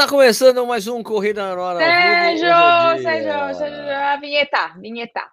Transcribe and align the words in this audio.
Está 0.00 0.08
começando 0.08 0.66
mais 0.66 0.86
um 0.86 1.02
Corrida 1.02 1.54
na 1.54 1.62
Hora. 1.62 1.78
Sérgio, 1.78 2.46
é 2.46 3.02
Sérgio, 3.02 3.58
Sérgio, 3.58 3.92
a 3.92 4.16
vinheta, 4.16 4.74
vinheta. 4.80 5.30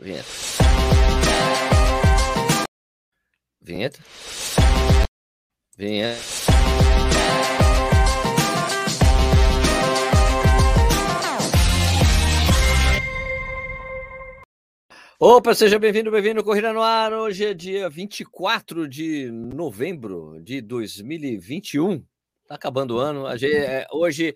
Vinheta. 0.00 0.28
Vinheta. 3.62 4.00
Vinheta. 5.78 6.20
Opa, 15.20 15.54
seja 15.54 15.78
bem-vindo, 15.78 16.10
bem-vindo 16.10 16.42
Corrida 16.42 16.72
no 16.72 16.82
Ar. 16.82 17.12
Hoje 17.12 17.46
é 17.46 17.54
dia 17.54 17.88
24 17.88 18.88
de 18.88 19.30
novembro 19.30 20.42
de 20.42 20.60
2021. 20.60 22.04
Tá 22.50 22.56
acabando 22.56 22.96
o 22.96 22.98
ano. 22.98 23.28
A 23.28 23.36
gente, 23.36 23.54
é, 23.54 23.86
hoje, 23.92 24.34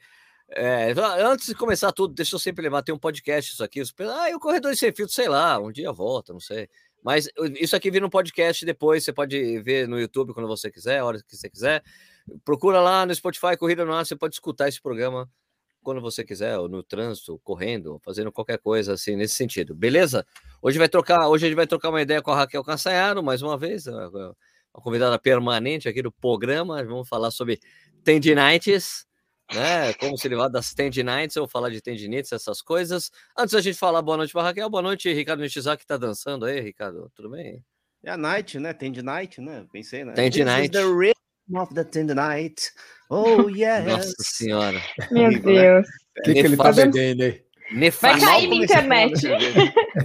é, 0.49 0.95
antes 1.19 1.47
de 1.49 1.55
começar 1.57 1.91
tudo, 1.91 2.15
deixa 2.15 2.37
eu 2.37 2.39
sempre 2.39 2.63
levar, 2.63 2.81
tem 2.81 2.95
um 2.95 2.99
podcast 2.99 3.53
isso 3.53 3.65
aqui. 3.65 3.83
Ah, 4.09 4.31
e 4.31 4.35
o 4.37 4.39
Corredor 4.39 4.73
Sem 4.77 4.93
Filtro, 4.95 5.13
sei 5.13 5.29
lá, 5.29 5.59
um 5.59 5.73
dia 5.73 5.91
volta, 5.91 6.33
não 6.33 6.39
sei. 6.39 6.69
Mas 7.03 7.29
isso 7.59 7.75
aqui 7.75 7.91
vira 7.91 8.07
um 8.07 8.09
podcast 8.09 8.65
depois, 8.65 9.03
você 9.03 9.13
pode 9.13 9.59
ver 9.63 9.89
no 9.89 9.99
YouTube 9.99 10.33
quando 10.33 10.47
você 10.47 10.71
quiser, 10.71 11.01
a 11.01 11.05
hora 11.05 11.19
que 11.19 11.37
você 11.37 11.51
quiser. 11.51 11.83
Procura 12.45 12.81
lá 12.81 13.05
no 13.05 13.13
Spotify 13.13 13.57
Corrida 13.59 13.85
no 13.85 13.93
Ar, 13.93 14.07
você 14.07 14.15
pode 14.15 14.37
escutar 14.37 14.69
esse 14.69 14.81
programa 14.81 15.29
quando 15.83 16.01
você 16.01 16.23
quiser, 16.23 16.57
ou 16.57 16.69
no 16.69 16.85
trânsito, 16.85 17.41
correndo, 17.43 18.01
fazendo 18.05 18.31
qualquer 18.31 18.59
coisa 18.59 18.93
assim 18.93 19.17
nesse 19.17 19.35
sentido, 19.35 19.75
beleza? 19.75 20.25
Hoje 20.63 20.79
vai 20.79 20.89
trocar, 20.89 21.27
hoje 21.27 21.47
a 21.47 21.49
gente 21.49 21.57
vai 21.57 21.67
trocar 21.67 21.89
uma 21.89 22.01
ideia 22.01 22.23
com 22.23 22.31
a 22.31 22.37
Raquel 22.37 22.63
Cançaiaro, 22.63 23.25
mais 23.25 23.43
uma 23.43 23.59
vez, 23.59 23.89
uma 23.89 24.37
convidada 24.83 25.19
permanente 25.19 25.89
aqui 25.89 26.01
do 26.01 26.13
programa. 26.13 26.83
Vamos 26.85 27.09
falar 27.09 27.31
sobre 27.33 27.61
tendinites, 28.05 29.07
né? 29.53 29.93
Como 29.95 30.17
se 30.17 30.29
livrar 30.29 30.51
das 30.51 30.73
tendinites, 30.73 31.37
vou 31.37 31.49
falar 31.49 31.71
de 31.71 31.81
tendinites, 31.81 32.33
essas 32.33 32.63
coisas. 32.63 33.11
Antes 33.37 33.55
a 33.55 33.61
gente 33.61 33.79
falar 33.79 34.03
boa 34.03 34.17
noite 34.17 34.33
para 34.33 34.43
Raquel, 34.43 34.71
boa 34.71 34.83
noite, 34.83 35.13
Ricardo 35.13 35.41
Nishizaki 35.41 35.83
que 35.83 35.87
tá 35.87 35.97
dançando 35.97 36.45
aí, 36.45 36.61
Ricardo, 36.61 37.11
tudo 37.15 37.31
bem? 37.31 37.63
É 38.05 38.11
a 38.11 38.17
night, 38.17 38.59
né? 38.59 38.73
Tendinite, 38.73 39.41
né? 39.41 39.67
Pensei, 39.73 40.05
né? 40.05 40.13
Tendinite. 40.13 40.71
This 40.71 40.81
is 40.81 40.87
the 40.87 40.93
rhythm 40.93 41.57
of 41.57 41.75
the 41.75 41.85
tendinite. 41.85 42.71
Oh, 43.09 43.49
yes. 43.51 43.87
Nossa 43.87 44.15
senhora. 44.21 44.81
Meu 45.11 45.31
né? 45.31 45.39
Deus. 45.39 45.89
O 46.19 46.23
que, 46.23 46.33
que 46.35 46.39
ele 46.41 46.57
tá 46.57 46.73
bebendo 46.73 47.23
aí? 47.23 47.45
Vai 48.01 48.21
cair 48.21 48.49
minha 48.49 48.65
internet. 48.65 49.23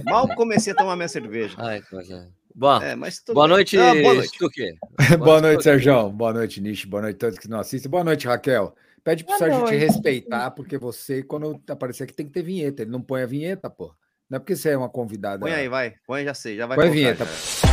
Mal 0.04 0.28
comecei 0.34 0.72
a 0.72 0.76
tomar 0.76 0.96
minha 0.96 1.08
cerveja. 1.08 1.54
Ai, 1.58 1.82
coisa. 1.82 2.32
Bom, 2.60 2.82
É, 2.82 2.94
mas 2.94 3.20
tudo 3.22 3.36
boa 3.36 3.48
noite, 3.48 3.78
Ah, 3.78 3.94
boa 3.94 4.12
noite. 4.16 4.34
Stuque. 4.34 4.74
Boa 5.18 5.40
noite, 5.40 5.62
Sérgio. 5.64 6.10
Boa 6.10 6.34
noite, 6.34 6.60
Nish. 6.60 6.84
Boa 6.84 7.00
noite 7.04 7.16
a 7.16 7.18
todos 7.18 7.38
que 7.38 7.48
não 7.48 7.58
assistem. 7.58 7.90
Boa 7.90 8.04
noite, 8.04 8.26
Raquel. 8.26 8.74
Pede 9.02 9.24
pro 9.24 9.32
Boa 9.34 9.38
Sérgio 9.38 9.64
te 9.64 9.76
respeitar, 9.76 10.50
porque 10.50 10.76
você, 10.76 11.22
quando 11.22 11.58
aparecer 11.70 12.02
aqui, 12.04 12.12
tem 12.12 12.26
que 12.26 12.32
ter 12.32 12.42
vinheta. 12.42 12.82
Ele 12.82 12.90
não 12.90 13.00
põe 13.00 13.22
a 13.22 13.26
vinheta, 13.26 13.70
pô. 13.70 13.94
Não 14.28 14.36
é 14.36 14.38
porque 14.38 14.54
você 14.54 14.68
é 14.72 14.76
uma 14.76 14.90
convidada. 14.90 15.40
Põe 15.40 15.54
aí, 15.54 15.68
vai. 15.70 15.94
Põe, 16.06 16.22
já 16.22 16.34
sei. 16.34 16.58
Já 16.58 16.66
vai 16.66 16.76
Põe 16.76 16.88
a 16.88 16.90
colocar, 16.90 17.24
vinheta. 17.24 17.24
já. 17.24 17.70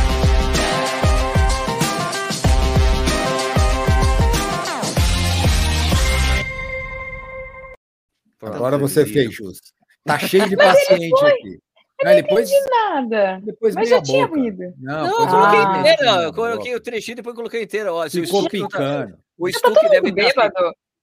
Agora 8.40 8.78
você 8.78 9.04
fez 9.04 9.34
jus. 9.34 9.58
Tá 10.04 10.18
cheio 10.18 10.48
de 10.48 10.56
paciente 10.56 11.24
aqui. 11.24 11.58
Não, 12.04 12.12
ele 12.12 12.22
pôs, 12.22 12.48
Nada. 12.70 13.40
depois 13.42 13.74
Mas 13.74 13.88
já 13.88 14.00
tinha 14.00 14.26
ruído. 14.26 14.72
Não, 14.78 15.06
Não, 15.06 15.20
eu 15.20 15.26
coloquei 15.28 15.58
Ah. 15.60 15.78
inteira. 15.80 16.10
Eu 16.22 16.32
coloquei 16.32 16.74
o 16.76 16.80
trechinho 16.80 17.14
e 17.14 17.16
depois 17.16 17.34
coloquei 17.34 17.62
inteira. 17.62 17.92
Ó, 17.92 18.08
se 18.08 18.20
o 18.20 18.24
Ficou 18.24 18.44
tá- 18.44 18.50
picando. 18.50 19.18
o 19.36 19.50
Tá 19.50 19.58
Stuque 19.58 19.74
todo 19.80 19.90
deve 19.90 20.12
bêbado. 20.12 20.54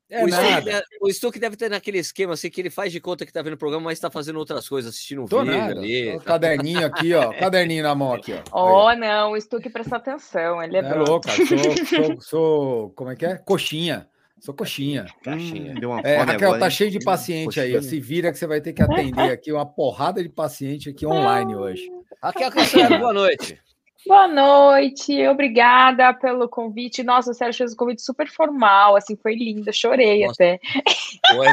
É 0.08 0.24
o, 0.24 0.28
nada. 0.28 0.62
deve, 0.62 0.84
o 1.02 1.12
Stuque 1.12 1.40
deve 1.40 1.56
ter 1.58 1.68
naquele 1.68 1.98
esquema 1.98 2.34
assim 2.36 2.48
que 2.50 2.62
ele 2.62 2.70
faz 2.70 2.92
de 2.92 3.00
conta 3.02 3.26
que 3.26 3.34
tá 3.34 3.42
vendo 3.42 3.54
o 3.54 3.58
programa, 3.58 3.86
mas 3.86 4.00
tá 4.00 4.10
fazendo 4.12 4.38
outras 4.38 4.70
coisas, 4.70 4.94
assistindo 4.94 5.24
um 5.24 5.26
Tô 5.26 5.40
vídeo 5.42 5.58
nada. 5.58 5.72
ali. 5.80 6.16
O 6.16 6.20
caderninho 6.22 6.86
aqui, 6.86 7.12
ó. 7.16 7.34
Caderninho 7.34 7.81
na 7.81 7.96
mão 7.96 8.14
aqui, 8.14 8.31
ó. 8.34 8.42
Oh, 8.53 8.96
não, 8.96 9.31
o 9.31 9.42
Stuque 9.42 9.68
presta 9.68 9.96
atenção, 9.98 10.62
ele 10.62 10.78
é, 10.78 10.80
É 10.81 10.84
bom. 10.94 11.03
louca. 11.06 11.31
Sou, 11.31 11.46
sou, 11.48 11.56
sou- 12.22 12.90
Como 12.92 13.09
é 13.09 13.16
que 13.16 13.25
é? 13.25 13.36
Coxinha. 13.38 14.08
Sou 14.45 14.53
coxinha. 14.53 15.07
Caixinha. 15.23 15.72
Hum, 15.72 15.79
deu 15.79 15.89
uma 15.89 16.01
É, 16.01 16.17
Raquel, 16.17 16.50
agora, 16.50 16.59
tá 16.59 16.69
cheio 16.69 16.91
de 16.91 17.00
paciente 17.03 17.59
aí. 17.59 17.73
Coxinha. 17.73 17.89
Se 17.89 18.00
vira 18.00 18.31
que 18.31 18.38
você 18.38 18.45
vai 18.45 18.61
ter 18.61 18.73
que 18.73 18.83
atender 18.83 19.31
aqui 19.31 19.51
uma 19.51 19.66
porrada 19.66 20.22
de 20.22 20.29
paciente 20.29 20.88
aqui 20.88 21.03
online 21.03 21.56
hoje. 21.56 21.89
Raquel 22.22 22.51
Cancelo, 22.51 23.00
boa 23.00 23.11
noite. 23.11 23.59
Boa 24.06 24.28
noite, 24.28 25.28
obrigada 25.28 26.13
pelo 26.13 26.47
convite. 26.47 27.01
Nossa, 27.01 27.31
o 27.31 27.33
Sérgio 27.33 27.57
fez 27.57 27.73
um 27.73 27.75
convite 27.75 28.03
super 28.03 28.29
formal, 28.29 28.95
assim, 28.95 29.16
foi 29.16 29.33
lindo, 29.33 29.73
chorei 29.73 30.28
Nossa. 30.28 30.44
até. 30.44 30.59
Oi. 31.35 31.47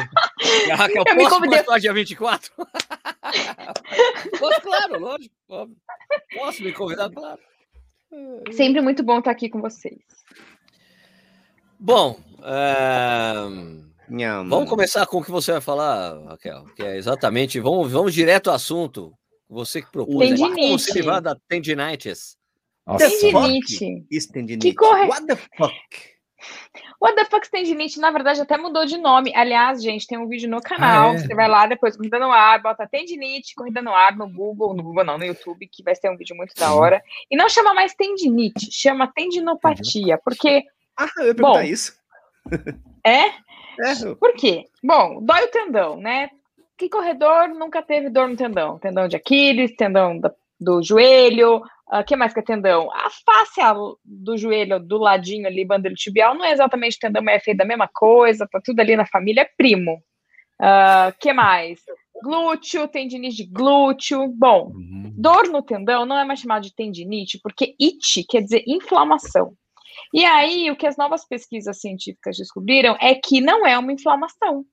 E 0.66 0.70
a 0.70 0.76
Raquel, 0.76 1.04
Eu 1.08 1.16
me 1.16 1.22
posso 1.24 1.40
participar 1.40 1.78
dia 1.80 1.94
24? 1.94 2.52
posso, 4.38 4.60
claro, 4.60 5.00
lógico. 5.00 5.34
óbvio. 5.48 5.76
Posso 6.34 6.62
me 6.62 6.72
convidar, 6.72 7.08
claro. 7.08 7.40
Sempre 8.50 8.82
muito 8.82 9.02
bom 9.02 9.20
estar 9.20 9.30
aqui 9.30 9.48
com 9.48 9.62
vocês. 9.62 10.02
Bom, 11.84 12.16
é, 12.44 13.34
vamos 14.48 14.68
começar 14.70 15.04
com 15.06 15.18
o 15.18 15.24
que 15.24 15.32
você 15.32 15.50
vai 15.52 15.60
falar, 15.60 16.16
Raquel, 16.28 16.64
que 16.76 16.82
é 16.82 16.96
exatamente, 16.96 17.58
vamos, 17.58 17.90
vamos 17.90 18.14
direto 18.14 18.50
ao 18.50 18.56
assunto. 18.56 19.12
Você 19.48 19.82
que 19.82 19.90
propôs, 19.90 20.30
né? 20.30 20.36
Tendinite. 20.36 20.92
livrar 20.94 21.20
da 21.20 21.36
tendinitis. 21.48 22.36
Nossa, 22.86 23.06
Tendinite. 23.08 24.06
Isso, 24.10 24.32
tendinite. 24.32 24.68
Que 24.68 24.74
corre- 24.74 25.06
What 25.08 25.26
the 25.26 25.36
fuck? 25.36 25.74
What 27.00 27.16
the 27.16 27.24
fuck 27.24 27.50
tendinite, 27.50 27.98
na 27.98 28.10
verdade, 28.12 28.40
até 28.40 28.56
mudou 28.56 28.86
de 28.86 28.96
nome. 28.96 29.32
Aliás, 29.34 29.82
gente, 29.82 30.06
tem 30.06 30.16
um 30.18 30.28
vídeo 30.28 30.48
no 30.48 30.60
canal. 30.62 31.10
Ah, 31.10 31.14
é? 31.14 31.18
Você 31.18 31.34
vai 31.34 31.48
lá 31.48 31.66
depois, 31.66 31.96
corrida 31.96 32.18
no 32.18 32.30
ar, 32.32 32.62
bota 32.62 32.86
tendinite, 32.86 33.54
corrida 33.56 33.82
no 33.82 33.92
ar 33.92 34.16
no 34.16 34.28
Google, 34.32 34.72
no 34.72 34.82
Google 34.84 35.04
não, 35.04 35.18
no 35.18 35.24
YouTube, 35.24 35.68
que 35.70 35.82
vai 35.82 35.94
ser 35.96 36.10
um 36.10 36.16
vídeo 36.16 36.36
muito 36.36 36.54
da 36.54 36.72
hora. 36.74 37.02
E 37.30 37.36
não 37.36 37.48
chama 37.48 37.74
mais 37.74 37.92
tendinite, 37.94 38.68
chama 38.72 39.06
tendinopatia. 39.12 40.18
Porque, 40.24 40.62
Ah, 40.98 41.08
eu 41.18 41.26
ia 41.28 41.34
perguntar 41.34 41.60
Bom. 41.62 41.66
isso. 41.66 41.92
é? 43.06 43.26
É, 43.26 44.14
Por 44.20 44.34
quê? 44.34 44.66
Bom, 44.82 45.20
dói 45.24 45.44
o 45.44 45.48
tendão, 45.50 45.96
né? 45.96 46.28
Que 46.76 46.88
corredor 46.88 47.48
nunca 47.48 47.82
teve 47.82 48.10
dor 48.10 48.28
no 48.28 48.36
tendão? 48.36 48.78
Tendão 48.78 49.08
de 49.08 49.16
Aquiles, 49.16 49.74
tendão 49.76 50.18
da- 50.18 50.32
do 50.60 50.82
joelho, 50.82 51.60
o 51.90 52.04
que 52.04 52.14
mais 52.16 52.32
que 52.32 52.40
é 52.40 52.42
tendão? 52.42 52.90
A 52.92 53.08
face 53.10 53.60
do 54.04 54.36
joelho, 54.36 54.78
do 54.78 54.98
ladinho 54.98 55.46
ali, 55.46 55.64
bandeira 55.64 55.94
tibial, 55.94 56.34
não 56.34 56.44
é 56.44 56.52
exatamente 56.52 56.98
tendão, 56.98 57.22
mas 57.22 57.36
é 57.36 57.40
feito 57.40 57.58
da 57.58 57.64
mesma 57.64 57.88
coisa, 57.92 58.46
tá 58.50 58.60
tudo 58.62 58.78
ali 58.80 58.94
na 58.96 59.06
família, 59.06 59.42
é 59.42 59.50
primo. 59.56 60.02
O 60.60 61.12
que 61.18 61.32
mais? 61.32 61.80
Glúteo, 62.22 62.86
tendinite 62.86 63.36
de 63.44 63.46
glúteo. 63.50 64.28
Bom, 64.28 64.72
Uhum. 64.74 65.12
Dor 65.16 65.48
no 65.48 65.62
tendão 65.62 66.06
não 66.06 66.16
é 66.18 66.24
mais 66.24 66.40
chamado 66.40 66.62
de 66.62 66.74
tendinite, 66.74 67.38
porque 67.42 67.74
it 67.80 68.24
quer 68.28 68.42
dizer 68.42 68.62
inflamação. 68.66 69.54
E 70.12 70.24
aí, 70.24 70.70
o 70.70 70.76
que 70.76 70.86
as 70.86 70.96
novas 70.96 71.26
pesquisas 71.26 71.80
científicas 71.80 72.36
descobriram 72.36 72.96
é 73.00 73.14
que 73.14 73.40
não 73.40 73.66
é 73.66 73.78
uma 73.78 73.92
inflamação. 73.92 74.64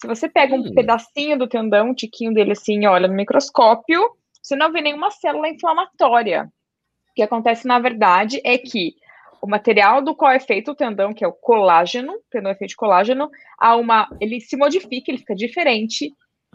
Se 0.00 0.06
você 0.06 0.28
pega 0.28 0.54
um 0.54 0.60
Hum. 0.60 0.74
pedacinho 0.74 1.38
do 1.38 1.48
tendão, 1.48 1.90
um 1.90 1.94
tiquinho 1.94 2.32
dele 2.32 2.52
assim, 2.52 2.86
olha 2.86 3.06
no 3.06 3.14
microscópio, 3.14 4.02
você 4.42 4.56
não 4.56 4.72
vê 4.72 4.80
nenhuma 4.80 5.10
célula 5.10 5.48
inflamatória. 5.48 6.50
O 7.10 7.14
que 7.14 7.22
acontece, 7.22 7.66
na 7.66 7.78
verdade, 7.78 8.40
é 8.44 8.56
que 8.56 8.94
o 9.42 9.46
material 9.46 10.02
do 10.02 10.14
qual 10.14 10.32
é 10.32 10.40
feito 10.40 10.72
o 10.72 10.74
tendão, 10.74 11.14
que 11.14 11.24
é 11.24 11.28
o 11.28 11.32
colágeno, 11.32 12.12
o 12.12 12.22
tendão 12.30 12.50
é 12.50 12.54
feito 12.54 12.70
de 12.70 12.76
colágeno, 12.76 13.30
há 13.58 13.76
uma, 13.76 14.08
ele 14.20 14.40
se 14.40 14.56
modifica, 14.56 15.10
ele 15.10 15.18
fica 15.18 15.34
diferente. 15.34 16.12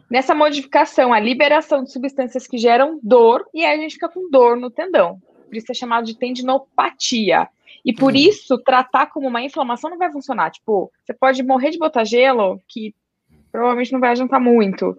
Nessa 0.10 0.36
modificação, 0.36 1.12
a 1.14 1.20
liberação 1.20 1.84
de 1.84 1.92
substâncias 1.92 2.46
que 2.46 2.58
geram 2.58 3.00
dor, 3.02 3.48
e 3.54 3.66
aí 3.66 3.78
a 3.78 3.82
gente 3.82 3.94
fica 3.94 4.10
com 4.10 4.30
dor 4.30 4.56
no 4.58 4.70
tendão. 4.70 5.20
Por 5.48 5.56
isso 5.56 5.72
é 5.72 5.76
chamado 5.76 6.06
de 6.06 6.18
tendinopatia. 6.18 7.48
E 7.84 7.94
por 7.94 8.14
Hum. 8.14 8.18
isso, 8.18 8.58
tratar 8.60 9.08
como 9.08 9.28
uma 9.28 9.42
inflamação 9.42 9.90
não 9.90 9.98
vai 9.98 10.12
funcionar. 10.12 10.52
Tipo, 10.52 10.92
você 11.04 11.14
pode 11.14 11.44
morrer 11.44 11.72
de 11.72 11.78
botar 11.78 12.04
gelo, 12.04 12.62
que 12.68 12.94
provavelmente 13.52 13.92
não 13.92 14.00
vai 14.00 14.12
adiantar 14.12 14.40
muito. 14.40 14.98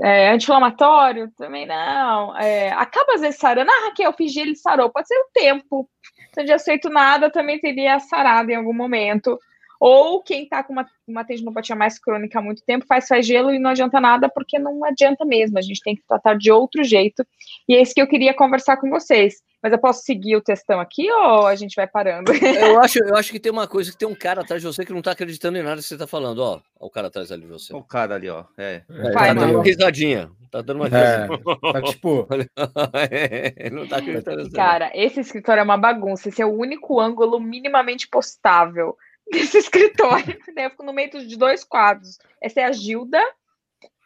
É, 0.00 0.30
anti-inflamatório, 0.30 1.30
também 1.36 1.66
não. 1.66 2.36
É, 2.36 2.70
acaba 2.72 3.14
às 3.14 3.20
vezes 3.20 3.38
sarando. 3.38 3.70
Ah, 3.70 3.86
Raquel, 3.86 4.12
fiz 4.12 4.32
gelo 4.32 4.50
e 4.50 4.56
sarou. 4.56 4.90
Pode 4.90 5.06
ser 5.06 5.16
o 5.16 5.28
tempo. 5.32 5.88
Se 6.32 6.40
eu 6.40 6.46
não 6.46 6.54
aceito 6.54 6.90
nada, 6.90 7.30
também 7.30 7.60
teria 7.60 7.98
sarado 8.00 8.50
em 8.50 8.56
algum 8.56 8.72
momento. 8.72 9.38
Ou 9.78 10.22
quem 10.22 10.48
tá 10.48 10.64
com 10.64 10.72
uma, 10.72 10.86
uma 11.06 11.24
tendinopatia 11.24 11.76
mais 11.76 11.98
crônica 11.98 12.38
há 12.38 12.42
muito 12.42 12.64
tempo 12.64 12.86
faz 12.86 13.06
faz 13.06 13.26
gelo 13.26 13.52
e 13.52 13.58
não 13.58 13.70
adianta 13.70 14.00
nada, 14.00 14.28
porque 14.28 14.58
não 14.58 14.84
adianta 14.84 15.24
mesmo. 15.24 15.58
A 15.58 15.62
gente 15.62 15.80
tem 15.82 15.94
que 15.94 16.02
tratar 16.08 16.36
de 16.36 16.50
outro 16.50 16.82
jeito. 16.82 17.24
E 17.68 17.76
é 17.76 17.82
isso 17.82 17.94
que 17.94 18.02
eu 18.02 18.08
queria 18.08 18.34
conversar 18.34 18.76
com 18.78 18.90
vocês. 18.90 19.42
Mas 19.64 19.72
eu 19.72 19.78
posso 19.78 20.02
seguir 20.02 20.36
o 20.36 20.42
textão 20.42 20.78
aqui 20.78 21.10
ou 21.10 21.46
a 21.46 21.54
gente 21.54 21.74
vai 21.74 21.86
parando? 21.86 22.30
Eu 22.60 22.78
acho, 22.82 22.98
eu 22.98 23.16
acho 23.16 23.32
que 23.32 23.40
tem 23.40 23.50
uma 23.50 23.66
coisa, 23.66 23.90
que 23.90 23.96
tem 23.96 24.06
um 24.06 24.14
cara 24.14 24.42
atrás 24.42 24.60
de 24.60 24.66
você 24.66 24.84
que 24.84 24.92
não 24.92 25.00
tá 25.00 25.12
acreditando 25.12 25.56
em 25.56 25.62
nada 25.62 25.80
que 25.80 25.88
você 25.88 25.96
tá 25.96 26.06
falando, 26.06 26.40
ó. 26.40 26.60
Ó 26.78 26.86
o 26.86 26.90
cara 26.90 27.06
atrás 27.06 27.32
ali 27.32 27.42
de 27.42 27.48
você. 27.48 27.74
O 27.74 27.82
cara 27.82 28.16
ali, 28.16 28.28
ó. 28.28 28.44
É. 28.58 28.80
tá 28.80 28.94
É, 28.94 29.12
Vai, 29.12 29.28
tá 29.28 29.32
dando 29.34 29.54
uma 29.54 29.64
risadinha. 29.64 30.30
Tá 30.50 30.60
dando 30.60 30.76
uma 30.76 30.86
é, 30.88 30.88
risadinha. 30.88 31.38
tá 31.72 31.82
tipo, 31.82 32.28
É, 33.10 33.70
não 33.70 33.86
tá 33.88 33.96
acreditando. 33.96 34.50
Cara, 34.52 34.90
esse 34.94 35.20
escritório 35.20 35.62
é 35.62 35.64
uma 35.64 35.78
bagunça. 35.78 36.28
Esse 36.28 36.42
é 36.42 36.46
o 36.46 36.52
único 36.52 37.00
ângulo 37.00 37.40
minimamente 37.40 38.06
postável. 38.06 38.94
desse 39.32 39.56
escritório. 39.56 40.38
Né? 40.54 40.66
Eu 40.66 40.70
fico 40.72 40.84
no 40.84 40.92
meio 40.92 41.08
de 41.08 41.38
dois 41.38 41.64
quadros. 41.64 42.18
Essa 42.38 42.60
é 42.60 42.64
a 42.64 42.72
Gilda 42.72 43.22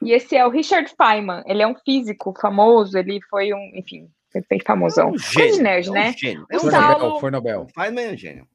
e 0.01 0.13
esse 0.13 0.37
é 0.37 0.47
o 0.47 0.51
Richard 0.51 0.95
Feynman. 0.97 1.43
Ele 1.47 1.63
é 1.63 1.67
um 1.67 1.75
físico 1.75 2.33
famoso, 2.41 2.97
ele 2.97 3.21
foi 3.29 3.53
um, 3.53 3.73
enfim, 3.75 4.09
bem 4.49 4.61
famosão. 4.65 5.09
É 5.09 5.13
um 5.13 5.19
gênio, 5.19 5.63
nerd, 5.63 5.87
é 5.87 5.91
um 5.91 5.95
né? 5.95 6.15
Gênio. 6.17 6.43
O 6.53 6.59
Foi 6.61 6.69
um 6.69 6.71
Saulo- 6.73 6.89
Nobel, 6.99 7.21
foi 7.21 7.31
Nobel. 7.31 7.67
Feynman 7.75 8.05
é 8.05 8.13
um 8.13 8.17
gênio. 8.17 8.47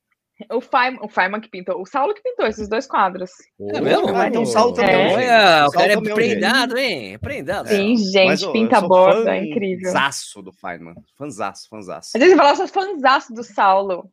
O 0.52 0.60
Feynman, 0.60 1.00
o 1.02 1.08
Feynman 1.08 1.40
que 1.40 1.48
pintou, 1.48 1.80
o 1.80 1.86
Saulo 1.86 2.14
que 2.14 2.22
pintou 2.22 2.46
esses 2.48 2.68
dois 2.68 2.86
quadros. 2.88 3.30
É 3.70 3.80
mesmo? 3.80 4.14
Ah, 4.16 4.28
então 4.28 4.42
o 4.42 4.46
Saulo 4.48 4.74
também 4.74 4.92
é 4.94 4.98
um 4.98 5.02
É. 5.02 5.08
gênio. 5.10 5.30
Olha, 5.30 5.68
o 5.68 5.72
cara 5.72 5.92
é 5.92 5.96
também 5.96 6.14
prendado, 6.16 6.78
hein? 6.78 7.20
Prendado. 7.20 7.68
Sim, 7.70 7.92
Mas, 7.94 8.12
gente, 8.12 8.46
ô, 8.46 8.52
pinta 8.52 8.82
borda, 8.82 9.38
é 9.38 9.46
incrível. 9.46 9.86
Fanzaço 9.92 10.42
do 10.42 10.52
Feynman. 10.52 10.96
Fanzaço, 11.18 11.70
fanzaço. 11.70 12.10
Às 12.18 12.22
vezes 12.22 12.38
eu 12.38 12.56
sou 12.56 12.68
fãzaço 12.68 13.34
do 13.34 13.44
Saulo. 13.44 14.10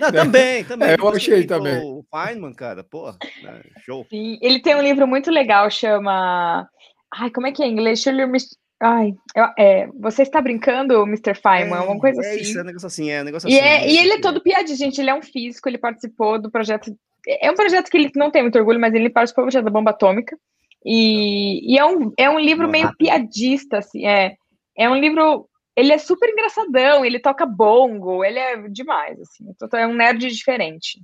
Não, 0.00 0.10
também, 0.10 0.64
também. 0.64 0.88
É, 0.88 0.96
eu 0.98 1.08
achei 1.08 1.44
também. 1.46 1.76
O 1.84 2.04
Feynman, 2.10 2.54
cara, 2.54 2.82
porra, 2.82 3.16
né, 3.42 3.60
show. 3.84 4.04
Sim, 4.10 4.38
ele 4.40 4.60
tem 4.60 4.74
um 4.74 4.82
livro 4.82 5.06
muito 5.06 5.30
legal, 5.30 5.70
chama. 5.70 6.66
Ai, 7.12 7.30
como 7.30 7.46
é 7.46 7.52
que 7.52 7.62
é 7.62 7.66
em 7.66 7.72
inglês? 7.72 8.00
Shirley 8.00 8.26
Mis- 8.26 8.56
Ai, 8.82 9.12
é, 9.58 9.88
você 9.88 10.22
está 10.22 10.40
brincando, 10.40 11.02
Mr. 11.02 11.34
Feynman? 11.34 11.80
Uma 11.80 11.98
coisa 11.98 12.22
é 12.22 12.30
assim. 12.30 12.40
Isso, 12.40 12.58
é 12.58 12.62
um 12.62 12.64
negócio 12.64 12.86
assim, 12.86 13.10
é 13.10 13.20
um 13.20 13.24
negócio 13.24 13.48
E, 13.48 13.58
assim. 13.58 13.68
é, 13.68 13.86
e 13.86 13.92
isso, 13.92 14.02
ele 14.02 14.12
é 14.14 14.20
todo 14.20 14.42
piadinho, 14.42 14.78
gente. 14.78 14.98
Ele 14.98 15.10
é 15.10 15.14
um 15.14 15.20
físico, 15.20 15.68
ele 15.68 15.76
participou 15.76 16.40
do 16.40 16.50
projeto. 16.50 16.96
É 17.28 17.50
um 17.50 17.54
projeto 17.54 17.90
que 17.90 17.98
ele 17.98 18.10
não 18.16 18.30
tem 18.30 18.40
muito 18.40 18.58
orgulho, 18.58 18.80
mas 18.80 18.94
ele 18.94 19.10
participou 19.10 19.44
do 19.44 19.46
projeto 19.46 19.66
da 19.66 19.70
bomba 19.70 19.90
atômica. 19.90 20.34
E, 20.82 21.74
e 21.74 21.78
é, 21.78 21.84
um, 21.84 22.10
é 22.16 22.30
um 22.30 22.38
livro 22.38 22.66
meio 22.70 22.90
piadista, 22.96 23.78
assim. 23.78 24.06
É, 24.06 24.34
é 24.74 24.88
um 24.88 24.96
livro. 24.96 25.46
Ele 25.76 25.92
é 25.92 25.98
super 25.98 26.30
engraçadão, 26.30 27.04
ele 27.04 27.20
toca 27.20 27.44
bongo, 27.44 28.24
ele 28.24 28.38
é 28.38 28.56
demais, 28.68 29.20
assim. 29.20 29.44
Então 29.50 29.78
é 29.78 29.86
um 29.86 29.94
nerd 29.94 30.26
diferente. 30.26 30.98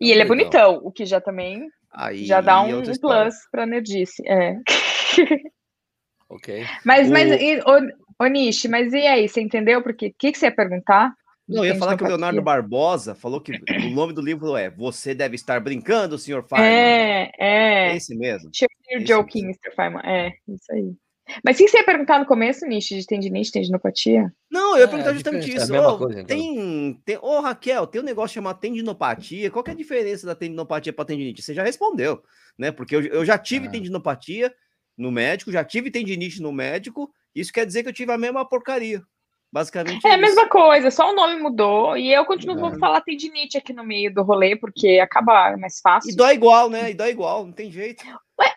E 0.00 0.10
ele 0.10 0.22
é 0.22 0.24
bonitão, 0.24 0.80
o 0.82 0.90
que 0.90 1.04
já 1.06 1.20
também 1.20 1.68
Aí, 1.92 2.24
já 2.24 2.40
dá 2.40 2.60
um, 2.62 2.80
um 2.80 2.82
plus 2.82 3.34
pra 3.50 3.66
nerdice. 3.66 4.22
É. 4.26 4.56
Ok. 6.28 6.64
Mas, 6.84 7.08
O- 7.08 7.12
mas, 7.12 7.40
e, 7.40 7.58
ô, 7.60 8.24
ô, 8.24 8.26
Nishi, 8.26 8.68
mas 8.68 8.92
e 8.92 9.06
aí, 9.06 9.28
você 9.28 9.40
entendeu? 9.40 9.82
Porque 9.82 10.08
o 10.08 10.14
que, 10.18 10.32
que 10.32 10.38
você 10.38 10.46
ia 10.46 10.54
perguntar? 10.54 11.12
Não, 11.48 11.64
eu 11.64 11.72
ia 11.72 11.78
falar 11.78 11.96
que 11.96 12.04
o. 12.04 12.06
Leonardo 12.06 12.42
Barbosa 12.42 13.14
falou 13.14 13.40
que 13.40 13.52
o 13.52 13.90
nome 13.90 14.12
do 14.12 14.20
livro 14.20 14.54
é 14.54 14.68
Você 14.68 15.14
Deve 15.14 15.34
Estar 15.34 15.58
Brincando, 15.60 16.18
Sr. 16.18 16.42
Feynman. 16.46 16.68
É, 16.70 17.30
é. 17.38 17.92
É 17.92 17.96
esse 17.96 18.14
mesmo. 18.14 18.50
You're 18.90 19.02
Esse 19.02 19.04
joking, 19.06 19.44
Mr. 19.44 19.74
Feynman. 19.74 20.02
É, 20.04 20.32
isso 20.46 20.70
aí. 20.70 20.92
Mas 21.44 21.56
o 21.56 21.58
que 21.58 21.68
você 21.68 21.78
ia 21.78 21.84
perguntar 21.84 22.18
no 22.18 22.26
começo, 22.26 22.66
Nishi, 22.66 22.98
de 22.98 23.06
tendinite, 23.06 23.50
tendinopatia? 23.52 24.30
Não, 24.50 24.72
eu 24.74 24.78
ia 24.80 24.84
É, 24.84 24.86
perguntar 24.88 25.12
justamente 25.14 25.44
diferença 25.44 25.72
é 25.72 25.76
a 25.76 25.78
isso. 25.78 25.82
mesma 25.82 25.94
Ô, 25.94 25.98
coisa, 25.98 26.20
então. 26.20 26.36
tem, 26.36 27.00
tem, 27.04 27.18
ô, 27.20 27.40
Raquel, 27.40 27.86
tem 27.86 28.00
um 28.00 28.04
negócio 28.04 28.34
chamado 28.34 28.58
tendinopatia. 28.60 29.50
Qual 29.50 29.62
que 29.64 29.70
é 29.70 29.74
a 29.74 29.76
diferença 29.76 30.26
da 30.26 30.34
tendinopatia 30.34 30.92
para 30.92 31.04
tendinite? 31.06 31.42
Você 31.42 31.52
já 31.54 31.62
respondeu, 31.62 32.22
né? 32.58 32.70
Porque 32.72 32.94
eu, 32.96 33.02
eu 33.06 33.24
já 33.26 33.36
tive 33.38 33.68
Ah. 33.68 33.70
tendinopatia 33.70 34.52
no 34.98 35.10
médico, 35.12 35.52
já 35.52 35.64
tive 35.64 35.90
tendinite 35.90 36.42
no 36.42 36.52
médico. 36.52 37.08
Isso 37.34 37.52
quer 37.52 37.64
dizer 37.64 37.82
que 37.84 37.88
eu 37.88 37.92
tive 37.94 38.12
a 38.12 38.18
mesma 38.18 38.46
porcaria. 38.46 39.00
Basicamente. 39.50 40.06
É 40.06 40.10
a 40.10 40.12
isso. 40.12 40.20
mesma 40.20 40.46
coisa, 40.48 40.90
só 40.90 41.10
o 41.10 41.14
nome 41.14 41.40
mudou. 41.40 41.96
E 41.96 42.12
eu 42.12 42.26
continuo 42.26 42.58
É. 42.58 42.60
vou 42.60 42.78
falar 42.78 43.00
tendinite 43.00 43.56
aqui 43.56 43.72
no 43.72 43.82
meio 43.82 44.12
do 44.12 44.22
rolê, 44.22 44.54
porque 44.56 44.98
acaba 45.00 45.56
mais 45.56 45.80
fácil. 45.80 46.10
E 46.12 46.16
dói 46.16 46.34
igual, 46.34 46.68
né? 46.68 46.90
E 46.90 46.94
dói 46.94 47.10
igual, 47.10 47.46
não 47.46 47.52
tem 47.52 47.70
jeito. 47.70 48.04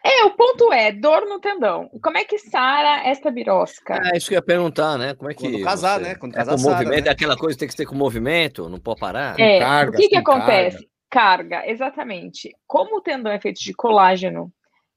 É, 0.03 0.25
o 0.25 0.31
ponto 0.31 0.71
é, 0.73 0.91
dor 0.91 1.25
no 1.25 1.39
tendão. 1.39 1.89
Como 2.03 2.17
é 2.17 2.25
que 2.25 2.37
sara 2.37 3.07
esta 3.07 3.31
birosca? 3.31 4.01
É 4.13 4.17
isso 4.17 4.27
que 4.27 4.33
eu 4.33 4.37
ia 4.37 4.41
perguntar, 4.41 4.97
né? 4.97 5.13
Como 5.13 5.31
é 5.31 5.33
que. 5.33 5.49
Quando 5.49 5.63
casar, 5.63 5.99
você- 5.99 6.09
né? 6.09 6.15
Quando 6.15 6.33
é 6.33 6.35
casar, 6.37 6.51
com 6.51 6.57
sara, 6.57 6.75
movimento, 6.75 7.03
né? 7.05 7.09
é 7.09 7.13
aquela 7.13 7.37
coisa 7.37 7.55
que 7.55 7.59
tem 7.59 7.67
que 7.69 7.75
ser 7.75 7.85
com 7.85 7.95
movimento, 7.95 8.67
não 8.67 8.79
pode 8.79 8.99
parar. 8.99 9.39
É, 9.39 9.59
carga, 9.59 9.91
o 9.91 10.01
que, 10.01 10.09
que 10.09 10.15
acontece? 10.17 10.87
Carga. 11.09 11.65
exatamente. 11.69 12.51
Como 12.67 12.97
o 12.97 13.01
tendão 13.01 13.31
é 13.31 13.39
feito 13.39 13.61
de 13.61 13.73
colágeno 13.73 14.51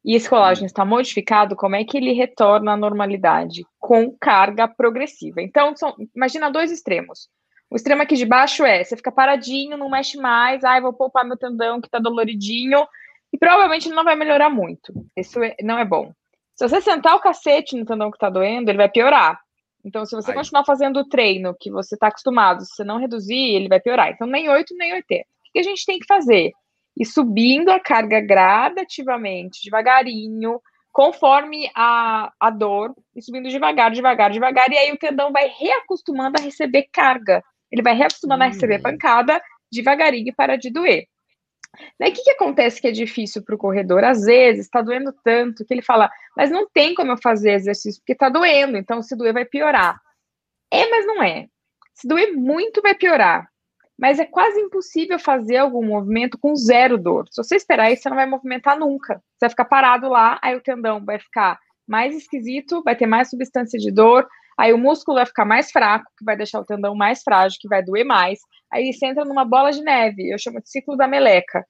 e 0.05 0.15
esse 0.15 0.29
colágeno 0.29 0.67
está 0.67 0.85
modificado, 0.85 1.57
como 1.57 1.77
é 1.77 1.85
que 1.85 1.97
ele 1.97 2.13
retorna 2.13 2.73
à 2.73 2.77
normalidade? 2.77 3.65
Com 3.79 4.15
carga 4.21 4.69
progressiva. 4.69 5.41
Então, 5.41 5.75
são- 5.77 5.97
imagina 6.15 6.51
dois 6.51 6.71
extremos. 6.71 7.29
O 7.71 7.77
extremo 7.77 8.03
aqui 8.03 8.15
de 8.15 8.27
baixo 8.27 8.65
é, 8.65 8.85
você 8.85 8.97
fica 8.97 9.11
paradinho, 9.11 9.77
não 9.79 9.89
mexe 9.89 10.19
mais, 10.19 10.63
ai, 10.63 10.81
vou 10.81 10.93
poupar 10.93 11.25
meu 11.25 11.37
tendão 11.37 11.81
que 11.81 11.89
tá 11.89 11.99
doloridinho, 11.99 12.87
e 13.33 13.39
provavelmente 13.39 13.89
ele 13.89 13.97
não 13.97 14.05
vai 14.05 14.15
melhorar 14.15 14.51
muito. 14.51 14.93
Isso 15.17 15.43
é- 15.43 15.57
não 15.63 15.79
é 15.79 15.85
bom. 15.85 16.13
Se 16.55 16.69
você 16.69 16.81
sentar 16.81 17.17
o 17.17 17.21
cacete 17.21 17.77
no 17.77 17.85
tendão 17.85 18.11
que 18.11 18.19
tá 18.19 18.31
doendo, 18.31 18.71
ele 18.71 18.79
vai 18.79 18.89
piorar. 18.89 19.41
Então, 19.85 20.07
se 20.07 20.15
você 20.15 20.31
Ai. 20.31 20.37
continuar 20.37 20.65
fazendo 20.65 21.01
o 21.01 21.09
treino 21.09 21.55
que 21.59 21.71
você 21.71 21.95
está 21.97 22.07
acostumado, 22.07 22.61
se 22.65 22.75
você 22.75 22.85
não 22.85 22.99
reduzir, 22.99 23.35
ele 23.55 23.69
vai 23.69 23.81
piorar. 23.81 24.11
Então, 24.11 24.27
nem 24.27 24.49
8, 24.49 24.75
nem 24.77 24.93
80. 24.95 25.23
O 25.25 25.53
que 25.53 25.59
a 25.59 25.63
gente 25.63 25.85
tem 25.85 25.99
que 25.99 26.07
fazer? 26.07 26.53
Ir 26.97 27.05
subindo 27.05 27.71
a 27.71 27.81
carga 27.81 28.21
gradativamente, 28.21 29.61
devagarinho, 29.65 30.61
conforme 30.93 31.69
a, 31.75 32.33
a 32.39 32.51
dor, 32.51 32.95
e 33.17 33.21
subindo 33.21 33.49
devagar, 33.49 33.91
devagar, 33.91 34.31
devagar, 34.31 34.71
e 34.71 34.79
aí 34.79 34.93
o 34.93 34.97
tendão 34.97 35.33
vai 35.33 35.49
reacostumando 35.49 36.39
a 36.39 36.43
receber 36.43 36.89
carga. 36.93 37.43
Ele 37.71 37.83
vai 37.83 37.95
reacostumando 37.95 38.45
a 38.45 38.47
receber 38.47 38.79
Hum. 38.79 38.83
pancada 38.83 39.43
devagarinho 39.73 40.33
para 40.37 40.57
de 40.57 40.71
doer. 40.71 41.07
Daí 41.99 42.11
o 42.11 42.15
que, 42.15 42.23
que 42.23 42.31
acontece 42.31 42.81
que 42.81 42.87
é 42.87 42.93
difícil 42.93 43.43
para 43.43 43.57
o 43.57 43.59
corredor? 43.59 44.05
Às 44.05 44.23
vezes 44.23 44.67
está 44.67 44.81
doendo 44.81 45.13
tanto 45.25 45.65
que 45.65 45.75
ele 45.75 45.83
fala, 45.83 46.09
mas 46.37 46.51
não 46.51 46.69
tem 46.71 46.95
como 46.95 47.11
eu 47.11 47.17
fazer 47.21 47.53
exercício 47.55 48.01
porque 48.01 48.13
está 48.13 48.29
doendo, 48.29 48.77
então 48.77 49.03
se 49.03 49.17
doer 49.17 49.33
vai 49.33 49.45
piorar. 49.45 49.99
É, 50.73 50.89
mas 50.89 51.07
não 51.07 51.23
é. 51.23 51.47
Se 51.93 52.07
doer 52.07 52.33
muito, 52.33 52.81
vai 52.83 52.95
piorar. 52.95 53.49
Mas 53.99 54.19
é 54.19 54.25
quase 54.25 54.61
impossível 54.61 55.19
fazer 55.19 55.59
algum 55.59 55.87
movimento 55.87 56.37
com 56.39 56.55
zero 56.57 56.99
dor. 56.99 57.27
Se 57.31 57.43
você 57.43 57.57
esperar 57.57 57.93
isso, 57.93 58.03
você 58.03 58.09
não 58.09 58.17
vai 58.17 58.27
movimentar 58.27 58.79
nunca. 58.79 59.15
Você 59.15 59.43
vai 59.43 59.51
ficar 59.51 59.65
parado 59.67 60.09
lá, 60.09 60.39
aí 60.43 60.57
o 60.57 60.61
tendão 60.61 61.05
vai 61.05 61.19
ficar 61.19 61.59
mais 61.87 62.15
esquisito, 62.17 62.83
vai 62.83 62.97
ter 62.97 63.07
mais 63.07 63.31
substância 63.31 63.79
de 63.79 63.93
dor, 63.93 64.27
aí 64.59 64.73
o 64.73 64.79
músculo 64.79 65.19
vai 65.19 65.27
ficar 65.27 65.45
mais 65.45 65.71
fraco, 65.71 66.11
que 66.19 66.25
vai 66.25 66.37
deixar 66.37 66.61
o 66.61 66.65
tendão 66.65 66.95
mais 66.95 67.23
frágil, 67.23 67.59
que 67.61 67.69
vai 67.69 67.83
doer 67.85 68.05
mais. 68.05 68.41
Aí 68.73 68.93
você 68.93 69.07
entra 69.07 69.25
numa 69.25 69.45
bola 69.45 69.71
de 69.71 69.83
neve, 69.83 70.33
eu 70.33 70.39
chamo 70.39 70.61
de 70.61 70.69
ciclo 70.69 70.97
da 70.97 71.07
meleca. 71.07 71.65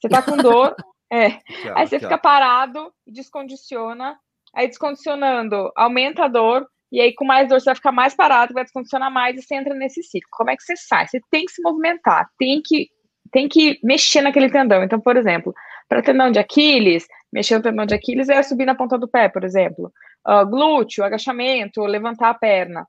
Você 0.00 0.08
tá 0.08 0.22
com 0.22 0.36
dor, 0.36 0.74
é, 1.12 1.38
Aí 1.74 1.86
você 1.86 1.98
fica 1.98 2.18
parado 2.18 2.92
e 3.06 3.12
descondiciona. 3.12 4.18
Aí 4.54 4.66
descondicionando, 4.66 5.70
aumenta 5.76 6.24
a 6.24 6.28
dor. 6.28 6.66
E 6.92 7.00
aí, 7.00 7.14
com 7.14 7.24
mais 7.24 7.48
dor, 7.48 7.60
você 7.60 7.66
vai 7.66 7.74
ficar 7.74 7.92
mais 7.92 8.14
parado, 8.14 8.54
vai 8.54 8.64
descondicionar 8.64 9.10
mais 9.10 9.36
e 9.36 9.42
você 9.42 9.54
entra 9.54 9.74
nesse 9.74 10.02
ciclo. 10.02 10.28
Como 10.32 10.50
é 10.50 10.56
que 10.56 10.62
você 10.62 10.76
sai? 10.76 11.06
Você 11.06 11.20
tem 11.30 11.44
que 11.44 11.52
se 11.52 11.62
movimentar, 11.62 12.28
tem 12.38 12.60
que, 12.64 12.88
tem 13.30 13.48
que 13.48 13.78
mexer 13.82 14.22
naquele 14.22 14.50
tendão. 14.50 14.82
Então, 14.82 15.00
por 15.00 15.16
exemplo, 15.16 15.54
para 15.88 16.02
tendão 16.02 16.30
de 16.30 16.38
Aquiles, 16.38 17.06
mexer 17.32 17.56
no 17.56 17.62
tendão 17.62 17.86
de 17.86 17.94
Aquiles 17.94 18.28
é 18.28 18.42
subir 18.42 18.64
na 18.64 18.74
ponta 18.74 18.98
do 18.98 19.08
pé, 19.08 19.28
por 19.28 19.44
exemplo. 19.44 19.92
Ah, 20.24 20.44
glúteo, 20.44 21.04
agachamento, 21.04 21.80
levantar 21.82 22.30
a 22.30 22.34
perna. 22.34 22.86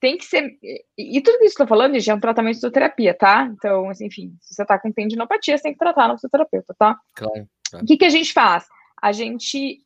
Tem 0.00 0.16
que 0.16 0.24
ser. 0.24 0.56
E 0.96 1.20
tudo 1.20 1.44
isso 1.44 1.54
que 1.54 1.62
eu 1.62 1.64
estou 1.64 1.66
falando, 1.66 1.92
gente, 1.94 2.10
é 2.10 2.14
um 2.14 2.20
tratamento 2.20 2.54
de 2.54 2.58
fisioterapia, 2.58 3.14
tá? 3.14 3.50
Então, 3.52 3.90
assim, 3.90 4.06
enfim, 4.06 4.34
se 4.40 4.54
você 4.54 4.64
tá 4.64 4.78
com 4.78 4.90
tendinopatia, 4.90 5.56
você 5.56 5.64
tem 5.64 5.72
que 5.72 5.78
tratar 5.78 6.08
no 6.08 6.14
fisioterapeuta, 6.14 6.74
tá? 6.78 6.96
Claro. 7.14 7.46
O 7.74 7.84
que, 7.84 7.98
que 7.98 8.04
a 8.06 8.10
gente 8.10 8.32
faz? 8.32 8.66
A 9.02 9.12
gente 9.12 9.78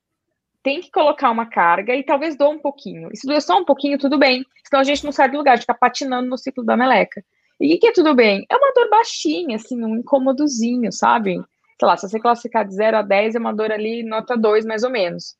tem 0.64 0.80
que 0.80 0.90
colocar 0.90 1.30
uma 1.30 1.44
carga 1.44 1.94
e 1.94 2.02
talvez 2.02 2.36
doa 2.36 2.48
um 2.48 2.58
pouquinho. 2.58 3.10
E 3.12 3.16
se 3.18 3.26
doer 3.26 3.42
só 3.42 3.58
um 3.58 3.64
pouquinho, 3.66 3.98
tudo 3.98 4.18
bem. 4.18 4.42
Senão 4.66 4.80
a 4.80 4.84
gente 4.84 5.04
não 5.04 5.12
sai 5.12 5.30
do 5.30 5.36
lugar, 5.36 5.58
fica 5.58 5.74
patinando 5.74 6.26
no 6.26 6.38
ciclo 6.38 6.64
da 6.64 6.74
meleca. 6.74 7.22
E 7.60 7.74
o 7.74 7.78
que, 7.78 7.88
é 7.88 7.92
tudo 7.92 8.14
bem? 8.14 8.46
É 8.50 8.56
uma 8.56 8.72
dor 8.72 8.88
baixinha, 8.88 9.56
assim, 9.56 9.84
um 9.84 9.96
incômodozinho, 9.98 10.90
sabe? 10.90 11.34
Sei 11.78 11.86
lá, 11.86 11.96
se 11.98 12.08
você 12.08 12.18
classificar 12.18 12.66
de 12.66 12.74
0 12.74 12.96
a 12.96 13.02
10, 13.02 13.34
é 13.34 13.38
uma 13.38 13.52
dor 13.52 13.70
ali, 13.70 14.02
nota 14.02 14.36
2, 14.38 14.64
mais 14.64 14.82
ou 14.82 14.90
menos. 14.90 15.36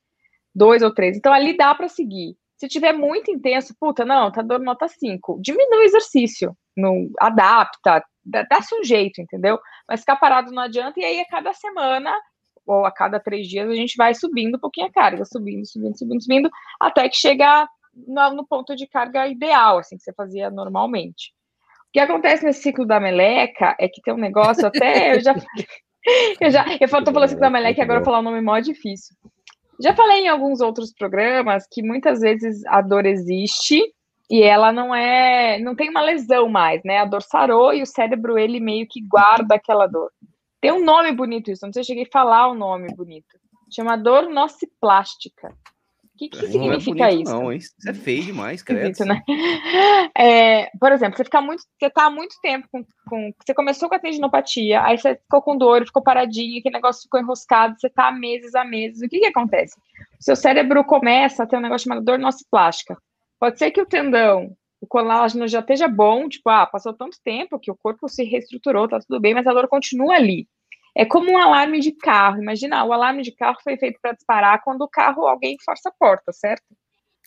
2 0.54 0.82
ou 0.82 0.92
3. 0.92 1.16
Então 1.16 1.32
ali 1.32 1.56
dá 1.56 1.74
para 1.74 1.88
seguir. 1.88 2.36
Se 2.58 2.68
tiver 2.68 2.92
muito 2.92 3.30
intenso, 3.30 3.74
puta, 3.80 4.04
não, 4.04 4.30
tá 4.30 4.42
dor 4.42 4.60
nota 4.60 4.86
5. 4.88 5.38
Diminui 5.40 5.78
o 5.78 5.84
exercício. 5.84 6.54
Não, 6.76 7.08
adapta, 7.18 8.04
dá- 8.22 8.42
dá-se 8.42 8.74
um 8.78 8.84
jeito, 8.84 9.22
entendeu? 9.22 9.58
Mas 9.88 10.00
ficar 10.00 10.16
parado 10.16 10.52
não 10.52 10.62
adianta, 10.62 11.00
e 11.00 11.04
aí 11.04 11.20
a 11.20 11.26
cada 11.26 11.52
semana 11.54 12.14
ou 12.66 12.84
a 12.84 12.90
cada 12.90 13.20
três 13.20 13.46
dias 13.46 13.68
a 13.68 13.74
gente 13.74 13.96
vai 13.96 14.14
subindo 14.14 14.56
um 14.56 14.60
pouquinho 14.60 14.86
a 14.86 14.92
carga, 14.92 15.24
subindo, 15.24 15.66
subindo, 15.66 15.96
subindo, 15.96 16.22
subindo, 16.22 16.50
até 16.80 17.08
que 17.08 17.16
chega 17.16 17.68
no, 17.94 18.34
no 18.34 18.46
ponto 18.46 18.74
de 18.74 18.86
carga 18.86 19.26
ideal, 19.28 19.78
assim, 19.78 19.96
que 19.96 20.02
você 20.02 20.12
fazia 20.12 20.50
normalmente. 20.50 21.32
O 21.88 21.92
que 21.92 22.00
acontece 22.00 22.44
nesse 22.44 22.62
ciclo 22.62 22.86
da 22.86 22.98
meleca 22.98 23.76
é 23.78 23.88
que 23.88 24.02
tem 24.02 24.14
um 24.14 24.18
negócio, 24.18 24.66
até 24.66 25.14
eu 25.14 25.20
já. 25.20 25.34
Eu 26.38 26.50
já 26.50 26.66
eu 26.78 26.86
tô 26.86 27.12
falando 27.12 27.28
ciclo 27.30 27.40
da 27.40 27.48
meleca 27.48 27.80
e 27.80 27.82
agora 27.82 28.04
falar 28.04 28.18
um 28.18 28.24
nome 28.24 28.42
mó 28.42 28.60
difícil. 28.60 29.16
Já 29.80 29.94
falei 29.94 30.24
em 30.24 30.28
alguns 30.28 30.60
outros 30.60 30.92
programas 30.92 31.66
que 31.66 31.82
muitas 31.82 32.20
vezes 32.20 32.62
a 32.66 32.82
dor 32.82 33.06
existe 33.06 33.80
e 34.30 34.42
ela 34.42 34.70
não 34.70 34.94
é, 34.94 35.58
não 35.60 35.74
tem 35.74 35.88
uma 35.88 36.02
lesão 36.02 36.46
mais, 36.46 36.82
né? 36.84 36.98
A 36.98 37.04
dor 37.06 37.22
sarou 37.22 37.72
e 37.72 37.80
o 37.82 37.86
cérebro 37.86 38.38
ele 38.38 38.60
meio 38.60 38.86
que 38.86 39.00
guarda 39.00 39.54
aquela 39.54 39.86
dor. 39.86 40.10
Tem 40.64 40.72
um 40.72 40.84
nome 40.84 41.12
bonito 41.12 41.50
isso, 41.50 41.66
não 41.66 41.72
sei 41.74 41.84
se 41.84 41.90
eu 41.92 41.94
cheguei 41.94 42.04
a 42.08 42.12
falar 42.12 42.48
o 42.48 42.54
nome 42.54 42.88
bonito. 42.96 43.38
Chama 43.70 43.96
dor 43.98 44.30
nociplástica. 44.30 45.48
O 46.02 46.16
que, 46.16 46.28
que 46.28 46.36
Não 46.38 46.44
é 46.44 46.50
significa 46.80 47.06
bonito, 47.08 47.22
isso? 47.22 47.32
não? 47.34 47.52
Isso 47.52 47.74
é 47.86 47.92
feio 47.92 48.22
demais, 48.24 48.62
credo. 48.62 49.04
Né? 49.04 49.20
É, 50.16 50.70
por 50.78 50.92
exemplo, 50.92 51.16
você 51.16 51.24
fica 51.24 51.40
muito, 51.42 51.64
você 51.78 51.90
tá 51.90 52.04
há 52.06 52.10
muito 52.10 52.36
tempo 52.40 52.68
com, 52.70 52.84
com- 53.08 53.32
Você 53.44 53.52
começou 53.52 53.88
com 53.88 53.94
a 53.96 53.98
tendinopatia, 53.98 54.82
aí 54.84 54.96
você 54.96 55.16
ficou 55.16 55.42
com 55.42 55.56
dor, 55.58 55.84
ficou 55.84 56.02
paradinho, 56.02 56.60
aquele 56.60 56.76
negócio 56.76 57.02
ficou 57.02 57.20
enroscado, 57.20 57.74
você 57.78 57.90
tá 57.90 58.08
há 58.08 58.12
meses, 58.12 58.54
há 58.54 58.64
meses. 58.64 59.02
O 59.02 59.08
que 59.08 59.18
que 59.18 59.26
acontece? 59.26 59.76
O 60.20 60.24
seu 60.24 60.36
cérebro 60.36 60.84
começa 60.84 61.42
a 61.42 61.46
ter 61.46 61.56
um 61.56 61.60
negócio 61.60 61.86
chamado 61.88 62.04
dor 62.04 62.18
nociplástica. 62.18 62.96
Pode 63.40 63.58
ser 63.58 63.70
que 63.72 63.80
o 63.82 63.86
tendão, 63.86 64.56
o 64.80 64.86
colágeno 64.86 65.48
já 65.48 65.58
esteja 65.60 65.88
bom, 65.88 66.28
tipo, 66.28 66.48
ah, 66.48 66.64
passou 66.66 66.92
tanto 66.94 67.18
tempo 67.24 67.58
que 67.58 67.70
o 67.72 67.76
corpo 67.76 68.08
se 68.08 68.22
reestruturou, 68.22 68.86
tá 68.88 69.00
tudo 69.00 69.20
bem, 69.20 69.34
mas 69.34 69.46
a 69.48 69.52
dor 69.52 69.66
continua 69.66 70.14
ali. 70.14 70.46
É 70.94 71.04
como 71.04 71.30
um 71.30 71.38
alarme 71.38 71.80
de 71.80 71.92
carro. 71.92 72.40
Imagina, 72.40 72.84
o 72.84 72.92
alarme 72.92 73.22
de 73.22 73.32
carro 73.32 73.58
foi 73.62 73.76
feito 73.76 73.98
para 74.00 74.12
disparar 74.12 74.62
quando 74.62 74.82
o 74.82 74.88
carro, 74.88 75.26
alguém 75.26 75.56
força 75.64 75.88
a 75.88 75.92
porta, 75.98 76.32
certo? 76.32 76.64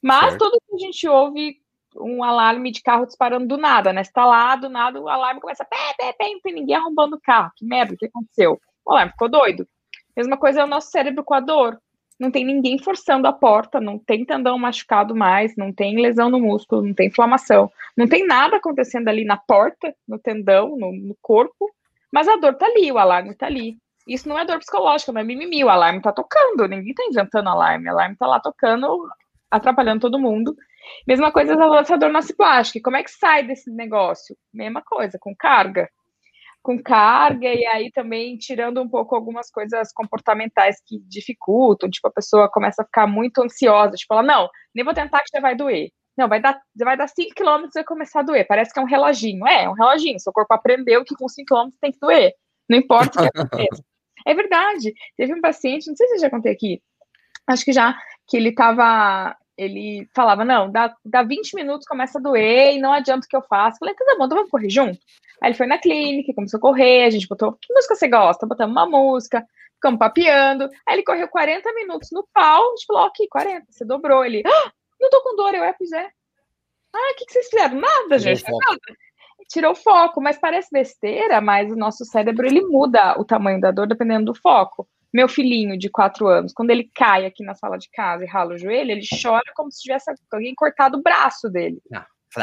Mas 0.01 0.29
Certo. 0.31 0.37
todo 0.39 0.61
que 0.67 0.75
a 0.75 0.79
gente 0.79 1.07
ouve 1.07 1.57
um 1.99 2.23
alarme 2.23 2.71
de 2.71 2.81
carro 2.81 3.05
disparando 3.05 3.47
do 3.47 3.57
nada, 3.57 3.91
né? 3.91 4.03
Você 4.03 4.11
tá 4.11 4.25
lá, 4.25 4.55
do 4.55 4.69
nada 4.69 5.01
o 5.01 5.09
alarme 5.09 5.41
começa 5.41 5.65
pé, 5.65 5.75
pé, 5.97 6.13
pé, 6.13 6.29
não 6.29 6.41
tem 6.41 6.53
ninguém 6.53 6.75
arrombando 6.75 7.15
o 7.15 7.21
carro. 7.21 7.51
Que 7.55 7.65
merda, 7.65 7.93
o 7.93 7.97
que 7.97 8.05
aconteceu? 8.05 8.59
O 8.85 8.91
alarme 8.91 9.11
ficou 9.11 9.29
doido. 9.29 9.67
Mesma 10.15 10.37
coisa 10.37 10.61
é 10.61 10.63
o 10.63 10.67
nosso 10.67 10.89
cérebro 10.89 11.23
com 11.23 11.33
a 11.33 11.39
dor. 11.39 11.79
Não 12.19 12.31
tem 12.31 12.43
ninguém 12.43 12.79
forçando 12.79 13.27
a 13.27 13.33
porta, 13.33 13.79
não 13.79 13.99
tem 13.99 14.25
tendão 14.25 14.57
machucado 14.57 15.15
mais, 15.15 15.55
não 15.55 15.71
tem 15.71 16.01
lesão 16.01 16.29
no 16.29 16.39
músculo, 16.39 16.81
não 16.81 16.93
tem 16.93 17.07
inflamação, 17.09 17.71
não 17.95 18.07
tem 18.07 18.25
nada 18.25 18.57
acontecendo 18.57 19.07
ali 19.07 19.23
na 19.23 19.37
porta, 19.37 19.95
no 20.07 20.17
tendão, 20.17 20.75
no, 20.75 20.91
no 20.91 21.15
corpo, 21.21 21.69
mas 22.11 22.27
a 22.27 22.35
dor 22.37 22.55
tá 22.55 22.65
ali, 22.65 22.91
o 22.91 22.97
alarme 22.97 23.35
tá 23.35 23.45
ali. 23.47 23.77
Isso 24.07 24.27
não 24.29 24.39
é 24.39 24.45
dor 24.45 24.59
psicológica, 24.59 25.11
não 25.11 25.21
é 25.21 25.23
mimimi, 25.23 25.63
o 25.63 25.69
alarme 25.69 26.01
tá 26.01 26.13
tocando, 26.13 26.67
ninguém 26.67 26.93
tá 26.93 27.03
inventando 27.05 27.49
alarme, 27.49 27.87
o 27.87 27.91
alarme 27.91 28.15
tá 28.15 28.25
lá 28.25 28.39
tocando, 28.39 29.07
atrapalhando 29.51 30.01
todo 30.01 30.19
mundo. 30.19 30.55
Mesma 31.05 31.31
coisa 31.31 31.53
essa 31.79 31.97
dor 31.97 32.11
nociplástica, 32.11 32.79
como 32.83 32.97
é 32.97 33.03
que 33.03 33.11
sai 33.11 33.43
desse 33.43 33.69
negócio? 33.69 34.35
Mesma 34.53 34.81
coisa, 34.81 35.17
com 35.19 35.35
carga. 35.35 35.89
Com 36.61 36.81
carga, 36.81 37.47
e 37.53 37.65
aí 37.65 37.91
também 37.91 38.37
tirando 38.37 38.81
um 38.81 38.89
pouco 38.89 39.15
algumas 39.15 39.49
coisas 39.49 39.91
comportamentais 39.93 40.77
que 40.85 40.99
dificultam, 41.07 41.89
tipo, 41.89 42.07
a 42.07 42.11
pessoa 42.11 42.49
começa 42.51 42.81
a 42.81 42.85
ficar 42.85 43.07
muito 43.07 43.41
ansiosa, 43.41 43.95
tipo, 43.95 44.13
ela, 44.13 44.23
não, 44.23 44.49
nem 44.73 44.85
vou 44.85 44.93
tentar 44.93 45.19
que 45.19 45.29
já 45.33 45.41
vai 45.41 45.55
doer. 45.55 45.89
Não, 46.17 46.27
vai 46.27 46.41
dar, 46.41 46.59
vai 46.75 46.97
dar 46.97 47.07
5 47.07 47.35
km 47.35 47.65
e 47.65 47.73
vai 47.73 47.83
começar 47.83 48.21
a 48.21 48.23
doer. 48.23 48.47
Parece 48.47 48.73
que 48.73 48.79
é 48.79 48.81
um 48.81 48.87
reloginho. 48.87 49.45
É, 49.47 49.65
é 49.65 49.69
um 49.69 49.73
reloginho. 49.73 50.19
Seu 50.19 50.33
corpo 50.33 50.53
aprendeu 50.53 51.05
que 51.05 51.15
com 51.15 51.29
5 51.29 51.47
km 51.47 51.69
tem 51.79 51.91
que 51.91 51.99
doer. 51.99 52.33
Não 52.67 52.77
importa 52.77 53.19
o 53.19 53.23
que 53.23 53.39
aconteça. 53.39 53.83
É 54.25 54.33
verdade. 54.33 54.93
Teve 55.15 55.33
um 55.33 55.41
paciente, 55.41 55.87
não 55.87 55.95
sei 55.95 56.07
se 56.07 56.15
eu 56.15 56.19
já 56.19 56.29
contei 56.29 56.51
aqui, 56.51 56.81
acho 57.47 57.63
que 57.63 57.71
já, 57.71 57.97
que 58.27 58.35
ele 58.35 58.53
tava. 58.53 59.35
Ele 59.57 60.07
falava, 60.15 60.45
não, 60.45 60.71
dá, 60.71 60.95
dá 61.03 61.23
20 61.23 61.55
minutos, 61.55 61.87
começa 61.87 62.19
a 62.19 62.21
doer 62.21 62.75
e 62.75 62.79
não 62.79 62.93
adianta 62.93 63.25
o 63.25 63.29
que 63.29 63.35
eu 63.35 63.41
faço. 63.41 63.79
Falei, 63.79 63.95
tá 63.95 64.05
bom, 64.17 64.25
então 64.25 64.37
vamos 64.37 64.51
correr 64.51 64.69
junto? 64.69 64.99
Aí 65.41 65.49
ele 65.49 65.57
foi 65.57 65.65
na 65.65 65.79
clínica, 65.79 66.33
começou 66.33 66.59
a 66.59 66.61
correr, 66.61 67.05
a 67.05 67.09
gente 67.09 67.27
botou, 67.27 67.53
que 67.53 67.73
música 67.73 67.95
você 67.95 68.07
gosta? 68.07 68.45
Botamos 68.45 68.75
uma 68.75 68.85
música, 68.87 69.43
ficamos 69.73 69.97
papeando. 69.97 70.65
Aí 70.87 70.95
ele 70.95 71.03
correu 71.03 71.27
40 71.27 71.73
minutos 71.73 72.09
no 72.11 72.27
pau, 72.31 72.67
a 72.67 72.75
gente 72.75 72.85
falou, 72.85 73.03
ok, 73.07 73.27
40, 73.31 73.65
você 73.67 73.83
dobrou. 73.83 74.23
Ele, 74.23 74.43
ah, 74.45 74.71
não 74.99 75.09
tô 75.09 75.21
com 75.21 75.35
dor, 75.35 75.53
eu 75.53 75.63
é, 75.63 75.73
pois 75.73 75.91
é. 75.91 76.09
Ah, 76.93 77.11
o 77.13 77.15
que, 77.15 77.25
que 77.25 77.33
vocês 77.33 77.49
fizeram? 77.49 77.79
Nada, 77.79 78.17
gente, 78.17 78.43
nada. 78.43 78.79
Tirou 79.49 79.71
o 79.71 79.75
foco, 79.75 80.19
mas 80.19 80.37
parece 80.37 80.69
besteira, 80.71 81.39
mas 81.39 81.71
o 81.71 81.75
nosso 81.75 82.03
cérebro, 82.05 82.45
ele 82.45 82.61
muda 82.61 83.17
o 83.19 83.23
tamanho 83.23 83.61
da 83.61 83.71
dor 83.71 83.87
dependendo 83.87 84.25
do 84.25 84.35
foco. 84.35 84.87
Meu 85.13 85.29
filhinho 85.29 85.77
de 85.77 85.89
quatro 85.89 86.27
anos, 86.27 86.53
quando 86.53 86.71
ele 86.71 86.89
cai 86.93 87.25
aqui 87.25 87.43
na 87.43 87.55
sala 87.55 87.77
de 87.77 87.89
casa 87.91 88.23
e 88.23 88.27
rala 88.27 88.55
o 88.55 88.57
joelho, 88.57 88.91
ele 88.91 89.05
chora 89.21 89.53
como 89.55 89.71
se 89.71 89.81
tivesse 89.81 90.11
alguém 90.31 90.53
cortado 90.53 90.97
o 90.97 91.01
braço 91.01 91.49
dele. 91.49 91.81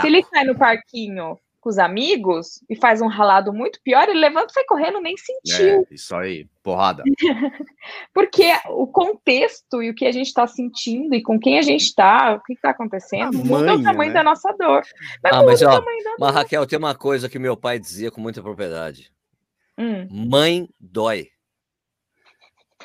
Se 0.00 0.06
ele 0.06 0.22
sai 0.22 0.44
no 0.44 0.56
parquinho 0.56 1.38
com 1.64 1.70
os 1.70 1.78
amigos 1.78 2.62
e 2.68 2.76
faz 2.76 3.00
um 3.00 3.06
ralado 3.06 3.50
muito 3.50 3.80
pior, 3.82 4.06
ele 4.06 4.20
levanta 4.20 4.48
e 4.50 4.52
sai 4.52 4.64
correndo, 4.64 5.00
nem 5.00 5.16
sentiu. 5.16 5.86
É, 5.90 5.94
isso 5.94 6.14
aí, 6.14 6.46
porrada. 6.62 7.02
Porque 8.12 8.52
o 8.68 8.86
contexto 8.86 9.82
e 9.82 9.88
o 9.88 9.94
que 9.94 10.04
a 10.04 10.12
gente 10.12 10.26
está 10.26 10.46
sentindo 10.46 11.14
e 11.14 11.22
com 11.22 11.40
quem 11.40 11.58
a 11.58 11.62
gente 11.62 11.80
está, 11.80 12.34
o 12.34 12.42
que 12.42 12.52
está 12.52 12.68
acontecendo, 12.68 13.40
A 13.40 13.44
muda 13.44 13.76
o 13.76 13.82
tamanho 13.82 14.12
né? 14.12 14.18
da 14.18 14.22
nossa 14.22 14.52
dor. 14.52 14.82
Mas 15.22 15.32
Ah, 15.32 15.36
muda 15.38 15.46
mas, 15.52 15.62
o 15.62 15.66
ó, 15.66 15.70
tamanho 15.80 16.04
da 16.04 16.14
Mas, 16.20 16.34
Raquel, 16.34 16.66
tem 16.66 16.78
uma 16.78 16.94
coisa 16.94 17.30
que 17.30 17.38
meu 17.38 17.56
pai 17.56 17.78
dizia 17.78 18.10
com 18.10 18.20
muita 18.20 18.42
propriedade: 18.42 19.10
Hum, 19.78 20.06
mãe 20.28 20.68
dói. 20.78 21.28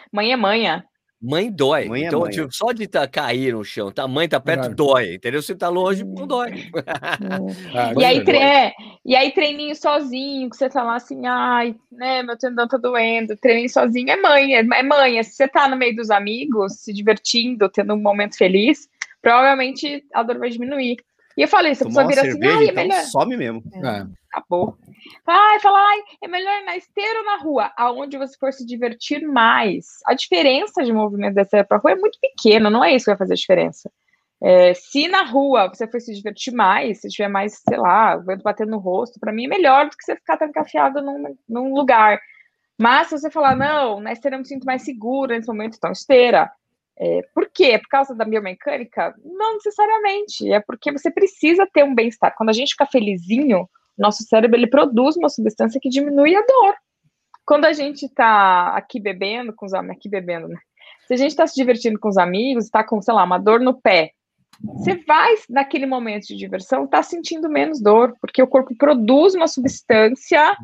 mãe 0.09 0.31
é 0.31 0.37
manha. 0.37 0.85
Mãe 1.21 1.51
dói. 1.51 1.89
Mãe 1.89 2.03
é 2.03 2.07
então, 2.07 2.21
manha. 2.21 2.31
tipo, 2.31 2.51
só 2.53 2.71
de 2.71 2.87
tá, 2.87 3.05
cair 3.07 3.53
no 3.53 3.63
chão, 3.63 3.91
tá, 3.91 4.03
a 4.03 4.07
mãe 4.07 4.27
tá 4.29 4.39
perto, 4.39 4.61
Verdade. 4.61 4.75
dói. 4.75 5.15
Entendeu? 5.15 5.41
Se 5.41 5.53
tá 5.53 5.67
longe, 5.67 6.03
não 6.05 6.25
dói. 6.25 6.51
Hum. 6.51 6.69
Ah, 7.75 7.93
E 7.97 8.05
aí, 8.05 8.17
é 8.19 8.23
tre- 8.23 8.37
é, 8.37 8.73
e 9.05 9.15
aí, 9.15 9.31
treininho 9.31 9.75
sozinho, 9.75 10.49
que 10.49 10.55
você 10.55 10.69
tá 10.69 10.81
lá 10.83 10.95
assim, 10.95 11.25
ai, 11.27 11.75
né, 11.91 12.23
meu 12.23 12.37
tendão 12.37 12.67
tá 12.67 12.77
doendo, 12.77 13.35
treininho 13.35 13.69
sozinho 13.69 14.09
é 14.09 14.15
mãe, 14.15 14.55
é, 14.55 14.59
é 14.59 14.83
mãe. 14.83 15.21
Se 15.23 15.33
você 15.33 15.47
tá 15.47 15.67
no 15.67 15.75
meio 15.75 15.95
dos 15.95 16.09
amigos, 16.09 16.75
se 16.79 16.93
divertindo, 16.93 17.67
tendo 17.69 17.93
um 17.93 18.01
momento 18.01 18.37
feliz, 18.37 18.87
provavelmente 19.21 20.03
a 20.13 20.23
dor 20.23 20.37
vai 20.39 20.49
diminuir. 20.49 20.97
E 21.39 21.41
eu 21.41 21.47
falei, 21.47 21.73
se 21.73 21.83
a 21.83 21.85
pessoa 21.85 22.05
vira 22.05 22.19
assim, 22.19 22.31
cerveja, 22.31 22.57
ai, 22.57 22.65
é 22.65 22.71
então, 22.71 22.83
melhor. 22.83 23.03
some 23.05 23.37
mesmo. 23.37 23.63
É. 23.73 24.05
Acabou. 24.29 24.77
Ai, 25.25 25.59
fala, 25.61 25.79
ai, 25.79 25.99
é 26.21 26.27
melhor 26.27 26.65
na 26.65 26.75
esteira 26.75 27.19
ou 27.19 27.25
na 27.25 27.37
rua? 27.37 27.71
Aonde 27.77 28.17
você 28.17 28.37
for 28.37 28.51
se 28.51 28.65
divertir 28.65 29.25
mais. 29.25 29.85
A 30.05 30.13
diferença 30.13 30.83
de 30.83 30.91
movimento 30.91 31.35
da 31.35 31.43
esteira 31.43 31.65
pra 31.65 31.77
rua 31.77 31.93
é 31.93 31.95
muito 31.95 32.19
pequena, 32.19 32.69
não 32.69 32.83
é 32.83 32.93
isso 32.93 33.05
que 33.05 33.11
vai 33.11 33.17
fazer 33.17 33.35
a 33.35 33.37
diferença. 33.37 33.89
É, 34.41 34.73
se 34.73 35.07
na 35.07 35.23
rua 35.23 35.69
você 35.69 35.87
for 35.87 36.01
se 36.01 36.13
divertir 36.13 36.53
mais, 36.53 36.99
se 36.99 37.07
tiver 37.07 37.29
mais, 37.29 37.61
sei 37.65 37.77
lá, 37.77 38.17
o 38.17 38.23
vento 38.23 38.43
batendo 38.43 38.71
no 38.71 38.77
rosto, 38.77 39.17
pra 39.17 39.31
mim 39.31 39.45
é 39.45 39.47
melhor 39.47 39.85
do 39.85 39.95
que 39.95 40.03
você 40.03 40.17
ficar 40.17 40.35
trancafiado 40.35 41.01
num, 41.01 41.37
num 41.47 41.73
lugar. 41.73 42.19
Mas 42.77 43.07
se 43.07 43.17
você 43.17 43.31
falar, 43.31 43.55
não, 43.55 44.01
na 44.01 44.11
esteira 44.11 44.35
eu 44.35 44.39
me 44.41 44.45
sinto 44.45 44.65
mais 44.65 44.81
segura 44.81 45.37
nesse 45.37 45.47
momento, 45.47 45.77
então 45.77 45.93
esteira. 45.93 46.51
É, 46.99 47.21
por 47.33 47.49
quê? 47.53 47.65
É 47.65 47.77
por 47.77 47.87
causa 47.87 48.13
da 48.13 48.25
biomecânica? 48.25 49.15
Não 49.23 49.53
necessariamente. 49.53 50.51
É 50.51 50.59
porque 50.59 50.91
você 50.91 51.09
precisa 51.09 51.67
ter 51.73 51.83
um 51.83 51.95
bem-estar. 51.95 52.35
Quando 52.37 52.49
a 52.49 52.53
gente 52.53 52.71
fica 52.71 52.85
felizinho, 52.85 53.69
nosso 53.97 54.23
cérebro 54.23 54.57
ele 54.57 54.67
produz 54.67 55.15
uma 55.15 55.29
substância 55.29 55.79
que 55.81 55.89
diminui 55.89 56.35
a 56.35 56.41
dor. 56.41 56.75
Quando 57.45 57.65
a 57.65 57.73
gente 57.73 58.05
está 58.05 58.75
aqui 58.75 58.99
bebendo 58.99 59.53
com 59.53 59.65
os 59.65 59.73
amigos, 59.73 59.97
aqui 59.97 60.09
bebendo, 60.09 60.47
né? 60.47 60.59
Se 61.07 61.13
a 61.13 61.17
gente 61.17 61.31
está 61.31 61.47
se 61.47 61.55
divertindo 61.55 61.99
com 61.99 62.09
os 62.09 62.17
amigos, 62.17 62.65
está 62.65 62.83
com, 62.83 63.01
sei 63.01 63.13
lá, 63.13 63.23
uma 63.23 63.39
dor 63.39 63.59
no 63.59 63.81
pé, 63.81 64.11
você 64.61 64.95
vai, 65.05 65.35
naquele 65.49 65.85
momento 65.85 66.27
de 66.27 66.35
diversão, 66.35 66.83
estar 66.83 67.01
sentindo 67.03 67.49
menos 67.49 67.81
dor, 67.81 68.13
porque 68.19 68.41
o 68.41 68.47
corpo 68.47 68.75
produz 68.75 69.33
uma 69.33 69.47
substância, 69.47 70.55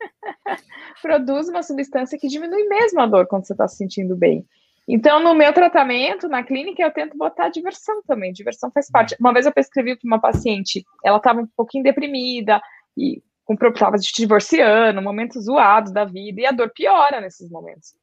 produz 1.02 1.48
uma 1.48 1.62
substância 1.62 2.18
que 2.18 2.28
diminui 2.28 2.64
mesmo 2.64 3.00
a 3.00 3.06
dor 3.06 3.26
quando 3.26 3.46
você 3.46 3.52
está 3.52 3.66
se 3.66 3.76
sentindo 3.76 4.16
bem. 4.16 4.46
Então, 4.92 5.22
no 5.22 5.36
meu 5.36 5.52
tratamento, 5.52 6.28
na 6.28 6.42
clínica, 6.42 6.82
eu 6.82 6.90
tento 6.90 7.16
botar 7.16 7.48
diversão 7.48 8.02
também. 8.02 8.32
Diversão 8.32 8.72
faz 8.72 8.90
parte. 8.90 9.16
Uma 9.20 9.32
vez 9.32 9.46
eu 9.46 9.52
prescrevi 9.52 9.96
para 9.96 10.06
uma 10.06 10.20
paciente, 10.20 10.84
ela 11.04 11.18
estava 11.18 11.40
um 11.40 11.46
pouquinho 11.56 11.84
deprimida 11.84 12.60
e 12.96 13.22
estava 13.48 13.98
se 13.98 14.12
divorciando, 14.12 15.00
momentos 15.00 15.44
zoados 15.44 15.92
da 15.92 16.04
vida, 16.04 16.40
e 16.40 16.46
a 16.46 16.52
dor 16.52 16.70
piora 16.74 17.20
nesses 17.20 17.48
momentos. 17.50 17.94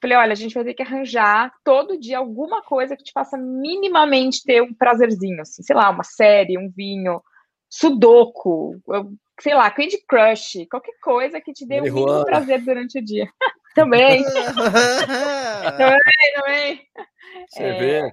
Falei, 0.00 0.16
olha, 0.16 0.32
a 0.32 0.36
gente 0.36 0.54
vai 0.54 0.64
ter 0.64 0.74
que 0.74 0.82
arranjar 0.82 1.52
todo 1.64 1.98
dia 1.98 2.18
alguma 2.18 2.62
coisa 2.62 2.96
que 2.96 3.04
te 3.04 3.12
faça 3.12 3.38
minimamente 3.38 4.42
ter 4.44 4.62
um 4.62 4.74
prazerzinho, 4.74 5.40
assim, 5.40 5.62
sei 5.62 5.74
lá, 5.74 5.88
uma 5.88 6.04
série, 6.04 6.58
um 6.58 6.70
vinho, 6.70 7.22
sudoku, 7.68 8.78
sei 9.40 9.54
lá, 9.54 9.70
Candy 9.70 9.98
Crush, 10.06 10.66
qualquer 10.70 10.94
coisa 11.02 11.40
que 11.40 11.52
te 11.52 11.66
dê 11.66 11.80
um 11.80 11.84
mínimo 11.84 12.24
prazer 12.24 12.62
durante 12.62 12.98
o 12.98 13.04
dia. 13.04 13.26
também, 13.76 14.24
também. 16.34 16.80
Você 17.48 17.62
É. 17.62 17.78
vê. 17.78 18.12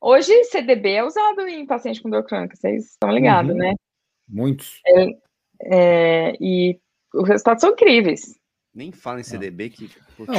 Hoje, 0.00 0.44
CDB 0.44 0.90
é 0.94 1.04
usado 1.04 1.42
em 1.48 1.66
paciente 1.66 2.02
com 2.02 2.10
dor 2.10 2.24
crônica, 2.24 2.56
vocês 2.56 2.92
estão 2.92 3.10
ligados, 3.10 3.52
Uhum. 3.52 3.58
né? 3.58 3.72
Muitos. 4.28 4.80
É, 5.64 6.32
e 6.40 6.80
os 7.14 7.28
resultados 7.28 7.60
são 7.60 7.70
incríveis. 7.70 8.36
Nem 8.74 8.90
fala 8.90 9.20
em 9.20 9.24
CDB 9.24 9.68
que. 9.70 9.90
Não, 10.18 10.34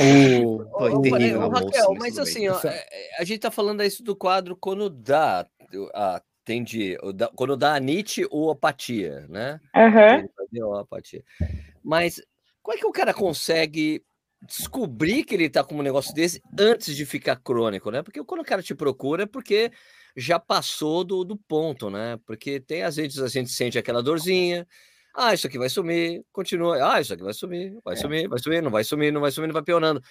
o- 0.46 0.66
tô 0.66 0.78
Ô, 0.80 0.98
ô, 0.98 1.02
terrível 1.02 1.50
bolsa, 1.50 1.66
Raquel, 1.66 1.94
mas 2.00 2.18
assim, 2.18 2.48
ó, 2.50 2.60
é- 2.66 2.86
é, 2.92 3.22
a 3.22 3.24
gente 3.24 3.40
tá 3.40 3.52
falando 3.52 3.84
isso 3.84 4.04
do 4.04 4.16
quadro 4.16 4.58
quando 4.58 4.90
dá, 4.90 5.46
a, 5.94 6.22
tende, 6.44 6.98
o 7.04 7.14
da- 7.14 7.30
quando 7.36 7.56
dá 7.56 7.76
anite 7.76 8.26
ou 8.32 8.50
apatia, 8.50 9.28
né? 9.30 9.60
Aham. 9.76 10.26
Ou 10.62 10.76
apatia. 10.78 11.24
Mas 11.84 12.22
como 12.64 12.78
é 12.78 12.80
que 12.80 12.86
o 12.88 12.92
cara 12.92 13.14
consegue 13.14 14.02
descobrir 14.48 15.24
que 15.24 15.36
ele 15.36 15.50
tá 15.50 15.64
com 15.64 15.76
um 15.76 15.82
negócio 15.82 16.14
desse 16.14 16.42
antes 16.58 16.96
de 16.96 17.06
ficar 17.06 17.36
crônico, 17.38 17.92
né? 17.92 18.02
Porque 18.02 18.24
quando 18.24 18.42
o 18.42 18.46
cara 18.46 18.64
te 18.64 18.74
procura 18.74 19.24
é 19.24 19.26
porque 19.26 19.72
já 20.18 20.40
passou 20.40 21.04
do, 21.04 21.24
do 21.24 21.38
ponto, 21.38 21.90
né? 21.90 22.18
Porque 22.26 22.60
tem 22.60 22.84
às 22.84 22.96
vezes 22.96 23.20
a 23.20 23.28
gente 23.28 23.52
sente 23.52 23.78
aquela 23.78 24.02
dorzinha, 24.02 24.68
ah, 25.16 25.34
isso 25.34 25.48
aqui 25.48 25.58
vai 25.58 25.70
sumir, 25.70 26.24
continua, 26.32 26.96
ah, 26.96 27.00
isso 27.00 27.14
aqui 27.14 27.24
vai 27.24 27.34
sumir, 27.34 27.78
vai 27.84 27.94
É. 27.94 27.98
sumir, 27.98 28.28
vai 28.28 28.40
sumir, 28.40 28.62
não 28.64 28.72
vai 28.72 28.84
sumir, 28.84 29.12
não 29.14 29.22
vai 29.22 29.32
sumir, 29.32 29.48
não 29.48 29.54
vai 29.54 29.64
piorando. 29.64 30.02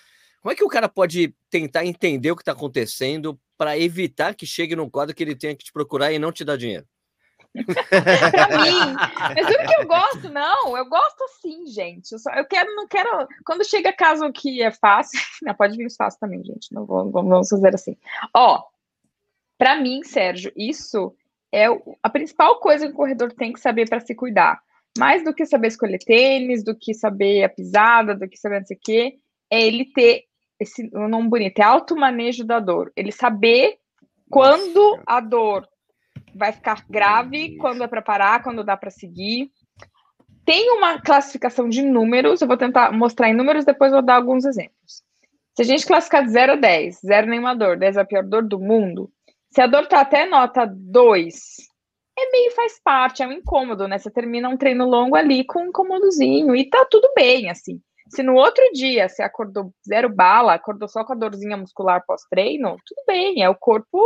Como 0.40 0.52
é 0.52 0.56
que 0.56 0.64
o 0.64 0.68
cara 0.68 0.88
pode 0.88 1.34
tentar 1.50 1.84
entender 1.84 2.30
o 2.30 2.36
que 2.36 2.42
está 2.42 2.52
acontecendo 2.52 3.38
para 3.56 3.78
evitar 3.78 4.34
que 4.34 4.46
chegue 4.46 4.74
num 4.74 4.90
quadro 4.90 5.14
que 5.14 5.22
ele 5.22 5.36
tenha 5.36 5.54
que 5.54 5.64
te 5.64 5.72
procurar 5.72 6.12
e 6.12 6.18
não 6.18 6.32
te 6.32 6.44
dar 6.44 6.56
dinheiro? 6.56 6.86
pra 8.30 8.48
mim. 8.62 8.94
Mas 9.34 9.46
tudo 9.46 9.68
que 9.68 9.82
eu 9.82 9.86
gosto, 9.86 10.28
não, 10.30 10.76
eu 10.76 10.86
gosto 10.88 11.24
sim, 11.40 11.66
gente. 11.66 12.12
Eu, 12.12 12.18
só, 12.18 12.30
eu 12.32 12.44
quero, 12.44 12.74
não 12.74 12.86
quero. 12.86 13.28
Quando 13.44 13.64
chega 13.64 13.92
caso 13.92 14.30
que 14.32 14.62
é 14.62 14.70
fácil, 14.70 15.20
não, 15.42 15.54
pode 15.54 15.76
vir 15.76 15.90
fácil 15.90 16.18
também, 16.20 16.44
gente. 16.44 16.72
Não 16.72 16.84
vou, 16.84 17.10
vamos 17.10 17.48
fazer 17.48 17.74
assim. 17.74 17.96
Ó, 18.34 18.62
para 19.58 19.80
mim, 19.80 20.02
Sérgio, 20.02 20.52
isso 20.56 21.14
é 21.52 21.66
a 22.02 22.08
principal 22.08 22.58
coisa 22.58 22.86
que 22.86 22.92
o 22.92 22.96
corredor 22.96 23.32
tem 23.32 23.52
que 23.52 23.60
saber 23.60 23.88
para 23.88 24.00
se 24.00 24.14
cuidar. 24.14 24.60
Mais 24.98 25.24
do 25.24 25.34
que 25.34 25.46
saber 25.46 25.68
escolher 25.68 25.98
tênis, 25.98 26.64
do 26.64 26.74
que 26.74 26.92
saber 26.92 27.44
a 27.44 27.48
pisada, 27.48 28.14
do 28.14 28.28
que 28.28 28.36
saber 28.36 28.60
não 28.60 28.66
sei 28.66 28.76
o 28.76 28.80
quê, 28.82 29.18
é 29.50 29.62
ele 29.62 29.86
ter 29.86 30.24
esse 30.58 30.88
nome 30.92 31.28
bonito, 31.28 31.58
é 31.58 31.62
alto 31.62 31.96
manejo 31.96 32.44
da 32.44 32.60
dor. 32.60 32.92
Ele 32.96 33.10
saber 33.10 33.78
quando 34.30 35.00
a 35.06 35.20
dor 35.20 35.68
vai 36.34 36.52
ficar 36.52 36.84
grave, 36.88 37.56
quando 37.56 37.82
é 37.82 37.86
para 37.86 38.02
parar, 38.02 38.42
quando 38.42 38.64
dá 38.64 38.76
para 38.76 38.90
seguir. 38.90 39.50
Tem 40.44 40.70
uma 40.70 41.00
classificação 41.00 41.68
de 41.68 41.82
números, 41.82 42.40
eu 42.40 42.48
vou 42.48 42.56
tentar 42.56 42.92
mostrar 42.92 43.28
em 43.28 43.34
números, 43.34 43.64
depois 43.64 43.92
vou 43.92 44.02
dar 44.02 44.16
alguns 44.16 44.44
exemplos. 44.44 45.02
Se 45.54 45.62
a 45.62 45.64
gente 45.64 45.86
classificar 45.86 46.24
de 46.24 46.30
0 46.30 46.52
a 46.52 46.56
10, 46.56 47.00
0 47.04 47.26
nenhuma 47.28 47.54
dor, 47.54 47.76
10 47.76 47.96
é 47.96 48.00
a 48.00 48.04
pior 48.04 48.24
dor 48.24 48.42
do 48.42 48.58
mundo, 48.58 49.10
se 49.50 49.60
a 49.60 49.66
dor 49.66 49.86
tá 49.86 50.00
até 50.00 50.24
nota 50.24 50.66
2, 50.66 51.34
é 52.18 52.30
meio 52.30 52.50
faz 52.52 52.80
parte, 52.82 53.22
é 53.22 53.26
um 53.26 53.32
incômodo, 53.32 53.86
né? 53.86 53.98
Você 53.98 54.10
termina 54.10 54.48
um 54.48 54.56
treino 54.56 54.88
longo 54.88 55.14
ali 55.14 55.44
com 55.44 55.60
um 55.60 55.66
incômodozinho 55.66 56.56
e 56.56 56.68
tá 56.68 56.86
tudo 56.90 57.10
bem, 57.14 57.50
assim. 57.50 57.80
Se 58.08 58.22
no 58.22 58.34
outro 58.34 58.62
dia 58.72 59.08
você 59.08 59.22
acordou 59.22 59.72
zero 59.86 60.08
bala, 60.08 60.54
acordou 60.54 60.88
só 60.88 61.04
com 61.04 61.12
a 61.12 61.16
dorzinha 61.16 61.56
muscular 61.56 62.04
pós-treino, 62.06 62.76
tudo 62.86 63.02
bem, 63.06 63.42
é 63.42 63.48
o 63.48 63.54
corpo 63.54 63.98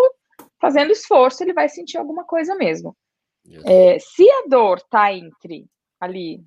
fazendo 0.60 0.92
esforço, 0.92 1.42
ele 1.42 1.52
vai 1.52 1.68
sentir 1.68 1.98
alguma 1.98 2.24
coisa 2.24 2.54
mesmo. 2.54 2.96
É, 3.64 3.98
se 3.98 4.28
a 4.28 4.48
dor 4.48 4.80
tá 4.82 5.12
entre 5.12 5.66
ali 6.00 6.40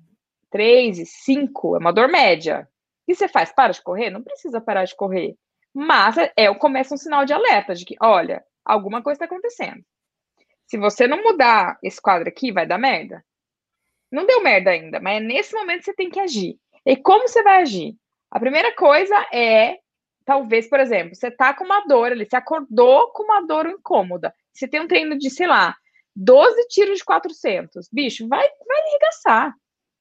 3 0.50 0.98
e 0.98 1.06
5, 1.06 1.76
é 1.76 1.78
uma 1.78 1.92
dor 1.92 2.08
média. 2.08 2.68
O 3.02 3.06
que 3.06 3.14
você 3.14 3.28
faz? 3.28 3.52
Para 3.52 3.72
de 3.72 3.82
correr? 3.82 4.10
Não 4.10 4.22
precisa 4.22 4.60
parar 4.60 4.84
de 4.84 4.94
correr. 4.94 5.36
Mas 5.72 6.18
é, 6.18 6.32
é 6.36 6.54
começa 6.54 6.94
um 6.94 6.98
sinal 6.98 7.24
de 7.24 7.32
alerta 7.32 7.74
de 7.74 7.84
que, 7.84 7.96
olha, 8.00 8.44
alguma 8.64 9.02
coisa 9.02 9.16
está 9.16 9.24
acontecendo. 9.24 9.82
Se 10.66 10.76
você 10.76 11.06
não 11.06 11.22
mudar 11.22 11.78
esse 11.82 12.00
quadro 12.00 12.28
aqui, 12.28 12.52
vai 12.52 12.66
dar 12.66 12.78
merda. 12.78 13.24
Não 14.10 14.26
deu 14.26 14.42
merda 14.42 14.70
ainda, 14.70 15.00
mas 15.00 15.16
é 15.16 15.20
nesse 15.20 15.54
momento 15.54 15.80
que 15.80 15.84
você 15.86 15.94
tem 15.94 16.10
que 16.10 16.20
agir. 16.20 16.58
E 16.84 16.96
como 16.96 17.26
você 17.26 17.42
vai 17.42 17.62
agir? 17.62 17.96
A 18.30 18.38
primeira 18.38 18.74
coisa 18.74 19.16
é 19.32 19.78
talvez, 20.30 20.68
por 20.68 20.78
exemplo, 20.78 21.12
você 21.12 21.28
tá 21.28 21.52
com 21.52 21.64
uma 21.64 21.80
dor 21.88 22.12
ali, 22.12 22.24
você 22.24 22.36
acordou 22.36 23.10
com 23.10 23.24
uma 23.24 23.44
dor 23.44 23.66
incômoda. 23.66 24.32
Você 24.52 24.68
tem 24.68 24.80
um 24.80 24.86
treino 24.86 25.18
de, 25.18 25.28
sei 25.28 25.48
lá, 25.48 25.74
12 26.14 26.68
tiros 26.68 26.98
de 26.98 27.04
400. 27.04 27.88
Bicho, 27.92 28.28
vai, 28.28 28.46
vai 28.64 28.80
arregaçar. 28.80 29.52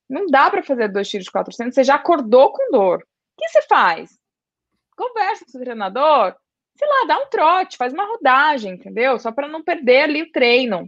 Não 0.07 0.27
dá 0.27 0.47
para 0.51 0.61
fazer 0.61 0.87
dois 0.89 1.09
tiros 1.09 1.25
de 1.25 1.31
400, 1.31 1.73
você 1.73 1.83
já 1.83 1.95
acordou 1.95 2.53
com 2.53 2.69
dor. 2.69 2.99
O 2.99 3.41
que 3.41 3.49
você 3.49 3.63
faz? 3.63 4.19
Conversa 4.95 5.45
com 5.45 5.49
o 5.49 5.51
seu 5.51 5.61
treinador, 5.61 6.35
sei 6.77 6.87
lá, 6.87 7.05
dá 7.07 7.17
um 7.17 7.27
trote, 7.27 7.75
faz 7.75 7.91
uma 7.91 8.05
rodagem, 8.05 8.73
entendeu? 8.73 9.17
Só 9.17 9.31
para 9.31 9.47
não 9.47 9.63
perder 9.63 10.03
ali 10.03 10.21
o 10.21 10.31
treino. 10.31 10.87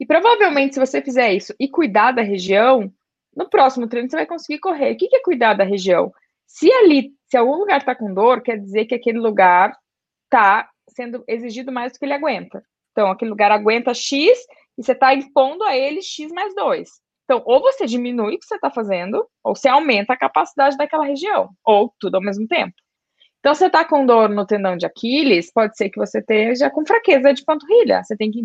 E 0.00 0.06
provavelmente, 0.06 0.72
se 0.72 0.80
você 0.80 1.02
fizer 1.02 1.34
isso 1.34 1.54
e 1.60 1.68
cuidar 1.68 2.12
da 2.12 2.22
região, 2.22 2.90
no 3.36 3.46
próximo 3.46 3.86
treino 3.86 4.08
você 4.08 4.16
vai 4.16 4.26
conseguir 4.26 4.58
correr. 4.58 4.92
O 4.92 4.96
que 4.96 5.14
é 5.14 5.20
cuidar 5.20 5.52
da 5.52 5.64
região? 5.64 6.10
Se 6.48 6.72
ali, 6.72 7.12
se 7.26 7.36
algum 7.36 7.56
lugar 7.56 7.78
está 7.78 7.94
com 7.94 8.12
dor, 8.12 8.42
quer 8.42 8.58
dizer 8.58 8.86
que 8.86 8.94
aquele 8.94 9.18
lugar 9.18 9.76
está 10.24 10.68
sendo 10.88 11.22
exigido 11.28 11.70
mais 11.70 11.92
do 11.92 11.98
que 11.98 12.06
ele 12.06 12.14
aguenta. 12.14 12.62
Então, 12.92 13.10
aquele 13.10 13.30
lugar 13.30 13.52
aguenta 13.52 13.92
X 13.92 14.38
e 14.76 14.82
você 14.82 14.92
está 14.92 15.14
impondo 15.14 15.62
a 15.62 15.76
ele 15.76 16.00
X 16.02 16.32
mais 16.32 16.54
2. 16.54 16.88
Então, 17.24 17.42
ou 17.44 17.60
você 17.60 17.84
diminui 17.84 18.34
o 18.34 18.38
que 18.38 18.46
você 18.46 18.54
está 18.54 18.70
fazendo, 18.70 19.28
ou 19.44 19.54
você 19.54 19.68
aumenta 19.68 20.14
a 20.14 20.16
capacidade 20.16 20.78
daquela 20.78 21.04
região, 21.04 21.50
ou 21.62 21.92
tudo 22.00 22.14
ao 22.14 22.22
mesmo 22.22 22.48
tempo. 22.48 22.74
Então, 23.40 23.54
você 23.54 23.66
está 23.66 23.84
com 23.84 24.06
dor 24.06 24.30
no 24.30 24.46
tendão 24.46 24.76
de 24.76 24.86
Aquiles, 24.86 25.52
pode 25.52 25.76
ser 25.76 25.90
que 25.90 25.98
você 25.98 26.20
esteja 26.20 26.70
com 26.70 26.86
fraqueza 26.86 27.34
de 27.34 27.44
panturrilha. 27.44 28.02
Você 28.02 28.16
tem 28.16 28.30
que 28.30 28.42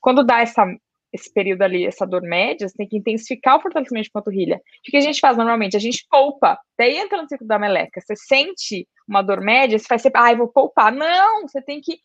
quando 0.00 0.24
dá 0.24 0.40
essa 0.40 0.66
esse 1.14 1.32
período 1.32 1.62
ali, 1.62 1.86
essa 1.86 2.04
dor 2.04 2.22
média, 2.22 2.68
você 2.68 2.76
tem 2.76 2.88
que 2.88 2.96
intensificar 2.96 3.56
o 3.56 3.60
fortalecimento 3.60 4.06
de 4.06 4.10
panturrilha. 4.10 4.56
O 4.56 4.90
que 4.90 4.96
a 4.96 5.00
gente 5.00 5.20
faz 5.20 5.36
normalmente? 5.36 5.76
A 5.76 5.80
gente 5.80 6.04
poupa, 6.10 6.58
daí 6.76 6.96
entra 6.96 7.22
no 7.22 7.28
ciclo 7.28 7.46
da 7.46 7.56
meleca. 7.56 8.00
Você 8.00 8.16
sente 8.16 8.88
uma 9.06 9.22
dor 9.22 9.40
média, 9.40 9.78
você 9.78 9.86
faz 9.86 10.02
sempre, 10.02 10.20
ah, 10.20 10.34
vou 10.34 10.48
poupar. 10.48 10.92
Não, 10.92 11.42
você 11.42 11.62
tem 11.62 11.80
que 11.80 12.00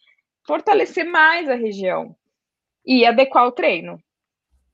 fortalecer 0.45 1.03
mais 1.05 1.49
a 1.49 1.55
região 1.55 2.15
e 2.85 3.03
adequar 3.03 3.47
o 3.47 3.51
treino. 3.51 3.99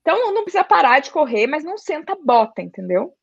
Então, 0.01 0.33
não 0.33 0.43
precisa 0.43 0.65
parar 0.65 0.99
de 0.99 1.11
correr, 1.11 1.47
mas 1.47 1.63
não 1.63 1.77
senta 1.77 2.17
bota, 2.21 2.61
entendeu? 2.61 3.13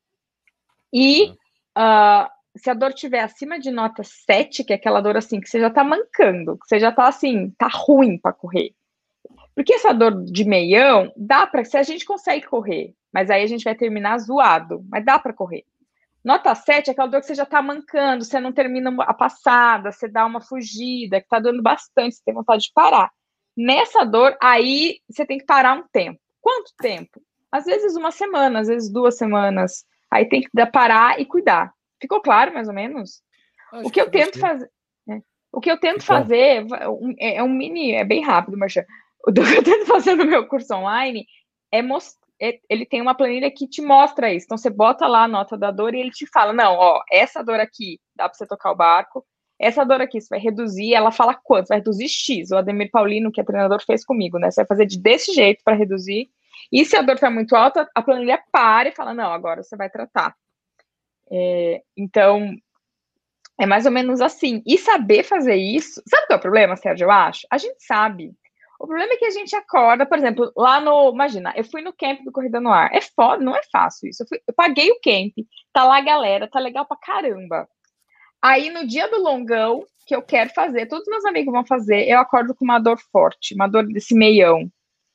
E 0.91 1.29
uh, 1.77 2.27
se 2.57 2.71
a 2.71 2.73
dor 2.73 2.91
tiver 2.91 3.19
acima 3.19 3.59
de 3.59 3.69
nota 3.69 4.03
7, 4.03 4.63
que 4.63 4.73
é 4.73 4.77
aquela 4.77 4.99
dor 4.99 5.15
assim, 5.15 5.39
que 5.39 5.47
você 5.47 5.59
já 5.59 5.69
tá 5.69 5.83
mancando, 5.83 6.57
que 6.57 6.67
você 6.67 6.79
já 6.79 6.91
tá 6.91 7.07
assim, 7.07 7.51
tá 7.51 7.67
ruim 7.71 8.17
para 8.17 8.33
correr 8.33 8.73
porque 9.55 9.73
essa 9.73 9.93
dor 9.93 10.23
de 10.23 10.43
meião, 10.43 11.11
dá 11.15 11.45
para, 11.45 11.63
se 11.63 11.77
a 11.77 11.83
gente 11.83 12.05
consegue 12.05 12.45
correr, 12.47 12.93
mas 13.11 13.29
aí 13.29 13.43
a 13.43 13.47
gente 13.47 13.63
vai 13.63 13.75
terminar 13.75 14.17
zoado, 14.17 14.83
mas 14.89 15.05
dá 15.05 15.19
para 15.19 15.33
correr. 15.33 15.63
Nota 16.23 16.55
7 16.55 16.87
é 16.87 16.91
aquela 16.91 17.07
dor 17.07 17.19
que 17.19 17.27
você 17.27 17.35
já 17.35 17.43
está 17.43 17.61
mancando, 17.61 18.23
você 18.23 18.39
não 18.39 18.51
termina 18.51 18.95
a 19.03 19.13
passada, 19.13 19.91
você 19.91 20.07
dá 20.07 20.25
uma 20.25 20.41
fugida, 20.41 21.19
que 21.19 21.25
está 21.25 21.37
doendo 21.37 21.61
bastante, 21.61 22.15
você 22.15 22.21
tem 22.25 22.33
vontade 22.33 22.63
de 22.63 22.71
parar. 22.73 23.11
Nessa 23.55 24.03
dor, 24.05 24.35
aí 24.41 24.99
você 25.07 25.25
tem 25.25 25.37
que 25.37 25.45
parar 25.45 25.77
um 25.77 25.83
tempo. 25.91 26.19
Quanto 26.41 26.71
tempo? 26.77 27.21
Às 27.51 27.65
vezes 27.65 27.95
uma 27.95 28.09
semana, 28.09 28.61
às 28.61 28.67
vezes 28.67 28.91
duas 28.91 29.17
semanas. 29.17 29.85
Aí 30.09 30.25
tem 30.27 30.41
que 30.41 30.49
parar 30.71 31.19
e 31.19 31.25
cuidar. 31.25 31.73
Ficou 32.01 32.21
claro, 32.21 32.53
mais 32.53 32.67
ou 32.67 32.73
menos? 32.73 33.21
Acho 33.71 33.87
o 33.87 33.91
que 33.91 34.01
eu 34.01 34.09
tento 34.09 34.39
fazer. 34.39 34.69
Né? 35.05 35.21
O 35.51 35.59
que 35.59 35.69
eu 35.69 35.79
tento 35.79 36.03
fazer 36.03 36.65
é, 37.19 37.35
é 37.35 37.43
um 37.43 37.49
mini, 37.49 37.91
é 37.91 38.03
bem 38.03 38.23
rápido, 38.23 38.57
Marcia 38.57 38.87
o 39.27 39.33
que 39.33 39.39
eu 39.39 39.63
tento 39.63 39.85
fazer 39.85 40.15
no 40.15 40.25
meu 40.25 40.47
curso 40.47 40.73
online 40.73 41.25
é 41.71 41.81
mostrar 41.81 42.23
é, 42.41 42.59
ele 42.69 42.85
tem 42.85 43.01
uma 43.01 43.15
planilha 43.15 43.49
que 43.49 43.67
te 43.67 43.81
mostra 43.81 44.33
isso. 44.33 44.45
Então 44.45 44.57
você 44.57 44.69
bota 44.69 45.07
lá 45.07 45.23
a 45.23 45.27
nota 45.27 45.57
da 45.57 45.71
dor 45.71 45.93
e 45.93 45.99
ele 45.99 46.11
te 46.11 46.25
fala: 46.27 46.51
não, 46.51 46.73
ó, 46.73 47.01
essa 47.09 47.41
dor 47.41 47.59
aqui 47.59 47.99
dá 48.15 48.27
para 48.27 48.37
você 48.37 48.45
tocar 48.45 48.71
o 48.71 48.75
barco, 48.75 49.25
essa 49.57 49.85
dor 49.85 50.01
aqui 50.01 50.19
você 50.19 50.27
vai 50.29 50.39
reduzir, 50.39 50.93
ela 50.93 51.11
fala 51.11 51.33
quanto? 51.33 51.67
Vai 51.67 51.77
reduzir 51.77 52.09
X. 52.09 52.51
O 52.51 52.57
Ademir 52.57 52.91
Paulino, 52.91 53.31
que 53.31 53.39
é 53.39 53.43
treinador, 53.43 53.81
fez 53.85 54.03
comigo, 54.05 54.37
né? 54.37 54.51
Você 54.51 54.61
vai 54.61 54.67
fazer 54.67 54.85
de 54.85 54.99
desse 54.99 55.31
jeito 55.33 55.63
para 55.63 55.75
reduzir. 55.75 56.29
E 56.71 56.83
se 56.83 56.97
a 56.97 57.01
dor 57.01 57.15
está 57.15 57.29
muito 57.29 57.55
alta, 57.55 57.89
a 57.95 58.01
planilha 58.01 58.41
para 58.51 58.89
e 58.89 58.95
fala: 58.95 59.13
não, 59.13 59.31
agora 59.31 59.63
você 59.63 59.77
vai 59.77 59.89
tratar. 59.89 60.35
É, 61.31 61.81
então, 61.95 62.53
é 63.59 63.65
mais 63.65 63.85
ou 63.85 63.91
menos 63.91 64.19
assim. 64.19 64.61
E 64.65 64.77
saber 64.77 65.23
fazer 65.23 65.55
isso. 65.55 66.01
Sabe 66.07 66.27
qual 66.27 66.37
é 66.37 66.39
o 66.39 66.41
problema, 66.41 66.75
Sérgio? 66.75 67.05
Eu 67.05 67.11
acho? 67.11 67.47
A 67.49 67.57
gente 67.57 67.81
sabe. 67.85 68.33
O 68.83 68.85
problema 68.87 69.13
é 69.13 69.15
que 69.15 69.23
a 69.23 69.29
gente 69.29 69.55
acorda, 69.55 70.05
por 70.05 70.17
exemplo, 70.17 70.51
lá 70.57 70.81
no. 70.81 71.13
Imagina, 71.13 71.53
eu 71.55 71.63
fui 71.63 71.81
no 71.81 71.93
camp 71.93 72.21
do 72.25 72.33
Corrida 72.33 72.59
no 72.59 72.69
Ar. 72.69 72.93
É 72.93 72.99
foda, 72.99 73.41
não 73.41 73.55
é 73.55 73.61
fácil 73.71 74.09
isso. 74.09 74.23
Eu, 74.23 74.27
fui, 74.27 74.41
eu 74.45 74.53
paguei 74.53 74.91
o 74.91 74.99
camp, 75.01 75.31
tá 75.71 75.85
lá 75.85 75.99
a 75.99 76.01
galera, 76.01 76.49
tá 76.49 76.59
legal 76.59 76.85
pra 76.85 76.97
caramba. 76.97 77.65
Aí 78.41 78.69
no 78.69 78.85
dia 78.85 79.09
do 79.09 79.23
longão, 79.23 79.85
que 80.05 80.13
eu 80.13 80.21
quero 80.21 80.49
fazer, 80.49 80.87
todos 80.87 81.07
meus 81.07 81.23
amigos 81.23 81.53
vão 81.53 81.65
fazer, 81.65 82.09
eu 82.09 82.19
acordo 82.19 82.53
com 82.53 82.65
uma 82.65 82.77
dor 82.77 82.99
forte, 83.09 83.55
uma 83.55 83.67
dor 83.67 83.87
desse 83.87 84.13
meião. 84.13 84.69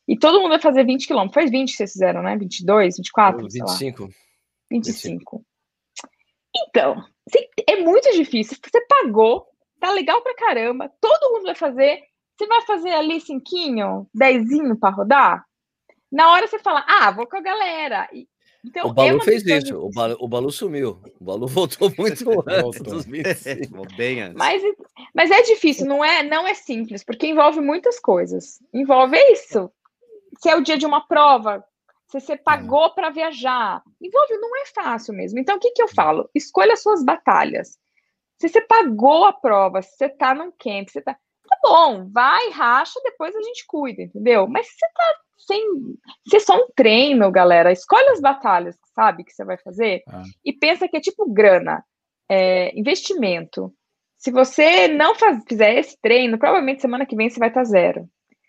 E 0.09 0.19
todo 0.19 0.41
mundo 0.41 0.53
vai 0.53 0.61
fazer 0.63 0.87
20 0.87 1.07
quilômetros. 1.07 1.35
Foi 1.35 1.51
20 1.51 1.71
que 1.71 1.77
vocês 1.77 1.93
fizeram, 1.93 2.23
né? 2.23 2.39
22, 2.39 2.97
24? 2.97 3.43
25. 3.43 4.09
25. 4.71 5.45
Então, 6.57 7.05
é 7.67 7.77
muito 7.77 8.11
difícil. 8.13 8.57
Você 8.65 8.81
pagou, 8.87 9.47
tá 9.79 9.91
legal 9.91 10.23
pra 10.23 10.35
caramba, 10.35 10.91
todo 10.99 11.35
mundo 11.35 11.45
vai 11.45 11.55
fazer. 11.55 12.08
Você 12.38 12.46
vai 12.46 12.62
fazer 12.62 12.92
ali 12.92 13.20
cinquinho, 13.20 14.09
dezinho 14.14 14.79
para 14.79 14.94
rodar? 14.94 15.44
Na 16.11 16.31
hora 16.31 16.46
você 16.46 16.61
fala, 16.61 16.85
ah, 16.87 17.11
vou 17.11 17.27
com 17.27 17.37
a 17.37 17.40
galera. 17.40 18.09
Então, 18.64 18.87
o 18.87 18.92
Balu 18.92 19.18
é 19.18 19.24
fez 19.24 19.44
isso, 19.44 19.77
o 19.77 19.90
Balu, 19.90 20.16
o 20.20 20.29
Balu, 20.29 20.53
sumiu. 20.53 21.01
O 21.20 21.24
Balu 21.24 21.46
voltou 21.48 21.92
muito 21.98 22.24
antes 22.46 22.81
dos 22.81 23.05
25. 23.05 23.96
Bem 23.96 24.22
antes. 24.22 24.37
Mas, 24.37 24.62
mas 25.12 25.31
é 25.33 25.42
difícil, 25.42 25.87
não 25.87 26.05
é, 26.05 26.22
não 26.22 26.46
é 26.46 26.55
simples, 26.55 27.03
porque 27.03 27.27
envolve 27.27 27.61
muitas 27.61 27.98
coisas. 27.98 28.61
Envolve 28.72 29.18
isso. 29.33 29.68
Se 30.40 30.48
é 30.48 30.55
o 30.55 30.62
dia 30.62 30.79
de 30.79 30.87
uma 30.87 31.01
prova, 31.09 31.64
se 32.07 32.20
você 32.20 32.37
pagou 32.37 32.87
é. 32.87 32.90
para 32.90 33.11
viajar, 33.11 33.83
envolve, 34.01 34.38
não 34.38 34.57
é 34.62 34.66
fácil 34.66 35.12
mesmo. 35.12 35.40
Então, 35.40 35.57
o 35.57 35.61
que, 35.61 35.72
que 35.72 35.83
eu 35.83 35.88
falo? 35.88 36.31
Escolha 36.33 36.74
as 36.74 36.83
suas 36.83 37.05
batalhas. 37.05 37.77
Se 38.40 38.48
você 38.48 38.61
pagou 38.61 39.24
a 39.24 39.33
prova, 39.33 39.83
se 39.83 39.96
você 39.96 40.07
está 40.07 40.33
num 40.33 40.53
camp, 40.53 40.88
você 40.88 41.01
tá 41.01 41.16
tá 41.49 41.59
bom, 41.63 42.09
vai, 42.11 42.51
racha, 42.51 43.01
depois 43.03 43.35
a 43.35 43.43
gente 43.43 43.65
cuida, 43.67 44.03
entendeu? 44.03 44.47
Mas 44.47 44.67
se 44.67 44.75
você 44.75 44.87
tá 44.95 45.15
sem. 45.39 45.63
Se 46.29 46.37
é 46.37 46.41
só 46.41 46.57
um 46.57 46.69
treino, 46.75 47.31
galera, 47.31 47.73
escolhe 47.73 48.09
as 48.11 48.21
batalhas, 48.21 48.77
sabe, 48.95 49.25
que 49.25 49.33
você 49.33 49.45
vai 49.45 49.59
fazer, 49.59 50.03
ah. 50.09 50.23
e 50.45 50.53
pensa 50.53 50.89
que 50.89 50.97
é 50.97 51.01
tipo 51.01 51.31
grana, 51.33 51.83
é, 52.29 52.79
investimento. 52.79 53.73
Se 54.17 54.31
você 54.31 54.89
não 54.89 55.15
faz, 55.15 55.43
fizer 55.49 55.79
esse 55.79 55.97
treino, 56.01 56.39
provavelmente 56.39 56.83
semana 56.83 57.07
que 57.07 57.17
vem 57.17 57.31
você 57.31 57.39
vai 57.39 57.49
estar 57.49 57.65
zero. 57.65 58.09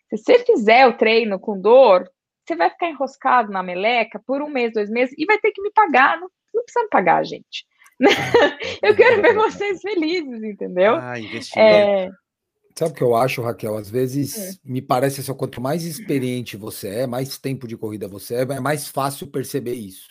Se 0.10 0.18
você 0.18 0.40
fizer 0.40 0.88
o 0.88 0.98
treino 0.98 1.40
com 1.40 1.60
dor, 1.60 2.10
você 2.44 2.56
vai 2.56 2.70
ficar 2.72 2.90
enroscado 2.90 3.52
na 3.52 3.62
meleca 3.62 4.20
por 4.26 4.42
um 4.42 4.50
mês, 4.50 4.74
dois 4.74 4.90
meses 4.90 5.14
e 5.18 5.26
vai 5.26 5.38
ter 5.38 5.52
que 5.52 5.62
me 5.62 5.72
pagar. 5.72 6.20
Não, 6.20 6.30
não 6.54 6.64
precisa 6.64 6.84
me 6.84 6.90
pagar, 6.90 7.24
gente. 7.24 7.66
Eu 8.82 8.96
quero 8.96 9.22
ver 9.22 9.36
vocês 9.36 9.82
felizes, 9.82 10.44
entendeu? 10.44 10.96
Ah, 10.96 11.20
investimento. 11.20 11.60
É, 11.60 12.10
Sabe 12.76 12.92
o 12.92 12.96
que 12.96 13.04
eu 13.04 13.16
acho, 13.16 13.42
Raquel? 13.42 13.76
Às 13.78 13.90
vezes 13.90 14.38
É. 14.38 14.52
me 14.64 14.82
parece 14.82 15.20
assim, 15.22 15.34
quanto 15.34 15.60
mais 15.60 15.84
experiente 15.84 16.56
você 16.56 16.88
é, 16.90 17.08
mais 17.08 17.38
tempo 17.38 17.68
de 17.68 17.76
corrida 17.76 18.08
você 18.08 18.36
é, 18.36 18.42
é 18.42 18.60
mais 18.60 18.88
fácil 18.88 19.28
perceber 19.28 19.74
isso. 19.74 20.08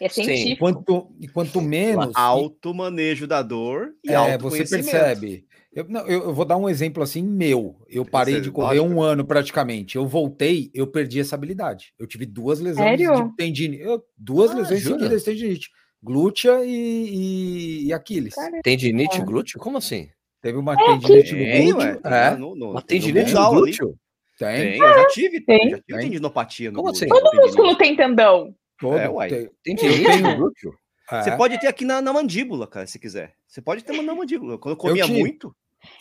é 0.00 0.08
Sim. 0.08 0.24
científico. 0.24 0.58
Quanto, 0.60 1.10
e 1.20 1.28
quanto 1.28 1.60
menos. 1.60 2.12
Alto 2.14 2.74
manejo 2.74 3.26
da 3.26 3.42
dor 3.42 3.90
e 4.04 4.10
É, 4.10 4.14
alto 4.14 4.50
você 4.50 4.64
percebe. 4.64 5.46
Eu, 5.72 5.84
não, 5.88 6.00
eu, 6.06 6.24
eu 6.24 6.34
vou 6.34 6.44
dar 6.44 6.56
um 6.56 6.68
exemplo 6.68 7.02
assim 7.02 7.22
meu. 7.22 7.76
Eu 7.88 8.04
parei 8.04 8.34
Você- 8.36 8.40
de 8.42 8.50
correr 8.50 8.80
lógico. 8.80 8.96
um 8.98 9.02
ano 9.02 9.24
praticamente. 9.24 9.96
Eu 9.96 10.06
voltei, 10.06 10.70
eu 10.74 10.86
perdi 10.86 11.20
essa 11.20 11.34
habilidade. 11.36 11.92
Eu 11.98 12.06
tive 12.06 12.26
duas 12.26 12.58
lesões 12.58 12.98
Sério? 13.00 13.28
de 13.30 13.36
tendinite. 13.36 13.82
eu- 13.82 14.02
duas 14.16 14.50
Ah, 14.50 14.54
lesões 14.54 14.80
jura? 14.80 14.96
seguidas 14.98 15.20
de 15.22 15.24
tendinite. 15.30 15.68
Glútea 16.02 16.64
e, 16.64 16.70
e, 16.70 17.86
e 17.86 17.92
Aquiles. 17.92 18.34
Cara, 18.34 18.60
Tendinite 18.62 19.20
É. 19.20 19.24
glúteo? 19.24 19.58
Como 19.60 19.78
assim? 19.78 20.08
Teve 20.40 20.58
uma 20.58 20.76
que- 20.76 20.84
tendinite 20.84 21.32
no 21.34 21.38
Tem, 21.44 21.72
glúteo. 21.72 21.88
ué, 21.88 21.94
tem 21.96 22.12
é, 22.12 22.30
no, 22.36 22.54
no, 22.54 22.66
Uma 22.66 22.74
no 22.74 22.82
tendinite 22.82 23.32
no 23.34 23.40
ali. 23.40 23.50
glúteo? 23.56 23.94
tem. 24.38 24.56
Tem, 24.56 24.78
eu 24.78 24.94
já 24.94 25.06
tive, 25.08 25.40
tem. 25.40 25.56
eu 25.64 25.70
já 25.70 25.76
tive 25.78 25.82
Tem. 25.88 25.98
tendinopatia 26.00 26.70
no 26.70 26.76
Como 26.76 26.88
glúteo, 26.92 27.04
assim? 27.04 27.08
Todo 27.08 27.30
tendinite. 27.30 27.46
músculo 27.56 27.76
tem 27.78 27.96
tendão. 27.96 28.54
Todo, 28.80 28.98
É, 28.98 29.08
uai. 29.08 29.28
tem- 29.28 29.50
Tendinite 29.64 30.22
no 30.22 30.36
glúteo? 30.36 30.72
Você 31.10 31.30
é. 31.30 31.36
pode 31.36 31.58
ter 31.58 31.66
aqui 31.66 31.84
na, 31.84 32.00
na 32.02 32.12
mandíbula, 32.12 32.66
cara, 32.66 32.86
se 32.86 32.98
quiser. 32.98 33.32
Você 33.46 33.60
pode 33.62 33.82
ter 33.82 34.00
na 34.00 34.14
mandíbula. 34.14 34.58
Quando 34.58 34.74
eu 34.74 34.76
comia 34.76 35.04
tive. 35.06 35.18
muito, 35.18 35.52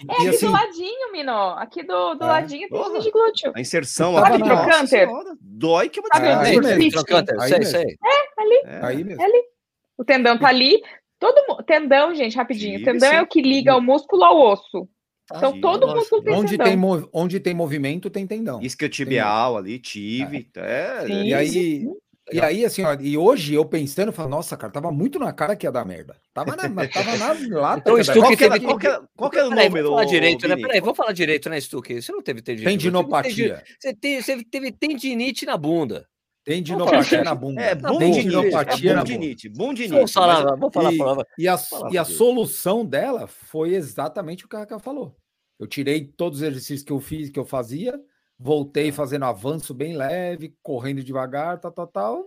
É, 0.10 0.14
aqui 0.14 0.28
assim, 0.30 0.46
do 0.48 0.52
ladinho, 0.52 1.12
Mino. 1.14 1.32
Aqui 1.32 1.82
do, 1.84 2.14
do 2.16 2.24
É. 2.26 2.28
ladinho 2.28 2.60
tem 2.62 2.70
Porra. 2.70 2.84
tendão 2.86 3.02
de 3.02 3.12
glúteo. 3.12 3.54
a 3.56 3.62
inserção 3.62 4.14
Tava 4.16 4.28
aqui, 4.36 4.44
Trocânter. 4.44 4.88
senhora, 4.88 5.38
dói 5.40 5.88
que 5.90 6.00
uma 6.00 6.10
Sabe 6.14 6.28
É, 6.28 6.36
o 6.36 6.40
aí 6.40 6.52
glúteo 6.56 6.78
mesmo? 6.78 6.92
Trocânter, 6.92 7.40
Aí 7.40 7.50
sei, 7.50 7.60
mesmo. 7.60 7.72
sei. 7.72 7.86
É. 8.66 8.86
aí 8.86 9.04
mesmo. 9.04 9.24
O 9.98 10.04
tendão 10.06 10.38
tá 10.38 10.50
ali. 10.50 10.82
Todo 11.20 11.44
mu- 11.48 11.64
tendão, 11.64 12.14
gente, 12.14 12.36
rapidinho. 12.36 12.80
Tive, 12.80 12.92
tendão 12.92 13.10
é 13.12 13.18
sim. 13.18 13.24
o 13.24 13.28
que 13.28 13.42
liga 13.42 13.76
o 13.76 13.82
músculo 13.82 14.24
ao 14.24 14.40
osso. 14.52 14.88
Então 15.34 15.52
sim, 15.54 15.60
todo 15.62 15.82
lógico. 15.82 16.00
músculo 16.00 16.24
tem 16.24 16.34
Onde 16.34 16.52
tendão. 16.52 16.66
tem, 16.68 16.78
mo- 16.78 17.10
onde 17.12 17.40
tem 17.40 17.54
movimento, 17.54 18.10
tem 18.10 18.26
tendão. 18.26 18.62
Isquiotibial 18.62 19.58
ali, 19.58 19.78
tive. 19.80 20.48
É, 20.56 21.04
Sim. 21.06 21.24
E 21.26 21.34
aí, 21.34 21.88
e 22.32 22.42
aí, 22.42 22.64
assim, 22.66 22.84
ó, 22.84 22.96
e 23.00 23.18
hoje 23.18 23.54
eu 23.54 23.66
pensando, 23.66 24.10
eu 24.10 24.14
falo, 24.14 24.30
nossa, 24.30 24.56
cara, 24.56 24.72
tava 24.72 24.92
muito 24.92 25.18
na 25.20 25.34
cara 25.34 25.56
que 25.56 25.66
ia 25.66 25.72
dar 25.72 25.86
merda. 25.86 26.16
Tava 26.34 26.56
na, 26.56 26.88
tava 26.88 27.18
na 27.18 27.34
lata. 27.60 27.80
Então, 27.80 27.96
que 27.96 28.02
isso 28.02 28.14
que 28.14 28.38
que 28.38 28.44
era, 28.46 28.54
teve 28.54 28.66
qual, 28.66 28.78
que 28.78 28.88
qual 29.18 29.30
que 29.30 29.38
era 29.38 29.48
o 29.48 29.50
Peraí, 29.50 29.68
número? 29.70 29.88
vamos 29.90 30.00
falar 30.02 30.12
direito, 30.12 30.48
né? 30.48 30.56
Peraí, 30.56 30.80
vamos 30.80 30.98
falar 30.98 31.12
direito, 31.14 31.50
né, 31.50 31.60
Stuque? 31.60 32.02
Você 32.02 32.12
não 32.12 32.22
teve 32.22 32.42
tendinite. 32.42 32.70
Tendinopatia. 32.72 33.64
Você 33.80 33.94
teve, 33.94 34.22
você 34.22 34.44
teve 34.44 34.72
tendinite 34.72 35.46
na 35.46 35.58
bunda. 35.58 36.06
Tendinopatia 36.52 37.24
na 37.24 37.36
bunda. 37.36 37.62
É. 37.62 37.76
Tendinopatia 37.76 38.92
É 38.92 38.96
na 38.96 39.02
bundinite. 39.02 39.50
Bundinite. 39.50 39.94
Vamos 39.94 40.14
falar, 40.14 40.46
falar 40.72 40.90
a 40.90 40.94
E- 40.94 40.98
palavra. 40.98 41.28
E 41.38 41.48
a, 41.48 41.60
e 41.92 41.98
a 41.98 42.06
solução 42.06 42.86
dela 42.86 43.28
foi 43.28 43.76
exatamente 43.76 44.46
o 44.46 44.48
que 44.48 44.56
a 44.56 44.60
Raquel 44.60 44.80
falou. 44.80 45.16
Eu 45.60 45.68
tirei 45.68 46.06
todos 46.06 46.40
os 46.40 46.48
exercícios 46.48 46.84
que 46.84 46.92
eu 46.92 47.00
fiz, 47.02 47.30
que 47.30 47.38
eu 47.40 47.46
fazia, 47.46 48.00
voltei 48.40 48.92
fazendo 48.92 49.26
avanço 49.26 49.74
bem 49.74 49.96
leve, 49.98 50.56
correndo 50.64 51.04
devagar, 51.04 51.60
tal, 51.60 51.72
tal, 51.72 51.88
tal. 51.88 52.26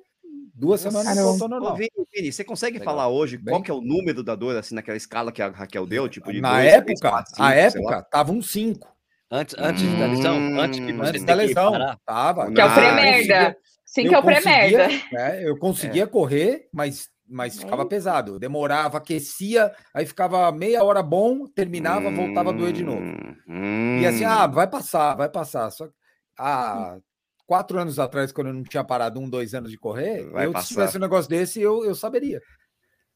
Duas 0.54 0.84
Nossa. 0.84 0.98
semanas 1.00 1.24
voltou 1.24 1.44
ao 1.46 1.46
Ô, 1.46 1.54
normal. 1.60 1.76
Vini, 1.76 1.90
Vini, 2.14 2.30
você 2.32 2.44
consegue 2.44 2.78
Legal. 2.78 2.92
falar 2.94 3.08
hoje 3.08 3.38
qual 3.38 3.54
Bem- 3.56 3.62
que 3.62 3.70
é 3.70 3.74
o 3.74 3.80
número 3.80 4.22
da 4.22 4.34
dor, 4.34 4.54
assim, 4.56 4.74
naquela 4.74 4.96
escala 4.96 5.32
que 5.32 5.40
a 5.40 5.48
Raquel 5.48 5.86
deu? 5.86 6.06
Tipo, 6.08 6.30
de 6.32 6.40
Na 6.42 6.52
dois, 6.54 6.62
três, 6.64 6.74
época, 7.00 7.08
quatro, 7.10 7.32
a 7.42 7.48
cinco, 7.50 7.70
sei 7.70 7.80
época, 7.80 7.96
lá? 7.96 8.02
tava 8.02 8.32
um 8.32 8.42
5. 8.42 8.88
Antes, 9.32 9.54
antes 9.56 9.82
da 9.96 10.06
lesão, 10.06 10.60
antes 10.60 10.80
que 10.80 10.92
Hum, 10.92 10.96
você 10.98 11.08
Antes 11.10 11.24
da 11.24 11.34
lesão. 11.34 11.72
Tava. 12.04 12.50
Que 12.52 12.60
é 12.60 12.64
o 12.64 12.68
Ah, 12.68 12.74
pré-merda. 12.74 13.56
Sim, 13.92 14.08
que 14.08 14.14
é 14.14 14.18
o 14.18 14.22
pré-merda. 14.22 14.88
né, 15.12 15.42
eu 15.48 15.58
conseguia 15.58 16.06
correr, 16.06 16.68
mas, 16.72 17.08
mas 17.28 17.58
ficava 17.58 17.82
É. 17.82 17.86
pesado. 17.86 18.34
Eu 18.34 18.38
demorava, 18.38 18.98
aquecia, 18.98 19.74
aí 19.92 20.06
ficava 20.06 20.50
meia 20.52 20.84
hora 20.84 21.02
bom, 21.02 21.44
terminava, 21.46 22.08
voltava 22.10 22.50
a 22.50 22.52
doer 22.52 22.72
de 22.72 22.84
novo. 22.84 23.00
Hum, 23.48 23.98
E 24.00 24.06
assim, 24.06 24.24
ah, 24.24 24.46
vai 24.46 24.68
passar, 24.68 25.16
vai 25.16 25.28
passar. 25.28 25.68
Só 25.70 25.88
que 25.88 25.94
há 26.38 26.98
quatro 27.46 27.80
anos 27.80 27.98
atrás, 27.98 28.30
quando 28.30 28.46
eu 28.46 28.54
não 28.54 28.62
tinha 28.62 28.84
parado 28.84 29.18
um, 29.18 29.28
dois 29.28 29.54
anos 29.54 29.72
de 29.72 29.76
correr, 29.76 30.24
Vai 30.30 30.46
eu, 30.46 30.52
passar. 30.52 30.66
se 30.66 30.74
tivesse 30.74 30.96
um 30.96 31.00
negócio 31.00 31.28
desse, 31.28 31.60
eu, 31.60 31.84
eu 31.84 31.94
saberia. 31.96 32.40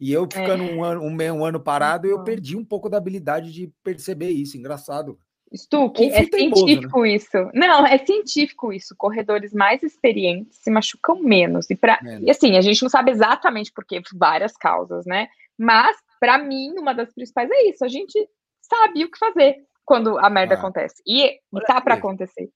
E 0.01 0.13
eu 0.13 0.25
ficando 0.29 0.65
um, 0.65 0.83
ano, 0.83 1.03
um, 1.03 1.17
um 1.39 1.45
ano 1.45 1.61
parado, 1.61 2.09
eu 2.09 2.19
Uhum. 2.19 2.25
perdi 2.25 2.57
um 2.57 2.65
pouco 2.65 2.89
da 2.91 2.97
habilidade 2.97 3.53
de 3.53 3.73
perceber 3.85 4.31
isso. 4.31 4.59
Engraçado. 4.59 5.17
Stuque, 5.57 6.11
é 6.11 6.27
teimoso, 6.27 6.63
né? 6.65 6.69
científico 6.73 7.07
isso. 7.07 7.51
Não, 7.55 7.87
é 7.87 7.99
científico 7.99 8.73
isso. 8.73 8.95
Corredores 8.97 9.53
mais 9.53 9.83
experientes 9.83 10.59
se 10.63 10.71
machucam 10.71 11.21
menos. 11.23 11.71
E, 11.71 11.77
pra, 11.77 11.99
Menos. 12.03 12.27
e 12.27 12.31
assim, 12.31 12.57
a 12.57 12.61
gente 12.61 12.83
não 12.83 12.89
sabe 12.91 13.11
exatamente 13.13 13.73
por 13.73 13.85
quê, 13.85 14.01
por 14.01 14.19
várias 14.19 14.57
causas, 14.57 15.07
né? 15.07 15.29
Mas, 15.59 15.97
pra 16.19 16.39
mim, 16.39 16.73
uma 16.79 16.93
das 16.95 17.13
principais 17.15 17.49
é 17.51 17.69
isso. 17.69 17.85
A 17.85 17.89
gente 17.89 18.29
sabe 18.61 19.05
o 19.05 19.11
que 19.11 19.19
fazer 19.19 19.57
quando 19.85 20.19
a 20.19 20.29
merda 20.29 20.55
Ah. 20.55 20.59
acontece. 20.59 21.03
E, 21.07 21.25
e 21.27 21.39
Olha 21.53 21.65
tá 21.67 21.81
pra 21.81 21.95
aqui. 21.95 22.01
acontecer. 22.01 22.51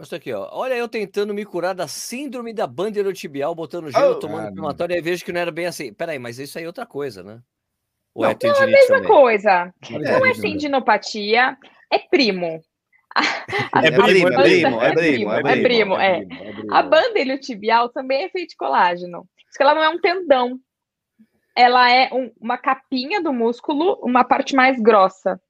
Isso 0.00 0.14
aqui, 0.14 0.32
ó. 0.32 0.48
Olha 0.52 0.74
eu 0.74 0.86
tentando 0.88 1.34
me 1.34 1.44
curar 1.44 1.74
da 1.74 1.88
síndrome 1.88 2.52
da 2.52 2.66
banderotibial, 2.66 3.52
botando 3.54 3.90
gelo, 3.90 4.12
Oh, 4.12 4.18
tomando 4.20 4.46
ah, 4.46 4.50
inflamatório, 4.50 4.94
aí 4.94 5.02
vejo 5.02 5.24
que 5.24 5.32
não 5.32 5.40
era 5.40 5.50
bem 5.50 5.66
assim. 5.66 5.92
Peraí, 5.92 6.18
mas 6.20 6.38
isso 6.38 6.56
aí 6.58 6.64
é 6.64 6.66
outra 6.68 6.86
coisa, 6.86 7.22
né? 7.22 7.40
Ou 8.14 8.22
Não, 8.22 8.30
é 8.30 8.32
não, 8.32 8.38
tendinite 8.38 8.70
Mesma 8.72 8.94
também? 8.96 9.08
coisa. 9.08 9.74
Não 9.90 9.98
Não 10.00 10.26
é 10.26 10.32
tendinopatia, 10.34 11.40
é 11.50 11.56
primo. 11.96 12.60
A- 13.72 13.84
É 13.84 13.88
a 13.88 14.02
primo, 14.02 14.28
é 14.28 14.30
banda- 14.30 14.42
primo, 14.42 14.80
é 14.82 14.94
primo, 14.94 15.32
é 15.32 15.38
é 15.38 15.62
primo, 15.62 15.94
é. 15.96 16.24
primo. 16.26 16.74
A 16.74 16.82
banda 16.82 17.18
iliotibial 17.18 17.88
também 17.88 18.24
é 18.24 18.28
feita 18.28 18.48
de 18.48 18.56
colágeno. 18.56 19.26
Só 19.50 19.56
que 19.56 19.62
ela 19.62 19.74
não 19.74 19.82
é 19.82 19.88
um 19.88 19.98
tendão. 20.00 20.58
Ela 21.56 21.90
é 21.90 22.10
um- 22.12 22.30
uma 22.40 22.58
capinha 22.58 23.22
do 23.22 23.32
músculo, 23.32 23.98
uma 24.02 24.22
parte 24.24 24.54
mais 24.54 24.78
grossa. 24.80 25.40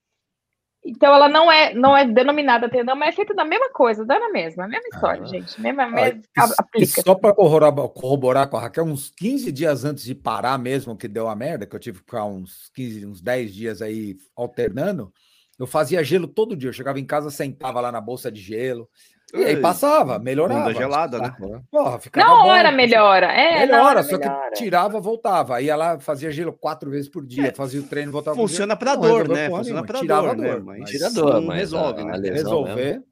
Então 0.87 1.12
ela 1.12 1.29
não 1.29 1.51
é 1.51 1.74
não 1.74 1.94
é 1.94 2.07
denominada 2.07 2.70
tendão, 2.70 2.94
mas 2.96 3.09
é 3.11 3.12
feita 3.16 3.35
da 3.35 3.44
mesma 3.44 3.68
coisa, 3.72 4.07
da 4.07 4.31
mesma, 4.31 4.64
a 4.64 4.68
mesma 4.68 4.88
história, 4.94 5.22
Ah. 5.22 5.27
gente. 5.27 5.61
Mesma, 5.61 5.83
Ah, 5.83 5.88
mesma, 5.90 6.22
aplica. 6.57 7.03
só 7.03 7.14
para 7.16 7.35
corroborar, 7.35 7.72
corroborar 7.90 8.48
com 8.48 8.57
a 8.57 8.61
Raquel, 8.61 8.85
uns 8.85 9.11
15 9.11 9.51
dias 9.53 9.85
antes 9.85 10.05
de 10.05 10.14
parar 10.14 10.57
mesmo, 10.57 10.96
que 10.96 11.09
deu 11.09 11.29
a 11.29 11.35
merda, 11.37 11.66
que 11.66 11.74
eu 11.77 11.81
tive 11.81 11.98
que 11.98 12.05
ficar 12.05 12.24
uns 12.24 12.70
15, 12.72 13.05
uns 13.05 13.20
10 13.20 13.53
dias 13.53 13.83
aí 13.83 14.16
alternando, 14.37 15.12
eu 15.59 15.66
fazia 15.66 16.03
gelo 16.05 16.27
todo 16.29 16.57
dia. 16.57 16.68
Eu 16.68 16.73
chegava 16.73 17.01
em 17.01 17.05
casa, 17.05 17.31
sentava 17.31 17.81
lá 17.81 17.90
na 17.90 18.01
bolsa 18.01 18.31
de 18.31 18.40
gelo, 18.40 18.88
e 19.35 19.44
aí 19.44 19.57
passava, 19.61 20.18
melhorava. 20.18 20.61
Bunda 20.62 20.75
gelada, 20.75 21.21
né? 21.21 21.35
Porra, 21.71 21.99
ficava 21.99 22.27
Na 22.27 22.35
bom, 22.42 22.49
hora 22.49 22.73
melhora. 22.73 23.27
É, 23.27 23.53
na 23.55 23.61
Melhora, 23.61 23.85
hora 23.85 24.03
só 24.03 24.16
melhora. 24.16 24.51
que 24.51 24.57
tirava, 24.57 25.01
voltava. 25.01 25.57
Aí 25.57 25.68
ela 25.68 25.99
fazia 26.01 26.31
gelo 26.31 26.53
quatro 26.53 26.90
vezes 26.90 27.11
por 27.11 27.27
dia, 27.27 27.53
fazia 27.55 27.81
o 27.81 27.83
treino, 27.85 28.11
voltava 28.11 28.35
Funciona 28.37 28.79
Não 28.81 29.01
dor, 29.03 29.29
né? 29.29 29.51
Funciona 29.51 29.85
Tirava 29.85 30.23
dor, 30.23 30.31
a 30.31 30.35
né? 30.37 30.51
dor, 30.53 30.64
Mas 30.64 30.90
Tira 30.90 31.07
a 31.09 31.11
dor, 31.11 31.42
mas 31.42 31.59
resolve, 31.59 32.01
a- 32.01 32.05
né? 32.18 32.31
Resolver. 32.31 33.03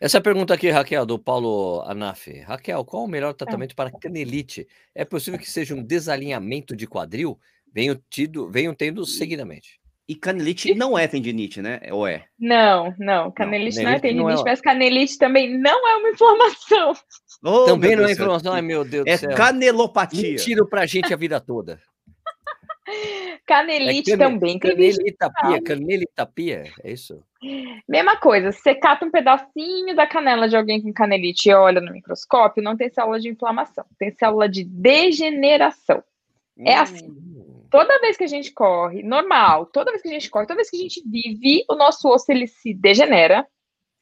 Essa 0.00 0.20
pergunta 0.20 0.52
aqui, 0.52 0.68
Raquel, 0.70 1.06
do 1.06 1.18
Paulo 1.18 1.82
Anaf. 1.86 2.26
Raquel, 2.40 2.84
qual 2.84 3.04
o 3.04 3.08
melhor 3.08 3.32
tratamento 3.32 3.76
para 3.76 3.90
canelite? 3.92 4.66
É 4.94 5.04
possível 5.04 5.38
que 5.38 5.48
seja 5.48 5.74
um 5.74 5.82
desalinhamento 5.82 6.74
de 6.74 6.86
quadril? 6.86 7.38
Venho, 7.72 8.00
tido, 8.10 8.50
venho 8.50 8.74
tendo 8.74 9.06
seguidamente. 9.06 9.80
E 10.06 10.14
canelite 10.14 10.74
não 10.74 10.98
é 10.98 11.08
tendinite, 11.08 11.62
né? 11.62 11.80
Ou 11.90 12.06
é? 12.06 12.26
Não, 12.38 12.94
não. 12.98 13.30
Canelite 13.30 13.76
não, 13.76 13.82
é 13.82 13.84
não 13.86 13.92
é 13.96 14.00
tendinite, 14.00 14.32
uma- 14.36 14.44
mas 14.44 14.60
canelite 14.60 15.16
também 15.18 15.56
não 15.58 15.88
é 15.88 15.96
uma 15.96 16.10
inflamação. 16.10 16.92
Oh, 17.46 17.66
Também 17.66 17.94
não 17.94 18.06
é 18.06 18.12
informação. 18.12 18.54
Ai, 18.54 18.62
meu 18.62 18.86
Deus 18.86 19.04
É 19.06 19.16
do 19.16 19.20
céu. 19.20 19.34
canelopatia. 19.34 20.30
Mentiram 20.30 20.66
pra 20.66 20.86
gente 20.86 21.12
a 21.12 21.16
vida 21.16 21.38
toda. 21.38 21.78
Canelite 23.46 24.12
É 24.12 24.16
cane- 24.16 24.34
também 24.34 24.58
Canelitapia, 24.58 25.62
canelitapia, 25.62 26.64
é 26.82 26.90
isso? 26.92 27.22
Mesma 27.86 28.16
coisa, 28.16 28.50
se 28.52 28.60
você 28.60 28.74
cata 28.74 29.04
um 29.04 29.10
pedacinho 29.10 29.94
da 29.94 30.06
canela 30.06 30.48
de 30.48 30.56
alguém 30.56 30.80
com 30.80 30.90
canelite 30.92 31.50
e 31.50 31.54
olha 31.54 31.80
no 31.82 31.92
microscópio, 31.92 32.62
não 32.62 32.76
tem 32.76 32.88
célula 32.88 33.20
de 33.20 33.28
inflamação, 33.28 33.84
tem 33.98 34.10
célula 34.12 34.48
de 34.48 34.64
degeneração. 34.64 36.02
É 36.58 36.74
assim. 36.76 37.14
Hum. 37.74 37.78
Toda 37.78 38.00
vez 38.00 38.16
que 38.16 38.24
a 38.24 38.28
gente 38.28 38.52
corre, 38.52 39.02
normal, 39.02 39.66
toda 39.66 39.90
vez 39.90 40.02
que 40.02 40.08
a 40.08 40.12
gente 40.12 40.30
corre, 40.30 40.46
toda 40.46 40.56
vez 40.56 40.70
que 40.70 40.76
a 40.76 40.80
gente 40.80 41.02
vive, 41.06 41.64
o 41.68 41.74
nosso 41.74 42.08
osso 42.08 42.30
ele 42.30 42.46
se 42.46 42.72
degenera, 42.72 43.46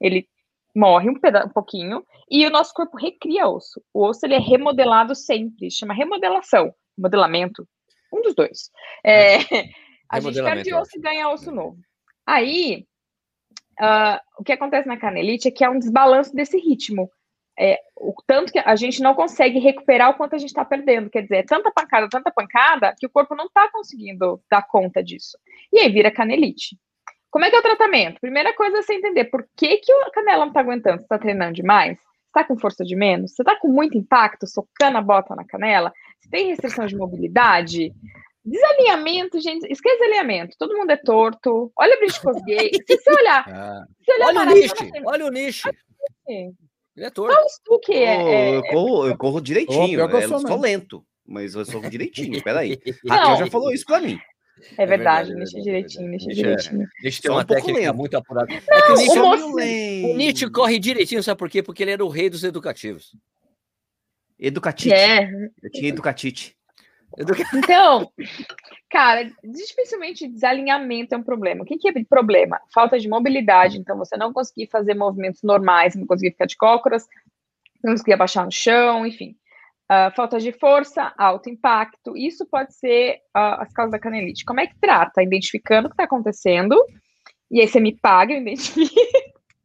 ele 0.01 0.29
morre 0.75 1.09
um, 1.09 1.15
um 1.15 1.49
pouquinho 1.49 2.05
e 2.31 2.47
o 2.47 2.51
nosso 2.51 2.73
corpo 2.75 2.97
recria 2.97 3.49
osso. 3.49 3.83
O 3.93 4.07
osso 4.07 4.27
ele 4.27 4.35
é 4.35 4.39
remodelado 4.39 5.15
sempre, 5.15 5.71
chama 5.71 5.95
remodelação, 5.95 6.75
modelamento, 6.99 7.67
um 8.13 8.21
dos 8.21 8.35
dois. 8.35 8.71
É, 9.05 9.37
a 10.09 10.21
gente 10.21 10.43
perde 10.43 10.75
osso 10.75 10.97
e 10.97 11.01
ganha 11.01 11.31
osso 11.31 11.51
novo. 11.51 11.79
Aí, 12.27 12.87
ah, 13.81 14.21
o 14.39 14.45
que 14.45 14.53
acontece 14.53 14.87
na 14.87 14.99
canelite 14.99 15.49
é 15.49 15.51
que 15.51 15.65
é 15.65 15.71
um 15.71 15.79
desbalanço 15.79 16.35
desse 16.35 16.59
ritmo. 16.59 17.11
É, 17.59 17.79
o 17.97 18.15
tanto 18.27 18.51
que 18.53 18.59
a 18.59 18.75
gente 18.77 19.01
não 19.03 19.15
consegue 19.15 19.59
recuperar 19.59 20.11
o 20.11 20.15
quanto 20.15 20.35
a 20.35 20.39
gente 20.39 20.49
está 20.49 20.65
perdendo. 20.65 21.11
Quer 21.11 21.23
dizer, 21.23 21.37
é 21.37 21.43
tanta 21.43 21.71
pancada, 21.71 22.09
tanta 22.09 22.31
pancada, 22.33 22.95
que 22.99 23.07
o 23.07 23.11
corpo 23.11 23.35
não 23.35 23.45
está 23.47 23.71
conseguindo 23.71 24.41
dar 24.51 24.63
conta 24.67 25.03
disso. 25.03 25.37
e 25.73 25.79
aí 25.81 25.91
vira 25.93 26.11
canelite. 26.11 26.77
Como 27.31 27.45
é 27.45 27.51
que 27.51 27.57
é 27.57 27.59
o 27.59 27.63
tratamento? 27.63 28.21
Primeira 28.21 28.55
coisa 28.55 28.79
é 28.79 28.83
você 28.83 28.95
entender 28.95 29.25
por 29.25 29.47
que, 29.57 29.79
que 29.79 29.91
a 29.93 30.11
canela 30.11 30.45
não 30.47 30.53
tá 30.53 30.61
aguentando. 30.61 31.01
Você 31.01 31.09
tá 31.09 31.19
treinando 31.19 31.55
demais? 31.55 31.99
Você 31.99 32.33
tá 32.35 32.45
com 32.45 32.59
força 32.59 32.85
de 32.85 32.95
menos? 32.97 33.35
Você 33.35 33.43
tá 33.45 33.59
com 33.59 33.69
muito 33.69 33.97
impacto, 33.97 34.47
socando 34.47 34.99
a 34.99 35.03
bota 35.03 35.35
na 35.35 35.45
canela? 35.45 35.93
Você 36.21 36.29
tem 36.31 36.49
restrição 36.49 36.85
de 36.87 36.97
mobilidade? 36.97 37.93
Desalinhamento, 38.45 39.41
gente, 39.41 39.67
esquece 39.71 39.97
desalinhamento. 39.99 40.57
Todo 40.59 40.77
mundo 40.77 40.91
é 40.91 40.97
torto. 40.97 41.71
Olha 41.77 41.97
o 41.97 42.01
Briscoe 42.01 42.43
Gay. 42.45 42.71
Se 42.87 42.97
você 42.97 43.11
olhar. 43.13 43.45
Ah, 43.49 43.85
se 44.05 44.13
olhar 44.13 44.27
olha 44.29 44.41
o 44.41 44.55
nicho, 44.55 44.75
você- 44.77 45.03
olha 45.07 45.27
o 45.27 45.31
nicho. 45.31 45.69
Ele 46.97 47.07
é 47.07 47.11
torto. 47.11 47.37
Stuque 47.49 47.93
é, 47.93 48.05
é- 48.51 48.57
eu, 48.57 48.63
corro, 48.65 49.07
eu 49.09 49.17
corro 49.17 49.41
direitinho. 49.41 49.87
que 50.09 50.15
eu 50.15 50.21
eu 50.21 50.41
sou 50.41 50.61
lento, 50.61 51.05
mas 51.27 51.55
eu 51.55 51.65
sou 51.65 51.81
direitinho. 51.81 52.43
Peraí. 52.45 52.79
Raquel 53.09 53.37
já 53.39 53.47
falou 53.51 53.73
isso 53.73 53.85
pra 53.87 54.01
mim. 54.01 54.19
é 54.77 54.85
verdade, 54.87 55.29
verdade, 55.29 55.35
nicho 55.35 55.59
é 55.59 55.61
direitinho, 55.63 56.15
é- 56.15 56.17
direitinho. 56.19 56.87
Deixa 57.03 57.19
eu 57.19 57.23
ter 57.23 57.29
Só 57.29 57.33
uma 57.35 57.43
um 57.43 57.45
técnica 57.47 57.79
lento. 57.81 57.95
muito 57.97 58.17
apurada. 58.17 58.53
É 58.53 58.61
que 58.61 58.93
o 58.93 58.95
Não, 58.95 58.97
Nietzsche, 58.97 59.19
o 59.19 59.25
moço- 59.25 59.47
o 59.47 60.17
Nietzsche 60.17 60.51
corre 60.51 60.79
direitinho, 60.79 61.23
sabe 61.23 61.39
por 61.39 61.49
quê? 61.49 61.63
Porque 61.63 61.83
ele 61.83 61.93
era 61.93 62.05
o 62.05 62.09
rei 62.09 62.29
dos 62.29 62.45
educativos. 62.45 63.17
Educatite. 64.39 64.93
É, 64.93 65.31
Eu 65.63 65.71
tinha 65.71 65.89
educatite. 65.89 66.57
Então, 67.55 68.11
cara, 68.91 69.31
dificilmente 69.45 70.29
desalinhamento 70.29 71.15
é 71.15 71.19
um 71.19 71.23
problema. 71.23 71.63
O 71.63 71.67
que, 71.67 71.77
que 71.77 71.89
é 71.89 72.05
problema? 72.05 72.61
Falta 72.73 72.99
de 72.99 73.09
mobilidade, 73.09 73.79
então 73.79 73.97
você 73.97 74.17
não 74.17 74.33
conseguir 74.33 74.69
fazer 74.71 74.95
movimentos 74.95 75.43
normais, 75.43 75.95
não 75.95 76.07
conseguir 76.07 76.33
ficar 76.33 76.47
de 76.47 76.57
cócoras, 76.57 77.07
não 77.83 77.93
conseguir 77.93 78.15
abaixar 78.15 78.45
no 78.45 78.53
chão, 78.53 79.07
enfim. 79.07 79.37
Ah, 79.89 80.11
falta 80.11 80.39
de 80.39 80.53
força, 80.53 81.13
alto 81.19 81.51
impacto, 81.51 82.17
isso 82.17 82.47
pode 82.47 82.75
ser 82.75 83.19
ah, 83.35 83.63
as 83.63 83.73
causas 83.73 83.93
da 83.93 83.99
canelite. 83.99 84.45
Como 84.45 84.61
é 84.61 84.67
que 84.67 84.79
trata? 84.81 85.23
Identificando 85.23 85.87
o 85.87 85.91
que 85.91 85.95
está 85.95 86.05
acontecendo, 86.05 86.75
e 87.51 87.61
aí 87.61 87.69
você 87.69 87.79
me 87.79 87.95
paga, 88.01 88.33
eu 88.33 88.41
identifico, 88.41 88.95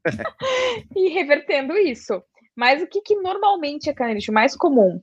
e 0.96 1.10
revertendo 1.10 1.78
isso. 1.78 2.22
Mas 2.56 2.82
o 2.82 2.88
que, 2.88 3.02
que 3.02 3.16
normalmente 3.16 3.90
é 3.90 3.94
canelite? 3.94 4.30
O 4.30 4.34
mais 4.34 4.56
comum 4.56 5.02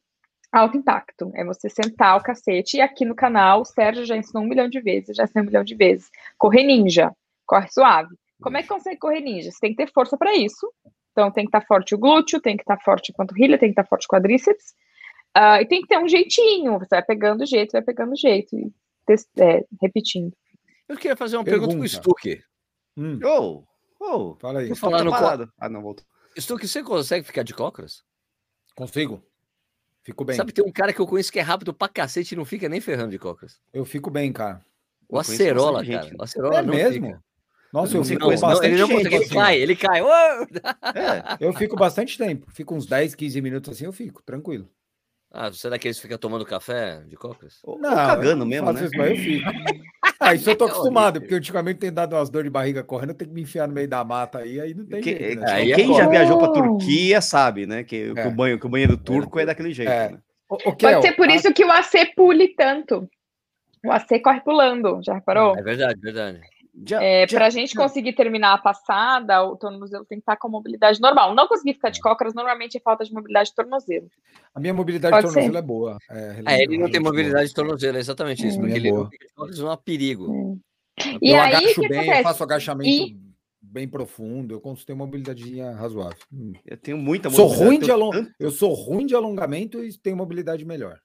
alto 0.55 0.77
impacto. 0.77 1.31
É 1.35 1.45
você 1.45 1.69
sentar 1.69 2.17
o 2.17 2.23
cacete. 2.23 2.77
E 2.77 2.81
aqui 2.81 3.05
no 3.05 3.15
canal, 3.15 3.63
o 3.63 3.65
Sérgio 3.65 4.05
já 4.05 4.17
ensinou 4.17 4.45
um 4.45 4.49
milhão 4.49 4.69
de 4.69 4.81
vezes, 4.81 5.17
já 5.17 5.25
ensinou 5.25 5.45
um 5.45 5.47
milhão 5.47 5.65
de 5.65 5.75
vezes. 5.75 6.11
Correr 6.39 6.63
ninja, 6.63 7.13
corre 7.47 7.69
suave. 7.69 8.15
Como 8.41 8.57
é 8.57 8.63
que 8.63 8.69
consegue 8.69 8.99
correr 8.99 9.21
ninja? 9.21 9.51
Você 9.51 9.59
tem 9.61 9.71
que 9.71 9.77
ter 9.85 9.93
força 9.93 10.17
para 10.17 10.35
isso. 10.35 10.71
Então 11.13 11.31
tem 11.31 11.45
que 11.45 11.49
estar 11.49 11.67
forte 11.67 11.95
o 11.95 11.99
glúteo, 11.99 12.41
tem 12.41 12.57
que 12.57 12.63
estar 12.63 12.79
forte 12.81 13.13
a 13.13 13.17
panturrilha, 13.17 13.59
tem 13.59 13.69
que 13.69 13.73
estar 13.81 13.89
forte 13.89 14.07
o 14.07 14.09
quadríceps. 14.09 14.75
Ah, 15.33 15.61
e 15.61 15.67
tem 15.67 15.81
que 15.81 15.89
ter 15.89 15.99
um 15.99 16.09
jeitinho. 16.09 16.79
Você 16.79 16.89
vai 16.91 17.05
pegando 17.05 17.43
o 17.43 17.47
jeito, 17.47 17.73
vai 17.73 17.83
pegando 17.83 18.13
o 18.13 18.17
jeito. 18.17 18.57
E 18.57 18.73
é, 19.41 19.65
repetindo. 19.81 20.33
Eu 20.89 20.97
queria 20.97 21.17
fazer 21.17 21.37
uma 21.37 21.45
pergunta, 21.45 21.69
Pergunta. 21.73 21.89
pro 21.89 22.03
Stuque. 22.03 22.43
Hum, 22.97 23.19
Ô, 23.25 23.65
ô. 24.01 24.37
fala 24.37 24.61
aí. 24.61 24.69
Vou 24.69 24.77
falar 24.77 24.99
tá 24.99 25.05
no 25.05 25.11
co-. 25.11 25.53
Ah, 25.59 25.69
não, 25.69 25.83
voltou. 25.83 26.05
Stuque, 26.39 26.69
você 26.69 26.83
consegue 26.83 27.27
ficar 27.27 27.43
de 27.43 27.55
cócoras? 27.55 28.03
Consigo. 28.77 29.23
Fico 30.05 30.25
bem. 30.25 30.37
Sabe, 30.37 30.53
tem 30.53 30.65
um 30.65 30.71
cara 30.71 30.93
que 30.93 31.01
eu 31.01 31.07
conheço 31.07 31.33
que 31.33 31.39
é 31.39 31.43
rápido 31.43 31.73
pra 31.75 31.89
cacete 31.89 32.35
e 32.35 32.37
não 32.37 32.45
fica 32.45 32.69
nem 32.69 32.81
ferrando 32.81 33.11
de 33.11 33.19
cócoras. 33.19 33.59
Eu 33.73 33.85
fico 33.87 34.11
bem, 34.11 34.31
cara. 34.33 34.61
O 35.09 35.17
Eu 35.17 35.21
Acerola, 35.21 35.85
cara. 35.85 36.03
gente. 36.03 36.15
O 36.19 36.23
Acerola 36.23 36.59
É 36.59 36.63
não 36.63 36.75
mesmo? 36.75 37.07
fica. 37.07 37.23
Nossa, 37.73 37.97
Eu 37.97 38.01
eu 38.01 38.05
fico 38.05 38.21
Não, 38.21 38.31
não, 38.31 38.41
bastante 38.41 38.67
ele 38.73 38.81
não 38.81 38.87
tempo. 38.89 39.01
consegue, 39.01 39.17
ele 39.17 39.25
assim. 39.25 39.35
cai, 39.35 39.59
ele 39.59 39.77
cai. 39.77 40.01
É. 40.95 41.37
Eu 41.41 41.53
fico 41.55 41.75
bastante 41.75 42.17
tempo. 42.19 42.47
Fico 42.53 42.75
uns 42.75 42.87
10, 42.87 43.15
15 43.15 43.41
minutos 43.41 43.73
assim, 43.73 43.87
eu 43.87 43.93
fico, 43.93 44.23
tranquilo. 44.23 44.69
Ah, 45.33 45.51
você 45.51 45.67
é 45.67 45.71
daqueles 45.71 45.97
que 45.97 46.03
fica 46.03 46.17
tomando 46.17 46.45
café 46.47 47.03
de 47.09 47.17
cócoras? 47.17 47.59
Ou, 47.65 47.75
ou 47.75 47.81
Não, 47.81 47.95
cagando 47.95 48.47
mesmo, 48.47 48.73
né? 48.73 48.85
Isso, 48.85 48.97
mas 48.97 49.11
eu 49.11 49.17
fico. 49.17 49.51
Ah, 50.25 50.35
isso 50.35 50.49
eu 50.51 50.57
tô 50.57 50.67
É 50.67 50.71
acostumado, 50.71 51.21
porque 51.21 51.35
ultimamente 51.35 51.79
tem 51.79 51.93
dado 51.93 52.15
umas 52.17 52.31
dores 52.31 52.47
de 52.47 52.51
barriga 52.53 52.83
correndo, 52.83 53.11
eu 53.11 53.15
tenho 53.15 53.29
que 53.31 53.35
me 53.35 53.43
enfiar 53.43 53.67
no 53.69 53.75
meio 53.75 53.89
da 53.89 54.03
mata 54.05 54.39
aí, 54.39 54.61
aí 54.61 54.75
não 54.75 54.85
tem 54.87 55.01
Que- 55.01 55.11
jeito, 55.17 55.41
né? 55.41 55.47
tipo, 55.47 55.51
Aí 55.57 55.73
é 55.73 55.75
quem 55.77 55.87
já 55.89 55.95
foda. 55.95 56.11
viajou 56.11 56.39
pra. 56.39 56.49
Turquia 56.49 57.21
sabe, 57.21 57.67
né? 57.67 57.85
Que, 57.85 58.13
que 58.15 58.21
É. 58.21 58.27
o 58.27 58.31
banho, 58.31 58.59
que 58.59 58.67
o 58.67 58.69
banheiro 58.69 58.97
turco 58.97 59.39
é 59.39 59.47
daquele 59.47 59.73
jeito. 59.73 59.91
É. 59.91 60.09
né? 60.11 60.19
Ô, 60.49 60.55
ô, 60.57 60.59
Pode 60.59 60.77
Kel, 60.77 61.03
ser 61.03 61.13
por 61.13 61.29
a- 61.29 61.35
isso 61.35 61.53
que 61.53 61.65
o 61.65 61.71
AC 61.71 62.07
pule 62.15 62.49
tanto. 62.55 63.09
O 63.85 63.91
AC 63.93 64.19
corre 64.21 64.41
pulando, 64.41 65.01
já 65.05 65.15
reparou? 65.15 65.57
É 65.59 65.63
verdade, 65.63 66.01
verdade. 66.01 66.41
Já, 66.87 67.01
É, 67.03 67.25
para 67.27 67.47
a 67.47 67.51
gente 67.51 67.75
conseguir 67.75 68.15
terminar 68.15 68.53
a 68.55 68.59
passada, 68.59 69.45
o 69.45 69.57
tornozelo 69.57 70.05
tem 70.05 70.19
que 70.19 70.23
estar 70.23 70.37
com 70.37 70.49
mobilidade 70.49 71.01
normal. 71.01 71.33
Não 71.35 71.47
conseguir 71.47 71.75
ficar 71.75 71.91
de 71.91 72.01
cócoras, 72.01 72.35
normalmente 72.35 72.77
é 72.77 72.81
falta 72.81 73.05
de 73.05 73.13
mobilidade 73.13 73.51
de 73.51 73.55
tornozelo. 73.55 74.09
A 74.53 74.59
minha 74.59 74.75
mobilidade 74.75 75.13
Pode 75.13 75.29
de 75.29 75.33
tornozelo 75.33 75.53
ser. 75.55 75.59
é 75.59 75.63
boa. 75.63 75.99
É, 76.11 76.43
É, 76.47 76.63
ele 76.65 76.77
não 76.79 76.91
tem 76.91 77.01
boa. 77.01 77.13
mobilidade 77.13 77.49
de 77.49 77.55
tornozelo, 77.55 77.97
é 77.97 78.01
exatamente 78.01 78.45
isso. 78.47 78.59
Hum. 78.59 78.63
Porque 78.63 78.75
É 78.75 78.77
ele 78.79 78.91
boa. 78.91 79.09
de 79.09 79.19
cócoras, 79.35 79.59
não 79.61 79.71
é 79.71 79.75
um 79.75 79.77
perigo. 79.77 80.61
E 81.23 81.31
eu 81.31 81.41
aí, 81.41 81.55
agacho 81.55 81.81
bem, 81.83 81.91
eu 81.93 82.01
acontece? 82.01 82.23
faço 82.25 82.43
agachamento 82.43 82.91
E- 82.91 83.17
bem 83.63 83.89
profundo, 83.89 84.55
eu 84.55 84.61
consigo 84.61 84.87
ter 84.87 84.93
uma 84.95 85.05
mobilidade 85.07 85.61
razoável. 85.61 86.19
Hum. 86.33 86.53
Eu 86.67 86.77
tenho 86.77 86.99
muita 86.99 87.31
Sou 87.31 87.45
mobilidade, 87.49 87.69
ruim 87.69 87.79
de 87.79 87.87
tenho 87.87 87.95
alon... 87.97 88.11
tanto- 88.11 88.33
Eu 88.39 88.51
sou 88.51 88.73
ruim 88.75 89.07
de 89.07 89.15
alongamento 89.15 89.83
e 89.85 89.97
tenho 89.99 90.17
mobilidade 90.17 90.65
melhor. 90.65 90.99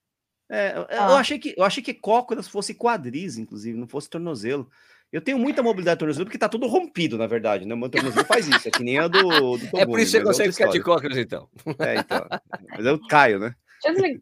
É, 0.52 0.72
eu, 0.76 0.82
eu 0.82 0.88
Ah. 1.04 1.20
achei 1.20 1.38
que 1.38 1.54
eu 1.56 1.64
achei 1.64 1.84
que 1.84 1.94
cócoras 1.94 2.48
fosse 2.48 2.74
quadris, 2.74 3.38
inclusive, 3.38 3.78
não 3.78 3.88
fosse 3.88 4.10
tornozelo. 4.10 4.68
Eu 5.12 5.22
tenho 5.22 5.40
muita 5.40 5.64
mobilidade 5.64 5.96
de 5.96 6.00
tornozelo 6.00 6.26
porque 6.26 6.38
tá 6.38 6.48
tudo 6.48 6.68
rompido, 6.68 7.18
na 7.18 7.26
verdade, 7.26 7.66
né? 7.66 7.74
O 7.74 7.78
meu 7.78 7.90
tornozelo 7.90 8.26
faz 8.26 8.48
isso, 8.48 8.68
é 8.68 8.72
que 8.72 8.84
nem 8.84 9.00
a 9.00 9.08
do, 9.08 9.58
do 9.58 9.78
É 9.78 9.86
por 9.86 10.00
isso 10.00 10.12
que 10.12 10.20
você 10.20 10.24
mas 10.24 10.26
consegue 10.38 10.52
ficar 10.54 10.70
de 10.70 10.82
cócoras, 10.84 11.18
então. 11.18 11.50
É, 11.80 11.98
então. 11.98 12.28
Mas 12.70 12.86
eu 12.86 13.00
caio, 13.08 13.40
né? 13.40 13.56
Deixa 13.82 13.88
eu 13.90 13.94
desligar, 13.94 14.22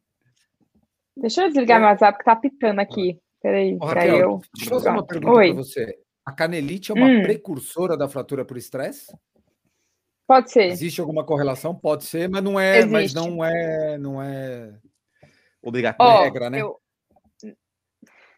Deixa 1.18 1.42
eu 1.42 1.48
desligar 1.50 1.80
meu 1.80 1.90
WhatsApp 1.90 2.18
que 2.18 2.24
tá 2.24 2.36
pitando 2.36 2.80
aqui. 2.80 3.20
Peraí, 3.42 3.76
Ô, 3.80 3.86
Raquel, 3.86 4.18
eu. 4.18 4.42
Deixa 4.56 4.70
eu 4.72 4.78
fazer 4.78 4.90
uma 4.90 5.06
pergunta 5.06 5.32
Oi, 5.34 5.48
para 5.48 5.56
você. 5.64 5.98
A 6.26 6.32
canelite 6.32 6.92
é 6.92 6.96
uma 6.96 7.08
Hum. 7.08 7.22
precursora 7.22 7.98
da 7.98 8.08
fratura 8.08 8.46
por 8.46 8.58
estresse? 8.58 9.08
pode 10.28 10.52
ser. 10.52 10.66
Existe 10.66 11.00
alguma 11.00 11.26
correlação? 11.26 11.74
Pode 11.74 12.04
ser, 12.04 12.30
mas 12.30 12.44
não 12.44 12.60
é, 12.60 12.86
mas 12.86 13.06
Existe. 13.06 13.16
não 13.16 13.44
é, 13.46 13.98
não 13.98 14.22
é. 14.22 14.74
Obrigatório. 15.62 16.14
Ó, 16.14 16.24
regra, 16.24 16.50
né? 16.50 16.62
eu- 16.62 16.78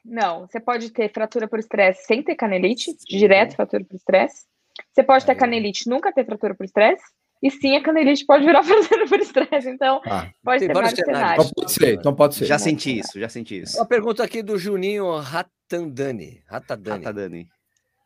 Não, 0.05 0.47
você 0.47 0.59
pode 0.59 0.89
ter 0.91 1.11
fratura 1.11 1.47
por 1.47 1.59
estresse 1.59 2.05
sem 2.05 2.23
ter 2.23 2.35
canelite, 2.35 2.95
direto 3.07 3.55
fratura 3.55 3.83
por 3.83 3.95
estresse. 3.95 4.45
Você 4.93 5.03
pode 5.03 5.25
ter 5.25 5.33
Aí. 5.33 5.37
canelite 5.37 5.83
e 5.85 5.89
nunca 5.89 6.11
ter 6.13 6.25
fratura 6.25 6.55
por 6.55 6.63
estresse. 6.65 7.03
E 7.41 7.49
sim, 7.49 7.75
a 7.77 7.81
canelite 7.83 8.25
pode 8.25 8.45
virar 8.45 8.63
fratura 8.63 9.07
por 9.07 9.19
estresse. 9.19 9.69
Então, 9.69 10.01
Ah, 10.05 10.29
pode 10.43 10.67
ter 10.67 10.73
vários 10.73 10.91
cenários. 10.91 11.05
cenários. 11.19 11.45
então 11.45 11.53
pode 11.63 11.71
ser, 11.71 11.93
então 11.95 12.15
pode 12.15 12.35
ser. 12.35 12.45
Já 12.45 12.59
senti 12.59 12.99
isso, 12.99 13.19
já 13.19 13.29
senti 13.29 13.59
isso. 13.61 13.77
Uma 13.77 13.85
pergunta 13.85 14.23
aqui 14.23 14.41
do 14.43 14.57
Juninho 14.57 15.17
Ratandani. 15.19 16.43
Ratadani. 16.47 17.01
Ah, 17.01 17.03
tá, 17.03 17.11
Dani. 17.11 17.47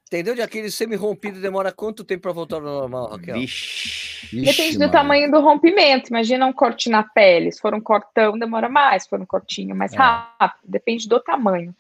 Entendeu? 0.08 0.36
De 0.36 0.42
aquele 0.42 0.70
semi-rompido 0.70 1.42
demora 1.42 1.72
quanto 1.72 2.04
tempo 2.04 2.24
para 2.24 2.32
voltar 2.34 2.58
ao 2.58 2.62
normal, 2.62 3.10
Raquel? 3.10 3.36
Vixe. 3.36 4.26
Ixi, 4.26 4.46
Depende 4.46 4.74
do 4.74 4.80
Maria. 4.80 4.92
tamanho 4.92 5.32
do 5.32 5.40
rompimento. 5.42 6.10
Imagina 6.10 6.46
um 6.46 6.54
corte 6.54 6.90
na 6.90 7.04
pele. 7.04 7.52
Se 7.52 7.60
for 7.60 7.74
um 7.74 7.82
cortão, 7.82 8.38
demora 8.38 8.70
mais. 8.70 9.04
Se 9.04 9.10
for 9.10 9.20
um 9.20 9.26
cortinho, 9.26 9.76
mais 9.76 9.92
É. 9.94 9.98
rápido. 9.98 10.60
Depende 10.64 11.08
do 11.10 11.20
tamanho. 11.20 11.76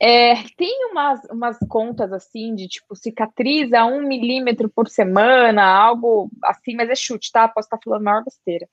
É, 0.00 0.34
tem 0.56 0.90
umas, 0.90 1.20
umas 1.30 1.56
contas 1.68 2.12
assim 2.12 2.54
de 2.54 2.68
tipo 2.68 2.94
cicatriza 2.96 3.84
um 3.84 4.02
milímetro 4.06 4.68
por 4.68 4.88
semana, 4.88 5.64
algo 5.64 6.28
assim, 6.44 6.74
mas 6.74 6.90
é 6.90 6.94
chute, 6.94 7.30
tá? 7.32 7.48
Posso 7.48 7.66
estar 7.66 7.78
falando 7.82 8.00
a 8.00 8.04
maior 8.04 8.24
besteira. 8.24 8.68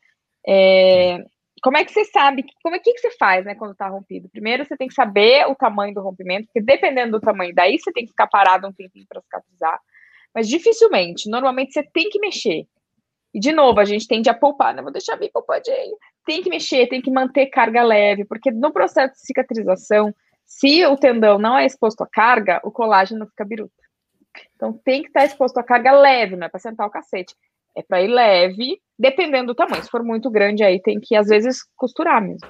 É, 0.46 1.24
como 1.62 1.78
é 1.78 1.86
que 1.86 1.92
você 1.92 2.06
sabe? 2.06 2.44
Como 2.64 2.76
é 2.76 2.80
que, 2.80 2.98
você 2.98 3.12
faz, 3.12 3.46
né, 3.46 3.56
quando 3.56 3.76
tá 3.76 3.88
rompido? 3.88 4.28
Primeiro 4.30 4.66
você 4.66 4.76
tem 4.76 4.88
que 4.88 4.94
saber 4.94 5.48
o 5.48 5.56
tamanho 5.56 5.94
do 5.94 6.02
rompimento, 6.02 6.48
porque 6.48 6.62
dependendo 6.62 7.12
do 7.12 7.22
tamanho, 7.22 7.54
daí 7.54 7.78
você 7.78 7.92
tem 7.92 8.04
que 8.04 8.12
ficar 8.12 8.28
parado 8.28 8.68
um 8.68 8.74
tempinho 8.74 9.06
para 9.08 9.22
cicatrizar. 9.22 9.80
Mas 10.34 10.48
dificilmente, 10.48 11.30
normalmente 11.30 11.74
você 11.74 11.84
tem 11.84 12.10
que 12.10 12.20
mexer. 12.20 12.66
E 13.34 13.40
de 13.40 13.52
novo, 13.52 13.80
a 13.80 13.86
gente 13.86 14.08
tende 14.08 14.30
a 14.30 14.34
poupar, 14.34 14.74
né? 14.74 14.82
Vou 14.82 14.92
deixar 14.92 15.16
bem 15.16 15.30
poupadinho. 15.32 15.96
Tem 16.26 16.42
que 16.42 16.50
mexer, 16.50 16.88
tem 16.88 17.02
que 17.02 17.12
manter 17.12 17.48
carga 17.48 17.84
leve, 17.84 18.26
porque 18.26 18.52
no 18.52 18.72
processo 18.72 19.14
de 19.14 19.22
cicatrização, 19.22 20.14
se 20.46 20.86
o 20.86 20.98
tendão 20.98 21.38
não 21.38 21.58
é 21.58 21.66
exposto 21.66 22.02
à 22.02 22.08
carga, 22.08 22.60
o 22.64 22.72
colágeno 22.72 23.28
fica 23.28 23.46
biruta. 23.46 23.74
Então 24.56 24.74
tem 24.84 25.02
que 25.02 25.10
estar 25.10 25.26
exposto 25.26 25.58
à 25.58 25.64
carga 25.64 25.92
leve, 25.92 26.36
não 26.36 26.48
é 26.48 26.50
para 26.50 26.60
sentar 26.60 26.88
o 26.88 26.92
cacete. 26.92 27.36
É 27.76 27.82
para 27.82 28.02
ir 28.02 28.08
leve, 28.08 28.80
dependendo 29.00 29.48
do 29.48 29.56
tamanho. 29.56 29.84
Se 29.84 29.90
for 29.90 30.04
muito 30.04 30.30
grande, 30.30 30.64
aí 30.64 30.82
tem 30.82 31.00
que, 31.00 31.16
às 31.16 31.28
vezes, 31.28 31.60
costurar 31.76 32.22
mesmo. 32.22 32.48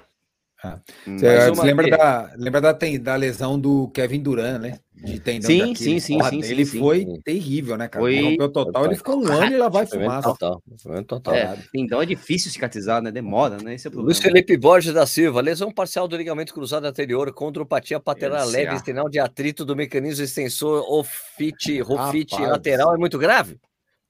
Hum, 1.07 1.17
Você, 1.17 1.39
você 1.39 1.49
uma 1.49 1.63
lembra, 1.63 1.89
da, 1.89 2.34
lembra 2.38 2.62
da, 2.62 2.73
ten- 2.73 2.99
da 2.99 3.15
lesão 3.15 3.60
do 3.60 3.89
Kevin 3.89 4.21
Durant, 4.21 4.62
né? 4.62 4.79
De 4.93 5.19
tendão 5.19 5.49
Sim, 5.49 5.57
daquele. 5.60 5.75
sim, 5.75 5.99
sim, 5.99 6.17
Porra, 6.17 6.29
sim, 6.29 6.43
Ele 6.43 6.65
sim, 6.65 6.79
foi 6.79 6.99
sim. 6.99 7.21
terrível, 7.23 7.75
né, 7.77 7.88
cara? 7.88 8.03
Foi- 8.05 8.13
Ele 8.13 8.21
rompeu 8.29 8.51
total, 8.51 8.86
ele 8.86 8.95
ficou 8.95 9.23
um 9.23 9.27
ano 9.31 9.51
e 9.51 9.57
lá 9.57 9.67
vai 9.69 9.88
fumaça. 9.88 10.29
total. 10.29 10.62
sofrimento 10.77 11.07
total. 11.07 11.36
É, 11.36 11.57
então 11.73 11.99
é 11.99 12.05
difícil 12.05 12.51
cicatrizar, 12.51 13.01
né? 13.01 13.12
Demora, 13.12 13.57
né? 13.57 13.73
Esse 13.73 13.88
é 13.88 13.89
o 13.89 13.91
problema. 13.91 14.05
Luiz 14.13 14.19
Felipe 14.19 14.55
Borges 14.55 14.93
da 14.93 15.07
Silva, 15.07 15.41
lesão 15.41 15.71
parcial 15.71 16.07
do 16.07 16.15
ligamento 16.15 16.53
cruzado 16.53 16.86
anterior, 16.86 17.34
condropatia 17.34 17.99
patelar 17.99 18.45
leve, 18.47 18.77
sinal 18.86 19.10
de 19.10 19.17
atrito 19.17 19.65
do 19.65 19.75
mecanismo 19.75 20.23
extensor 20.23 20.86
ofite, 20.88 21.81
rofite 21.81 22.39
lateral 22.39 22.93
é 22.93 22.97
muito 22.99 23.17
grave? 23.17 23.60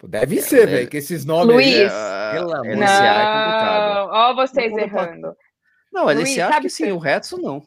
Deve 0.08 0.42
ser, 0.42 0.68
velho, 0.68 0.90
que 0.90 0.98
esses 0.98 1.26
nomes 1.26 1.56
Luiz, 1.56 1.92
aí. 1.92 2.30
É, 2.30 2.32
Pelo 2.34 2.54
amor 2.54 2.66
é 2.66 2.72
complicado. 2.72 3.96
Não, 3.96 4.08
ó 4.14 4.34
vocês 4.36 4.72
Não, 4.72 4.78
tá- 4.78 4.84
errando. 4.84 5.36
Não, 5.92 6.06
Luiz, 6.06 6.20
LCA 6.20 6.46
acho 6.46 6.54
sabe 6.54 6.66
que 6.68 6.70
sim, 6.70 6.86
você- 6.86 6.92
o 6.92 6.98
resto 6.98 7.38
não. 7.42 7.62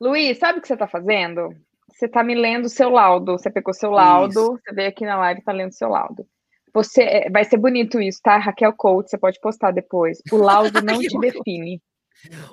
Luiz, 0.00 0.38
sabe 0.38 0.58
o 0.58 0.62
que 0.62 0.68
você 0.68 0.74
está 0.74 0.86
fazendo? 0.86 1.50
você 1.94 2.08
tá 2.08 2.24
me 2.24 2.34
lendo 2.34 2.64
o 2.64 2.68
seu 2.68 2.90
laudo. 2.90 3.32
Você 3.38 3.50
pegou 3.50 3.72
seu 3.72 3.90
laudo, 3.90 4.58
você 4.58 4.74
veio 4.74 4.88
aqui 4.88 5.04
na 5.04 5.16
live 5.16 5.40
e 5.40 5.44
tá 5.44 5.52
lendo 5.52 5.72
seu 5.72 5.88
laudo. 5.88 6.26
Você 6.74 7.02
é, 7.02 7.30
vai 7.30 7.44
ser 7.44 7.56
bonito 7.56 8.00
isso, 8.00 8.18
tá? 8.22 8.36
Raquel 8.36 8.72
Coach, 8.72 9.08
você 9.08 9.16
pode 9.16 9.38
postar 9.40 9.70
depois. 9.70 10.18
O 10.32 10.36
laudo 10.36 10.72
não 10.82 10.98
te 10.98 11.18
define. 11.20 11.80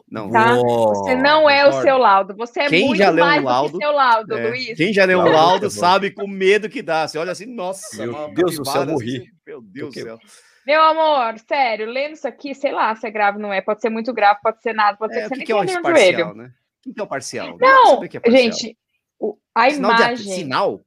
Não, 0.09 0.29
Tá? 0.31 0.57
Oh, 0.59 0.87
Você 0.95 1.15
não 1.15 1.49
é 1.49 1.65
o 1.67 1.71
seu 1.81 1.97
laudo. 1.97 2.35
Você 2.35 2.61
é 2.61 2.67
Quem 2.69 2.85
muito 2.87 2.97
já 2.97 3.09
leu 3.09 3.23
um 3.23 3.27
mais 3.27 3.41
do 3.41 3.47
laudo, 3.47 3.71
que 3.79 3.85
seu 3.85 3.91
laudo, 3.93 4.37
É, 4.37 4.47
Luiz. 4.49 4.77
Quem 4.77 4.93
já 4.93 5.05
leu 5.05 5.19
um 5.19 5.31
laudo 5.31 5.69
sabe 5.69 6.11
com 6.11 6.27
medo 6.27 6.69
que 6.69 6.81
dá. 6.81 7.07
Você 7.07 7.17
olha 7.17 7.31
assim, 7.31 7.45
nossa, 7.45 7.97
Meu 8.03 8.11
uma 8.11 8.27
Deus 8.33 8.55
do 8.57 8.65
céu, 8.65 8.73
capivara, 8.73 8.91
morri. 8.91 9.17
assim, 9.17 9.27
Meu 9.47 9.61
Deus 9.61 9.93
do 9.95 10.01
céu. 10.01 10.19
Meu 10.65 10.81
amor, 10.81 11.39
sério, 11.39 11.87
lendo 11.87 12.13
isso 12.13 12.27
aqui, 12.27 12.53
sei 12.53 12.71
lá 12.71 12.93
se 12.95 13.07
é 13.07 13.11
grave 13.11 13.37
ou 13.37 13.41
não 13.41 13.51
é. 13.53 13.61
Pode 13.61 13.81
ser 13.81 13.89
muito 13.89 14.13
grave, 14.13 14.39
pode 14.43 14.61
ser 14.61 14.73
nada, 14.73 14.95
pode 14.97 15.13
ser 15.13 15.21
É, 15.21 15.21
que 15.23 15.27
o 15.27 15.29
você 15.29 15.35
que, 15.45 15.53
nem 15.53 15.65
que 15.65 15.71
é 15.71 15.73
joelho. 15.81 15.81
parcial, 15.93 16.35
né? 16.35 16.51
O 16.85 16.93
que 16.93 16.99
é 16.99 17.03
o 17.03 17.07
parcial? 17.07 17.57
Não, 17.59 18.03
é 18.03 18.07
parcial. 18.19 18.23
gente, 18.31 18.77
o- 19.19 19.37
a 19.55 19.69
sinal 19.71 19.91
de- 19.93 20.01
imagem. 20.01 20.33
sinal? 20.33 20.81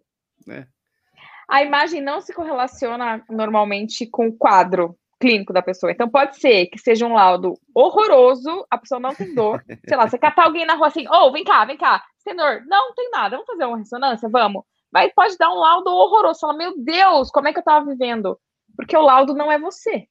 a 1.49 1.63
imagem 1.63 2.01
não 2.01 2.21
se 2.21 2.33
correlaciona 2.33 3.23
normalmente 3.29 4.07
com 4.07 4.29
o 4.29 4.33
quadro 4.37 4.97
clínico 5.25 5.55
da 5.55 5.63
pessoa. 5.63 5.91
Então 5.91 6.07
pode 6.07 6.37
ser 6.39 6.67
que 6.67 6.79
seja 6.79 7.07
um 7.07 7.15
laudo 7.15 7.59
horroroso, 7.75 8.67
a 8.71 8.77
pessoa 8.77 9.01
não 9.01 9.15
tem 9.15 9.35
dor. 9.35 9.65
Sei 9.89 9.97
lá, 9.97 10.07
você 10.07 10.19
catar 10.19 10.45
alguém 10.45 10.67
na 10.67 10.75
rua 10.75 10.89
assim, 10.89 11.07
ô, 11.09 11.33
vem 11.33 11.43
cá, 11.43 11.65
vem 11.65 11.79
cá, 11.79 12.05
dor? 12.37 12.63
Não, 12.67 12.95
tem 12.95 13.11
nada, 13.11 13.37
vamos 13.37 13.47
fazer 13.47 13.65
uma 13.65 13.79
ressonância? 13.79 14.29
Vamos. 14.29 14.63
Mas 14.93 15.13
pode 15.15 15.37
dar 15.39 15.51
um 15.51 15.57
laudo 15.59 15.91
horroroso. 15.91 16.41
Fala, 16.41 16.53
meu 16.53 16.75
Deus, 16.77 17.31
como 17.31 17.49
é 17.49 17.53
que 17.55 17.59
eu 17.59 17.65
tava 17.65 17.87
vivendo? 17.87 18.39
Porque 18.77 18.95
o 18.97 19.01
laudo 19.03 19.35
não 19.35 19.51
é 19.51 19.59
você. 19.59 20.07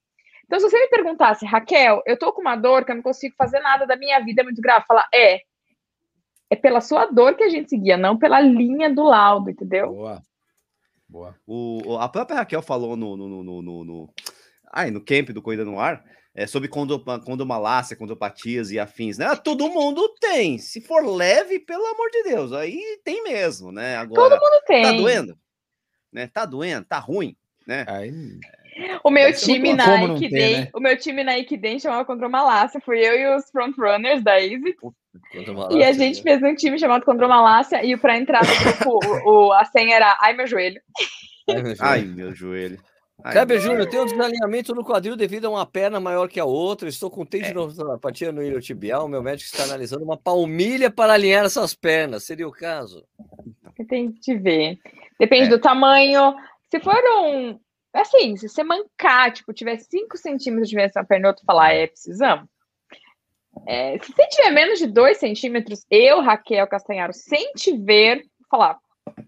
Então, 0.46 0.60
se 0.60 0.70
você 0.70 0.78
me 0.80 0.88
perguntasse, 0.88 1.46
Raquel, 1.46 2.02
eu 2.06 2.18
tô 2.18 2.34
com 2.34 2.42
uma 2.42 2.56
dor 2.56 2.84
que 2.84 2.92
eu 2.92 2.96
não 2.96 3.04
consigo 3.04 3.36
fazer 3.38 3.60
nada 3.60 3.86
da 3.86 3.96
minha 3.96 4.20
vida, 4.20 4.42
é 4.42 4.44
muito 4.44 4.62
grave. 4.62 4.86
Falar, 4.88 5.08
é. 5.14 5.42
É 6.50 6.56
pela 6.56 6.82
sua 6.82 7.06
dor 7.06 7.36
que 7.36 7.44
a 7.44 7.50
gente 7.50 7.70
seguia, 7.70 7.98
não 7.98 8.18
pela 8.18 8.40
linha 8.42 8.94
do 8.94 9.04
laudo, 9.04 9.50
entendeu? 9.50 9.88
Boa. 9.92 10.22
Boa. 11.08 11.36
O, 11.48 11.98
a 12.00 12.10
própria 12.10 12.38
Raquel 12.38 12.62
falou 12.62 12.96
no, 12.98 13.16
no, 13.16 13.28
no, 13.44 13.62
no, 13.62 13.84
no- 13.84 14.10
ai, 14.74 14.92
no 14.92 15.00
camp 15.04 15.30
do 15.30 15.42
Corrida 15.42 15.64
no 15.64 15.80
Ar 15.80 16.04
é, 16.36 16.48
sobre 16.48 16.68
condo, 16.68 17.00
condomalácia, 17.24 17.96
condopatias 17.96 18.72
e 18.72 18.80
afins, 18.80 19.18
né? 19.20 19.28
Ah, 19.28 19.36
Todo 19.36 19.70
mundo 19.70 20.10
tem. 20.20 20.58
Se 20.58 20.82
for 20.82 21.06
leve, 21.06 21.60
pelo 21.60 21.86
amor 21.86 22.10
de 22.10 22.24
Deus, 22.24 22.52
aí 22.52 22.82
tem 23.04 23.24
mesmo, 23.24 23.72
né? 23.72 23.96
Agora, 23.98 24.40
Não 24.40 24.62
tem. 24.66 24.82
tá 24.82 24.92
doendo? 24.94 25.38
Né? 26.12 26.28
Tá 26.28 26.46
doendo? 26.46 26.86
Tá 26.86 26.98
ruim? 26.98 27.36
Né? 27.68 27.86
Aí, 27.88 28.12
O 29.04 29.12
meu 29.12 29.32
time 29.32 29.74
na 29.74 29.86
ter, 30.00 30.12
Equidem, 30.16 30.62
né? 30.62 30.70
o 30.74 30.80
meu 30.80 30.98
time 30.98 31.24
na 31.24 31.38
Equidem 31.38 31.80
chamava 31.80 32.04
Condromalácia, 32.04 32.82
fui 32.82 33.00
eu 33.00 33.14
e 33.16 33.36
os 33.36 33.50
frontrunners 33.52 34.24
da 34.24 34.42
Easy, 34.42 34.76
e 35.72 35.84
a 35.84 35.92
gente 35.94 36.22
fez 36.24 36.42
um 36.42 36.56
time 36.56 36.80
chamado 36.80 37.06
Condromalácia, 37.06 37.86
e 37.86 37.96
para 37.96 38.18
entrar 38.18 38.42
no 38.42 38.56
grupo, 38.60 39.00
o, 39.30 39.48
o- 39.48 39.54
a 39.54 39.64
senha 39.66 39.96
era 39.96 40.18
Ai 40.20 40.34
meu 40.34 40.48
joelho. 40.48 40.82
Ai, 41.80 42.02
meu 42.04 42.34
joelho. 42.34 42.80
Ai, 42.80 42.93
Kleber 43.22 43.60
Júnior, 43.60 43.88
tem 43.88 44.00
um 44.02 44.06
desalinhamento 44.06 44.74
no 44.76 44.84
quadril 44.84 45.16
devido 45.16 45.46
a 45.46 45.50
uma 45.50 45.66
perna 45.66 46.00
maior 46.00 46.28
que 46.28 46.40
a 46.40 46.46
outra. 46.46 46.90
Estou 46.90 47.10
com 47.10 47.22
É. 47.22 47.26
tendinopatia 47.26 48.32
no 48.32 48.44
iliotibial. 48.44 49.08
Meu 49.08 49.22
médico 49.24 49.50
está 49.52 49.64
analisando 49.64 50.04
uma 50.04 50.18
palmilha 50.18 50.92
para 50.92 51.14
alinhar 51.14 51.46
essas 51.46 51.74
pernas. 51.74 52.24
Seria 52.26 52.48
o 52.48 52.52
caso? 52.52 53.06
Você 53.76 53.86
tem 53.86 54.12
que 54.12 54.36
ver. 54.36 54.78
Depende 55.20 55.46
É. 55.46 55.50
do 55.50 55.60
tamanho. 55.60 56.36
Se 56.70 56.80
for 56.80 57.02
um. 57.22 57.60
Assim, 57.94 58.36
se 58.36 58.50
você 58.50 58.64
mancar, 58.64 59.32
tipo, 59.32 59.54
tiver 59.54 59.78
5 59.78 60.18
centímetros 60.18 60.68
de 60.68 60.72
diferença 60.72 61.00
na 61.00 61.06
perna 61.06 61.28
e 61.28 61.30
outro 61.30 61.46
falar, 61.46 61.74
é, 61.74 61.86
precisamos. 61.88 62.48
É, 63.68 64.00
se 64.00 64.12
você 64.12 64.28
tiver 64.30 64.50
menos 64.50 64.80
de 64.80 64.88
2 64.88 65.18
centímetros, 65.18 65.86
eu, 65.92 66.20
Raquel 66.20 66.68
Castanharo, 66.68 67.14
sem 67.14 67.54
te 67.54 67.78
ver, 67.78 68.24
falar, 68.50 68.80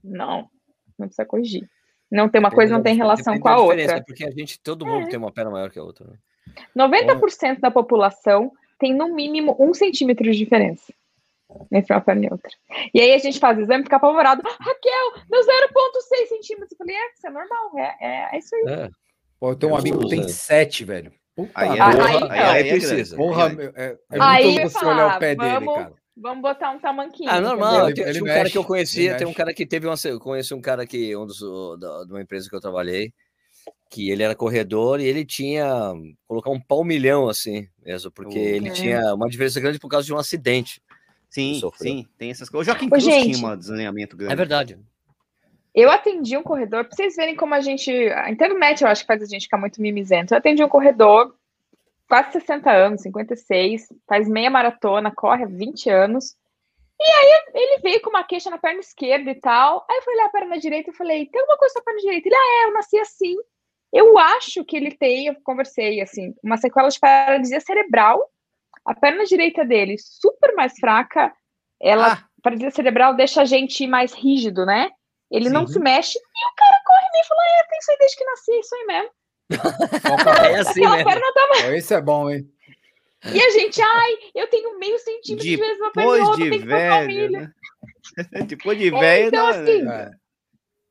não, 0.04 0.50
não 0.98 1.08
precisa 1.08 1.26
corrigir. 1.26 1.70
Não 2.16 2.30
tem 2.30 2.40
uma 2.40 2.52
coisa, 2.52 2.74
não 2.74 2.82
tem 2.84 2.96
relação 2.96 3.38
com 3.40 3.48
a 3.50 3.58
outra. 3.60 4.04
Porque 4.04 4.26
a 4.26 4.32
gente, 4.32 4.60
todo 4.60 4.86
mundo 4.86 5.08
tem 5.10 5.18
uma 5.20 5.32
perna 5.32 5.52
maior 5.52 5.70
que 5.70 5.78
a 5.80 5.84
outra. 5.84 6.08
né? 6.08 6.18
90% 6.76 7.60
da 7.60 7.70
população 7.72 8.52
tem 8.80 8.94
no 8.94 9.14
mínimo 9.14 9.56
um 9.60 9.74
centímetro 9.74 10.24
de 10.32 10.38
diferença 10.38 10.94
entre 11.72 11.94
uma 11.94 12.02
perna 12.02 12.26
e 12.26 12.30
outra. 12.32 12.52
E 12.94 13.00
aí 13.02 13.14
a 13.14 13.18
gente 13.18 13.40
faz 13.40 13.58
o 13.58 13.62
exame 13.62 13.82
e 13.82 13.84
fica 13.84 13.96
apavorado. 13.98 14.42
Raquel, 14.44 15.24
deu 15.30 15.42
0,6 15.42 16.28
centímetros. 16.28 16.72
Eu 16.72 16.78
falei, 16.78 16.96
é, 16.96 17.12
isso 17.14 17.28
é 17.28 17.30
normal, 17.30 17.72
é, 17.78 17.96
é, 18.02 18.36
é 18.36 18.38
isso 18.40 18.56
aí. 18.56 18.64
É. 18.74 18.90
pô, 19.40 19.52
eu 19.52 19.56
tenho 19.56 19.72
um 19.72 19.76
Eu 19.76 19.80
amigo 19.80 20.00
que 20.00 20.10
tem 20.10 20.20
uso, 20.20 20.28
né? 20.30 20.34
sete, 20.34 20.84
velho. 20.84 21.12
Puta 21.36 21.52
Aí 21.54 21.68
é 21.78 21.82
Ah, 21.82 21.88
merda. 21.88 22.06
aí 22.06 22.16
aí, 22.16 22.24
aí, 22.32 22.40
aí 22.40 22.70
é 22.70 22.72
Precisa. 22.72 23.16
Porra, 23.18 23.52
é, 23.76 23.84
é 23.86 23.98
Aí 24.20 24.44
muito 24.46 24.60
ia 24.60 24.70
você 24.70 24.86
olhar 24.86 24.96
falar, 24.98 25.16
o 25.16 25.20
pé 25.20 25.36
dele, 25.36 25.52
vamos- 25.66 25.76
cara. 25.76 25.94
Vamos 26.18 26.42
botar 26.42 26.72
um 26.72 26.80
tamanquinho. 26.80 27.30
Ah, 27.30 27.42
normal. 27.42 27.88
Ele- 27.88 27.96
Tem, 27.96 28.04
ele 28.06 28.14
tinha 28.14 28.24
um 28.24 28.28
cara 28.28 28.50
que 28.50 28.58
eu 28.58 28.62
mexe, 28.62 28.68
conhecia, 28.68 29.10
ele 29.10 29.18
tem 29.18 29.28
um 29.28 29.30
mexe. 29.30 29.38
cara 29.38 29.54
que 29.54 29.66
teve 29.66 29.86
uma. 29.88 29.96
Eu 30.06 30.20
conheci 30.20 30.54
um 30.54 30.62
cara 30.62 30.86
que, 30.88 31.16
um 31.16 31.26
dos, 31.26 31.40
da, 31.80 32.04
de 32.06 32.12
uma 32.12 32.22
empresa 32.22 32.50
que 32.50 32.56
eu 32.56 32.62
trabalhei, 32.62 33.14
que 33.90 34.10
ele 34.10 34.24
era 34.24 34.34
corredor 34.36 35.00
e 35.02 35.06
ele 35.06 35.26
tinha 35.26 35.66
colocar 36.28 36.50
um 36.52 36.60
palmilhão 36.60 37.28
assim 37.28 37.68
mesmo, 37.84 38.12
porque 38.12 38.38
ele 38.38 38.70
É. 38.70 38.72
tinha 38.72 39.14
uma 39.14 39.28
diferença 39.28 39.60
grande 39.60 39.78
por 39.80 39.90
causa 39.90 40.06
de 40.06 40.14
um 40.14 40.18
acidente. 40.18 40.82
Sim, 41.30 41.56
Sofreu. 41.56 41.92
sim, 41.92 42.08
tem 42.18 42.32
essas 42.32 42.48
coisas. 42.50 42.66
O 42.68 42.72
Joaquim 42.72 42.88
Cruz 42.90 43.04
gente. 43.04 43.38
tinha 43.38 43.50
um 43.52 43.58
desalinhamento 43.58 44.16
grande. 44.16 44.32
É 44.34 44.36
verdade. 44.38 44.80
Eu 45.74 45.92
atendi 45.92 46.38
um 46.38 46.44
corredor, 46.44 46.86
pra 46.86 46.96
vocês 46.96 47.18
verem 47.18 47.36
como 47.36 47.54
a 47.54 47.60
gente. 47.60 47.92
A 47.92 48.32
internet, 48.32 48.82
eu 48.82 48.88
acho 48.88 49.02
que 49.02 49.08
faz 49.08 49.22
a 49.22 49.26
gente 49.26 49.42
ficar 49.44 49.58
muito 49.58 49.82
mimizento. 49.82 50.34
Eu 50.34 50.38
atendi 50.38 50.64
um 50.64 50.70
corredor, 50.70 51.36
quase 52.08 52.34
60 52.34 52.72
anos, 52.72 53.02
56, 53.02 53.88
faz 54.08 54.28
meia 54.28 54.50
maratona, 54.50 55.14
corre 55.14 55.44
há 55.44 55.48
20 55.48 55.90
anos. 55.90 56.36
E 57.00 57.04
aí 57.04 57.44
ele 57.54 57.82
veio 57.82 58.02
com 58.02 58.10
uma 58.10 58.24
queixa 58.24 58.50
na 58.50 58.58
perna 58.58 58.80
esquerda 58.80 59.30
e 59.30 59.36
tal. 59.36 59.86
Aí 59.90 59.98
eu 59.98 60.04
fui 60.04 60.14
olhar 60.14 60.26
a 60.28 60.30
perna 60.30 60.58
direita 60.58 60.92
e 60.92 60.96
falei: 60.96 61.26
tem 61.26 61.42
alguma 61.42 61.58
coisa 61.58 61.74
na 61.78 61.84
perna 61.84 62.00
direita? 62.00 62.28
Ele, 62.28 62.36
ah, 62.36 62.64
é, 62.64 62.70
eu 62.70 62.74
nasci 62.74 62.98
assim. 62.98 63.36
Eu 63.92 64.18
acho 64.18 64.64
que 64.66 64.76
ele 64.76 64.92
tem, 64.92 65.28
eu 65.28 65.36
conversei 65.44 66.02
assim, 66.02 66.34
uma 66.44 66.58
sequela 66.58 66.90
de 66.90 67.00
paralisia 67.00 67.60
cerebral. 67.60 68.30
A 68.86 68.94
perna 68.94 69.24
direita 69.26 69.66
dele, 69.66 69.96
super 69.98 70.54
mais 70.54 70.74
fraca, 70.80 71.34
ela 71.82 72.14
Ah, 72.14 72.24
paralisia 72.42 72.72
cerebral 72.72 73.16
deixa 73.16 73.42
a 73.42 73.46
gente 73.46 73.88
mais 73.88 74.14
rígido, 74.14 74.66
né? 74.66 74.92
Ele 75.32 75.50
não 75.50 75.66
Sim. 75.66 75.74
se 75.74 75.80
mexe 75.80 76.18
e 76.18 76.52
o 76.52 76.56
cara 76.56 76.78
corre 76.86 77.22
e 77.22 77.28
fala: 77.28 77.42
É, 77.42 77.64
tem 77.68 77.80
isso 77.80 77.92
aí 77.92 77.98
desde 77.98 78.18
que 78.18 78.26
nasci, 78.26 78.60
isso 78.60 78.76
aí 78.76 78.86
mesmo. 78.86 79.10
É 80.52 80.60
assim 80.60 80.86
Aquela 80.86 80.98
mesmo. 80.98 81.10
perna 81.12 81.34
tá. 81.34 81.76
Esse 81.76 81.94
é 81.94 82.02
bom, 82.02 82.30
hein? 82.30 82.50
E 83.34 83.42
a 83.42 83.50
gente, 83.52 83.82
ai, 83.82 84.12
eu 84.36 84.48
tenho 84.50 84.78
meio 84.78 84.98
centímetro 85.00 85.46
de 85.46 85.56
vezes 85.56 85.80
uma 85.80 85.92
perna 85.92 86.36
de 86.36 86.50
tem 86.50 86.60
que 86.60 86.66
botar 86.66 86.78
velho, 86.78 87.02
família. 87.02 87.40
né? 87.40 87.52
Depois 88.48 88.78
de 88.78 88.92
velho, 88.92 89.28
então, 89.28 89.44
não, 89.44 89.50
assim, 89.50 89.82
né? 89.82 90.12
É. 90.12 90.26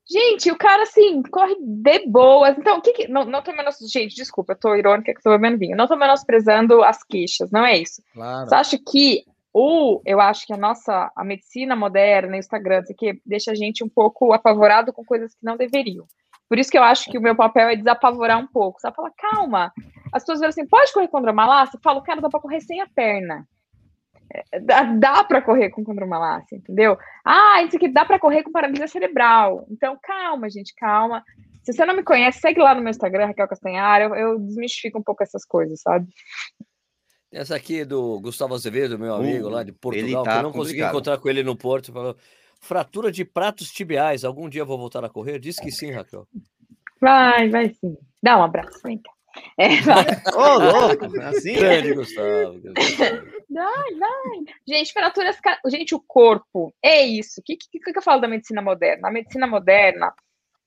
Gente, 0.06 0.50
o 0.50 0.56
cara, 0.58 0.82
assim, 0.82 1.22
corre 1.22 1.54
de 1.58 2.06
boas. 2.06 2.58
Então, 2.58 2.78
o 2.78 2.82
que 2.82 2.92
que. 2.92 3.08
Não, 3.08 3.24
não 3.24 3.42
tô 3.42 3.52
menos. 3.52 3.78
Gente, 3.90 4.14
desculpa, 4.14 4.52
eu 4.52 4.58
tô 4.58 4.74
irônica 4.74 5.14
que 5.14 5.22
tô 5.22 5.30
bebendo 5.30 5.58
vinho. 5.58 5.76
Não 5.76 5.86
tô 5.86 5.96
menosprezando 5.96 6.82
as 6.82 7.02
queixas, 7.02 7.50
não 7.50 7.64
é 7.64 7.78
isso. 7.78 8.02
Claro. 8.12 8.48
Só 8.48 8.56
acho 8.56 8.78
que 8.84 9.24
o, 9.52 10.02
eu 10.04 10.20
acho 10.20 10.46
que 10.46 10.52
a 10.52 10.58
nossa 10.58 11.10
a 11.16 11.24
medicina 11.24 11.74
moderna, 11.74 12.34
o 12.34 12.38
Instagram, 12.38 12.80
isso 12.80 12.92
aqui, 12.92 13.18
deixa 13.24 13.52
a 13.52 13.54
gente 13.54 13.82
um 13.82 13.88
pouco 13.88 14.32
apavorado 14.32 14.92
com 14.92 15.04
coisas 15.04 15.32
que 15.34 15.44
não 15.44 15.56
deveriam. 15.56 16.06
Por 16.48 16.58
isso 16.58 16.70
que 16.70 16.78
eu 16.78 16.82
acho 16.82 17.10
que 17.10 17.18
o 17.18 17.22
meu 17.22 17.34
papel 17.34 17.68
é 17.68 17.76
desapavorar 17.76 18.38
um 18.38 18.46
pouco. 18.46 18.80
Só 18.80 18.92
falar, 18.92 19.10
calma. 19.16 19.72
As 20.12 20.22
pessoas 20.22 20.38
falam 20.38 20.50
assim, 20.50 20.66
pode 20.66 20.92
correr 20.92 21.08
contra 21.08 21.32
malácia? 21.32 21.76
Eu 21.76 21.80
falo, 21.82 22.02
cara, 22.02 22.20
dá 22.20 22.28
pra 22.28 22.40
correr 22.40 22.60
sem 22.60 22.80
a 22.80 22.86
perna. 22.86 23.46
É, 24.52 24.60
Dá, 24.60 24.82
dá 24.84 25.24
para 25.24 25.42
correr 25.42 25.70
com 25.70 25.84
condromalácia, 25.84 26.56
entendeu? 26.56 26.96
Ah, 27.24 27.62
isso 27.62 27.76
aqui 27.76 27.88
dá 27.88 28.04
para 28.04 28.18
correr 28.18 28.42
com 28.42 28.52
paralisia 28.52 28.88
cerebral. 28.88 29.66
Então, 29.70 29.98
calma, 30.02 30.48
gente, 30.50 30.74
calma. 30.76 31.22
Se 31.62 31.72
você 31.72 31.84
não 31.86 31.96
me 31.96 32.02
conhece, 32.02 32.40
segue 32.40 32.60
lá 32.60 32.74
no 32.74 32.82
meu 32.82 32.90
Instagram, 32.90 33.26
Raquel 33.26 33.48
Castanhar. 33.48 34.00
Eu, 34.02 34.14
eu 34.14 34.38
desmistifico 34.38 34.98
um 34.98 35.02
pouco 35.02 35.22
essas 35.22 35.44
coisas, 35.44 35.80
sabe? 35.80 36.06
Essa 37.32 37.56
aqui 37.56 37.80
é 37.80 37.84
do 37.84 38.20
Gustavo 38.20 38.54
Azevedo, 38.54 38.98
meu 38.98 39.14
amigo 39.14 39.48
Uh, 39.48 39.50
lá 39.50 39.62
de 39.64 39.70
ele 39.70 39.78
Portugal, 39.80 40.22
que 40.22 40.28
tá 40.28 40.36
eu 40.36 40.42
não 40.42 40.52
consegui 40.52 40.74
complicado. 40.74 40.90
encontrar 40.90 41.18
com 41.18 41.28
ele 41.28 41.42
no 41.42 41.56
Porto. 41.56 41.92
Falou, 41.92 42.16
fratura 42.64 43.12
de 43.12 43.24
pratos 43.24 43.70
tibiais. 43.70 44.24
Algum 44.24 44.48
dia 44.48 44.62
eu 44.62 44.66
vou 44.66 44.78
voltar 44.78 45.04
a 45.04 45.08
correr? 45.08 45.38
Diz 45.38 45.56
que 45.56 45.70
sim, 45.70 45.92
Raquel. 45.92 46.26
Vai, 47.00 47.48
vai 47.48 47.68
sim. 47.68 47.96
Dá 48.22 48.38
um 48.38 48.42
abraço, 48.42 48.80
vem 48.82 48.98
cá. 48.98 49.12
É, 49.58 49.80
vai. 49.82 50.04
Ô, 50.34 50.58
louco, 50.58 51.20
assim? 51.22 51.54
Grande 51.54 51.92
Gustavo. 51.92 52.60
Vai, 53.50 53.94
vai. 53.94 54.54
Gente, 54.66 54.92
fraturas. 54.92 55.36
Gente, 55.66 55.94
o 55.94 56.00
corpo 56.00 56.74
é 56.82 57.04
isso. 57.04 57.40
O 57.40 57.42
que, 57.42 57.56
que, 57.56 57.78
que 57.78 57.98
eu 57.98 58.02
falo 58.02 58.20
da 58.20 58.28
medicina 58.28 58.62
moderna? 58.62 59.08
A 59.08 59.12
medicina 59.12 59.46
moderna, 59.46 60.12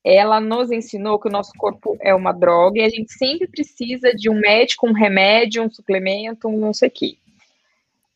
ela 0.04 0.40
nos 0.40 0.70
ensinou 0.70 1.18
que 1.18 1.28
o 1.28 1.32
nosso 1.32 1.52
corpo 1.58 1.96
é 2.00 2.14
uma 2.14 2.32
droga 2.32 2.80
e 2.80 2.84
a 2.84 2.88
gente 2.88 3.12
sempre 3.14 3.48
precisa 3.48 4.14
de 4.14 4.30
um 4.30 4.38
médico, 4.38 4.86
um 4.86 4.92
remédio, 4.92 5.62
um 5.62 5.70
suplemento, 5.70 6.46
um 6.48 6.58
não 6.58 6.72
sei 6.72 6.88
o 6.88 6.92
quê. 6.92 7.18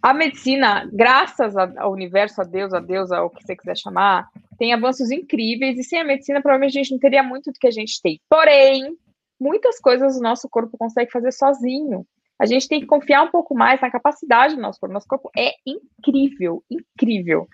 A 0.02 0.12
medicina, 0.12 0.90
graças 0.92 1.56
ao 1.56 1.92
universo, 1.92 2.40
a 2.40 2.44
Deus, 2.44 2.74
a 2.74 2.80
Deus, 2.80 3.12
ao 3.12 3.30
que 3.30 3.44
você 3.44 3.54
quiser 3.54 3.76
chamar, 3.76 4.28
tem 4.58 4.72
avanços 4.72 5.12
incríveis 5.12 5.78
e 5.78 5.84
sem 5.84 6.00
a 6.00 6.04
medicina, 6.04 6.42
provavelmente 6.42 6.76
a 6.76 6.82
gente 6.82 6.90
não 6.90 6.98
teria 6.98 7.22
muito 7.22 7.52
do 7.52 7.58
que 7.58 7.68
a 7.68 7.70
gente 7.70 8.02
tem. 8.02 8.20
Porém, 8.28 8.96
muitas 9.40 9.78
coisas 9.78 10.16
o 10.16 10.20
nosso 10.20 10.48
corpo 10.48 10.76
consegue 10.76 11.12
fazer 11.12 11.30
sozinho. 11.30 12.04
A 12.36 12.46
gente 12.46 12.66
tem 12.66 12.80
que 12.80 12.86
confiar 12.86 13.22
um 13.22 13.30
pouco 13.30 13.54
mais 13.54 13.80
na 13.80 13.92
capacidade 13.92 14.56
do 14.56 14.60
nosso 14.60 14.80
corpo. 14.80 14.92
Nosso 14.92 15.06
corpo 15.06 15.30
é 15.36 15.52
incrível, 15.64 16.64
incrível. 16.68 17.46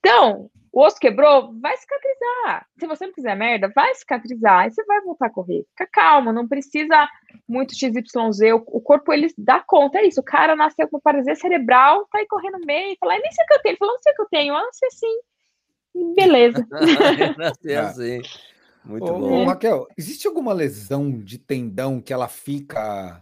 Então, 0.00 0.50
O 0.72 0.82
osso 0.82 0.98
quebrou, 0.98 1.52
vai 1.60 1.76
cicatrizar. 1.76 2.66
Se 2.78 2.86
você 2.86 3.06
não 3.06 3.12
quiser 3.12 3.36
merda, 3.36 3.70
vai 3.74 3.94
cicatrizar. 3.94 4.60
Aí 4.60 4.70
você 4.70 4.82
vai 4.84 5.02
voltar 5.02 5.26
a 5.26 5.30
correr. 5.30 5.66
Fica 5.70 5.86
calmo, 5.92 6.32
não 6.32 6.48
precisa 6.48 7.06
muito 7.46 7.74
XYZ. 7.74 8.54
O, 8.54 8.80
corpo, 8.80 9.12
ele 9.12 9.28
dá 9.36 9.60
conta. 9.60 9.98
É 9.98 10.06
isso. 10.06 10.20
O 10.20 10.24
cara 10.24 10.56
nasceu 10.56 10.88
com 10.88 10.98
paralisia 10.98 11.34
cerebral, 11.34 12.06
tá 12.10 12.18
aí 12.18 12.26
correndo 12.26 12.58
no 12.58 12.66
meio, 12.66 12.96
fala, 12.98 13.18
nem 13.18 13.30
sei 13.30 13.44
o 13.44 13.48
que 13.48 13.54
eu 13.54 13.62
tenho. 13.62 13.72
Ele 13.72 13.78
falou, 13.78 13.94
não 13.94 14.02
sei 14.02 14.12
o 14.12 14.16
que 14.16 14.22
eu 14.22 14.28
tenho. 14.30 14.54
Ah, 14.54 14.62
não 14.62 14.72
sei 14.72 14.90
sim. 14.90 16.14
Beleza. 16.14 16.66
nasceu 17.36 17.80
assim. 17.80 18.22
Muito 18.82 19.12
ô, 19.12 19.18
bom. 19.18 19.42
Ô, 19.42 19.44
Raquel, 19.44 19.86
existe 19.96 20.26
alguma 20.26 20.54
lesão 20.54 21.10
de 21.10 21.36
tendão 21.36 22.00
que 22.00 22.14
ela 22.14 22.28
fica 22.28 23.20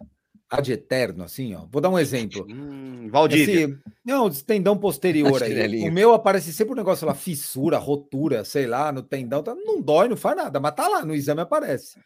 ad 0.51 0.73
eterno, 0.73 1.23
assim, 1.23 1.55
ó? 1.55 1.65
Vou 1.71 1.81
dar 1.81 1.89
um 1.89 1.99
exemplo. 1.99 2.45
Hum, 2.51 3.09
Valdívia. 3.09 3.67
Esse, 3.67 3.79
não, 4.05 4.27
esse 4.27 4.45
tendão 4.45 4.77
posterior 4.77 5.41
aí. 5.41 5.89
O 5.89 5.93
meu 5.93 6.13
aparece 6.13 6.53
sempre 6.53 6.73
um 6.73 6.77
negócio 6.77 7.07
lá, 7.07 7.15
fissura, 7.15 7.79
rotura, 7.79 8.45
sei 8.45 8.67
lá, 8.67 8.91
no 8.91 9.03
tendão. 9.03 9.43
Tá, 9.43 9.55
não 9.55 9.81
dói, 9.81 10.09
não 10.09 10.17
faz 10.17 10.37
nada, 10.37 10.59
mas 10.59 10.75
tá 10.75 10.89
lá, 10.89 11.05
no 11.05 11.15
exame 11.15 11.41
aparece. 11.41 12.01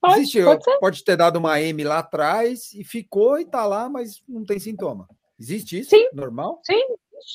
Pode, 0.00 0.20
Existe, 0.20 0.42
pode, 0.42 0.64
pode, 0.80 1.04
ter 1.04 1.16
dado 1.16 1.36
uma 1.36 1.60
M 1.60 1.84
lá 1.84 2.00
atrás 2.00 2.72
e 2.74 2.82
ficou 2.84 3.38
e 3.38 3.44
tá 3.44 3.64
lá, 3.64 3.88
mas 3.88 4.20
não 4.28 4.44
tem 4.44 4.58
sintoma. 4.58 5.08
Existe 5.38 5.78
isso? 5.78 5.90
Sim. 5.90 6.08
Normal? 6.12 6.60
Sim, 6.64 6.82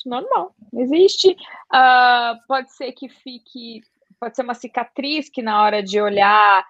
normal. 0.04 0.54
Existe. 0.74 1.30
Uh, 1.72 2.46
pode 2.46 2.72
ser 2.74 2.92
que 2.92 3.08
fique 3.08 3.80
pode 4.20 4.36
ser 4.36 4.42
uma 4.42 4.54
cicatriz 4.54 5.28
que 5.28 5.42
na 5.42 5.60
hora 5.60 5.82
de 5.82 6.00
olhar 6.00 6.64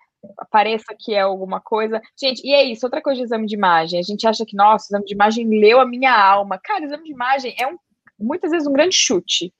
pareça 0.51 0.95
que 0.99 1.15
é 1.15 1.21
alguma 1.21 1.61
coisa. 1.61 2.01
Gente, 2.21 2.47
e 2.47 2.53
é 2.53 2.65
isso, 2.65 2.87
outra 2.87 3.03
coisa 3.03 3.19
de 3.19 3.25
exame 3.25 3.47
de 3.47 3.55
imagem. 3.55 3.99
A 3.99 4.03
gente 4.03 4.27
acha 4.27 4.45
que, 4.47 4.57
nossa, 4.57 4.85
o 4.85 4.89
exame 4.89 5.05
de 5.05 5.15
imagem 5.15 5.49
leu 5.49 5.81
a 5.81 5.87
minha 5.87 6.15
alma. 6.15 6.59
Cara, 6.63 6.85
exame 6.85 7.05
de 7.05 7.13
imagem 7.13 7.55
é 7.59 7.67
um, 7.67 7.77
muitas 8.19 8.51
vezes 8.51 8.67
um 8.67 8.73
grande 8.73 8.95
chute. 8.95 9.53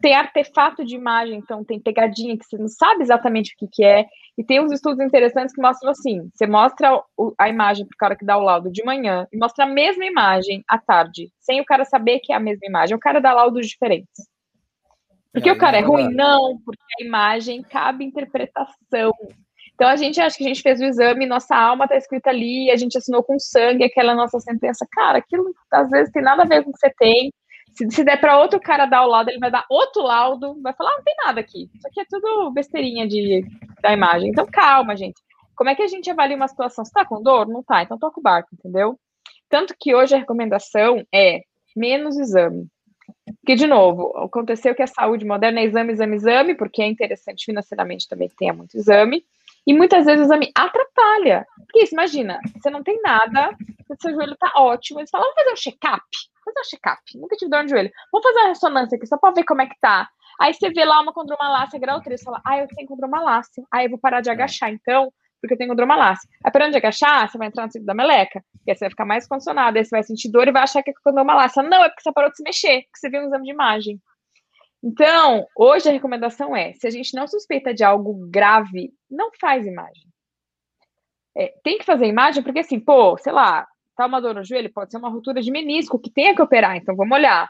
Tem 0.00 0.14
artefato 0.14 0.84
de 0.84 0.94
imagem, 0.94 1.38
então 1.38 1.64
tem 1.64 1.80
pegadinha 1.80 2.36
que 2.36 2.44
você 2.44 2.58
não 2.58 2.68
sabe 2.68 3.02
exatamente 3.02 3.54
o 3.54 3.56
que, 3.56 3.68
que 3.72 3.84
é. 3.84 4.04
E 4.36 4.44
tem 4.44 4.60
uns 4.60 4.72
estudos 4.72 5.02
interessantes 5.04 5.54
que 5.54 5.62
mostram 5.62 5.90
assim: 5.90 6.28
você 6.34 6.46
mostra 6.46 7.00
a 7.38 7.48
imagem 7.48 7.86
para 7.86 7.94
o 7.94 7.98
cara 7.98 8.16
que 8.16 8.24
dá 8.24 8.36
o 8.36 8.42
laudo 8.42 8.70
de 8.70 8.84
manhã 8.84 9.26
e 9.32 9.38
mostra 9.38 9.64
a 9.64 9.68
mesma 9.68 10.04
imagem 10.04 10.62
à 10.68 10.78
tarde, 10.78 11.30
sem 11.40 11.60
o 11.60 11.64
cara 11.64 11.84
saber 11.84 12.20
que 12.20 12.32
é 12.32 12.36
a 12.36 12.40
mesma 12.40 12.66
imagem. 12.66 12.96
O 12.96 13.00
cara 13.00 13.20
dá 13.20 13.32
laudos 13.32 13.66
diferentes. 13.66 14.28
Porque 15.32 15.50
o 15.50 15.58
cara 15.58 15.78
é 15.78 15.80
ruim? 15.80 16.14
Não, 16.14 16.60
porque 16.64 16.82
a 17.00 17.04
imagem 17.04 17.60
cabe 17.62 18.04
interpretação. 18.04 19.12
Então 19.74 19.88
a 19.88 19.96
gente 19.96 20.20
acha 20.20 20.36
que 20.36 20.44
a 20.44 20.48
gente 20.48 20.62
fez 20.62 20.80
o 20.80 20.84
exame, 20.84 21.26
nossa 21.26 21.56
alma 21.56 21.84
está 21.84 21.96
escrita 21.96 22.30
ali, 22.30 22.70
a 22.70 22.76
gente 22.76 22.96
assinou 22.96 23.22
com 23.22 23.38
sangue 23.38 23.84
aquela 23.84 24.14
nossa 24.14 24.38
sentença. 24.38 24.86
Cara, 24.90 25.18
aquilo 25.18 25.52
às 25.70 25.90
vezes 25.90 26.12
tem 26.12 26.22
nada 26.22 26.42
a 26.42 26.46
ver 26.46 26.62
com 26.62 26.70
o 26.70 26.72
que 26.72 26.78
você 26.78 26.92
tem. 26.96 27.32
Se, 27.72 27.90
se 27.90 28.04
der 28.04 28.20
para 28.20 28.38
outro 28.38 28.60
cara 28.60 28.86
dar 28.86 29.04
o 29.04 29.08
laudo, 29.08 29.30
ele 29.30 29.40
vai 29.40 29.50
dar 29.50 29.64
outro 29.68 30.02
laudo, 30.02 30.60
vai 30.62 30.72
falar: 30.74 30.90
ah, 30.90 30.96
não 30.96 31.04
tem 31.04 31.14
nada 31.24 31.40
aqui. 31.40 31.68
Isso 31.74 31.88
aqui 31.88 32.00
é 32.00 32.04
tudo 32.08 32.52
besteirinha 32.52 33.06
de, 33.08 33.44
da 33.82 33.92
imagem. 33.92 34.30
Então 34.30 34.46
calma, 34.46 34.96
gente. 34.96 35.20
Como 35.56 35.70
é 35.70 35.74
que 35.74 35.82
a 35.82 35.88
gente 35.88 36.10
avalia 36.10 36.36
uma 36.36 36.48
situação? 36.48 36.84
Você 36.84 36.92
tá 36.92 37.04
com 37.04 37.22
dor? 37.22 37.48
Não 37.48 37.62
tá, 37.62 37.82
então 37.82 37.98
toca 37.98 38.20
o 38.20 38.22
barco, 38.22 38.50
entendeu? 38.52 38.98
Tanto 39.48 39.74
que 39.78 39.94
hoje 39.94 40.14
a 40.14 40.18
recomendação 40.18 41.04
é 41.12 41.42
menos 41.76 42.16
exame. 42.16 42.68
Porque, 43.40 43.54
de 43.54 43.66
novo, 43.66 44.16
aconteceu 44.18 44.74
que 44.74 44.82
a 44.82 44.86
saúde 44.86 45.24
moderna 45.24 45.60
é 45.60 45.64
exame, 45.64 45.92
exame, 45.92 46.16
exame, 46.16 46.54
porque 46.54 46.82
é 46.82 46.86
interessante 46.86 47.44
financeiramente 47.44 48.08
também 48.08 48.28
que 48.28 48.36
tenha 48.36 48.52
muito 48.52 48.76
exame, 48.76 49.24
e 49.66 49.74
muitas 49.74 50.04
vezes 50.04 50.20
o 50.20 50.24
exame 50.24 50.50
atrapalha. 50.54 51.46
Porque 51.66 51.84
isso, 51.84 51.94
imagina, 51.94 52.38
você 52.56 52.70
não 52.70 52.82
tem 52.82 53.00
nada, 53.02 53.56
seu 54.00 54.12
joelho 54.12 54.36
tá 54.36 54.52
ótimo, 54.56 55.00
eles 55.00 55.10
falam, 55.10 55.26
vamos 55.26 55.42
fazer 55.42 55.52
um 55.52 55.56
check-up? 55.56 56.04
Fazer 56.44 56.60
um 56.60 56.64
check-up, 56.64 57.00
nunca 57.16 57.36
tive 57.36 57.50
dor 57.50 57.62
no 57.62 57.68
joelho. 57.68 57.90
Vamos 58.12 58.26
fazer 58.26 58.38
uma 58.40 58.48
ressonância 58.48 58.96
aqui, 58.96 59.06
só 59.06 59.16
pra 59.16 59.30
ver 59.30 59.44
como 59.44 59.62
é 59.62 59.66
que 59.66 59.78
tá. 59.80 60.08
Aí 60.40 60.52
você 60.52 60.70
vê 60.70 60.84
lá 60.84 61.00
uma 61.00 61.12
condromalácia 61.12 61.78
grau 61.78 62.00
3, 62.00 62.20
você 62.20 62.24
fala, 62.24 62.40
ah, 62.44 62.58
eu 62.58 62.68
tenho 62.68 62.88
condromalácia. 62.88 63.64
Aí 63.72 63.86
eu 63.86 63.90
vou 63.90 63.98
parar 63.98 64.20
de 64.20 64.30
agachar, 64.30 64.70
então, 64.70 65.12
porque 65.40 65.54
eu 65.54 65.58
tenho 65.58 65.70
condromalácia. 65.70 66.28
Aí 66.44 66.52
parando 66.52 66.72
de 66.72 66.78
agachar, 66.78 67.30
você 67.30 67.38
vai 67.38 67.48
entrar 67.48 67.66
no 67.66 67.72
ciclo 67.72 67.86
da 67.86 67.94
meleca, 67.94 68.42
e 68.66 68.70
aí 68.70 68.76
você 68.76 68.84
vai 68.84 68.90
ficar 68.90 69.04
mais 69.04 69.26
condicionado, 69.26 69.78
aí 69.78 69.84
você 69.84 69.90
vai 69.90 70.02
sentir 70.02 70.30
dor 70.30 70.48
e 70.48 70.52
vai 70.52 70.62
achar 70.62 70.82
que 70.82 70.90
é 70.90 70.94
condromalácia. 71.02 71.62
Não, 71.62 71.84
é 71.84 71.88
porque 71.88 72.02
você 72.02 72.12
parou 72.12 72.30
de 72.30 72.36
se 72.36 72.42
mexer, 72.42 72.82
porque 72.82 72.98
você 72.98 73.08
viu 73.08 73.20
um 73.20 73.26
exame 73.26 73.44
de 73.44 73.50
imagem. 73.50 74.00
Então, 74.86 75.46
hoje 75.56 75.88
a 75.88 75.92
recomendação 75.92 76.54
é, 76.54 76.74
se 76.74 76.86
a 76.86 76.90
gente 76.90 77.14
não 77.14 77.26
suspeita 77.26 77.72
de 77.72 77.82
algo 77.82 78.12
grave, 78.28 78.92
não 79.10 79.30
faz 79.40 79.64
imagem. 79.64 80.04
É, 81.34 81.54
tem 81.64 81.78
que 81.78 81.86
fazer 81.86 82.04
imagem, 82.04 82.42
porque 82.42 82.58
assim, 82.58 82.78
pô, 82.78 83.16
sei 83.16 83.32
lá, 83.32 83.66
tá 83.96 84.04
uma 84.04 84.20
dor 84.20 84.34
no 84.34 84.44
joelho, 84.44 84.70
pode 84.70 84.90
ser 84.90 84.98
uma 84.98 85.08
ruptura 85.08 85.40
de 85.40 85.50
menisco 85.50 85.98
que 85.98 86.10
tenha 86.10 86.34
que 86.34 86.42
operar, 86.42 86.76
então 86.76 86.94
vamos 86.94 87.16
olhar. 87.16 87.48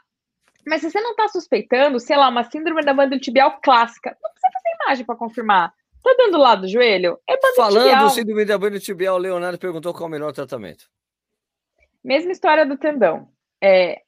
Mas 0.65 0.81
se 0.81 0.89
você 0.93 1.01
não 1.01 1.11
está 1.11 1.27
suspeitando, 1.27 1.99
sei 1.99 2.17
lá, 2.17 2.29
uma 2.29 2.45
síndrome 2.45 2.83
da 2.85 2.95
banda 2.95 3.19
tibial 3.19 3.59
clássica, 3.61 4.17
não 4.23 4.31
precisa 4.31 4.53
fazer 4.53 4.77
imagem 4.85 5.05
para 5.05 5.17
confirmar. 5.17 5.75
Tá 6.05 6.15
dando 6.17 6.39
lado 6.39 6.61
do 6.63 6.69
joelho? 6.69 7.19
É 7.29 7.37
Falando 7.57 7.83
tibial. 7.83 8.11
síndrome 8.11 8.45
da 8.45 8.57
banda 8.57 8.79
tibial, 8.79 9.17
o 9.17 9.19
Leonardo 9.19 9.59
perguntou 9.59 9.93
qual 9.93 10.05
é 10.05 10.07
o 10.07 10.11
melhor 10.11 10.33
tratamento. 10.33 10.89
Mesma 12.05 12.31
história 12.31 12.65
do 12.65 12.79
tendão. 12.79 13.29
É, 13.61 14.04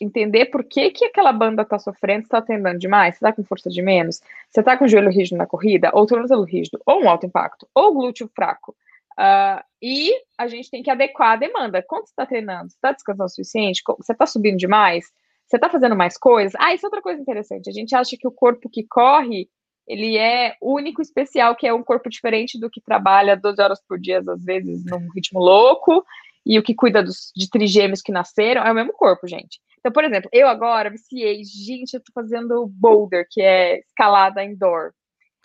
entender 0.00 0.46
por 0.46 0.64
que, 0.64 0.90
que 0.90 1.04
aquela 1.04 1.32
banda 1.32 1.62
está 1.62 1.78
sofrendo, 1.78 2.24
está 2.24 2.42
tendendo 2.42 2.78
demais, 2.78 3.14
você 3.14 3.24
está 3.24 3.32
com 3.32 3.44
força 3.44 3.70
de 3.70 3.80
menos, 3.80 4.20
você 4.50 4.60
está 4.60 4.76
com 4.76 4.84
o 4.84 4.88
joelho 4.88 5.10
rígido 5.10 5.38
na 5.38 5.46
corrida, 5.46 5.90
ou 5.92 6.06
tornozelo 6.06 6.44
rígido, 6.44 6.80
ou 6.84 7.02
um 7.02 7.08
alto 7.08 7.26
impacto, 7.26 7.68
ou 7.74 7.94
glúteo 7.94 8.30
fraco. 8.34 8.74
Uh, 9.12 9.62
e 9.80 10.12
a 10.36 10.48
gente 10.48 10.70
tem 10.70 10.82
que 10.82 10.90
adequar 10.90 11.32
a 11.32 11.36
demanda. 11.36 11.82
Quanto 11.82 12.06
você 12.06 12.12
está 12.12 12.26
treinando? 12.26 12.70
Você 12.70 12.76
está 12.76 12.92
descansando 12.92 13.26
o 13.26 13.28
suficiente? 13.28 13.82
Você 13.98 14.12
está 14.12 14.26
subindo 14.26 14.56
demais? 14.56 15.06
Você 15.46 15.56
está 15.56 15.68
fazendo 15.68 15.94
mais 15.94 16.18
coisas? 16.18 16.54
Ah, 16.58 16.74
isso 16.74 16.84
é 16.84 16.88
outra 16.88 17.02
coisa 17.02 17.20
interessante. 17.20 17.68
A 17.68 17.72
gente 17.72 17.94
acha 17.94 18.16
que 18.18 18.26
o 18.26 18.32
corpo 18.32 18.68
que 18.68 18.82
corre 18.82 19.48
ele 19.86 20.16
é 20.16 20.56
único, 20.62 21.02
especial, 21.02 21.54
que 21.54 21.66
é 21.66 21.74
um 21.74 21.82
corpo 21.82 22.08
diferente 22.08 22.58
do 22.58 22.70
que 22.70 22.80
trabalha 22.80 23.36
12 23.36 23.60
horas 23.60 23.82
por 23.86 23.98
dia, 23.98 24.18
às 24.26 24.42
vezes, 24.42 24.84
num 24.84 25.10
ritmo 25.14 25.38
louco, 25.40 26.04
e 26.46 26.58
o 26.58 26.62
que 26.62 26.74
cuida 26.74 27.02
dos, 27.02 27.32
de 27.34 27.48
trigêmeos 27.48 28.02
que 28.02 28.12
nasceram, 28.12 28.62
é 28.62 28.70
o 28.70 28.74
mesmo 28.74 28.92
corpo, 28.92 29.26
gente. 29.26 29.60
Então, 29.78 29.92
por 29.92 30.04
exemplo, 30.04 30.28
eu 30.32 30.48
agora 30.48 30.90
viciei, 30.90 31.42
gente, 31.44 31.94
eu 31.94 32.00
tô 32.00 32.12
fazendo 32.14 32.66
boulder, 32.66 33.26
que 33.30 33.40
é 33.40 33.80
escalada 33.80 34.44
indoor. 34.44 34.92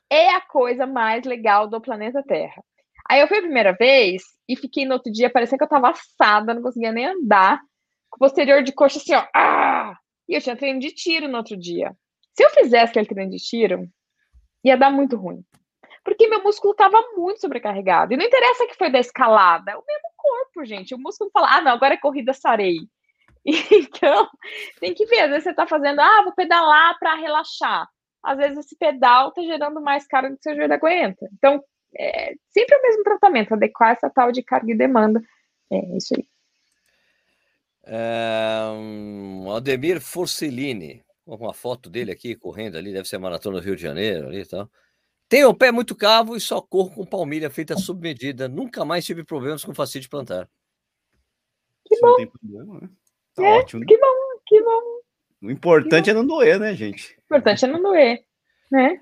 É 0.09 0.29
a 0.29 0.41
coisa 0.41 0.85
mais 0.85 1.23
legal 1.25 1.67
do 1.67 1.81
planeta 1.81 2.23
Terra. 2.23 2.63
Aí 3.09 3.21
eu 3.21 3.27
fui 3.27 3.37
a 3.37 3.41
primeira 3.41 3.73
vez 3.73 4.23
e 4.47 4.55
fiquei 4.55 4.85
no 4.85 4.93
outro 4.93 5.11
dia, 5.11 5.29
parecendo 5.29 5.57
que 5.57 5.63
eu 5.63 5.69
tava 5.69 5.89
assada, 5.89 6.53
não 6.53 6.61
conseguia 6.61 6.91
nem 6.91 7.05
andar, 7.05 7.59
com 8.09 8.17
o 8.17 8.19
posterior 8.19 8.63
de 8.63 8.71
coxa 8.71 8.97
assim, 8.97 9.13
ó, 9.13 9.25
ah! 9.35 9.95
E 10.27 10.35
eu 10.35 10.41
tinha 10.41 10.55
treino 10.55 10.79
de 10.79 10.91
tiro 10.91 11.27
no 11.27 11.37
outro 11.37 11.57
dia. 11.57 11.91
Se 12.37 12.43
eu 12.43 12.49
fizesse 12.51 12.91
aquele 12.91 13.07
treino 13.07 13.31
de 13.31 13.37
tiro, 13.37 13.89
ia 14.63 14.77
dar 14.77 14.91
muito 14.91 15.17
ruim. 15.17 15.43
Porque 16.03 16.27
meu 16.27 16.43
músculo 16.43 16.71
estava 16.71 17.01
muito 17.15 17.41
sobrecarregado. 17.41 18.13
E 18.13 18.17
não 18.17 18.25
interessa 18.25 18.65
que 18.65 18.77
foi 18.77 18.91
da 18.91 18.99
escalada, 18.99 19.71
é 19.71 19.75
o 19.75 19.83
mesmo 19.85 20.09
corpo, 20.17 20.65
gente. 20.65 20.93
O 20.93 20.99
músculo 20.99 21.29
fala, 21.31 21.57
ah, 21.57 21.61
não, 21.61 21.71
agora 21.71 21.93
é 21.93 21.97
corrida 21.97 22.33
sarei. 22.33 22.79
Então, 23.71 24.27
tem 24.79 24.93
que 24.93 25.05
ver. 25.05 25.21
Às 25.21 25.29
vezes 25.29 25.43
você 25.45 25.49
está 25.51 25.65
fazendo, 25.65 25.99
ah, 26.01 26.21
vou 26.23 26.33
pedalar 26.33 26.97
para 26.99 27.15
relaxar. 27.15 27.87
Às 28.21 28.37
vezes 28.37 28.57
esse 28.59 28.77
pedal 28.77 29.29
está 29.29 29.41
gerando 29.41 29.81
mais 29.81 30.05
carga 30.05 30.29
do 30.29 30.35
que 30.35 30.43
seu 30.43 30.55
joelho 30.55 30.73
aguenta. 30.73 31.27
Então, 31.33 31.63
é 31.97 32.33
sempre 32.49 32.77
o 32.77 32.81
mesmo 32.81 33.03
tratamento, 33.03 33.53
adequar 33.53 33.91
essa 33.91 34.09
tal 34.09 34.31
de 34.31 34.43
carga 34.43 34.71
e 34.71 34.77
demanda. 34.77 35.21
É 35.71 35.97
isso 35.97 36.13
aí. 36.15 36.27
É, 37.85 38.69
um, 38.71 39.51
Ademir 39.51 39.99
Forcellini 39.99 41.03
uma 41.35 41.53
foto 41.53 41.89
dele 41.89 42.11
aqui 42.11 42.35
correndo 42.35 42.77
ali, 42.77 42.91
deve 42.91 43.07
ser 43.07 43.17
maratona 43.17 43.59
do 43.59 43.63
Rio 43.63 43.75
de 43.75 43.81
Janeiro 43.81 44.27
ali 44.27 44.41
e 44.41 44.45
tal. 44.45 44.69
Tenho 45.29 45.49
o 45.49 45.53
pé 45.53 45.71
muito 45.71 45.95
cavo 45.95 46.35
e 46.35 46.41
só 46.41 46.59
corro 46.59 46.89
com 46.89 47.05
palmilha 47.05 47.51
feita 47.51 47.77
sob 47.77 48.01
medida. 48.01 48.49
Nunca 48.49 48.83
mais 48.83 49.05
tive 49.05 49.23
problemas 49.23 49.63
com 49.63 49.75
facite 49.75 50.09
plantar. 50.09 50.49
Que 51.85 51.99
bom. 52.01 52.07
Não 52.07 52.17
tem 52.17 52.27
problema, 52.27 52.79
né? 52.81 52.89
Tá 53.35 53.45
é, 53.45 53.57
ótimo. 53.59 53.85
Que 53.85 53.95
bom, 53.95 54.39
que 54.47 54.61
bom. 54.63 54.81
O 55.43 55.51
importante 55.51 56.09
é 56.09 56.13
não 56.13 56.25
doer, 56.25 56.59
né, 56.59 56.73
gente? 56.73 57.15
O 57.19 57.21
importante 57.35 57.63
é 57.63 57.67
não 57.67 57.81
doer, 57.81 58.23
né? 58.71 58.99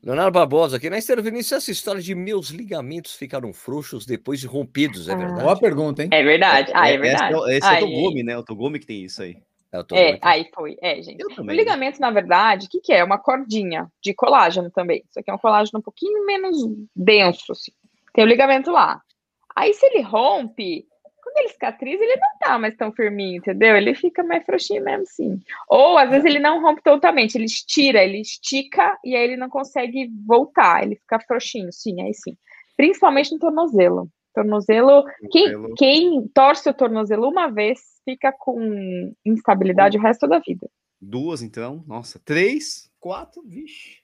Leonardo 0.00 0.32
Barbosa 0.32 0.76
aqui. 0.76 0.88
Na 0.88 0.98
Esther 0.98 1.20
Vinícius, 1.22 1.62
essa 1.62 1.70
história 1.72 2.00
de 2.00 2.14
meus 2.14 2.50
ligamentos 2.50 3.14
ficaram 3.14 3.52
frouxos 3.52 4.06
depois 4.06 4.38
de 4.38 4.46
rompidos, 4.46 5.08
é 5.08 5.12
ah. 5.12 5.16
verdade? 5.16 5.42
Boa 5.42 5.58
pergunta, 5.58 6.02
hein? 6.02 6.10
É 6.12 6.22
verdade. 6.22 6.70
Ah, 6.74 6.88
é 6.88 6.98
verdade. 6.98 7.34
Esse 7.34 7.50
é, 7.50 7.56
esse 7.56 7.66
é 7.66 7.78
o 7.78 7.80
Togumi, 7.80 8.22
né? 8.22 8.38
O 8.38 8.44
Togumi 8.44 8.78
que 8.78 8.86
tem 8.86 9.02
isso 9.02 9.22
aí. 9.22 9.38
É, 9.92 10.12
é 10.12 10.18
aí 10.22 10.48
foi. 10.54 10.76
É, 10.80 11.02
gente. 11.02 11.24
O 11.38 11.42
ligamento, 11.50 12.00
na 12.00 12.10
verdade, 12.10 12.66
o 12.66 12.70
que, 12.70 12.80
que 12.80 12.92
é? 12.92 13.02
Uma 13.02 13.18
cordinha 13.18 13.88
de 14.02 14.14
colágeno 14.14 14.70
também. 14.70 15.02
Isso 15.08 15.18
aqui 15.18 15.30
é 15.30 15.34
um 15.34 15.38
colágeno 15.38 15.80
um 15.80 15.82
pouquinho 15.82 16.24
menos 16.24 16.56
denso, 16.94 17.52
assim. 17.52 17.72
Tem 18.12 18.24
o 18.24 18.28
ligamento 18.28 18.70
lá. 18.70 19.00
Aí, 19.56 19.72
se 19.74 19.86
ele 19.86 20.02
rompe, 20.02 20.86
quando 21.22 21.38
ele 21.38 21.48
cicatriza, 21.48 22.02
ele 22.02 22.16
não 22.16 22.38
tá 22.38 22.58
mais 22.58 22.76
tão 22.76 22.92
firminho, 22.92 23.38
entendeu? 23.38 23.76
Ele 23.76 23.94
fica 23.94 24.22
mais 24.22 24.44
frouxinho 24.44 24.84
mesmo, 24.84 25.06
sim. 25.06 25.40
Ou, 25.68 25.96
às 25.98 26.10
vezes, 26.10 26.24
ele 26.24 26.38
não 26.38 26.62
rompe 26.62 26.82
totalmente, 26.82 27.36
ele 27.36 27.46
estira, 27.46 28.04
ele 28.04 28.20
estica 28.20 28.98
e 29.04 29.16
aí 29.16 29.24
ele 29.24 29.36
não 29.36 29.48
consegue 29.48 30.10
voltar, 30.26 30.84
ele 30.84 30.96
fica 30.96 31.18
frouxinho, 31.20 31.72
sim, 31.72 32.00
aí 32.02 32.14
sim. 32.14 32.36
Principalmente 32.76 33.32
no 33.32 33.38
tornozelo. 33.38 34.08
Tornozelo, 34.34 35.04
quem, 35.30 35.74
quem 35.76 36.28
torce 36.34 36.68
o 36.68 36.74
tornozelo 36.74 37.28
uma 37.28 37.48
vez 37.48 37.93
fica 38.04 38.32
com 38.32 39.12
instabilidade 39.24 39.96
o 39.96 40.00
resto 40.00 40.26
da 40.28 40.38
vida. 40.38 40.68
Duas, 41.00 41.42
então, 41.42 41.84
nossa, 41.86 42.18
três, 42.24 42.90
quatro, 43.00 43.42
vixe. 43.46 43.98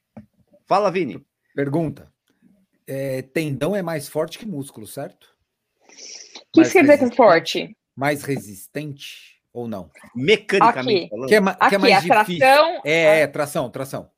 Fala, 0.66 0.90
Vini. 0.90 1.24
Pergunta. 1.54 2.12
É, 2.86 3.22
tendão 3.22 3.74
é 3.74 3.82
mais 3.82 4.08
forte 4.08 4.38
que 4.38 4.46
músculo, 4.46 4.86
certo? 4.86 5.28
O 5.88 6.52
que 6.52 6.62
isso 6.62 6.72
quer 6.72 6.82
dizer 6.82 6.98
com 6.98 7.10
forte? 7.12 7.76
Mais 7.96 8.22
resistente 8.22 9.40
ou 9.52 9.66
não? 9.68 9.90
Mecanicamente 10.14 11.00
Aqui. 11.04 11.08
falando. 11.08 11.28
Que 11.28 11.34
é, 11.34 11.40
ma- 11.40 11.54
que 11.54 11.62
é 11.62 11.66
Aqui, 11.66 11.78
mais 11.78 11.94
a 11.94 12.00
difícil. 12.00 12.38
tração. 12.38 12.80
É, 12.84 13.20
é, 13.20 13.26
tração, 13.26 13.70
tração. 13.70 14.10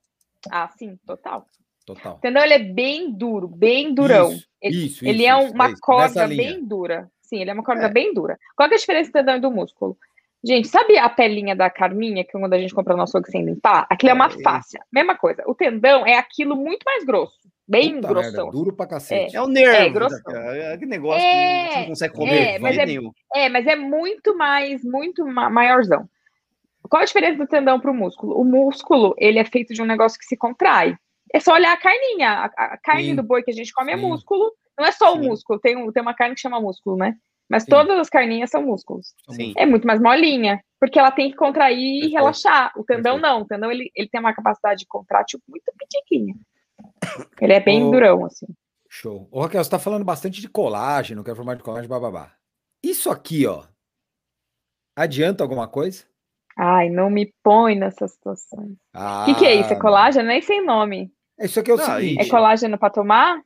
Ah, 0.51 0.69
sim, 0.77 0.99
total. 1.07 1.47
Total. 1.87 2.17
Entendeu? 2.19 2.43
Ele 2.43 2.55
é 2.55 2.59
bem 2.59 3.13
duro, 3.13 3.49
bem 3.49 3.93
durão. 3.95 4.33
Isso, 4.33 4.47
ele 4.61 4.77
isso, 4.87 5.05
ele 5.05 5.25
isso, 5.25 5.33
é 5.33 5.45
isso, 5.45 5.55
uma 5.55 5.67
é 5.67 5.73
isso. 5.73 5.81
corda 5.81 6.29
bem 6.29 6.65
dura. 6.65 7.11
Sim, 7.33 7.41
ele 7.41 7.51
é 7.51 7.55
uma 7.55 7.63
corda 7.65 7.87
É. 7.87 7.89
bem 7.89 8.13
dura. 8.13 8.39
Qual 8.55 8.69
que 8.69 8.75
é 8.75 8.77
a 8.77 8.81
diferença 8.81 9.09
do 9.09 9.13
tendão 9.15 9.37
e 9.37 9.41
do 9.41 9.51
músculo? 9.51 9.97
Gente, 10.45 10.69
sabe 10.69 10.99
a 10.99 11.09
pelinha 11.09 11.57
da 11.57 11.71
carminha 11.71 12.25
que 12.25 12.33
quando 12.33 12.53
a 12.53 12.59
gente 12.59 12.75
compra 12.75 12.95
no 12.95 13.03
açougue 13.03 13.31
sem 13.31 13.43
limpar? 13.45 13.87
Aquilo 13.89 14.11
é 14.11 14.15
uma 14.15 14.27
É. 14.27 14.43
fáscia. 14.43 14.81
Mesma 14.93 15.17
coisa. 15.17 15.43
O 15.47 15.55
tendão 15.55 16.05
é 16.05 16.17
aquilo 16.19 16.55
muito 16.57 16.83
mais 16.85 17.05
grosso. 17.05 17.39
Bem 17.67 17.95
Puta 17.95 18.09
grossão. 18.09 18.33
merda, 18.47 18.51
duro 18.51 18.73
pra 18.77 18.87
cacete. 18.87 19.35
É 19.35 19.41
o 19.41 19.47
nervo. 19.47 19.77
É, 19.77 19.89
grossão. 19.89 20.33
É, 20.37 20.77
negócio 20.79 21.25
É, 21.25 21.65
que 21.69 21.73
você 21.75 21.79
não 21.81 21.87
consegue 21.87 22.15
comer 22.15 22.43
é, 22.55 22.59
mas 22.59 22.77
é- 22.77 22.85
nenhum. 22.87 23.13
É, 23.35 23.49
mas 23.49 23.67
é 23.67 23.77
muito 23.77 24.37
mais, 24.37 24.85
muito 24.85 25.25
ma- 25.25 25.49
maiorzão. 25.49 26.07
Qual 26.91 27.01
a 27.01 27.07
diferença 27.07 27.39
do 27.39 27.47
tendão 27.47 27.81
para 27.81 27.91
o 27.91 27.95
músculo? 27.95 28.39
O 28.39 28.45
músculo, 28.45 29.15
ele 29.17 29.39
é 29.39 29.45
feito 29.45 29.73
de 29.73 29.81
um 29.81 29.87
negócio 29.87 30.19
que 30.19 30.27
se 30.27 30.37
contrai. 30.37 30.97
É 31.33 31.41
só 31.41 31.55
olhar 31.55 31.73
a 31.73 31.77
carninha. 31.79 32.51
A, 32.59 32.65
a 32.75 32.77
carne 32.79 33.05
Sim. 33.11 33.15
do 33.15 33.23
boi 33.23 33.43
que 33.43 33.51
a 33.53 33.55
gente 33.55 33.73
come 33.73 33.93
é 33.93 33.97
Sim. 33.97 34.03
músculo. 34.03 34.53
Não 34.79 34.87
é 34.87 34.93
só 34.93 35.13
o 35.15 35.21
Sim. 35.21 35.29
músculo. 35.29 35.61
Tem, 35.61 35.77
um- 35.77 35.93
tem 35.93 36.03
uma 36.03 36.15
carne 36.15 36.35
que 36.35 36.41
chama 36.41 36.61
músculo, 36.61 36.97
né? 36.97 37.15
Mas 37.49 37.65
Sim. 37.65 37.71
todas 37.71 37.99
as 37.99 38.09
carninhas 38.09 38.49
são 38.51 38.63
músculos. 38.63 39.15
Sim. 39.31 39.53
É 39.57 39.67
muito 39.67 39.87
mais 39.87 40.01
molinha, 40.01 40.63
porque 40.81 40.99
ela 40.99 41.11
tem 41.11 41.31
que 41.31 41.37
contrair 41.37 41.79
e 41.79 41.93
Perfeito. 42.01 42.15
relaxar. 42.17 42.73
O 42.77 42.85
tendão 42.85 43.15
Perfeito. 43.21 43.23
não. 43.23 43.43
O 43.43 43.47
tendão, 43.47 43.71
ele, 43.71 43.91
ele 43.95 44.09
tem 44.09 44.21
uma 44.21 44.35
capacidade 44.35 44.81
de 44.81 44.87
contrátil 44.87 45.39
muito 45.49 45.65
pequenininha. 45.79 46.35
Ele 47.41 47.53
é 47.53 47.61
bem 47.61 47.91
durão, 47.91 48.25
assim. 48.25 48.47
Show. 48.89 49.29
Ô, 49.31 49.41
Raquel, 49.43 49.63
você 49.63 49.71
tá 49.71 49.79
falando 49.79 50.05
bastante 50.05 50.41
de 50.41 50.49
colágeno, 50.49 51.23
que 51.25 51.31
é 51.31 51.35
formato 51.35 51.59
de 51.59 51.65
colágeno, 51.65 51.89
bababá. 51.89 52.33
Isso 52.83 53.11
aqui, 53.11 53.47
ó, 53.47 53.65
adianta 54.97 55.43
alguma 55.43 55.69
coisa? 55.69 56.05
Ai, 56.57 56.91
não 56.91 57.09
me 57.11 57.33
põe 57.43 57.75
nessa 57.77 58.07
situação. 58.09 58.65
O 58.65 58.77
Ah, 58.95 59.25
que, 59.27 59.35
que 59.37 59.47
é 59.47 59.55
isso? 59.55 59.73
É 59.73 59.77
colágeno? 59.77 60.29
Nem 60.29 60.43
sem 60.43 60.65
nome. 60.65 61.11
Isso 61.41 61.59
aqui 61.59 61.71
é 61.71 61.75
o 61.75 61.77
Não, 61.79 61.99
e- 61.99 62.03
seguinte. 62.03 62.27
É 62.27 62.29
colágeno 62.31 62.79
para 62.79 62.91
tomar? 62.93 63.43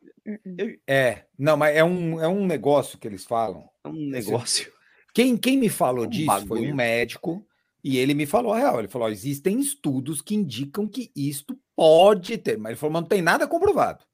É, 0.86 1.24
não, 1.38 1.56
mas 1.56 1.76
é 1.76 1.84
um, 1.84 2.20
é 2.20 2.28
um 2.28 2.46
negócio 2.46 2.98
que 2.98 3.06
eles 3.06 3.24
falam. 3.24 3.68
É 3.84 3.88
um 3.88 4.08
negócio. 4.10 4.72
Quem, 5.14 5.36
quem 5.36 5.56
me 5.56 5.68
falou 5.68 6.04
Um 6.04 6.08
disso 6.08 6.26
foi 6.46 6.58
bagulho. 6.58 6.72
um 6.72 6.74
médico 6.74 7.46
e 7.82 7.96
ele 7.98 8.12
me 8.14 8.26
falou 8.26 8.52
a 8.52 8.58
real. 8.58 8.78
Ele 8.78 8.88
falou: 8.88 9.08
ó, 9.08 9.10
existem 9.10 9.58
estudos 9.60 10.20
que 10.20 10.34
indicam 10.34 10.86
que 10.86 11.10
isto 11.16 11.58
pode 11.74 12.36
ter, 12.38 12.58
mas 12.58 12.70
ele 12.70 12.78
falou: 12.78 12.92
mas 12.94 13.02
não 13.02 13.08
tem 13.08 13.22
nada 13.22 13.46
comprovado. 13.46 14.04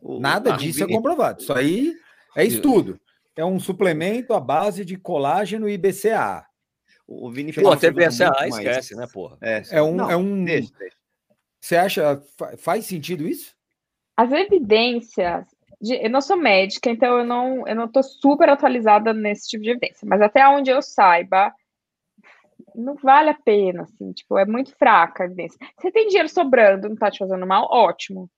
O- 0.00 0.20
Nada 0.20 0.54
ah, 0.54 0.56
disso 0.56 0.84
é 0.84 0.86
comprovado. 0.86 1.40
Isso 1.40 1.52
aí 1.52 1.94
é 2.36 2.44
estudo. 2.44 3.00
É 3.34 3.44
um 3.44 3.58
suplemento 3.58 4.32
à 4.32 4.38
base 4.40 4.84
de 4.84 4.96
colágeno 4.96 5.68
e 5.68 5.76
BCA. 5.76 6.44
O 7.06 7.30
Vini 7.30 7.52
Pô, 7.52 7.62
uma 7.62 7.74
até 7.74 7.90
BCA, 7.90 8.30
mais- 8.30 8.54
esquece, 8.54 8.94
né, 8.94 9.06
porra? 9.12 9.36
É, 9.40 9.62
É 9.70 9.82
um, 9.82 9.94
não, 9.96 10.10
é 10.10 10.16
um. 10.16 10.44
deixa, 10.44 10.70
deixa. 10.78 10.96
Você 11.60 11.76
acha 11.76 12.22
fa- 12.38 12.56
faz 12.56 12.84
sentido 12.86 13.26
isso? 13.26 13.54
As 14.16 14.30
evidências. 14.30 15.46
De- 15.84 16.04
eu 16.04 16.10
não 16.10 16.20
sou 16.20 16.36
médica, 16.36 16.90
então 16.90 17.18
eu 17.18 17.24
não 17.24 17.66
eu 17.68 17.76
não 17.76 17.84
estou 17.84 18.02
super 18.02 18.48
atualizada 18.48 19.12
nesse 19.12 19.48
tipo 19.48 19.62
de 19.62 19.70
evidência. 19.70 20.06
Mas 20.08 20.20
até 20.22 20.46
onde 20.48 20.70
eu 20.70 20.80
saiba, 20.82 21.52
não 22.74 22.94
vale 22.96 23.30
a 23.30 23.34
pena, 23.34 23.82
assim, 23.82 24.12
tipo, 24.12 24.36
é 24.38 24.44
muito 24.44 24.74
fraca 24.76 25.22
a 25.22 25.26
evidência. 25.26 25.58
Você 25.78 25.90
tem 25.92 26.08
dinheiro 26.08 26.28
sobrando, 26.28 26.88
não 26.88 26.94
está 26.94 27.10
te 27.10 27.18
fazendo 27.18 27.46
mal, 27.46 27.68
ótimo. 27.70 28.28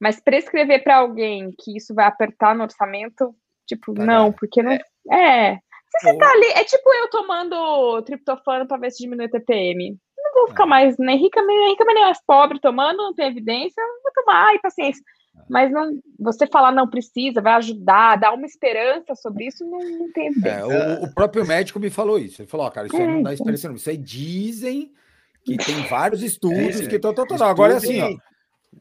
Mas 0.00 0.20
prescrever 0.20 0.82
para 0.82 0.96
alguém 0.96 1.50
que 1.58 1.76
isso 1.76 1.94
vai 1.94 2.06
apertar 2.06 2.54
no 2.54 2.64
orçamento, 2.64 3.34
tipo, 3.66 3.94
Tá 3.94 4.04
não, 4.04 4.32
porque 4.32 4.62
não. 4.62 4.72
É. 5.10 5.54
Se 5.54 6.00
você 6.00 6.12
Ou- 6.12 6.18
tá 6.18 6.30
ali, 6.30 6.46
é 6.48 6.64
tipo 6.64 6.92
eu 6.94 7.08
tomando 7.10 8.02
triptofano 8.02 8.66
para 8.66 8.76
ver 8.78 8.90
se 8.90 9.02
diminui 9.04 9.26
o 9.26 9.30
TPM. 9.30 9.96
Não 10.18 10.32
vou 10.34 10.48
ficar 10.48 10.64
É. 10.64 10.66
mais 10.66 10.98
nem 10.98 11.16
rica, 11.16 11.40
nem 11.42 11.70
rica, 11.70 11.84
nem 11.84 12.02
mais 12.04 12.18
pobre 12.26 12.60
tomando, 12.60 12.96
não 12.98 13.14
tem 13.14 13.28
evidência, 13.28 13.80
eu 13.80 14.02
vou 14.02 14.12
tomar, 14.12 14.48
ai, 14.48 14.58
paciência. 14.58 15.02
Mas 15.48 15.70
não, 15.70 15.98
você 16.18 16.46
falar 16.46 16.72
não 16.72 16.88
precisa, 16.88 17.40
vai 17.40 17.54
ajudar, 17.54 18.16
dar 18.16 18.32
uma 18.32 18.46
esperança 18.46 19.14
sobre 19.14 19.46
isso, 19.46 19.64
não, 19.64 19.78
não 19.78 20.12
tem. 20.12 20.32
É, 20.44 20.64
o, 20.64 21.04
o 21.04 21.14
próprio 21.14 21.46
médico 21.46 21.78
me 21.78 21.90
falou 21.90 22.18
isso. 22.18 22.42
Ele 22.42 22.48
falou: 22.48 22.66
ó, 22.66 22.70
cara, 22.70 22.86
isso 22.88 22.96
aí 22.96 23.02
É, 23.02 23.06
não 23.06 23.14
dá 23.14 23.20
então. 23.20 23.32
experiência, 23.32 23.68
não. 23.68 23.76
Isso 23.76 23.90
aí 23.90 23.96
dizem 23.96 24.92
que 25.44 25.56
tem 25.56 25.82
vários 25.88 26.22
estudos 26.24 26.80
É, 26.80 26.86
que 26.88 26.96
estão. 26.96 27.14
Agora 27.42 27.74
é 27.74 27.76
assim, 27.76 28.00
ó. 28.00 28.10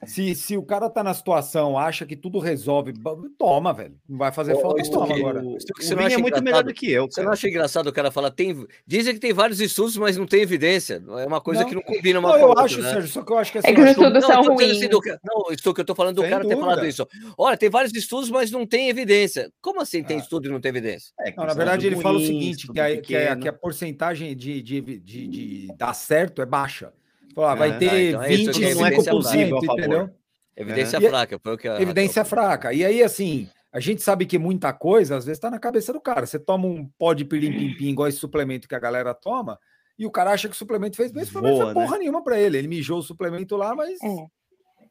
Se, 0.06 0.36
se 0.36 0.58
o 0.58 0.64
cara 0.64 0.90
tá 0.90 1.04
na 1.04 1.14
situação, 1.14 1.78
acha 1.78 2.06
que 2.06 2.16
tudo 2.16 2.38
resolve, 2.40 2.94
toma, 3.38 3.74
velho. 3.74 3.96
Não 4.08 4.18
vai 4.18 4.32
fazer 4.32 4.60
falta, 4.62 4.82
isso 4.82 4.92
toma 4.92 5.08
que- 5.08 5.14
agora. 5.14 5.42
O, 5.44 5.58
você 5.80 5.94
é 5.94 5.98
acha 5.98 6.18
muito 6.20 6.34
melhor 6.36 6.40
engraçado? 6.42 6.66
do 6.68 6.74
que 6.74 6.92
eu. 6.92 7.06
Você 7.10 7.22
não 7.22 7.26
cara. 7.28 7.34
acha 7.34 7.48
engraçado 7.50 7.88
o 7.88 7.94
cara 7.94 8.12
falar, 8.12 8.32
tem, 8.32 8.66
dizem 8.86 9.14
que 9.14 9.20
tem 9.20 9.32
vários 9.34 9.60
estudos, 9.62 9.96
mas 9.98 10.18
não 10.18 10.26
tem 10.28 10.42
evidência. 10.42 11.02
É 11.20 11.26
uma 11.26 11.40
coisa 11.40 11.62
Não. 11.62 11.70
que 11.70 11.76
não 11.76 11.82
combina 11.82 12.20
uma 12.20 12.30
Não, 12.30 12.38
eu 12.40 12.48
outra, 12.50 12.64
acho, 12.66 12.82
né? 12.82 12.92
Sérgio, 12.92 13.10
só 13.10 13.24
que 13.24 13.32
eu 13.32 13.38
acho 13.38 13.52
que 13.52 13.58
assim, 13.60 13.68
É 13.70 13.74
que 13.74 13.80
eu 13.80 13.84
os 13.86 13.90
estudos 13.92 14.14
Não, 14.14 14.22
são 14.22 14.42
dizendo 14.42 14.54
assim, 14.54 14.66
ruins. 14.66 14.90
do 14.90 15.02
não, 15.24 15.52
isso 15.54 15.74
que 15.74 15.82
eu 15.82 15.86
tô 15.86 15.96
falando 15.96 16.16
do 16.18 16.22
Sem 16.22 16.30
cara 16.30 16.46
ter 16.48 16.56
falado 16.58 16.76
dúvida. 16.76 16.88
isso. 16.90 17.08
Olha, 17.38 17.58
tem 17.58 17.70
vários 17.70 17.94
estudos, 17.96 18.30
mas 18.30 18.52
não 18.52 18.66
tem 18.66 18.90
evidência. 18.90 19.50
Como 19.62 19.82
assim 19.82 20.04
tem 20.04 20.18
Ah. 20.18 20.20
estudo 20.20 20.48
e 20.48 20.52
não 20.52 20.60
tem 20.60 20.70
evidência? 20.70 21.14
É, 21.20 21.32
que 21.32 21.38
Não, 21.38 21.46
na 21.46 21.54
verdade, 21.54 21.88
ele 21.88 21.96
fala 21.96 22.16
o 22.16 22.18
ruins, 22.18 22.28
seguinte: 22.28 22.68
que 22.68 22.80
a, 22.80 23.02
que, 23.02 23.16
a, 23.16 23.36
que 23.36 23.48
a 23.48 23.54
porcentagem 23.54 24.36
de, 24.36 24.62
de, 24.62 24.82
de, 24.82 25.28
de 25.28 25.68
dar 25.78 25.94
certo 25.94 26.42
é 26.42 26.46
baixa. 26.46 26.92
Ah, 27.38 27.56
vai 27.56 27.72
Ah, 27.72 27.78
ter 27.78 28.10
então 28.10 28.24
é 28.24 28.34
isso 28.34 28.52
que 28.52 28.60
20, 28.60 28.76
não 28.76 28.86
é 28.86 28.92
25%, 28.92 29.06
conclusivo 29.06 29.58
a 29.58 29.62
favor. 29.62 29.80
entendeu? 29.80 30.10
Evidência 30.56 30.98
E- 30.98 31.10
fraca, 31.10 31.40
foi 31.44 31.54
o 31.54 31.58
que 31.58 31.68
a 31.68 31.82
Evidência 31.82 32.24
fraca. 32.26 32.74
E 32.74 32.86
aí, 32.86 33.04
assim, 33.04 33.50
a 33.74 33.80
gente 33.80 34.02
sabe 34.02 34.26
que 34.26 34.38
muita 34.38 34.72
coisa, 34.72 35.18
às 35.18 35.26
vezes, 35.26 35.40
tá 35.40 35.52
na 35.52 35.60
cabeça 35.60 35.92
do 35.92 36.00
cara. 36.00 36.26
Você 36.26 36.40
toma 36.40 36.66
um 36.66 36.90
pó 36.98 37.14
de 37.14 37.26
pirim-pim-pim, 37.26 37.90
igual 37.90 38.08
esse 38.08 38.18
suplemento 38.20 38.68
que 38.68 38.76
a 38.76 38.80
galera 38.80 39.14
toma, 39.14 39.60
e 40.00 40.06
o 40.06 40.12
cara 40.12 40.32
acha 40.32 40.48
que 40.48 40.54
o 40.56 40.58
suplemento 40.58 40.96
fez 40.96 41.12
bem, 41.12 41.24
o 41.24 41.26
suplemento 41.26 41.56
Voa, 41.58 41.74
foi 41.74 41.84
porra 41.84 41.98
nenhuma 41.98 42.24
pra 42.24 42.40
ele. 42.40 42.58
Ele 42.58 42.68
mijou 42.70 43.00
o 43.00 43.04
suplemento 43.04 43.58
lá, 43.58 43.76
mas. 43.76 44.02
É. 44.02 44.16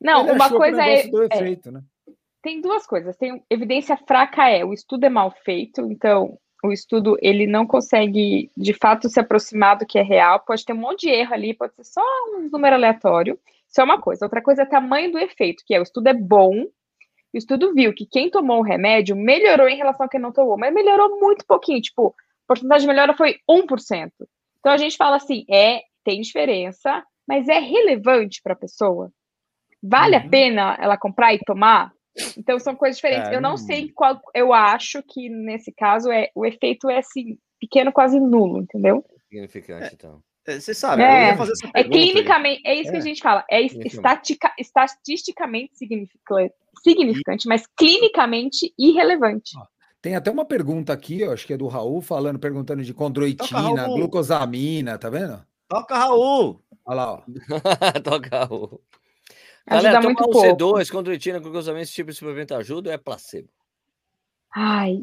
Não, 0.00 0.22
ele 0.22 0.32
uma 0.32 0.44
achou 0.44 0.48
que 0.48 0.54
o 0.54 0.58
coisa 0.58 0.82
é, 0.82 1.00
é, 1.06 1.36
efeito, 1.36 1.72
né? 1.72 1.82
tem 2.42 2.60
duas 2.60 2.86
coisas. 2.86 3.16
Tem 3.16 3.42
evidência 3.48 3.96
fraca 4.06 4.46
é 4.50 4.62
o 4.62 4.74
estudo 4.74 5.04
é 5.04 5.08
mal 5.08 5.34
feito, 5.46 5.80
então 5.90 6.38
o 6.64 6.72
estudo 6.72 7.16
ele 7.20 7.46
não 7.46 7.66
consegue 7.66 8.50
de 8.56 8.72
fato 8.72 9.08
se 9.08 9.20
aproximar 9.20 9.76
do 9.76 9.84
que 9.86 9.98
é 9.98 10.02
real. 10.02 10.40
Pode 10.40 10.64
ter 10.64 10.72
um 10.72 10.76
monte 10.76 11.02
de 11.02 11.10
erro 11.10 11.34
ali, 11.34 11.52
pode 11.52 11.74
ser 11.74 11.84
só 11.84 12.00
um 12.32 12.48
número 12.50 12.74
aleatório. 12.74 13.38
Isso 13.68 13.80
é 13.80 13.84
uma 13.84 14.00
coisa. 14.00 14.24
Outra 14.24 14.40
coisa 14.40 14.62
é 14.62 14.64
o 14.64 14.68
tamanho 14.68 15.12
do 15.12 15.18
efeito, 15.18 15.62
que 15.66 15.74
é 15.74 15.78
o 15.80 15.82
estudo 15.82 16.08
é 16.08 16.14
bom. 16.14 16.62
O 16.62 17.36
estudo 17.36 17.74
viu 17.74 17.92
que 17.92 18.06
quem 18.06 18.30
tomou 18.30 18.60
o 18.60 18.62
remédio 18.62 19.14
melhorou 19.14 19.68
em 19.68 19.76
relação 19.76 20.06
a 20.06 20.08
quem 20.08 20.20
não 20.20 20.32
tomou, 20.32 20.56
mas 20.56 20.72
melhorou 20.72 21.20
muito 21.20 21.44
pouquinho, 21.44 21.80
tipo, 21.82 22.08
a 22.08 22.46
porcentagem 22.48 22.86
de 22.86 22.94
melhora 22.94 23.14
foi 23.14 23.36
1%. 23.48 24.10
Então 24.60 24.72
a 24.72 24.76
gente 24.78 24.96
fala 24.96 25.16
assim, 25.16 25.44
é, 25.50 25.82
tem 26.04 26.20
diferença, 26.20 27.04
mas 27.28 27.48
é 27.48 27.58
relevante 27.58 28.40
para 28.42 28.54
a 28.54 28.56
pessoa. 28.56 29.10
Vale 29.82 30.16
a 30.16 30.20
Uhum. 30.20 30.30
pena 30.30 30.78
ela 30.80 30.96
comprar 30.96 31.34
e 31.34 31.38
tomar? 31.40 31.92
Então 32.38 32.58
são 32.58 32.74
coisas 32.76 32.96
diferentes. 32.96 33.30
É, 33.30 33.36
eu 33.36 33.40
não 33.40 33.56
sei 33.56 33.88
qual. 33.90 34.20
Eu 34.34 34.52
acho 34.52 35.02
que 35.02 35.28
nesse 35.28 35.72
caso 35.72 36.10
é 36.10 36.30
o 36.34 36.46
efeito 36.46 36.88
é 36.90 36.98
assim 36.98 37.38
pequeno, 37.60 37.92
quase 37.92 38.20
nulo, 38.20 38.62
entendeu? 38.62 39.04
Significante, 39.28 39.90
então. 39.94 40.22
É, 40.46 40.60
Você 40.60 40.74
sabe, 40.74 41.02
É. 41.02 41.06
eu 41.06 41.26
ia 41.28 41.36
fazer 41.38 41.52
essa 41.52 41.66
É 41.68 41.72
pergunta 41.72 41.96
aí. 41.98 42.02
clinicamente, 42.12 42.62
é 42.66 42.74
isso 42.74 42.90
que 42.90 42.96
É. 42.96 43.00
a 43.00 43.02
gente 43.02 43.22
fala, 43.22 43.44
é 43.50 43.62
estatica, 43.62 44.52
estatisticamente 44.58 45.76
significante, 45.76 46.54
significante, 46.82 47.48
mas 47.48 47.66
clinicamente 47.76 48.72
irrelevante. 48.78 49.52
Tem 50.02 50.14
até 50.14 50.30
uma 50.30 50.44
pergunta 50.44 50.92
aqui, 50.92 51.22
eu 51.22 51.32
acho 51.32 51.46
que 51.46 51.54
é 51.54 51.56
do 51.56 51.66
Raul, 51.66 52.02
falando, 52.02 52.38
perguntando 52.38 52.82
de 52.82 52.92
condroitina, 52.92 53.58
Raul. 53.84 53.96
glucosamina, 53.96 54.98
tá 54.98 55.08
vendo? 55.08 55.42
Toca, 55.66 55.96
Raul! 55.96 56.60
Olha 56.84 56.94
lá, 56.96 57.12
ó. 57.14 57.22
Toca 58.04 58.54
o. 58.54 58.78
Ajuda 59.66 59.92
Galera, 59.92 60.02
muito 60.02 60.18
tomar 60.18 60.28
um 60.28 60.56
pouco. 60.56 60.64
C2, 60.64 60.90
condroitina, 60.90 61.38
glucosamina, 61.38 61.82
esse 61.82 61.92
tipo 61.92 62.10
de 62.10 62.16
suplemento 62.16 62.54
ajuda 62.54 62.90
ou 62.90 62.94
é 62.94 62.98
placebo? 62.98 63.48
Ai, 64.54 65.02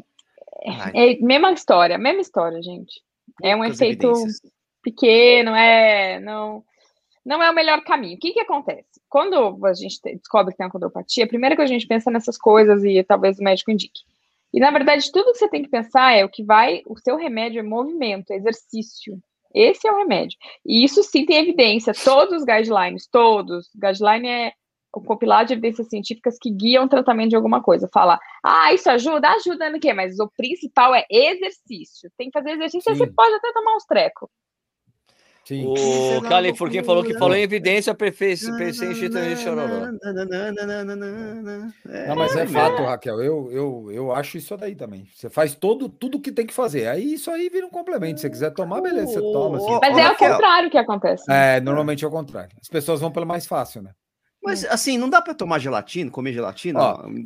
Ai, 0.66 0.92
é 0.94 1.20
mesma 1.20 1.52
história, 1.52 1.98
mesma 1.98 2.20
história, 2.20 2.62
gente. 2.62 3.02
É 3.42 3.56
um 3.56 3.64
efeito 3.64 4.06
evidências. 4.06 4.40
pequeno, 4.82 5.54
é 5.54 6.20
não 6.20 6.64
não 7.24 7.40
é 7.40 7.50
o 7.50 7.54
melhor 7.54 7.82
caminho. 7.84 8.16
O 8.16 8.18
que 8.18 8.32
que 8.32 8.40
acontece? 8.40 9.00
Quando 9.08 9.64
a 9.64 9.74
gente 9.74 10.00
te- 10.00 10.16
descobre 10.16 10.52
que 10.52 10.58
tem 10.58 10.66
uma 10.66 10.72
condropatia, 10.72 11.24
a 11.24 11.28
primeira 11.28 11.54
que 11.54 11.62
a 11.62 11.66
gente 11.66 11.86
pensa 11.86 12.10
nessas 12.10 12.36
coisas 12.36 12.82
e 12.82 13.02
talvez 13.04 13.38
o 13.38 13.44
médico 13.44 13.70
indique. 13.70 14.00
E 14.52 14.58
na 14.58 14.70
verdade, 14.70 15.10
tudo 15.12 15.32
que 15.32 15.38
você 15.38 15.48
tem 15.48 15.62
que 15.62 15.68
pensar 15.68 16.12
é 16.12 16.24
o 16.24 16.28
que 16.28 16.42
vai, 16.42 16.82
o 16.86 16.98
seu 16.98 17.16
remédio 17.16 17.60
é 17.60 17.62
movimento, 17.62 18.32
é 18.32 18.36
exercício. 18.36 19.18
Esse 19.54 19.86
é 19.86 19.92
o 19.92 19.96
remédio. 19.96 20.38
E 20.64 20.84
isso 20.84 21.02
sim 21.02 21.24
tem 21.26 21.38
evidência, 21.38 21.92
todos 21.92 22.38
os 22.38 22.44
guidelines, 22.44 23.06
todos. 23.06 23.68
Guideline 23.74 24.28
é 24.28 24.52
o 24.94 25.00
compilado 25.00 25.48
de 25.48 25.54
evidências 25.54 25.88
científicas 25.88 26.36
que 26.40 26.50
guiam 26.50 26.84
o 26.84 26.88
tratamento 26.88 27.30
de 27.30 27.36
alguma 27.36 27.62
coisa. 27.62 27.88
Fala, 27.92 28.18
ah, 28.44 28.72
isso 28.74 28.90
ajuda? 28.90 29.28
Ajuda 29.30 29.70
no 29.70 29.80
quê? 29.80 29.92
Mas 29.92 30.18
o 30.18 30.30
principal 30.36 30.94
é 30.94 31.04
exercício. 31.10 32.10
Tem 32.16 32.30
que 32.30 32.38
fazer 32.38 32.52
exercício, 32.52 32.90
aí 32.90 32.98
você 32.98 33.06
Sim. 33.06 33.14
pode 33.14 33.34
até 33.34 33.52
tomar 33.52 33.76
uns 33.76 33.84
trecos. 33.86 34.28
Sim. 35.44 35.66
O 35.66 36.22
Cali 36.22 36.56
Furquim 36.56 36.84
falou 36.84 37.02
que 37.02 37.18
falou 37.18 37.34
em 37.34 37.42
evidência, 37.42 37.92
pensei 37.94 38.36
pensei 38.56 38.92
em 38.92 38.94
Chitãozinho 38.94 39.36
de 39.36 39.42
Chororó. 39.42 39.86
Não, 42.06 42.16
mas 42.16 42.36
é 42.36 42.46
fato, 42.46 42.82
Raquel. 42.84 43.20
Eu, 43.20 43.50
eu, 43.50 43.90
eu 43.92 44.12
acho 44.14 44.38
isso 44.38 44.56
daí 44.56 44.76
também. 44.76 45.06
Você 45.12 45.28
faz 45.28 45.52
todo, 45.54 45.88
tudo 45.88 46.20
que 46.20 46.30
tem 46.30 46.46
que 46.46 46.54
fazer. 46.54 46.86
Aí 46.86 47.14
isso 47.14 47.28
aí 47.30 47.48
vira 47.48 47.66
um 47.66 47.70
complemento. 47.70 48.20
Se 48.20 48.22
você 48.22 48.30
quiser 48.30 48.50
tomar, 48.52 48.80
beleza, 48.80 49.14
você 49.14 49.20
toma. 49.20 49.56
assim. 49.56 49.78
Mas 49.80 49.98
é 49.98 50.02
Raquel. 50.02 50.30
contrário 50.32 50.70
que 50.70 50.78
acontece. 50.78 51.24
É, 51.30 51.60
normalmente 51.60 52.04
é 52.04 52.08
o 52.08 52.10
contrário. 52.10 52.50
As 52.60 52.68
pessoas 52.68 53.00
vão 53.00 53.10
pelo 53.10 53.26
mais 53.26 53.46
fácil, 53.46 53.82
né? 53.82 53.90
Mas 54.44 54.64
assim, 54.64 54.98
não 54.98 55.08
dá 55.08 55.22
pra 55.22 55.34
tomar 55.34 55.60
gelatina, 55.60 56.10
comer 56.10 56.32
gelatina? 56.32 56.80
Ó, 56.80 57.02
a 57.02 57.06
um- 57.06 57.22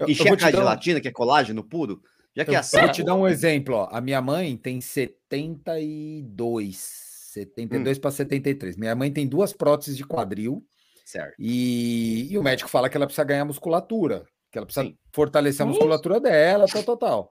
gelatina, 0.50 1.00
que 1.00 1.08
é 1.08 1.12
colágeno 1.12 1.64
puro? 1.64 2.00
Já 2.34 2.44
que 2.44 2.50
Eu 2.50 2.54
é 2.54 2.58
assim. 2.58 2.78
vou 2.78 2.88
te 2.90 3.02
dar 3.02 3.14
um 3.14 3.26
exemplo, 3.26 3.74
ó. 3.74 3.88
A 3.90 4.02
minha 4.02 4.20
mãe 4.20 4.54
tem 4.56 4.80
72, 4.82 7.05
72 7.44 7.98
para 7.98 8.10
73. 8.10 8.76
Minha 8.76 8.94
mãe 8.94 9.12
tem 9.12 9.26
duas 9.26 9.52
próteses 9.52 9.96
de 9.96 10.04
quadril 10.04 10.62
Certo. 11.04 11.34
e, 11.38 12.28
e 12.32 12.38
o 12.38 12.42
médico 12.42 12.68
fala 12.70 12.88
que 12.88 12.96
ela 12.96 13.06
precisa 13.06 13.24
ganhar 13.24 13.44
musculatura, 13.44 14.24
que 14.50 14.58
ela 14.58 14.66
precisa 14.66 14.86
Sim. 14.86 14.96
fortalecer 15.12 15.64
a 15.64 15.68
musculatura 15.68 16.18
dela, 16.20 16.66
tal, 16.66 16.82
tal, 16.82 16.96
tal. 16.96 17.30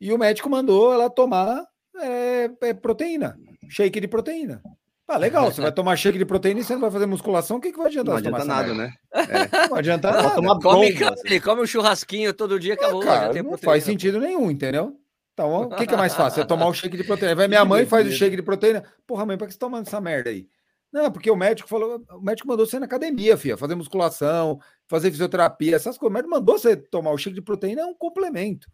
E 0.00 0.12
o 0.12 0.18
médico 0.18 0.48
mandou 0.48 0.92
ela 0.92 1.10
tomar 1.10 1.64
é, 1.96 2.50
é, 2.62 2.74
proteína, 2.74 3.36
shake 3.68 4.00
de 4.00 4.08
proteína. 4.08 4.62
Ah, 5.06 5.18
legal, 5.18 5.52
você 5.52 5.60
vai 5.60 5.70
tomar 5.72 5.96
shake 5.96 6.16
de 6.16 6.24
proteína 6.24 6.60
e 6.60 6.64
você 6.64 6.72
não 6.72 6.80
vai 6.80 6.90
fazer 6.90 7.06
musculação, 7.06 7.58
o 7.58 7.60
que, 7.60 7.72
que 7.72 7.78
vai 7.78 7.88
adiantar? 7.88 8.12
Não 8.12 8.18
adianta 8.18 8.44
nada, 8.44 8.74
merda? 8.74 8.84
né? 8.84 8.94
Não 9.70 9.76
adianta 9.76 10.10
nada. 10.10 10.30
tomar 10.34 10.58
Come 10.60 10.92
bomba, 10.92 11.14
carne, 11.14 11.40
come 11.40 11.62
um 11.62 11.66
churrasquinho 11.66 12.32
todo 12.32 12.58
dia, 12.58 12.74
acabou. 12.74 13.02
já 13.02 13.08
Cara, 13.08 13.32
tem 13.32 13.42
não 13.42 13.50
proteína. 13.50 13.72
faz 13.72 13.84
sentido 13.84 14.18
nenhum, 14.18 14.50
entendeu? 14.50 14.96
Então, 15.34 15.62
o 15.62 15.68
que, 15.70 15.86
que 15.86 15.92
é 15.94 15.96
mais 15.96 16.14
fácil? 16.14 16.42
É 16.42 16.46
tomar 16.46 16.66
o 16.66 16.72
shake 16.74 16.96
de 16.96 17.04
proteína. 17.04 17.34
Vai 17.34 17.48
minha 17.48 17.64
mãe 17.64 17.84
faz 17.84 18.06
o 18.06 18.12
shake 18.12 18.36
de 18.36 18.42
proteína. 18.42 18.84
Porra, 19.06 19.26
mãe, 19.26 19.36
pra 19.36 19.46
que 19.46 19.52
você 19.52 19.58
tá 19.58 19.66
tomando 19.66 19.86
essa 19.86 20.00
merda 20.00 20.30
aí? 20.30 20.48
Não, 20.92 21.10
porque 21.10 21.28
o 21.28 21.34
médico 21.36 21.68
falou, 21.68 22.00
o 22.12 22.20
médico 22.20 22.46
mandou 22.46 22.64
você 22.64 22.76
ir 22.76 22.80
na 22.80 22.86
academia, 22.86 23.36
filha, 23.36 23.56
fazer 23.56 23.74
musculação, 23.74 24.60
fazer 24.86 25.10
fisioterapia, 25.10 25.74
essas 25.74 25.98
coisas. 25.98 26.12
O 26.12 26.14
médico 26.14 26.30
mandou 26.32 26.56
você 26.56 26.76
tomar 26.76 27.10
o 27.10 27.18
shake 27.18 27.34
de 27.34 27.42
proteína, 27.42 27.82
é 27.82 27.84
um 27.84 27.94
complemento. 27.94 28.68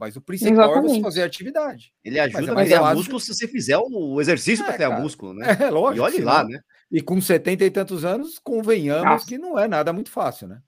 Mas 0.00 0.16
o 0.16 0.20
principal 0.22 0.54
é 0.54 0.66
você 0.66 0.72
Exatamente. 0.72 1.02
fazer 1.02 1.22
atividade. 1.22 1.92
Ele 2.02 2.18
ajuda 2.18 2.50
a 2.50 2.54
mais 2.54 2.66
criar 2.66 2.94
músculo 2.94 3.20
se 3.20 3.32
você 3.34 3.46
fizer 3.46 3.78
o 3.78 4.20
exercício 4.20 4.62
É, 4.62 4.66
para 4.66 4.74
criar 4.74 4.88
cara. 4.88 5.00
músculo, 5.02 5.34
né? 5.34 5.46
É, 5.60 5.70
lógico. 5.70 5.98
E 5.98 6.00
olhe 6.00 6.20
lá, 6.24 6.42
né? 6.42 6.58
E 6.90 7.00
com 7.02 7.20
70 7.20 7.62
e 7.64 7.70
tantos 7.70 8.02
anos, 8.04 8.38
convenhamos 8.38 9.04
Nossa. 9.04 9.26
que 9.26 9.36
não 9.38 9.58
é 9.58 9.68
nada 9.68 9.92
muito 9.92 10.10
fácil, 10.10 10.48
né? 10.48 10.60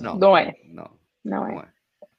Não, 0.00 0.18
Não 0.18 0.36
é. 0.36 0.52
não, 0.66 0.90
Não 1.24 1.46
é. 1.46 1.52
não 1.52 1.60
é. 1.60 1.68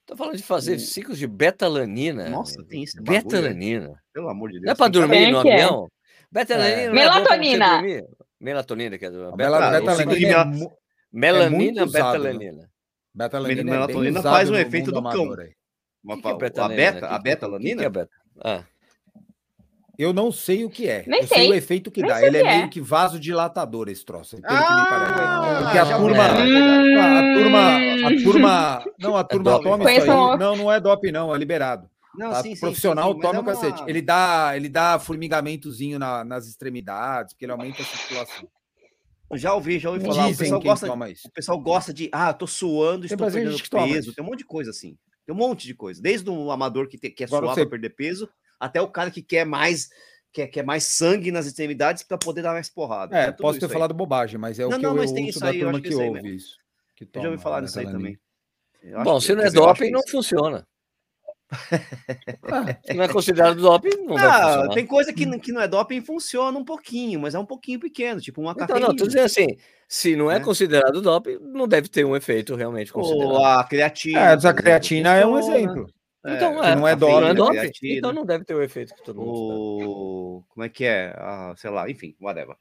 Tô 0.09 0.15
falando 0.17 0.37
de 0.37 0.41
fazer 0.43 0.79
ciclos 0.79 1.19
de 1.19 1.27
betalanina. 1.27 2.27
Nossa, 2.29 2.63
tem 2.63 2.81
isso. 2.81 2.99
Betalanina. 2.99 3.93
Pelo 4.11 4.27
amor 4.27 4.49
de 4.49 4.55
Deus. 4.55 4.65
Não 4.65 4.71
é 4.71 4.75
pra 4.75 4.87
dormir 4.87 5.31
no 5.31 5.41
que 5.43 5.49
é? 5.49 5.53
avião? 5.61 5.87
Betalanina 6.31 6.81
é 6.81 6.87
bom 6.87 6.93
pra 6.95 7.03
você 7.03 7.19
Melatonina. 7.59 8.07
Melatonina, 8.41 8.97
que 8.97 9.05
é 9.05 9.11
do... 9.11 9.23
A 9.27 9.31
beta- 9.35 9.59
bela- 9.59 9.93
o 9.93 9.95
ciclo 9.95 10.15
de 10.15 10.25
betalanina 10.25 10.41
é, 10.41 10.45
mel- 10.45 10.77
Melanina, 11.11 11.83
usado, 11.85 12.23
né? 12.23 12.29
betalanina. 12.31 12.69
betalanina 13.13 13.61
é 13.61 13.63
Melatonina 13.63 14.21
faz 14.23 14.49
um 14.49 14.55
efeito 14.55 14.91
do 14.91 15.03
cão. 15.03 15.35
Uma 16.03 16.15
Que 16.15 16.21
que 16.23 16.27
é 16.27 16.31
a 16.31 16.33
betalanina? 16.37 16.91
beta, 16.91 17.05
a 17.05 17.09
que- 17.09 17.15
que 17.17 17.23
betalanina? 17.23 17.79
que 17.81 17.85
é 17.85 17.89
beta? 17.89 18.11
Ah, 18.43 18.63
Eu 19.99 20.13
não 20.13 20.31
sei 20.31 20.63
o 20.63 20.69
que 20.69 20.87
é. 20.87 21.03
Nem 21.05 21.21
eu 21.23 21.27
sei. 21.27 21.37
sei. 21.39 21.51
o 21.51 21.53
efeito 21.53 21.91
que 21.91 22.01
Nem 22.01 22.09
dá. 22.09 22.15
o 22.15 22.19
Ele 22.23 22.37
é 22.37 22.41
que 22.41 22.47
é. 22.47 22.57
meio 22.57 22.69
que 22.69 22.79
vasodilatador, 22.79 23.89
esse 23.89 24.05
troço. 24.05 24.37
Pelo 24.37 24.47
Ah. 24.47 25.59
Porque 25.63 25.77
a 25.77 25.97
turma, 25.97 26.23
é 26.23 26.99
a, 26.99 27.19
a 27.19 27.33
turma, 27.35 27.77
a 28.07 28.23
turma, 28.23 28.85
não, 28.97 29.17
a 29.17 29.23
turma 29.25 29.51
doping. 29.51 29.63
toma 29.69 29.91
isso 29.93 30.01
aí. 30.03 30.09
um- 30.09 30.37
Não, 30.37 30.55
não 30.55 30.71
é 30.71 30.79
doping, 30.79 31.11
não, 31.11 31.35
é 31.35 31.37
liberado. 31.37 31.89
Não, 32.15 32.31
Tá? 32.31 32.41
sim, 32.41 32.55
sim, 32.55 32.61
profissional 32.61 33.09
sim, 33.09 33.15
sim, 33.15 33.21
toma 33.21 33.37
é 33.37 33.41
o 33.41 33.43
cacete. 33.45 33.81
uma- 33.81 33.89
Ele 33.89 34.01
dá, 34.01 34.53
ele 34.55 34.69
dá 34.69 34.97
formigamentozinho 34.99 35.99
na- 35.99 36.23
nas 36.23 36.47
extremidades, 36.47 37.33
porque 37.33 37.43
ele 37.45 37.51
aumenta 37.51 37.81
a 37.81 37.85
circulação. 37.85 38.47
Já 39.33 39.53
ouvi, 39.53 39.77
já 39.79 39.89
ouvi 39.91 40.01
falar. 40.05 40.25
O 40.25 40.27
Dizem 40.29 40.37
pessoal, 40.45 40.61
quem 40.61 40.69
gosta, 40.71 40.87
toma 40.87 41.09
isso. 41.09 41.27
o 41.27 41.31
pessoal 41.31 41.59
gosta 41.59 41.93
de, 41.93 42.09
ah, 42.11 42.33
tô 42.33 42.47
suando, 42.47 43.01
Tem 43.07 43.13
estou 43.13 43.29
perdendo 43.29 43.57
peso. 43.93 44.13
Tem 44.15 44.23
um 44.23 44.27
monte 44.27 44.39
de 44.39 44.45
coisa 44.45 44.71
assim. 44.71 44.97
Tem 45.25 45.35
um 45.35 45.37
monte 45.37 45.67
de 45.67 45.75
coisa. 45.75 46.01
Desde 46.01 46.27
o 46.29 46.49
amador 46.51 46.87
que, 46.87 46.97
te- 46.97 47.11
quer 47.11 47.25
Agora 47.25 47.45
suar 47.45 47.55
você- 47.55 47.61
para 47.61 47.69
perder 47.71 47.89
peso, 47.95 48.27
até 48.59 48.81
o 48.81 48.87
cara 48.87 49.09
que 49.11 49.21
quer 49.21 49.45
mais, 49.45 49.87
quer, 50.31 50.47
quer 50.47 50.63
mais 50.63 50.83
sangue 50.83 51.31
nas 51.31 51.45
extremidades 51.45 52.03
para 52.03 52.17
poder 52.17 52.41
dar 52.41 52.53
mais 52.53 52.69
porrada. 52.69 53.15
É, 53.15 53.31
posso 53.31 53.59
ter 53.59 53.65
aí. 53.65 53.71
falado 53.71 53.93
bobagem, 53.93 54.37
mas 54.39 54.59
é 54.59 54.65
o 54.65 54.69
Não, 54.69 54.77
que 54.77 54.83
não, 54.83 54.91
eu, 54.91 54.97
mas 54.97 55.11
ouço 55.11 55.23
isso 55.23 55.39
da 55.39 55.47
aí, 55.47 55.59
eu 55.59 55.63
turma 55.65 55.81
que 55.81 55.87
que 55.87 55.87
é 55.87 55.91
isso 55.91 56.01
aí 56.01 56.07
ouve 56.09 56.21
mesmo. 56.21 56.37
isso. 56.37 56.57
que 56.95 57.03
Eu 57.03 57.09
já 57.13 57.19
ouvi 57.29 57.29
toma 57.29 57.43
falar 57.43 57.61
nisso 57.61 57.79
aí 57.79 57.85
também. 57.85 58.19
Bom, 59.03 59.19
se 59.19 59.35
não 59.35 59.43
é 59.43 59.49
doping, 59.51 59.91
não 59.91 59.99
isso. 59.99 60.11
funciona. 60.11 60.65
Ah, 62.51 62.77
Se 62.85 62.93
não 62.93 63.03
é 63.03 63.07
considerado 63.07 63.59
doping, 63.59 64.05
não 64.05 64.15
Ah, 64.17 64.69
tem 64.73 64.85
coisa 64.85 65.11
que, 65.11 65.25
que 65.39 65.51
não 65.51 65.61
é 65.61 65.67
doping 65.67 66.01
funciona 66.01 66.57
um 66.57 66.63
pouquinho, 66.63 67.19
mas 67.19 67.33
é 67.33 67.39
um 67.39 67.45
pouquinho 67.45 67.79
pequeno, 67.79 68.21
tipo 68.21 68.39
uma 68.41 68.51
Então, 68.51 68.67
cafeína. 68.67 68.87
não, 68.87 68.95
tô 68.95 69.07
dizendo 69.07 69.25
assim, 69.25 69.47
se 69.87 70.15
não 70.15 70.29
é, 70.29 70.37
né? 70.37 70.45
considerado 70.45 71.01
doping, 71.01 71.39
não 71.41 71.67
deve 71.67 71.87
ter 71.89 72.05
um 72.05 72.15
efeito 72.15 72.55
realmente 72.55 72.91
Ou 72.95 73.01
considerado. 73.01 73.43
a 73.43 73.63
creatina. 73.63 74.19
É, 74.19 74.33
a 74.33 74.53
creatina 74.53 75.15
é 75.15 75.25
um 75.25 75.37
exemplo. 75.39 75.87
Então, 76.25 76.61
que 76.61 76.75
não 76.75 76.87
é 76.87 76.95
doping, 76.95 77.13
não 77.21 77.27
é 77.27 77.33
doping, 77.33 77.51
creatina. 77.59 77.97
então 77.97 78.13
não 78.13 78.25
deve 78.25 78.43
ter 78.43 78.53
o 78.53 78.61
efeito 78.61 78.93
que 78.93 79.03
todo 79.03 79.21
mundo. 79.21 79.31
O... 79.37 80.43
Como 80.49 80.63
é 80.65 80.69
que 80.69 80.83
é? 80.83 81.13
Ah, 81.15 81.53
sei 81.55 81.69
lá, 81.69 81.89
enfim, 81.89 82.15
whatever. 82.19 82.55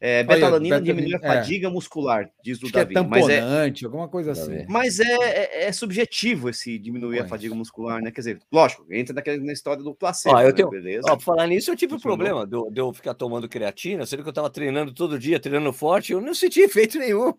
É, 0.00 0.20
Olha, 0.20 0.24
betalanina 0.26 0.80
betalanina, 0.80 0.82
diminui 0.82 1.14
a 1.14 1.18
é. 1.18 1.26
fadiga 1.26 1.70
muscular, 1.70 2.30
diz 2.42 2.60
o 2.62 2.64
Acho 2.64 2.72
que 2.72 2.78
é 2.78 2.84
Davi. 2.84 2.94
mas 3.08 3.28
é, 3.28 3.36
tamponante, 3.40 3.84
alguma 3.84 4.08
coisa 4.08 4.32
assim. 4.32 4.64
Mas 4.66 4.98
é, 4.98 5.04
é- 5.04 5.64
é 5.66 5.72
subjetivo 5.72 6.48
esse 6.48 6.78
diminuir 6.78 7.20
a 7.20 7.26
fadiga 7.26 7.54
muscular, 7.54 8.00
né? 8.02 8.10
Quer 8.10 8.20
dizer, 8.22 8.38
lógico, 8.50 8.86
entra 8.90 9.14
naquela, 9.14 9.36
na 9.36 9.52
história 9.52 9.82
do 9.82 9.94
placebo, 9.94 10.34
Ó, 10.34 10.40
eu 10.40 10.46
né? 10.46 10.52
tenho- 10.54 10.70
beleza? 10.70 11.06
Ó, 11.06 11.14
pra 11.16 11.24
falar 11.24 11.46
nisso, 11.46 11.70
eu 11.70 11.76
tive 11.76 11.94
um 11.94 12.00
problema 12.00 12.46
de 12.46 12.56
eu, 12.56 12.70
de 12.70 12.80
eu 12.80 12.92
ficar 12.94 13.12
tomando 13.14 13.48
creatina, 13.48 14.06
sendo 14.06 14.22
que 14.22 14.28
eu 14.30 14.32
tava 14.32 14.48
treinando 14.48 14.94
todo 14.94 15.18
dia, 15.18 15.38
treinando 15.38 15.72
forte, 15.72 16.12
eu 16.12 16.20
não 16.20 16.34
senti 16.34 16.60
efeito 16.60 16.98
nenhum. 16.98 17.34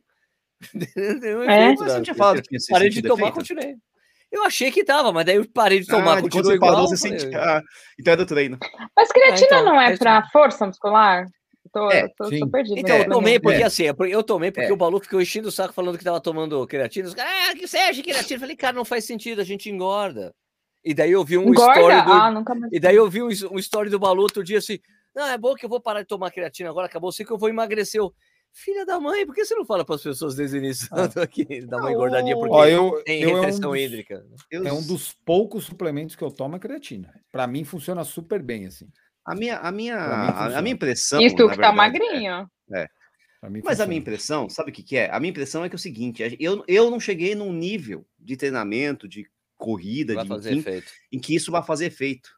nenhum 1.22 1.42
É? 1.44 1.66
efeito 1.66 1.80
Mas 1.80 1.92
você 1.92 1.98
não 1.98 2.04
tinha 2.04 2.16
falado 2.16 2.42
que 2.44 2.58
Parei 2.70 2.90
de 2.90 3.02
tomar, 3.02 3.28
efeito? 3.30 3.34
continuei. 3.34 3.76
Eu 4.34 4.44
achei 4.46 4.72
que 4.72 4.84
tava, 4.84 5.12
mas 5.14 5.26
daí 5.26 5.36
eu 5.36 5.48
parei 5.54 5.80
de 5.80 5.86
tomar, 5.86 6.14
Ah, 6.14 6.16
de 6.16 6.22
quando 6.24 6.32
continuou 6.32 6.46
você 6.52 6.56
igual. 6.56 6.72
parou, 6.74 6.88
você 6.88 6.96
eu 6.96 7.00
falei, 7.12 7.20
sentiu. 7.20 7.40
Ah, 7.40 7.62
então 8.00 8.14
é 8.14 8.18
do 8.18 8.26
treino. 8.26 8.58
Mas 8.98 9.12
creatina 9.12 9.46
então, 9.46 9.66
não 9.66 9.80
é 9.80 9.94
é 9.94 9.98
pra 9.98 10.28
força 10.32 10.66
muscular? 10.66 11.26
Eu 11.66 11.72
Tô, 11.72 11.92
É, 11.92 12.04
eu 12.04 12.10
tô, 12.18 12.26
sim. 12.30 12.40
tô 12.40 12.48
perdida. 12.50 12.80
Então, 12.80 12.96
nesse 12.98 13.08
eu 13.10 13.14
tomei 13.14 13.40
porque 13.40 13.62
É. 13.62 13.66
assim, 13.66 13.84
é 13.88 13.94
eu 14.10 14.24
tomei 14.24 14.52
porque 14.52 14.70
É. 14.70 14.74
o 14.74 14.76
Balu 14.76 15.00
ficou 15.00 15.22
enchendo 15.22 15.48
o 15.50 15.52
saco 15.52 15.72
falando 15.74 15.98
que 16.00 16.04
tava 16.04 16.20
tomando 16.20 16.66
creatina. 16.68 17.08
Os 17.08 17.14
caras, 17.14 17.32
ah, 17.50 17.54
que 17.56 17.68
Sérgio, 17.68 18.04
creatina. 18.04 18.36
Eu 18.36 18.40
falei, 18.40 18.56
cara, 18.56 18.76
não 18.76 18.84
faz 18.84 19.06
sentido, 19.06 19.40
a 19.40 19.44
gente 19.46 19.70
engorda. 19.70 20.34
E 20.84 20.94
daí 20.96 21.12
eu 21.12 21.24
vi 21.24 21.38
um 21.38 21.50
Engorda? 21.50 21.80
story 21.80 22.02
do. 22.04 22.12
Ah, 22.12 22.32
nunca 22.32 22.54
mais. 22.56 22.74
E 22.74 22.80
daí 22.80 22.96
eu 22.96 23.08
vi 23.10 23.22
um, 23.24 23.30
um 23.52 23.60
story 23.60 23.90
do 23.90 24.00
Balu 24.00 24.22
outro 24.24 24.44
dia 24.44 24.58
assim: 24.58 24.80
não, 25.16 25.28
é 25.28 25.38
bom 25.38 25.54
que 25.56 25.64
eu 25.64 25.70
vou 25.70 25.80
parar 25.80 26.02
de 26.02 26.08
tomar 26.08 26.30
creatina 26.32 26.70
agora, 26.72 26.88
acabou 26.88 27.10
assim 27.10 27.24
que 27.24 27.32
eu 27.32 27.38
vou 27.38 27.50
emagrecer. 27.50 28.02
Eu, 28.02 28.12
Filha 28.56 28.86
da 28.86 29.00
mãe, 29.00 29.26
por 29.26 29.34
que 29.34 29.44
você 29.44 29.56
não 29.56 29.66
fala 29.66 29.84
para 29.84 29.96
as 29.96 30.04
pessoas 30.04 30.36
desde 30.36 30.58
o 30.58 30.60
início 30.60 30.88
aqui, 31.22 31.66
dar 31.66 31.78
uma 31.78 31.92
engordadinha? 31.92 32.36
Porque 32.36 32.54
Ó, 32.54 32.66
eu, 32.66 33.04
tem 33.04 33.24
eu 33.24 33.30
é 33.30 33.34
um 33.34 33.42
retenção 33.42 33.72
dos- 33.72 33.80
hídrica. 33.80 34.26
Eu- 34.52 34.68
É 34.68 34.72
um 34.72 34.86
dos 34.86 35.12
poucos 35.26 35.66
suplementos 35.66 36.16
que 36.16 36.24
eu 36.24 36.30
tomo 36.30 36.56
é 36.56 36.60
creatina. 36.60 37.12
Pra 37.32 37.48
mim 37.48 37.64
funciona 37.64 38.04
super 38.04 38.44
bem 38.44 38.68
assim. 38.68 38.88
A 39.26 39.34
minha, 39.34 39.58
a 39.58 39.72
minha, 39.72 39.98
a- 39.98 40.58
a, 40.60 40.62
minha 40.62 40.74
impressão. 40.76 41.20
Isso 41.20 41.36
tu 41.36 41.50
que 41.50 41.56
tá 41.58 41.72
verdade, 41.72 41.76
magrinho. 41.78 42.48
Pra 43.42 43.50
mim 43.50 43.62
Mas 43.64 43.82
a 43.82 43.88
minha 43.88 44.00
impressão, 44.00 44.48
sabe 44.48 44.70
o 44.70 44.74
que, 44.74 44.84
que 44.84 44.96
é? 44.98 45.10
A 45.12 45.20
minha 45.20 45.32
impressão 45.32 45.66
é 45.66 45.70
que 45.70 45.76
é 45.76 45.78
o 45.78 45.80
seguinte: 45.80 46.24
a- 46.24 46.30
eu, 46.40 46.64
eu 46.68 46.92
não 46.92 47.00
cheguei 47.00 47.34
num 47.36 47.52
nível 47.52 48.06
de 48.20 48.38
treinamento, 48.38 49.08
de 49.08 49.26
corrida, 49.58 50.14
Vai 50.14 50.26
de, 50.40 50.60
efeito. 50.60 50.92
em 51.12 51.20
que 51.20 51.36
isso 51.36 51.52
vai 51.52 51.64
fazer 51.64 51.88
efeito. 51.88 52.30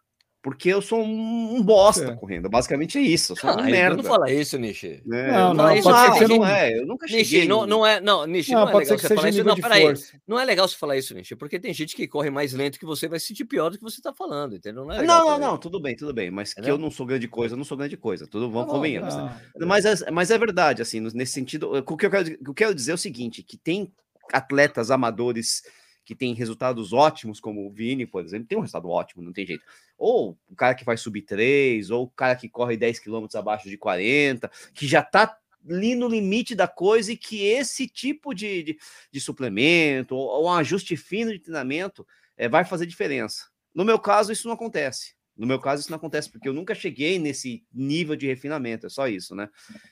Porque 0.46 0.70
eu 0.70 0.80
sou 0.80 1.02
um, 1.04 1.56
um 1.56 1.64
bosta 1.64 2.12
É. 2.12 2.16
correndo. 2.16 2.48
Basicamente 2.48 3.00
é 3.00 3.02
isso. 3.02 3.32
Eu 3.32 3.36
sou 3.36 3.50
um 3.50 3.54
Ah, 3.54 3.64
merda. 3.64 3.98
não 3.98 4.04
fala 4.04 4.32
isso, 4.32 4.60
Nishi. 4.60 5.02
né? 5.04 5.32
Não, 5.32 5.56
não, 5.56 5.74
isso 5.76 5.90
pode 5.90 5.98
ser 6.06 6.12
que 6.12 6.18
você 6.20 6.28
não 6.28 6.38
não- 6.38 6.46
é. 6.46 6.78
Eu 6.78 6.86
nunca 6.86 7.08
cheguei. 7.08 7.24
Nishi, 7.24 7.48
não, 7.48 7.66
não 7.66 7.84
é. 7.84 8.00
Não, 8.00 8.28
Nishi, 8.28 8.52
Não, 8.52 8.60
não, 8.62 8.70
é 8.70 8.72
pode 8.72 8.86
ser 8.86 8.92
legal 8.94 9.02
que 9.02 9.08
você 9.08 9.16
falar 9.16 9.30
isso. 9.30 9.44
Não, 9.44 9.56
peraí. 9.56 9.96
Não 10.28 10.40
é 10.40 10.46
legal 10.46 10.68
você 10.68 10.78
falar 10.78 10.98
isso, 10.98 11.16
Nishi, 11.16 11.36
porque 11.36 11.60
tem 11.60 11.74
gente 11.74 11.96
que 11.96 12.08
corre 12.08 12.30
mais 12.30 12.54
lento 12.54 12.78
que 12.78 12.86
você 12.86 13.08
vai 13.08 13.20
se 13.20 13.26
sentir 13.26 13.46
pior 13.46 13.72
do 13.72 13.78
que 13.80 13.84
você 13.84 14.00
tá 14.00 14.14
falando, 14.14 14.56
entendeu? 14.56 14.86
Não, 14.86 14.92
é 14.94 15.00
legal 15.02 15.26
Não, 15.26 15.32
não, 15.32 15.40
não, 15.54 15.58
tudo 15.58 15.80
bem, 15.80 15.96
tudo 15.96 16.14
bem. 16.14 16.30
Mas 16.30 16.54
que 16.54 16.70
eu 16.70 16.78
não 16.78 16.92
sou 16.92 17.08
grande 17.08 17.28
coisa, 17.28 17.56
eu 17.56 17.58
não 17.58 17.66
sou 17.66 17.76
grande 17.76 17.98
coisa. 17.98 18.28
Tudo 18.28 18.48
vamos 18.48 18.68
bom, 18.68 18.74
convenhamos. 18.74 19.16
tá. 19.16 19.42
Ah, 19.60 19.66
Mas 19.66 19.84
é, 19.84 20.12
mas 20.12 20.30
é 20.30 20.38
verdade, 20.38 20.80
assim, 20.80 21.00
nesse 21.00 21.32
sentido, 21.34 21.72
o 21.76 21.98
que 21.98 22.06
eu 22.06 22.12
quero, 22.12 22.28
o 22.34 22.38
que 22.44 22.50
eu 22.50 22.54
quero 22.54 22.76
dizer 22.76 22.92
é 22.92 22.94
o 22.94 23.00
seguinte, 23.00 23.42
que 23.42 23.58
tem 23.58 23.92
atletas 24.32 24.92
amadores 24.92 25.64
que 26.06 26.14
têm 26.14 26.36
resultados 26.36 26.94
ótimos, 26.94 27.40
como 27.40 27.66
o 27.66 27.72
Vini, 27.72 28.06
por 28.06 28.24
exemplo, 28.24 28.48
tem 28.48 28.56
um 28.60 28.62
resultado 28.62 28.88
ótimo, 28.90 29.24
não 29.24 29.34
tem 29.34 29.44
jeito. 29.44 29.64
Ou 29.98 30.38
o 30.50 30.56
cara 30.56 30.76
que 30.76 30.84
vai 30.84 30.98
subir 30.98 31.22
3, 31.22 31.90
ou 31.90 32.04
o 32.04 32.10
cara 32.10 32.36
que 32.36 32.50
corre 32.50 32.76
10 32.76 33.00
km 33.00 33.26
abaixo 33.36 33.70
de 33.70 33.78
40, 33.78 34.52
que 34.74 34.88
já 34.88 35.02
tá 35.02 35.38
ali 35.68 35.96
no 35.96 36.08
limite 36.08 36.54
da 36.54 36.68
coisa 36.68 37.12
e 37.12 37.18
que 37.18 37.46
esse 37.46 37.88
tipo 37.88 38.34
de, 38.34 38.64
de, 38.64 38.78
de 39.12 39.20
suplemento 39.20 40.16
ou, 40.16 40.28
ou 40.28 40.46
um 40.46 40.54
ajuste 40.54 40.96
fino 40.96 41.32
de 41.32 41.40
treinamento 41.40 42.06
eh, 42.38 42.48
vai 42.48 42.64
fazer 42.64 42.86
diferença. 42.86 43.48
No 43.74 43.84
meu 43.84 43.98
caso, 44.00 44.32
isso 44.32 44.48
não 44.48 44.54
acontece. 44.54 45.16
No 45.36 45.46
meu 45.46 45.60
caso, 45.60 45.82
isso 45.82 45.92
não 45.92 45.98
acontece, 45.98 46.32
porque 46.32 46.48
eu 46.48 46.54
nunca 46.54 46.74
cheguei 46.74 47.20
nesse 47.20 47.66
nível 47.74 48.16
de 48.16 48.26
refinamento, 48.26 48.86
é 48.86 48.90
só 48.90 49.06
isso, 49.06 49.36
né? 49.36 49.50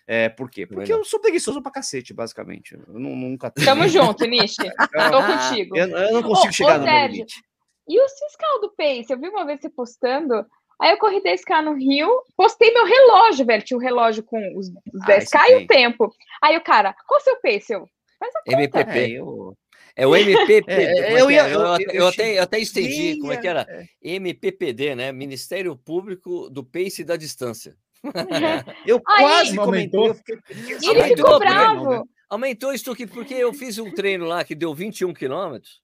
É, 0.07 0.29
por 0.29 0.49
quê? 0.49 0.65
Porque 0.65 0.93
eu 0.93 1.03
sou 1.03 1.19
preguiçoso 1.19 1.61
pra 1.61 1.69
cacete, 1.69 2.13
basicamente. 2.13 2.75
Eu 2.75 2.97
não, 2.97 3.13
nunca 3.13 3.51
Tamo 3.51 3.85
junto, 3.89 4.25
Nishi. 4.25 4.55
Tô 4.55 5.25
contigo. 5.25 5.75
Eu, 5.75 5.89
eu 5.89 6.13
não 6.13 6.23
consigo 6.23 6.49
Ô, 6.49 6.53
chegar 6.53 6.75
ô, 6.75 6.77
no 6.77 6.85
meu 6.85 6.93
Sérgio, 6.93 7.11
limite. 7.15 7.43
E 7.87 7.99
o 7.99 8.07
fiscal 8.09 8.61
do 8.61 8.71
Pace? 8.75 9.07
Eu 9.11 9.19
vi 9.19 9.27
uma 9.29 9.45
vez 9.45 9.59
você 9.61 9.69
postando. 9.69 10.45
Aí 10.81 10.91
eu 10.91 10.97
corri 10.97 11.21
10K 11.21 11.61
no 11.63 11.73
Rio, 11.75 12.09
postei 12.35 12.71
meu 12.73 12.85
relógio, 12.85 13.45
velho. 13.45 13.63
Tinha 13.63 13.77
o 13.77 13.81
relógio 13.81 14.23
com 14.23 14.37
os, 14.57 14.67
os 14.69 15.01
Ah, 15.03 15.05
10K 15.07 15.17
esse 15.19 15.37
e 15.51 15.55
o 15.55 15.57
tem. 15.59 15.67
tempo. 15.67 16.11
Aí 16.41 16.57
o 16.57 16.61
cara, 16.63 16.93
qual 17.07 17.19
o 17.19 17.23
seu 17.23 17.35
pace? 17.41 17.73
Eu, 17.73 17.87
faz 18.19 18.33
a 18.35 18.39
conta. 18.39 18.57
MPP. 18.57 18.99
É, 18.99 19.09
eu... 19.11 19.53
É 19.95 20.07
o 20.07 20.15
MPP. 20.15 20.63
É, 20.73 21.03
como 21.03 21.17
é 21.17 21.21
eu 21.21 21.31
ia- 21.31 21.47
é? 21.47 21.53
eu- 21.53 21.59
Eu, 21.59 21.61
eu- 21.61 21.71
até- 21.73 21.97
eu 21.97 22.07
até, 22.07 22.37
eu 22.39 22.43
até 22.43 22.59
estendi. 22.59 23.19
Como 23.19 23.31
é 23.31 23.37
que 23.37 23.47
era? 23.47 23.67
MPPD, 24.01 24.95
né? 24.95 25.11
Ministério 25.11 25.75
Público 25.77 26.49
do 26.49 26.63
Pace 26.63 27.01
e 27.01 27.05
da 27.05 27.15
Distância. 27.15 27.75
Eu 28.87 28.97
Aí- 29.07 29.23
quase 29.23 29.55
comentei. 29.55 30.07
Eu 30.09 30.15
fiquei... 30.15 30.35
Ele 30.49 30.87
Aumentou, 30.87 31.07
ficou 31.25 31.39
bravo. 31.39 31.89
Né? 31.91 32.01
Aumentou 32.29 32.73
isso 32.73 32.91
aqui 32.91 33.05
porque 33.05 33.35
eu 33.35 33.53
fiz 33.53 33.77
um 33.77 33.91
treino 33.91 34.25
lá 34.25 34.43
que 34.43 34.55
deu 34.55 34.73
21 34.73 35.13
quilômetros. 35.13 35.81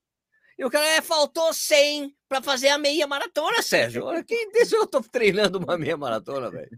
E 0.60 0.66
o 0.66 0.70
cara, 0.70 0.86
é, 0.88 1.01
faltou 1.01 1.53
100 1.53 2.14
para 2.28 2.41
fazer 2.41 2.68
a 2.68 2.78
meia 2.78 3.07
maratona, 3.07 3.62
Sérgio. 3.62 4.03
Olha, 4.03 4.22
quem 4.26 4.51
disse 4.51 4.76
eu 4.76 4.86
tô 4.86 4.99
treinando 4.99 5.57
uma 5.57 5.78
meia 5.78 5.95
maratona, 5.95 6.51
velho? 6.51 6.70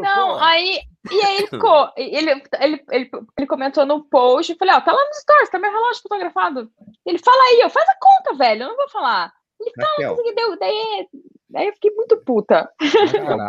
Não, 0.00 0.28
pô, 0.28 0.34
aí. 0.36 0.80
E 1.10 1.20
aí 1.20 1.36
ele 1.38 1.46
ficou. 1.48 1.90
Ele, 1.96 2.30
ele, 2.60 2.84
ele, 2.92 3.10
ele 3.36 3.46
comentou 3.48 3.84
no 3.84 4.04
post, 4.04 4.52
eu 4.52 4.58
falei, 4.58 4.74
ó, 4.76 4.80
tá 4.80 4.92
lá 4.92 5.04
nos 5.08 5.18
stories, 5.18 5.50
tá 5.50 5.58
meu 5.58 5.72
relógio 5.72 6.02
fotografado. 6.02 6.70
Ele 7.04 7.18
fala 7.18 7.42
aí, 7.42 7.60
eu 7.62 7.68
faz 7.68 7.84
a 7.88 7.96
conta, 8.00 8.38
velho, 8.38 8.62
eu 8.62 8.68
não 8.68 8.76
vou 8.76 8.88
falar. 8.88 9.32
Raquel, 9.76 10.14
Mas 10.16 10.22
que 10.22 10.34
deu, 10.34 10.58
daí, 10.58 11.08
daí 11.54 11.68
eu 11.68 11.72
fiquei 11.72 11.90
muito 11.92 12.18
puta. 12.18 12.68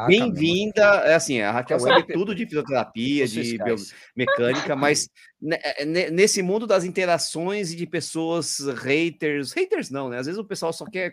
Bem-vinda. 0.08 0.82
É 1.06 1.16
assim, 1.16 1.42
a 1.42 1.52
Raquel 1.52 1.80
sabe 1.80 1.96
MP 2.02 2.14
tudo 2.14 2.34
de 2.34 2.46
fisioterapia, 2.46 3.28
de 3.28 3.58
biomecânica, 3.58 4.76
mas 4.76 5.10
ne- 5.42 6.10
nesse 6.12 6.42
mundo 6.42 6.66
das 6.66 6.86
interações 6.86 7.74
e 7.74 7.76
de 7.76 7.86
pessoas 7.86 8.60
haters, 8.60 9.52
haters 9.52 9.90
não, 9.90 10.08
né? 10.08 10.20
Às 10.20 10.28
vezes 10.28 10.40
o 10.40 10.46
pessoal 10.46 10.72
só 10.72 10.86
quer, 10.86 11.12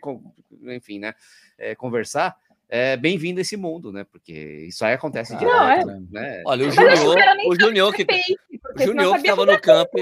enfim, 0.63 1.01
né? 1.01 1.15
é, 1.63 1.75
conversar. 1.75 2.37
É 2.69 2.97
bem-vindo 2.97 3.39
a 3.39 3.43
esse 3.43 3.57
mundo, 3.57 3.93
né? 3.93 4.05
Porque 4.11 4.33
isso 4.67 4.83
aí 4.85 4.95
acontece 4.95 5.33
Não, 5.33 5.39
direto, 5.39 5.91
é. 5.91 6.01
né? 6.11 6.43
Olha, 6.47 6.67
o 6.67 6.71
Junior, 6.71 7.17
o 7.47 7.61
Junior 7.61 7.93
que, 7.93 8.05
Pace, 8.05 8.35
o 8.79 8.83
Junior 8.83 9.17
que 9.21 9.29
tava 9.29 9.45
no 9.45 9.61
camp, 9.61 9.93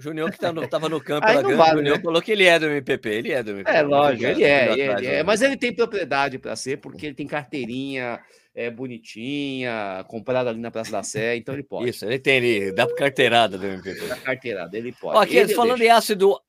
o 0.00 0.02
Junior 0.02 0.30
que 0.30 0.38
tá 0.38 0.50
no, 0.52 0.66
tava 0.66 0.88
no 0.88 1.00
camp 1.00 1.22
Aí 1.24 1.36
lá, 1.36 1.42
não 1.42 1.50
o 1.50 1.56
vale, 1.56 1.76
Junior 1.76 1.96
né? 1.98 2.02
falou 2.02 2.22
que 2.22 2.32
ele 2.32 2.44
é 2.44 2.58
do 2.58 2.66
MPP, 2.66 3.08
ele 3.08 3.32
é 3.32 3.42
do 3.42 3.50
MPP. 3.50 3.76
É 3.76 3.82
lógico, 3.82 4.24
ele 4.24 4.44
é, 4.44 4.72
ele 4.72 4.82
atrás, 4.82 5.06
é, 5.06 5.10
né? 5.10 5.22
mas 5.22 5.42
ele 5.42 5.56
tem 5.56 5.74
propriedade 5.74 6.38
para 6.38 6.56
ser, 6.56 6.78
porque 6.78 7.06
ele 7.06 7.14
tem 7.14 7.26
carteirinha 7.26 8.18
é, 8.54 8.70
bonitinha, 8.70 10.04
comprada 10.08 10.50
ali 10.50 10.58
na 10.58 10.70
Praça 10.70 10.90
da 10.90 11.02
Sé, 11.02 11.36
então 11.36 11.54
ele 11.54 11.62
pode. 11.62 11.90
Isso, 11.90 12.04
ele 12.04 12.18
tem 12.18 12.36
ele, 12.36 12.72
dá 12.72 12.86
carteirada 12.94 13.58
do 13.58 13.66
MPP. 13.66 14.06
Na 14.06 14.16
carteirada, 14.16 14.76
ele 14.76 14.92
pode. 14.92 15.18
Ó, 15.18 15.20
aqui, 15.20 15.36
Ele 15.36 15.54
falando 15.54 15.78
deixo. 15.78 15.92
em 15.92 15.96
ácido 15.96 16.40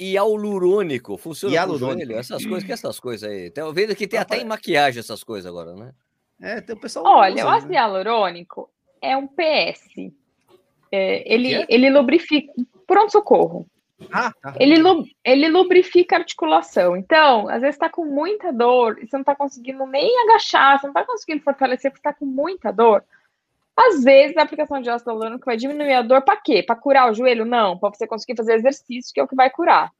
hialurônico, 0.00 1.16
funciona 1.16 1.54
Hialurônico. 1.54 2.12
essas 2.12 2.44
coisas, 2.44 2.64
que 2.64 2.72
essas 2.72 3.00
coisas 3.00 3.28
aí. 3.28 3.50
Tem, 3.50 3.62
eu 3.62 3.72
vejo 3.72 3.94
que 3.94 4.06
tem 4.06 4.18
até 4.18 4.38
em 4.38 4.44
maquiagem 4.44 5.00
essas 5.00 5.22
coisas 5.22 5.46
agora, 5.48 5.74
né? 5.74 5.92
É, 6.40 6.60
tem 6.60 6.74
o 6.74 6.80
pessoal. 6.80 7.04
Olha, 7.06 7.44
o 7.44 7.48
usa, 7.48 7.56
ácido 7.56 7.72
né? 7.72 7.78
hialurônico 7.78 8.70
é 9.00 9.16
um 9.16 9.26
PS. 9.26 10.12
É, 10.90 11.32
ele, 11.32 11.54
é? 11.54 11.66
ele 11.68 11.90
lubrifica. 11.90 12.52
Pronto-socorro. 12.86 13.66
Ah, 14.12 14.32
tá. 14.42 14.54
Ele, 14.58 14.76
ele 15.24 15.48
lubrifica 15.48 16.16
a 16.16 16.18
articulação. 16.18 16.96
Então, 16.96 17.48
às 17.48 17.60
vezes 17.60 17.76
está 17.76 17.88
com 17.88 18.04
muita 18.04 18.52
dor 18.52 18.98
e 18.98 19.06
você 19.06 19.16
não 19.16 19.22
está 19.22 19.34
conseguindo 19.34 19.86
nem 19.86 20.10
agachar, 20.24 20.78
você 20.78 20.86
não 20.86 20.92
está 20.92 21.04
conseguindo 21.04 21.42
fortalecer 21.42 21.90
porque 21.90 22.00
está 22.00 22.12
com 22.12 22.26
muita 22.26 22.72
dor. 22.72 23.04
Às 23.76 24.04
vezes, 24.04 24.36
a 24.36 24.42
aplicação 24.42 24.80
de 24.80 24.88
ácido 24.88 25.10
hialurônico 25.10 25.46
vai 25.46 25.56
diminuir 25.56 25.94
a 25.94 26.02
dor 26.02 26.22
para 26.22 26.36
quê? 26.36 26.62
Para 26.62 26.76
curar 26.76 27.10
o 27.10 27.14
joelho? 27.14 27.44
Não, 27.44 27.76
para 27.76 27.90
você 27.90 28.06
conseguir 28.06 28.36
fazer 28.36 28.54
exercício, 28.54 29.12
que 29.12 29.18
é 29.18 29.22
o 29.24 29.28
que 29.28 29.34
vai 29.34 29.50
curar. 29.50 29.90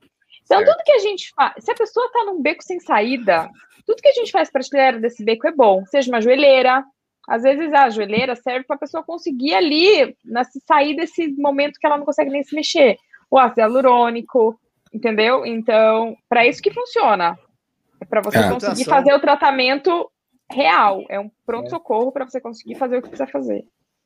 Então, 0.44 0.58
Certo. 0.58 0.70
tudo 0.70 0.84
que 0.84 0.92
a 0.92 0.98
gente 0.98 1.32
faz, 1.34 1.54
se 1.58 1.70
a 1.70 1.74
pessoa 1.74 2.06
está 2.06 2.24
num 2.24 2.40
beco 2.40 2.62
sem 2.62 2.78
saída, 2.78 3.48
tudo 3.86 4.00
que 4.00 4.08
a 4.08 4.12
gente 4.12 4.30
faz 4.30 4.50
para 4.50 4.62
tirar 4.62 4.98
desse 5.00 5.24
beco 5.24 5.48
é 5.48 5.52
bom. 5.52 5.84
Seja 5.86 6.10
uma 6.10 6.20
joelheira, 6.20 6.84
às 7.28 7.42
vezes 7.42 7.72
a 7.72 7.88
joelheira 7.90 8.34
serve 8.36 8.64
para 8.66 8.76
a 8.76 8.78
pessoa 8.78 9.02
conseguir 9.02 9.54
ali 9.54 10.16
na- 10.24 10.44
sair 10.66 10.94
desse 10.96 11.28
momento 11.38 11.78
que 11.78 11.86
ela 11.86 11.96
não 11.98 12.04
consegue 12.04 12.30
nem 12.30 12.42
se 12.42 12.54
mexer. 12.54 12.96
O 13.30 13.38
ácido 13.38 13.60
hialurônico, 13.60 14.58
entendeu? 14.92 15.44
Então, 15.46 16.16
para 16.28 16.46
isso 16.46 16.62
que 16.62 16.72
funciona. 16.72 17.36
É 18.00 18.04
para 18.04 18.20
você 18.20 18.38
É. 18.38 18.50
conseguir 18.50 18.84
fazer 18.84 19.14
o 19.14 19.20
tratamento 19.20 20.10
real. 20.50 21.02
É 21.08 21.18
um 21.18 21.30
pronto-socorro 21.46 22.12
para 22.12 22.24
você 22.28 22.40
conseguir 22.40 22.74
fazer 22.76 22.98
o 22.98 23.02
que 23.02 23.08
precisa 23.08 23.30
fazer. 23.30 23.64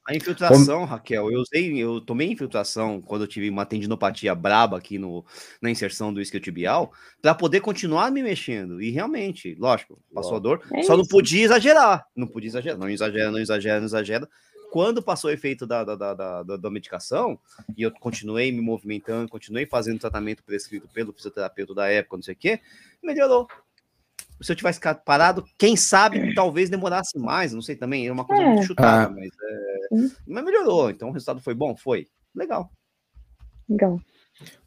A 0.08 0.16
infiltração, 0.16 0.86
Raquel, 0.86 1.30
eu 1.30 1.38
usei, 1.40 1.76
eu 1.76 2.00
tomei 2.00 2.32
infiltração 2.32 2.98
quando 2.98 3.22
eu 3.24 3.28
tive 3.28 3.50
uma 3.50 3.66
tendinopatia 3.66 4.34
braba 4.34 4.78
aqui 4.78 4.98
no, 4.98 5.22
na 5.60 5.70
inserção 5.70 6.14
do 6.14 6.20
isquiotibial, 6.22 6.90
para 7.20 7.34
poder 7.34 7.60
continuar 7.60 8.10
me 8.10 8.22
mexendo. 8.22 8.80
E 8.80 8.88
realmente, 8.90 9.54
lógico, 9.58 10.00
passou 10.14 10.36
a 10.36 10.38
dor, 10.38 10.62
É 10.72 10.82
só 10.82 10.94
não 10.94 11.02
isso. 11.02 11.10
podia 11.10 11.44
exagerar. 11.44 12.06
Não 12.16 12.26
podia 12.26 12.48
exagerar, 12.48 12.78
não 12.78 12.88
exagera, 12.88 13.30
não 13.30 13.38
exagera, 13.38 13.78
não 13.80 13.86
exagera. 13.86 14.28
Quando 14.70 15.02
passou 15.02 15.30
o 15.30 15.32
efeito 15.34 15.66
da, 15.66 15.84
da, 15.84 15.94
da, 15.94 16.14
da, 16.14 16.56
da- 16.56 16.70
medicação, 16.70 17.38
e 17.76 17.82
eu 17.82 17.90
continuei 17.90 18.50
me 18.50 18.62
movimentando, 18.62 19.28
continuei 19.30 19.66
fazendo 19.66 19.96
o 19.96 20.00
tratamento 20.00 20.42
prescrito 20.42 20.88
pelo 20.88 21.12
fisioterapeuta 21.12 21.74
da 21.74 21.86
época, 21.88 22.16
não 22.16 22.22
sei 22.22 22.32
o 22.32 22.36
quê, 22.36 22.60
melhorou. 23.02 23.46
Se 24.40 24.52
eu 24.52 24.56
tivesse 24.56 24.78
ficado 24.78 25.02
parado, 25.04 25.44
quem 25.58 25.76
sabe 25.76 26.32
talvez 26.34 26.70
demorasse 26.70 27.18
mais, 27.18 27.52
não 27.52 27.60
sei 27.62 27.74
também, 27.76 28.06
é 28.06 28.12
uma 28.12 28.24
coisa 28.24 28.42
É. 28.42 28.46
muito 28.46 28.64
chutada, 28.66 29.06
Ah. 29.08 29.10
mas, 29.10 29.28
é, 29.42 29.88
Hum. 29.92 30.10
mas 30.26 30.44
melhorou. 30.44 30.90
Então 30.90 31.08
o 31.08 31.12
resultado 31.12 31.40
foi 31.40 31.54
bom? 31.54 31.76
Foi. 31.76 32.06
Legal. 32.34 32.70
Legal. 33.68 34.00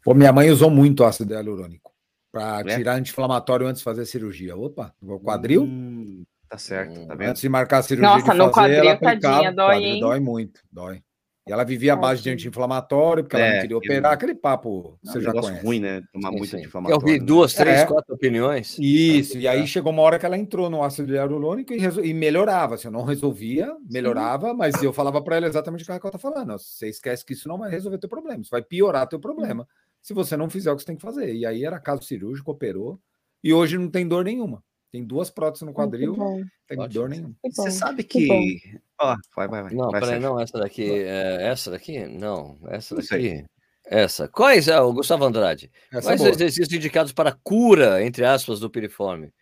Pô, 0.04 0.12
minha 0.14 0.32
mãe 0.32 0.50
usou 0.50 0.70
muito 0.70 1.02
ácido 1.04 1.32
hialurônico 1.32 1.90
para 2.30 2.60
É? 2.60 2.76
tirar 2.76 2.94
anti-inflamatório 2.96 3.66
antes 3.66 3.78
de 3.80 3.84
fazer 3.84 4.02
a 4.02 4.06
cirurgia. 4.06 4.56
Opa, 4.56 4.94
o 5.02 5.18
quadril, 5.18 5.62
Hum, 5.64 6.22
tá 6.48 6.58
certo, 6.58 7.06
tá 7.06 7.14
vendo? 7.14 7.30
antes 7.30 7.40
de 7.40 7.48
marcar 7.48 7.78
a 7.78 7.82
cirurgia 7.82 8.10
Nossa, 8.10 8.32
de 8.32 8.38
no 8.38 8.52
fazer, 8.52 8.74
ela 8.74 8.96
quadril, 8.96 9.08
aplicava. 9.08 9.34
tadinha, 9.36 9.52
dói, 9.52 9.74
Quadril 9.74 9.94
hein? 9.94 10.00
Dói 10.00 10.20
muito, 10.20 10.60
dói. 10.70 11.02
E 11.44 11.52
ela 11.52 11.64
vivia 11.64 11.94
à 11.94 11.96
base 11.96 12.22
de 12.22 12.30
anti-inflamatório, 12.30 13.24
porque 13.24 13.34
ela 13.34 13.44
É, 13.44 13.52
não 13.54 13.60
queria 13.62 13.76
aquele- 13.76 13.94
operar, 13.94 14.12
aquele 14.12 14.34
papo, 14.34 14.96
É 15.04 15.08
um 15.08 15.12
você 15.12 15.20
já 15.20 15.32
conhece. 15.32 15.64
ruim, 15.64 15.80
né? 15.80 16.00
Tomar 16.12 16.30
Sim, 16.30 16.36
muito 16.38 16.50
sim. 16.50 16.56
anti-inflamatório. 16.58 17.02
Eu 17.02 17.12
vi 17.14 17.18
né? 17.18 17.26
duas, 17.26 17.52
três, 17.52 17.80
É. 17.80 17.86
quatro 17.86 18.14
opiniões. 18.14 18.78
Isso, 18.78 19.36
e 19.38 19.48
aí 19.48 19.66
chegou 19.66 19.92
uma 19.92 20.02
hora 20.02 20.20
que 20.20 20.24
ela 20.26 20.38
entrou 20.38 20.70
no 20.70 20.84
ácido 20.84 21.12
hialurônico 21.12 21.72
e, 21.72 21.78
resol- 21.78 22.04
e 22.04 22.14
melhorava. 22.14 22.76
Se 22.76 22.86
eu 22.86 22.92
não 22.92 23.02
resolvia, 23.02 23.74
melhorava, 23.90 24.54
mas 24.54 24.80
eu 24.84 24.92
falava 24.92 25.20
para 25.20 25.36
ela 25.36 25.48
exatamente 25.48 25.82
o 25.82 25.84
que 25.86 25.90
a 25.90 25.94
Raquel 25.94 26.10
tá 26.12 26.18
falando. 26.18 26.52
Você 26.58 26.88
esquece 26.88 27.24
que 27.24 27.32
isso 27.32 27.48
não 27.48 27.58
vai 27.58 27.68
resolver 27.70 27.98
teu 27.98 28.08
problema, 28.08 28.40
isso 28.40 28.50
vai 28.50 28.62
piorar 28.62 29.08
teu 29.08 29.18
problema. 29.18 29.66
Se 30.00 30.14
você 30.14 30.36
não 30.36 30.48
fizer 30.48 30.70
o 30.70 30.76
que 30.76 30.82
você 30.82 30.86
tem 30.86 30.96
que 30.96 31.02
fazer. 31.02 31.34
E 31.34 31.44
aí 31.44 31.64
era 31.64 31.80
caso 31.80 32.02
cirúrgico, 32.04 32.52
operou, 32.52 33.00
e 33.42 33.52
hoje 33.52 33.76
não 33.78 33.88
tem 33.90 34.06
dor 34.06 34.24
nenhuma. 34.24 34.62
Tem 34.92 35.02
duas 35.02 35.30
próteses 35.30 35.66
no 35.66 35.72
quadril, 35.72 36.14
não 36.14 36.44
tem 36.68 36.78
Ótimo. 36.78 36.88
dor 36.88 37.08
nenhuma. 37.08 37.34
Você 37.42 37.70
sabe 37.70 38.04
que 38.04 38.26
que. 38.26 38.78
Ó, 39.00 39.16
vai, 39.34 39.48
vai, 39.48 39.62
vai. 39.62 39.74
Não, 39.74 39.90
vai, 39.90 40.00
peraí, 40.00 40.20
não, 40.20 40.38
essa 40.38 40.58
daqui, 40.58 40.86
é, 40.86 41.48
essa 41.48 41.70
daqui? 41.70 42.06
Não, 42.06 42.58
essa 42.66 42.94
daqui. 42.96 43.42
Essa. 43.86 44.28
Quais, 44.28 44.68
é, 44.68 44.78
o 44.78 44.92
Gustavo 44.92 45.24
Andrade? 45.24 45.70
Essa 45.90 45.98
é 45.98 46.02
Quais 46.02 46.20
boa. 46.20 46.30
exercícios 46.30 46.70
indicados 46.72 47.10
para 47.10 47.32
cura, 47.32 48.04
entre 48.04 48.22
aspas, 48.22 48.60
do 48.60 48.68
piriforme? 48.68 49.32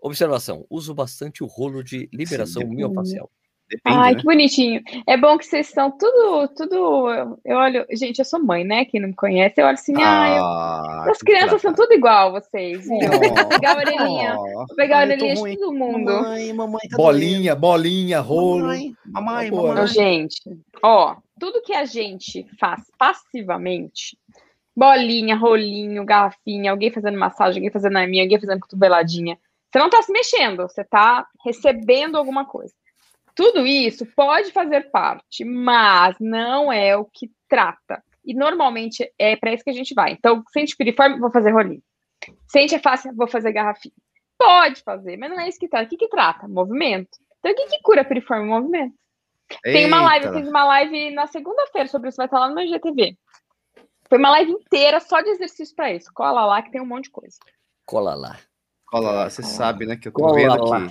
Observação: 0.00 0.66
uso 0.68 0.92
bastante 0.92 1.44
o 1.44 1.46
rolo 1.46 1.84
de 1.84 2.08
liberação 2.12 2.62
depende. 2.62 2.76
miofacial. 2.76 3.30
Depende, 3.68 3.96
Ai, 3.98 4.12
né? 4.12 4.18
que 4.20 4.24
bonitinho. 4.24 4.80
É 5.08 5.16
bom 5.16 5.36
que 5.36 5.44
vocês 5.44 5.66
são 5.68 5.90
tudo, 5.90 6.48
tudo. 6.56 6.76
eu- 7.10 7.38
Eu 7.44 7.56
olho, 7.56 7.84
gente, 7.90 8.20
eu 8.20 8.24
sou 8.24 8.40
mãe, 8.40 8.62
né? 8.62 8.84
Quem 8.84 9.00
não 9.00 9.08
me 9.08 9.14
conhece, 9.14 9.60
eu 9.60 9.66
olho 9.66 9.74
assim, 9.74 9.92
Ah, 10.00 11.04
as 11.10 11.18
que 11.18 11.24
crianças 11.32 11.60
são 11.60 11.74
tudo 11.74 11.92
igual 11.92 12.30
vocês. 12.30 12.86
viu? 12.86 12.98
Vou 13.00 13.48
pegar 13.48 13.72
a 13.72 13.76
orelhinha, 13.78 14.34
vou 14.36 14.76
pegar 14.76 14.98
a 14.98 15.02
eu 15.02 15.06
orelhinha 15.06 15.34
de 15.34 15.40
ruim. 15.40 15.56
todo 15.56 15.72
mundo. 15.72 16.04
Mamãe, 16.12 16.52
mamãe, 16.52 16.80
tá 16.88 16.96
Bolinha, 16.96 17.54
bolinha, 17.56 18.18
doendo. 18.22 18.28
rolo. 18.34 18.60
Mamãe, 18.66 18.94
mamãe, 19.04 19.50
Ô, 19.50 19.66
mamãe. 19.66 19.86
gente, 19.88 20.40
ó, 20.82 21.16
tudo 21.40 21.60
que 21.62 21.72
a 21.74 21.84
gente 21.84 22.46
faz 22.60 22.82
passivamente, 22.96 24.16
bolinha, 24.76 25.34
rolinho, 25.36 26.04
garrafinha, 26.04 26.70
alguém 26.70 26.90
fazendo 26.92 27.18
massagem, 27.18 27.58
alguém 27.60 27.70
fazendo 27.72 27.96
arminha, 27.98 28.22
alguém 28.22 28.38
fazendo 28.40 28.60
cotoveladinha, 28.60 29.36
você 29.72 29.78
não 29.78 29.90
tá 29.90 30.02
se 30.02 30.12
mexendo, 30.12 30.62
você 30.62 30.84
tá 30.84 31.26
recebendo 31.44 32.16
alguma 32.16 32.44
coisa. 32.44 32.72
Tudo 33.36 33.66
isso 33.66 34.06
pode 34.16 34.50
fazer 34.50 34.90
parte, 34.90 35.44
mas 35.44 36.16
não 36.18 36.72
é 36.72 36.96
o 36.96 37.04
que 37.04 37.30
trata. 37.46 38.02
E 38.24 38.34
normalmente 38.34 39.12
é 39.18 39.36
para 39.36 39.52
isso 39.52 39.62
que 39.62 39.70
a 39.70 39.74
gente 39.74 39.92
vai. 39.94 40.12
Então, 40.12 40.42
sente 40.52 40.74
piriforme, 40.74 41.20
vou 41.20 41.30
fazer 41.30 41.50
rolinho. 41.50 41.82
Sente 42.48 42.74
é 42.74 42.78
fácil, 42.78 43.14
vou 43.14 43.28
fazer 43.28 43.52
garrafinha. 43.52 43.94
Pode 44.38 44.82
fazer, 44.82 45.18
mas 45.18 45.30
não 45.30 45.38
é 45.38 45.48
isso 45.48 45.58
que 45.58 45.68
trata. 45.68 45.84
O 45.84 45.88
que, 45.88 45.98
que 45.98 46.08
trata? 46.08 46.48
Movimento. 46.48 47.10
Então, 47.38 47.52
o 47.52 47.54
que, 47.54 47.66
que 47.66 47.82
cura 47.82 48.04
piriforme? 48.04 48.48
Movimento. 48.48 48.94
Tem 49.62 49.86
uma 49.86 50.02
live, 50.02 50.26
eu 50.26 50.32
Eita. 50.32 50.40
fiz 50.40 50.48
uma 50.48 50.64
live 50.64 51.10
na 51.10 51.26
segunda-feira 51.26 51.88
sobre 51.88 52.08
isso, 52.08 52.16
vai 52.16 52.26
estar 52.26 52.40
lá 52.40 52.48
no 52.48 52.54
meu 52.54 52.66
GTV. 52.66 53.16
Foi 54.08 54.18
uma 54.18 54.30
live 54.30 54.50
inteira 54.50 54.98
só 54.98 55.20
de 55.20 55.28
exercício 55.28 55.76
para 55.76 55.92
isso. 55.92 56.10
Cola 56.14 56.44
lá 56.46 56.62
que 56.62 56.70
tem 56.70 56.80
um 56.80 56.86
monte 56.86 57.04
de 57.04 57.10
coisa. 57.10 57.36
Cola 57.84 58.14
lá. 58.14 58.38
Olha 58.92 59.10
lá, 59.10 59.30
você 59.30 59.42
sabe, 59.42 59.84
né? 59.84 59.96
Que 59.96 60.08
eu 60.08 60.12
tô 60.12 60.20
Cola 60.20 60.34
vendo 60.34 60.64
lá. 60.64 60.90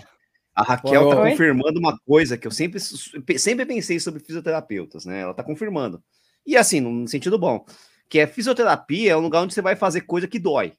A 0.56 0.64
Raquel 0.64 1.10
tá 1.10 1.18
confirmando 1.18 1.80
uma 1.80 1.97
coisa 1.99 2.38
que 2.38 2.47
eu 2.47 2.51
sempre, 2.51 2.80
sempre 2.80 3.66
pensei 3.66 3.99
sobre 3.99 4.22
fisioterapeutas, 4.24 5.06
né? 5.06 5.20
Ela 5.22 5.34
tá 5.34 5.43
confirmando. 5.43 6.01
E 6.47 6.56
assim, 6.56 6.80
num 6.80 7.06
sentido 7.08 7.38
bom, 7.38 7.66
que 8.08 8.20
é 8.20 8.28
fisioterapia 8.28 9.12
é 9.12 9.18
um 9.18 9.22
lugar 9.22 9.41
onde 9.41 9.53
você 9.53 9.62
vai 9.62 9.76
fazer 9.76 10.01
coisa 10.01 10.28
que 10.28 10.39
dói. 10.39 10.74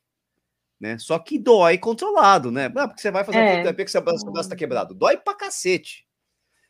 né? 0.78 0.98
Só 0.98 1.18
que 1.18 1.38
dói 1.38 1.78
controlado, 1.78 2.50
né? 2.50 2.68
Não, 2.68 2.86
porque 2.86 3.00
você 3.00 3.10
vai 3.10 3.24
fazer 3.24 3.38
É. 3.38 3.46
fisioterapia 3.48 3.84
que 3.86 3.90
seu 3.90 4.02
braço, 4.02 4.20
seu 4.20 4.30
braço 4.30 4.48
tá 4.50 4.54
quebrado. 4.56 4.94
Dói 4.94 5.16
pra 5.16 5.32
cacete. 5.32 6.06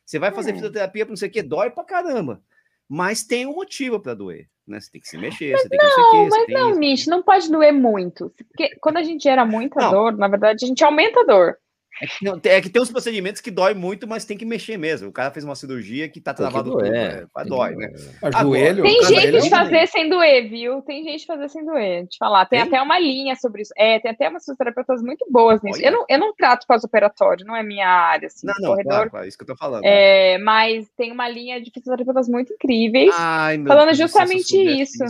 Você 0.05 0.17
vai 0.17 0.31
fazer 0.31 0.51
É. 0.51 0.53
fisioterapia 0.53 1.05
pra 1.05 1.11
não 1.11 1.17
sei 1.17 1.27
o 1.27 1.31
que, 1.31 1.41
dói 1.43 1.69
pra 1.69 1.83
caramba. 1.83 2.41
Mas 2.87 3.25
tem 3.25 3.45
um 3.45 3.53
motivo 3.53 3.99
pra 3.99 4.13
doer, 4.13 4.47
né? 4.65 4.79
Você 4.79 4.89
tem 4.91 5.01
que 5.01 5.09
se 5.09 5.17
mexer, 5.17 5.57
você 5.57 5.67
tem 5.67 5.77
que 5.77 5.85
não 5.85 5.91
sei 5.93 6.03
o 6.03 6.29
Mas 6.29 6.47
não, 6.47 6.69
isso. 6.71 6.79
Nietzsche, 6.79 7.09
não 7.09 7.21
pode 7.21 7.51
doer 7.51 7.73
muito. 7.73 8.33
Porque 8.47 8.77
quando 8.79 8.95
a 8.95 9.03
gente 9.03 9.23
gera 9.23 9.45
muita 9.45 9.77
Não. 9.81 9.91
dor, 9.91 10.17
na 10.17 10.29
verdade, 10.29 10.63
a 10.63 10.67
gente 10.69 10.81
aumenta 10.85 11.19
a 11.19 11.25
dor. 11.25 11.57
É 12.01 12.05
que, 12.07 12.23
não, 12.25 12.39
tem- 12.39 12.51
é 12.51 12.61
que 12.61 12.69
tem 12.69 12.81
uns 12.81 12.91
procedimentos 12.91 13.41
que 13.41 13.49
dói 13.49 13.73
muito, 13.73 14.07
mas 14.07 14.23
tem 14.23 14.37
que 14.37 14.45
mexer 14.45 14.77
mesmo. 14.77 15.09
O 15.09 15.11
cara 15.11 15.31
fez 15.31 15.43
uma 15.43 15.55
cirurgia 15.55 16.07
que 16.07 16.21
tá 16.21 16.33
travado 16.33 16.71
tudo, 16.71 16.83
né? 16.83 17.25
Vai 17.33 17.43
tem 17.43 17.43
que 17.43 17.49
dói, 17.49 17.75
né? 17.75 17.87
Agora, 18.21 18.43
joelho, 18.43 18.83
Tem 18.83 19.03
jeito 19.03 19.13
joelho 19.21 19.41
de 19.41 19.47
é 19.47 19.49
fazer 19.49 19.87
sem 19.87 20.09
doer, 20.09 20.49
viu? 20.49 20.81
Tem 20.83 21.03
jeito 21.03 21.19
de 21.21 21.25
fazer 21.25 21.49
sem 21.49 21.65
doer. 21.65 22.05
Te 22.07 22.17
falar. 22.17 22.45
Tem, 22.45 22.59
Tem? 22.59 22.67
até 22.67 22.81
uma 22.81 22.99
linha 22.99 23.35
sobre 23.35 23.63
isso. 23.63 23.73
É, 23.75 23.99
tem 23.99 24.11
até 24.11 24.29
umas 24.29 24.43
fisioterapeutas 24.43 25.01
muito 25.01 25.25
boas 25.31 25.61
nisso. 25.63 25.79
Olha. 25.79 25.87
Eu 25.87 25.91
não, 25.91 26.05
eu 26.07 26.19
não 26.19 26.35
trato 26.35 26.67
pós-operatório, 26.67 27.45
não 27.45 27.55
é 27.55 27.63
minha 27.63 27.87
área, 27.87 28.27
assim, 28.27 28.45
Não, 28.45 28.53
não, 28.59 28.69
corredor. 28.69 28.91
claro, 28.93 29.09
claro, 29.09 29.25
é 29.25 29.27
isso 29.27 29.37
que 29.37 29.43
eu 29.43 29.47
tô 29.47 29.55
falando. 29.57 29.83
É, 29.83 30.37
mas 30.37 30.87
tem 30.95 31.11
uma 31.11 31.27
linha 31.27 31.59
de 31.59 31.71
fisioterapeutas 31.71 32.27
muito 32.29 32.53
incríveis 32.53 33.13
Ai, 33.17 33.57
meu 33.57 33.67
falando 33.67 33.87
Deus 33.87 33.97
justamente 33.97 34.43
soubesse 34.47 34.81
isso. 34.81 35.03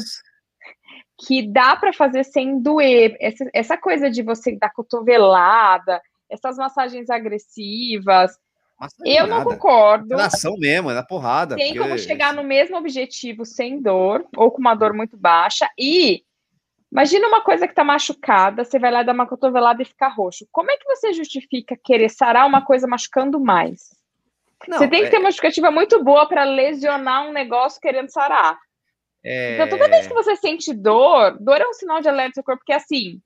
que 1.20 1.48
dá 1.52 1.76
para 1.76 1.92
fazer 1.92 2.24
sem 2.24 2.62
doer. 2.62 3.18
Essa, 3.20 3.46
essa 3.54 3.78
coisa 3.78 4.10
de 4.10 4.22
você 4.24 4.56
dar 4.58 4.70
cotovelada, 4.72 6.02
essas 6.30 6.58
massagens 6.58 7.10
agressivas, 7.10 8.38
Mas 8.80 8.94
eu 9.06 9.26
não 9.28 9.40
nada. 9.40 9.50
concordo. 9.50 10.14
É 10.14 10.18
na 10.18 10.26
ação 10.28 10.56
mesmo, 10.58 10.92
é 10.92 10.94
na 10.94 11.04
porrada. 11.04 11.56
Tem 11.56 11.68
porque- 11.74 11.80
como 11.80 11.98
chegar 11.98 12.34
no 12.34 12.44
mesmo 12.44 12.78
objetivo 12.78 13.46
sem 13.46 13.82
dor, 13.82 14.26
ou 14.36 14.52
com 14.52 14.60
uma 14.60 14.76
dor 14.76 14.94
muito 14.94 15.18
baixa, 15.18 15.70
e 15.78 16.24
imagina 16.92 17.28
uma 17.28 17.42
coisa 17.42 17.66
que 17.68 17.72
está 17.74 17.84
machucada, 17.84 18.64
você 18.64 18.78
vai 18.80 18.92
lá 18.92 19.04
dar 19.04 19.14
uma 19.14 19.28
cotovelada 19.28 19.82
e 19.82 19.86
fica 19.86 20.08
roxo. 20.08 20.48
Como 20.52 20.70
é 20.72 20.78
que 20.78 20.86
você 20.86 21.14
justifica 21.14 21.76
querer 21.84 22.10
sarar 22.10 22.46
uma 22.46 22.62
coisa 22.64 22.88
machucando 22.88 23.40
mais? 23.40 23.96
Não, 24.68 24.80
você 24.80 24.88
tem 24.88 25.02
que 25.02 25.08
é- 25.08 25.10
ter 25.12 25.18
uma 25.20 25.30
justificativa 25.30 25.70
muito 25.70 26.04
boa 26.04 26.28
para 26.28 26.44
lesionar 26.44 27.28
um 27.28 27.32
negócio 27.34 27.80
querendo 27.80 28.10
sarar. 28.10 28.58
é- 29.24 29.56
Então, 29.56 29.68
toda 29.70 29.90
vez 29.90 30.08
que 30.08 30.14
você 30.14 30.36
sente 30.38 30.74
dor, 30.74 31.38
dor 31.40 31.60
é 31.60 31.68
um 31.68 31.74
sinal 31.74 32.00
de 32.00 32.08
alerta 32.08 32.32
do 32.32 32.34
seu 32.36 32.44
corpo, 32.44 32.60
porque 32.60 32.72
assim, 32.74 33.20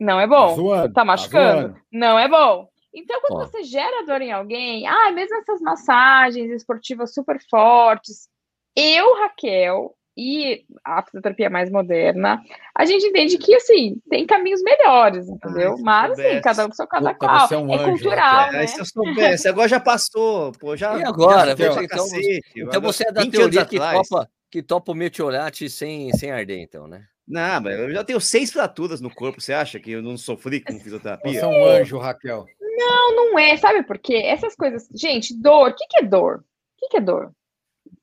não 0.00 0.20
é 0.20 0.26
bom. 0.26 0.54
zoando, 0.54 0.92
Tá 0.92 1.04
machucando? 1.04 1.60
zoando. 1.68 1.76
Não 1.92 2.18
é 2.18 2.28
bom. 2.28 2.68
Então, 2.94 3.20
quando 3.22 3.40
Ó. 3.40 3.46
você 3.46 3.62
gera 3.64 4.04
dor 4.04 4.20
em 4.20 4.32
alguém, 4.32 4.86
ah, 4.86 5.10
mesmo 5.12 5.36
essas 5.38 5.60
massagens 5.60 6.50
esportivas 6.50 7.14
super 7.14 7.38
fortes, 7.48 8.28
eu, 8.76 9.14
Raquel, 9.20 9.94
e 10.14 10.62
a 10.84 11.02
fisioterapia 11.02 11.48
mais 11.48 11.70
moderna, 11.70 12.38
a 12.76 12.84
gente 12.84 13.06
entende 13.06 13.38
que, 13.38 13.54
assim, 13.54 13.96
tem 14.10 14.26
caminhos 14.26 14.62
melhores, 14.62 15.26
entendeu? 15.26 15.72
Ai, 15.76 15.82
Mas, 15.82 16.18
assim, 16.20 16.40
cada 16.42 16.66
um 16.66 16.68
com 16.68 16.74
seu 16.74 16.86
cada 16.86 17.14
Puta, 17.14 17.26
qual. 17.26 17.48
você 17.48 17.54
é 17.54 17.58
um 17.58 17.72
é 17.72 17.76
anjo, 17.76 17.90
cultural, 17.92 18.52
né? 18.52 18.64
É, 18.64 18.66
se 18.66 18.78
eu 18.78 18.84
soubesse, 18.84 19.48
agora 19.48 19.68
já 19.68 19.80
passou, 19.80 20.52
pô, 20.52 20.76
já. 20.76 20.98
E 20.98 21.02
agora? 21.02 21.46
já 21.56 21.64
Então- 21.64 21.82
então 21.82 21.98
cacete, 22.04 22.40
Então 22.54 22.80
você 22.82 23.08
é 23.08 23.12
da 23.12 23.22
20 23.22 23.36
anos 23.36 23.50
teoria 23.56 23.64
que 23.64 23.78
topa, 23.78 24.28
que 24.50 24.62
topa 24.62 24.92
o 24.92 24.94
meteorate 24.94 25.70
sem, 25.70 26.12
sem 26.12 26.30
arder, 26.30 26.58
então, 26.60 26.86
né? 26.86 27.06
Não, 27.26 27.60
mas 27.60 27.78
eu 27.78 27.90
já 27.92 28.02
tenho 28.04 28.20
seis 28.20 28.50
fraturas 28.52 29.00
no 29.00 29.12
corpo. 29.14 29.40
Você 29.40 29.52
acha 29.52 29.78
que 29.78 29.90
eu 29.92 30.02
não 30.02 30.16
sofri 30.16 30.60
com 30.60 30.72
Você 30.72 30.80
fisioterapia? 30.80 31.40
é 31.40 31.46
um 31.46 31.64
anjo, 31.64 31.98
Raquel. 31.98 32.44
Não 32.60 33.38
é, 33.38 33.56
sabe 33.56 33.82
por 33.84 33.98
quê? 33.98 34.16
Essas 34.16 34.54
coisas. 34.56 34.88
Gente, 34.94 35.34
dor, 35.40 35.70
o 35.70 35.74
que, 35.74 35.86
que 35.86 35.98
é 36.00 36.02
dor? 36.02 36.38
O 36.38 36.44
que, 36.78 36.88
que 36.88 36.96
é 36.96 37.00
dor? 37.00 37.32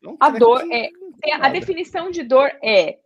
Não, 0.01 0.15
A 0.19 0.29
dor 0.29 0.63
é- 0.71 0.89
a- 1.33 1.49
definição 1.49 2.09
de 2.09 2.23
dor 2.23 2.49
é 2.63 2.97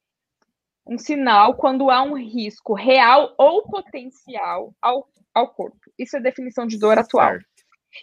um 0.85 0.97
sinal 0.97 1.55
quando 1.55 1.89
há 1.89 2.03
um 2.03 2.15
risco 2.15 2.73
real 2.73 3.33
ou 3.37 3.63
potencial 3.63 4.73
ao, 4.81 5.07
ao 5.33 5.47
corpo. 5.49 5.77
Isso 5.97 6.15
é 6.15 6.19
a 6.19 6.23
definição 6.23 6.67
de 6.67 6.77
dor 6.77 6.97
atual. 6.99 7.31
Certo. 7.31 7.45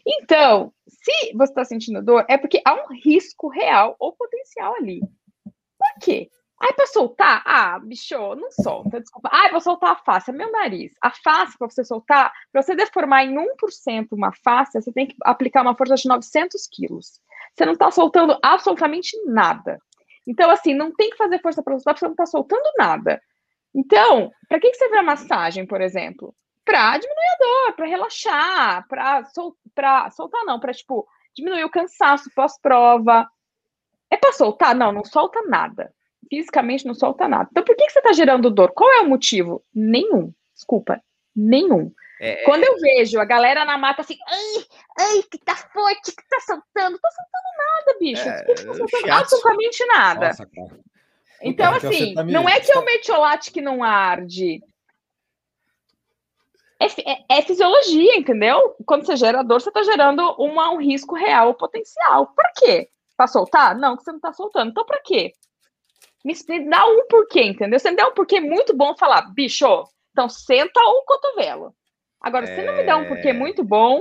Então, 0.07 0.73
se 0.89 1.33
você 1.35 1.51
está 1.53 1.65
sentindo 1.65 2.03
dor, 2.03 2.25
é 2.29 2.37
porque 2.39 2.61
há 2.65 2.75
um 2.75 2.95
risco 3.05 3.49
real 3.49 3.95
ou 3.99 4.13
potencial 4.15 4.75
ali. 4.77 5.01
Por 5.45 5.99
quê? 6.03 6.29
Aí, 6.61 6.75
para 6.75 6.87
soltar, 6.87 7.43
ah, 7.47 7.79
bicho, 7.79 8.35
não 8.35 8.51
solta, 8.51 9.01
desculpa. 9.01 9.31
Eu 9.47 9.53
vou 9.53 9.61
soltar 9.63 9.93
a 9.93 9.97
face, 9.97 10.31
é 10.31 10.35
meu 10.35 10.53
nariz. 10.53 10.93
A 11.01 11.11
face, 11.11 11.57
para 11.57 11.71
você 11.71 11.83
soltar, 11.83 12.31
para 12.53 12.61
você 12.61 12.77
deformar 12.77 13.25
em 13.25 13.35
1% 13.35 14.09
uma 14.13 14.31
face, 14.31 14.79
você 14.79 14.93
tem 14.93 15.07
que 15.07 15.17
aplicar 15.25 15.63
uma 15.63 15.75
força 15.75 15.95
de 15.95 16.07
900 16.07 16.67
quilos. 16.67 17.19
Você 17.55 17.65
não 17.65 17.73
está 17.73 17.91
soltando 17.91 18.39
absolutamente 18.43 19.17
nada. 19.25 19.81
Então, 20.27 20.51
assim, 20.51 20.75
não 20.75 20.93
tem 20.95 21.09
que 21.09 21.17
fazer 21.17 21.41
força 21.41 21.63
para 21.63 21.79
soltar, 21.79 21.95
porque 21.95 22.01
você 22.01 22.07
não 22.07 22.13
está 22.13 22.27
soltando 22.27 22.71
nada. 22.79 23.23
Então, 23.75 24.31
para 24.47 24.61
que, 24.61 24.71
que 24.71 24.77
serve 24.77 24.99
a 24.99 25.03
massagem, 25.03 25.67
por 25.67 25.81
exemplo? 25.81 26.35
Para 26.63 26.99
diminuir 26.99 27.27
a 27.27 27.39
dor, 27.39 27.77
para 27.77 27.87
relaxar, 27.87 28.87
para 28.87 29.25
sol 29.25 29.57
soltar, 30.13 30.45
não, 30.45 30.61
para, 30.61 30.75
tipo, 30.75 31.09
diminuir 31.35 31.65
o 31.65 31.71
cansaço 31.71 32.31
pós-prova. 32.35 33.27
É 34.11 34.17
para 34.19 34.33
soltar? 34.33 34.75
Não, 34.75 34.93
não 34.93 35.05
solta 35.05 35.41
nada. 35.43 35.91
Fisicamente 36.31 36.87
não 36.87 36.95
solta 36.95 37.27
nada. 37.29 37.49
Então, 37.51 37.65
por 37.65 37.75
que, 37.77 37.85
que 37.87 37.93
você 37.93 37.99
está 37.99 38.13
gerando 38.13 38.49
dor? 38.51 38.71
Qual 38.73 38.89
é 38.91 39.01
o 39.01 39.09
motivo? 39.09 39.63
Nenhum. 39.75 40.33
Desculpa, 40.55 41.03
nenhum. 41.35 41.93
É, 42.21 42.45
Quando 42.45 42.63
eu 42.65 42.77
vejo 42.79 43.19
a 43.19 43.25
galera 43.25 43.65
na 43.65 43.77
mata 43.77 44.03
assim, 44.03 44.17
ai, 44.29 44.65
ai, 44.99 45.23
que 45.23 45.39
tá 45.39 45.57
forte, 45.57 46.13
que 46.15 46.29
tá 46.29 46.39
soltando, 46.41 46.99
tá 46.99 47.09
soltando 47.11 47.57
nada, 47.59 47.99
bicho. 47.99 48.29
É, 48.29 48.43
tá 48.43 48.75
soltando 48.75 49.11
absolutamente 49.13 49.87
nada? 49.87 50.27
Nossa, 50.29 50.47
cara. 50.47 50.81
Então, 51.43 51.73
você 51.73 51.87
assim, 51.89 52.15
tá 52.15 52.23
me- 52.23 52.33
não 52.33 52.47
é 52.49 52.61
que 52.61 52.71
é 52.71 52.77
o 52.77 52.81
tá- 52.81 52.85
metiolate 52.85 53.51
que 53.51 53.63
não 53.63 53.83
arde. 53.83 54.63
É, 56.79 56.87
é- 57.11 57.39
é 57.39 57.43
fisiologia, 57.43 58.17
entendeu? 58.17 58.75
Quando 58.87 59.05
você 59.05 59.17
gera 59.17 59.43
dor, 59.43 59.61
você 59.61 59.71
tá 59.71 59.83
gerando 59.83 60.23
uma- 60.39 60.71
um 60.71 60.77
risco 60.79 61.15
real 61.15 61.49
ou 61.49 61.55
potencial. 61.55 62.27
Por 62.29 62.45
quê? 62.57 62.89
Pra 63.17 63.27
soltar? 63.27 63.77
Não, 63.77 63.97
que 63.97 64.03
você 64.05 64.13
não 64.13 64.21
tá 64.21 64.33
soltando. 64.33 64.71
Então, 64.71 64.85
pra 64.85 65.01
quê? 65.03 65.33
Me, 66.25 66.35
me 66.49 66.69
dá 66.69 66.87
um 66.87 67.07
porquê, 67.09 67.43
entendeu? 67.43 67.79
Você 67.79 67.91
me 67.91 67.97
dá 67.97 68.09
um 68.09 68.15
porquê 68.15 68.41
muito 68.41 68.77
bom 68.77 68.95
falar, 68.97 69.23
bicho, 69.35 69.67
então 70.13 70.29
senta 70.29 70.81
o 70.81 71.03
cotovelo. 71.05 71.75
Agora, 72.21 72.47
se 72.47 72.63
não 72.63 72.77
me 72.77 72.85
dá 72.85 72.97
um 72.99 73.07
porquê 73.07 73.31
É. 73.31 73.33
muito 73.33 73.65
bom, 73.65 74.01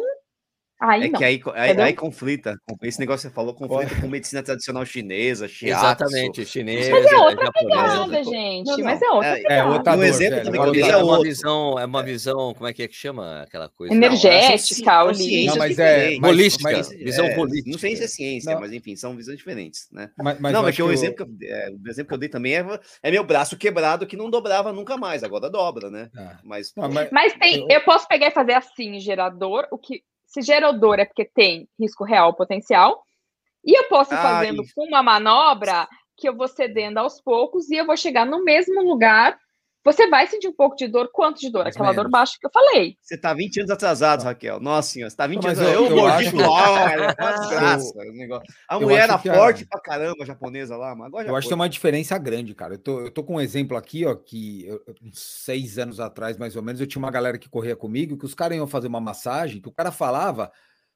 aí 0.79 1.03
é 1.05 1.09
não. 1.09 1.19
que 1.19 1.25
aí, 1.25 1.41
aí, 1.55 1.81
aí 1.81 1.93
conflita. 1.93 2.55
Esse 2.81 2.99
negócio 2.99 3.27
que 3.27 3.33
você 3.33 3.35
falou 3.35 3.53
conflita 3.53 3.99
com 4.01 4.07
medicina 4.07 4.41
tradicional 4.41 4.85
chinesa, 4.85 5.47
shiatsu. 5.47 5.85
Exatamente, 5.85 6.45
chinês, 6.45 6.89
Mas 6.89 7.05
é 7.05 7.15
outra 7.17 7.51
pegada, 7.51 8.23
gente. 8.23 8.67
Não, 8.67 8.77
não, 8.77 8.85
Mas 8.85 9.01
é 9.01 9.09
outra 9.09 9.39
é- 9.39 9.43
É, 9.57 9.63
outra 9.63 9.95
dor, 9.95 10.05
exemplo 10.05 10.35
velho. 10.35 10.45
também 10.45 10.59
outra 10.61 10.73
que 10.73 10.79
eu 10.79 10.85
É 10.85 10.89
é 10.89 11.03
uma 11.03 11.21
visão, 11.23 11.79
é 11.79 11.85
uma 11.85 12.03
visão, 12.03 12.53
como 12.53 12.67
é 12.67 12.73
que 12.73 12.83
é 12.83 12.87
que 12.87 12.95
chama 12.95 13.41
aquela 13.41 13.69
coisa? 13.69 13.93
Energética, 13.93 14.91
Não, 14.91 15.05
holística. 15.07 15.29
ciências 15.29 15.47
Não, 15.47 15.57
mas 15.57 15.79
é- 15.79 16.17
mas- 16.19 16.31
Holística, 16.31 16.71
mas- 16.71 16.89
visão 16.89 17.25
é, 17.25 17.37
holística. 17.39 17.71
Não 17.71 17.79
sei 17.79 17.95
se 17.95 18.03
é 18.03 18.07
ciência, 18.07 18.53
Não. 18.53 18.61
mas 18.61 18.71
enfim, 18.73 18.95
são 18.95 19.15
visões 19.15 19.37
diferentes, 19.37 19.87
né? 19.91 20.09
Mas, 20.17 20.39
mas 20.39 20.53
não, 20.53 20.63
mas 20.63 20.75
que 20.75 20.83
o 20.83 20.91
exemplo, 20.91 21.25
que 21.25 21.45
eu, 21.45 21.49
é, 21.49 21.69
o 21.71 21.89
exemplo 21.89 22.07
que 22.09 22.13
eu 22.13 22.17
dei 22.17 22.29
também 22.29 22.55
é, 22.55 22.65
é 23.03 23.11
meu 23.11 23.23
braço 23.23 23.57
quebrado 23.57 24.07
que 24.07 24.15
não 24.17 24.29
dobrava 24.29 24.71
nunca 24.71 24.97
mais, 24.97 25.23
agora 25.23 25.49
dobra, 25.49 25.89
né? 25.89 26.09
Ah. 26.15 26.37
Mas, 26.43 26.71
Não, 26.75 26.89
mas- 26.89 27.09
Mas 27.11 27.33
tem, 27.33 27.65
eu 27.69 27.81
posso 27.81 28.07
pegar 28.07 28.27
e 28.27 28.31
fazer 28.31 28.53
assim, 28.53 28.99
gerador, 28.99 29.67
o 29.71 29.77
que 29.77 30.01
se 30.29 30.41
gerou 30.41 30.79
dor 30.79 30.99
é 30.99 31.05
porque 31.05 31.25
tem 31.25 31.67
risco 31.77 32.03
real 32.05 32.33
potencial, 32.33 33.03
e 33.65 33.77
eu 33.77 33.89
posso 33.89 34.13
ir 34.13 34.17
Ah, 34.17 34.21
fazendo 34.21 34.63
com 34.73 34.85
uma 34.85 35.03
manobra 35.03 35.87
que 36.15 36.29
eu 36.29 36.35
vou 36.35 36.47
cedendo 36.47 36.99
aos 36.99 37.19
poucos 37.19 37.69
e 37.69 37.75
eu 37.75 37.85
vou 37.85 37.97
chegar 37.97 38.25
no 38.25 38.43
mesmo 38.43 38.81
lugar. 38.81 39.37
Você 39.91 40.07
vai 40.09 40.27
sentir 40.27 40.47
um 40.47 40.53
pouco 40.53 40.75
de 40.75 40.87
dor, 40.87 41.09
quanto 41.11 41.39
de 41.39 41.49
dor? 41.49 41.63
Mais 41.63 41.75
Aquela 41.75 41.89
dor 41.91 42.01
menos. 42.03 42.11
baixa 42.11 42.35
que 42.39 42.45
eu 42.45 42.51
falei. 42.53 42.95
Você 43.01 43.17
tá 43.17 43.33
20 43.33 43.59
anos 43.61 43.71
atrasado, 43.71 44.23
Raquel. 44.23 44.59
Nossa 44.59 44.91
senhora, 44.91 45.09
você 45.09 45.15
tá 45.17 45.25
20 45.27 45.43
Mas 45.43 45.57
anos 45.59 45.73
eu- 45.73 45.85
atrasado. 45.85 45.91
Eu, 45.93 45.97
eu 45.97 46.03
mordi 46.09 46.27
acho- 46.27 46.37
olha, 46.51 47.15
uma 47.19 47.31
desgraça. 47.39 47.93
o 47.97 48.11
negócio. 48.13 48.53
A 48.67 48.79
mulher 48.79 48.99
era 49.03 49.17
que 49.17 49.29
forte 49.33 49.65
pra 49.65 49.79
caramba, 49.81 50.23
a 50.23 50.25
japonesa 50.25 50.77
lá, 50.77 50.95
mas 50.95 51.07
agora 51.07 51.25
já 51.25 51.31
Eu 51.31 51.35
acho 51.35 51.45
que 51.45 51.49
tem 51.49 51.55
uma 51.55 51.69
diferença 51.69 52.17
grande, 52.17 52.53
cara. 52.53 52.75
Eu 52.75 52.79
tô, 52.79 52.99
eu 53.01 53.11
tô 53.11 53.23
com 53.23 53.35
um 53.35 53.41
exemplo 53.41 53.75
aqui, 53.77 54.05
ó, 54.05 54.13
que 54.15 54.65
eu- 54.67 54.81
seis 55.13 55.77
anos 55.77 55.99
atrás, 55.99 56.37
mais 56.37 56.55
ou 56.55 56.61
menos, 56.61 56.79
eu 56.79 56.87
tinha 56.87 56.99
uma 57.01 57.11
galera 57.11 57.37
que 57.37 57.49
corria 57.49 57.75
comigo, 57.75 58.17
que 58.17 58.25
os 58.25 58.33
caras 58.33 58.57
iam 58.57 58.67
fazer 58.67 58.87
uma 58.87 58.99
massagem, 59.01 59.61
que 59.61 59.69
o 59.69 59.73
cara 59.73 59.91
falava, 59.91 60.51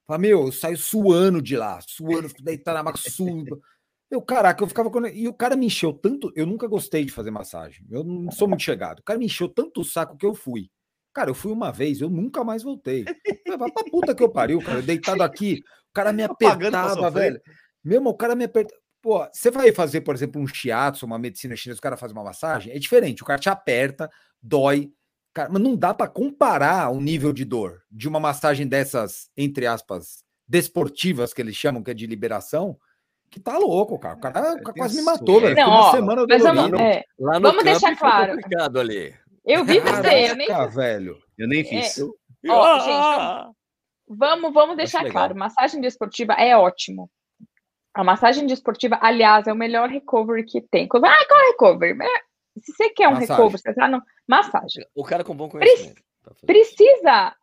falava, 0.05 0.21
meu, 0.21 0.45
eu 0.45 0.51
saio 0.51 0.77
suando 0.77 1.41
de 1.41 1.55
lá, 1.55 1.79
suando, 1.87 2.27
fico 2.29 2.43
deitado 2.43 2.75
na 2.75 2.83
maca, 2.83 2.97
suando. 2.97 3.61
Eu, 4.13 4.21
caraca, 4.21 4.63
eu 4.63 4.67
ficava. 4.67 4.91
E 5.09 5.27
o 5.27 5.33
cara 5.33 5.55
me 5.55 5.65
encheu 5.65 5.91
tanto, 5.91 6.31
eu 6.35 6.45
nunca 6.45 6.67
gostei 6.67 7.03
de 7.03 7.11
fazer 7.11 7.31
massagem, 7.31 7.83
eu 7.89 8.03
não 8.03 8.29
sou 8.29 8.47
muito 8.47 8.61
chegado. 8.61 8.99
O 8.99 9.03
cara 9.03 9.17
me 9.17 9.25
encheu 9.25 9.49
tanto 9.49 9.81
o 9.81 9.83
saco 9.83 10.15
que 10.15 10.23
eu 10.23 10.35
fui. 10.35 10.69
Cara, 11.11 11.31
eu 11.31 11.33
fui 11.33 11.51
uma 11.51 11.71
vez, 11.71 11.99
eu 11.99 12.11
nunca 12.11 12.43
mais 12.43 12.61
voltei. 12.61 13.05
Vai 13.57 13.71
pra 13.71 13.83
puta 13.89 14.13
que 14.13 14.21
eu 14.21 14.29
pariu, 14.29 14.59
cara, 14.59 14.77
eu 14.77 14.83
deitado 14.83 15.23
aqui, 15.23 15.63
o 15.89 15.93
cara 15.93 16.13
me 16.13 16.21
apertava, 16.29 17.09
velho. 17.09 17.41
Mesmo 17.83 18.11
o 18.11 18.13
cara 18.15 18.35
me 18.35 18.43
aperta. 18.43 18.71
Pô, 19.01 19.27
você 19.33 19.49
vai 19.49 19.71
fazer, 19.71 20.01
por 20.01 20.13
exemplo, 20.13 20.39
um 20.39 20.45
shiatsu, 20.45 21.07
uma 21.07 21.17
medicina 21.17 21.55
chinesa, 21.55 21.79
o 21.79 21.81
cara 21.81 21.97
faz 21.97 22.11
uma 22.11 22.23
massagem, 22.23 22.71
é 22.71 22.77
diferente. 22.77 23.23
O 23.23 23.25
cara 23.25 23.39
te 23.39 23.49
aperta, 23.49 24.11
dói. 24.39 24.91
Cara, 25.33 25.49
mas 25.49 25.61
não 25.61 25.75
dá 25.75 25.91
pra 25.91 26.07
comparar 26.07 26.91
o 26.91 27.01
nível 27.01 27.33
de 27.33 27.45
dor 27.45 27.81
de 27.89 28.07
uma 28.07 28.19
massagem 28.19 28.67
dessas, 28.67 29.31
entre 29.35 29.65
aspas, 29.65 30.23
desportivas 30.47 31.33
que 31.33 31.41
eles 31.41 31.55
chamam, 31.55 31.81
que 31.81 31.89
é 31.89 31.95
de 31.95 32.05
liberação, 32.05 32.77
que 33.33 33.39
tá 33.39 33.57
louco, 33.57 33.97
cara. 33.97 34.15
O 34.15 34.19
cara, 34.19 34.39
o 34.39 34.43
cara 34.43 34.63
tem 34.63 34.73
quase 34.75 34.97
me 34.97 35.03
matou, 35.03 35.41
velho. 35.41 35.55
Não, 35.55 35.69
ó, 35.69 35.91
semana 35.91 36.25
Mas 36.29 36.43
vamos, 36.43 36.79
é, 36.79 37.03
Lá 37.19 37.39
no 37.39 37.49
Vamos 37.49 37.63
deixar 37.63 37.87
foi 37.87 37.95
claro. 37.97 38.79
ali. 38.79 39.13
Eu 39.43 39.65
vi 39.65 39.79
você, 39.79 40.29
eu 40.31 40.35
nem. 40.35 40.47
Caraca, 40.47 40.71
velho. 40.71 41.17
Eu 41.37 41.47
nem 41.47 41.63
fiz. 41.63 41.97
É, 41.97 42.51
Ó, 42.51 42.79
gente, 42.79 43.55
Vamos, 44.07 44.53
vamos 44.53 44.77
deixar 44.77 45.09
claro, 45.09 45.35
massagem 45.35 45.81
desportiva 45.81 46.33
é 46.33 46.55
ótimo. 46.55 47.09
A 47.93 48.03
massagem 48.03 48.45
desportiva, 48.45 48.97
aliás, 49.01 49.47
é 49.47 49.53
o 49.53 49.55
melhor 49.55 49.89
recovery 49.89 50.43
que 50.45 50.61
tem. 50.61 50.85
Ah, 50.85 51.25
qual 51.27 51.41
é 51.41 51.47
recovery? 51.47 51.97
É, 52.01 52.59
Se 52.59 52.73
você 52.73 52.89
quer 52.89 53.07
um 53.07 53.11
Massagem. 53.11 53.35
recovery, 53.35 53.61
você 53.61 53.73
tá 53.73 53.87
no 53.87 54.01
massagem. 54.27 54.85
O 54.95 55.03
cara 55.03 55.23
com 55.23 55.35
bom 55.35 55.49
conhecimento. 55.49 56.01
fazer. 56.23 56.45
Precisa 56.45 57.35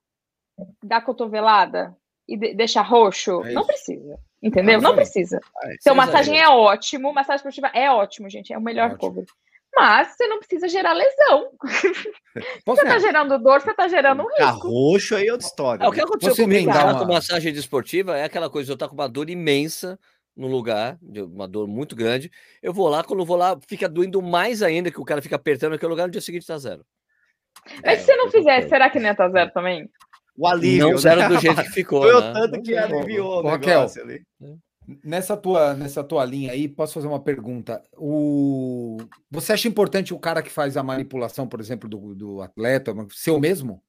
dar 0.82 1.00
cotovelada 1.02 1.96
e 2.30 2.36
de- 2.36 2.54
deixar 2.54 2.82
roxo? 2.82 3.42
É 3.44 3.52
não 3.52 3.66
precisa. 3.66 4.18
Entendeu? 4.42 4.78
É 4.78 4.80
não 4.82 4.94
precisa. 4.94 5.38
Ah, 5.56 5.68
Então, 5.74 5.94
massagem 5.94 6.40
é 6.40 6.48
ótimo, 6.48 7.12
massagem 7.12 7.36
esportiva 7.36 7.70
é 7.74 7.90
ótimo, 7.90 8.30
gente. 8.30 8.52
É 8.52 8.58
o 8.58 8.60
melhor 8.62 8.86
Ótimo. 8.92 9.08
recovery. 9.08 9.26
Mas 9.76 10.16
você 10.16 10.26
não 10.26 10.38
precisa 10.40 10.66
gerar 10.68 10.92
lesão. 10.94 11.50
Você 12.66 12.82
tá 12.82 12.88
ganhar? 12.88 12.98
gerando 13.00 13.38
dor, 13.38 13.60
você 13.60 13.72
tá 13.74 13.86
gerando 13.88 14.22
um 14.22 14.28
Tá 14.36 14.50
risco. 14.52 14.68
roxo 14.68 15.14
aí 15.16 15.28
é 15.28 15.32
outra 15.32 15.46
história. 15.46 15.84
É, 15.84 15.88
o 15.88 15.92
que 15.92 16.00
aconteceu 16.00 16.34
Você 16.34 16.42
comigo 16.42 16.72
já 16.72 16.84
uma- 16.84 16.98
com 17.06 17.12
massagem 17.12 17.52
desportiva 17.52 18.16
é 18.16 18.24
aquela 18.24 18.48
coisa, 18.50 18.72
eu 18.72 18.76
tô 18.76 18.88
com 18.88 18.94
uma 18.94 19.08
dor 19.08 19.28
imensa 19.30 19.98
no 20.36 20.46
lugar, 20.48 20.96
de 21.02 21.22
uma 21.22 21.46
dor 21.46 21.66
muito 21.68 21.94
grande. 21.94 22.30
Eu 22.62 22.72
vou 22.72 22.88
lá, 22.88 23.04
quando 23.04 23.20
eu 23.20 23.26
vou 23.26 23.36
lá, 23.36 23.56
fica 23.68 23.88
doendo 23.88 24.20
mais 24.22 24.62
ainda, 24.62 24.90
que 24.90 25.00
o 25.00 25.04
cara 25.04 25.20
fica 25.22 25.36
apertando 25.36 25.74
aquele 25.74 25.90
lugar, 25.90 26.06
no 26.06 26.12
dia 26.12 26.20
seguinte 26.20 26.46
tá 26.46 26.56
zero. 26.58 26.84
Mas 27.84 28.00
se 28.00 28.06
você 28.06 28.16
não 28.16 28.30
fizer, 28.30 28.68
será 28.68 28.88
que 28.90 28.98
não 28.98 29.06
ia 29.06 29.14
tá 29.14 29.28
zero 29.28 29.50
também? 29.52 29.88
O 30.36 30.46
alívio. 30.46 30.90
Não 30.90 30.98
zero 30.98 31.20
né? 31.20 31.28
do 31.28 31.38
jeito 31.38 31.62
que 31.62 31.70
ficou, 31.70 32.02
Foi 32.02 32.14
o 32.14 32.20
né? 32.20 32.32
tanto 32.32 32.62
que 32.62 32.76
aliviou 32.76 33.42
o 33.44 33.48
Raquel. 33.48 33.86
ali. 34.02 34.22
Nessa 35.04 35.36
tua, 35.36 35.74
nessa 35.74 36.02
tua 36.02 36.24
linha 36.24 36.52
aí, 36.52 36.66
posso 36.66 36.94
fazer 36.94 37.06
uma 37.06 37.22
pergunta? 37.22 37.80
O... 37.96 38.96
Você 39.30 39.52
acha 39.52 39.68
importante 39.68 40.12
o 40.12 40.18
cara 40.18 40.42
que 40.42 40.50
faz 40.50 40.76
a 40.76 40.82
manipulação, 40.82 41.46
por 41.46 41.60
exemplo, 41.60 41.88
do, 41.88 42.14
do 42.14 42.40
atleta, 42.42 42.92
ser 43.12 43.30
o 43.30 43.38
mesmo? 43.38 43.82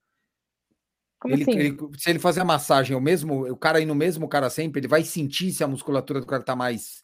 Como 1.20 1.34
Ele- 1.34 1.44
assim? 1.44 1.52
ele- 1.60 1.78
se 1.98 2.10
ele 2.10 2.20
fazer 2.20 2.42
a 2.42 2.46
massagem, 2.46 2.94
é 2.94 2.98
o 2.98 3.02
mesmo, 3.02 3.48
o 3.50 3.56
cara 3.58 3.80
ir 3.80 3.86
no 3.86 3.96
mesmo 3.96 4.28
cara 4.28 4.50
sempre, 4.50 4.80
ele 4.80 4.88
vai 4.88 5.04
sentir 5.04 5.52
se 5.52 5.64
a 5.64 5.68
musculatura 5.68 6.20
do 6.20 6.26
cara 6.28 6.44
tá 6.44 6.56
mais 6.56 7.04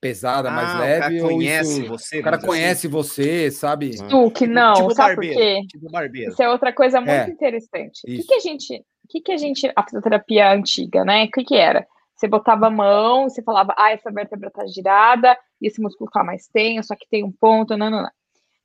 pesada, 0.00 0.50
mais 0.50 0.70
Ah, 0.70 0.76
o 0.76 0.80
leve, 0.80 1.00
cara 1.00 1.14
ou 1.24 1.28
conhece 1.30 1.80
isso- 1.80 1.88
você. 1.88 2.18
o 2.20 2.22
cara 2.22 2.36
dizer 2.36 2.48
conhece 2.48 2.88
você, 2.88 3.50
sabe? 3.50 3.96
Ah. 4.00 4.06
Duque, 4.06 4.46
não, 4.46 4.74
tipo 4.74 4.94
sabe 4.94 5.14
por 5.14 5.20
barbeiro. 5.24 5.36
quê? 5.40 5.56
assim, 5.58 5.66
Tipo 5.66 5.90
barbeiro. 5.90 6.30
Isso 6.32 6.42
é 6.42 6.48
outra 6.50 6.72
coisa 6.72 7.00
muito 7.00 7.10
É, 7.12 7.28
interessante. 7.30 8.00
O 8.04 8.06
que, 8.06 8.22
que 8.24 8.34
a 8.34 8.40
gente. 8.40 8.74
O 9.04 9.08
que, 9.08 9.20
que 9.20 9.32
a 9.32 9.36
gente. 9.36 9.72
A 9.74 9.82
fisioterapia 9.82 10.52
antiga, 10.52 11.04
né? 11.04 11.24
O 11.24 11.30
que, 11.30 11.44
que 11.44 11.56
era? 11.56 11.86
Você 12.14 12.26
botava 12.28 12.66
a 12.66 12.70
mão, 12.70 13.28
você 13.28 13.42
falava, 13.42 13.74
ah, 13.78 13.92
essa 13.92 14.10
vértebra 14.10 14.50
tá 14.50 14.66
girada, 14.66 15.38
e 15.62 15.68
esse 15.68 15.80
músculo 15.80 16.10
tá 16.10 16.24
mais 16.24 16.48
tenso, 16.48 16.88
só 16.88 16.96
que 16.96 17.06
tem 17.08 17.22
um 17.24 17.30
ponto, 17.30 17.76
não, 17.76 17.88
não, 17.90 18.02
não. 18.02 18.08
O 18.08 18.10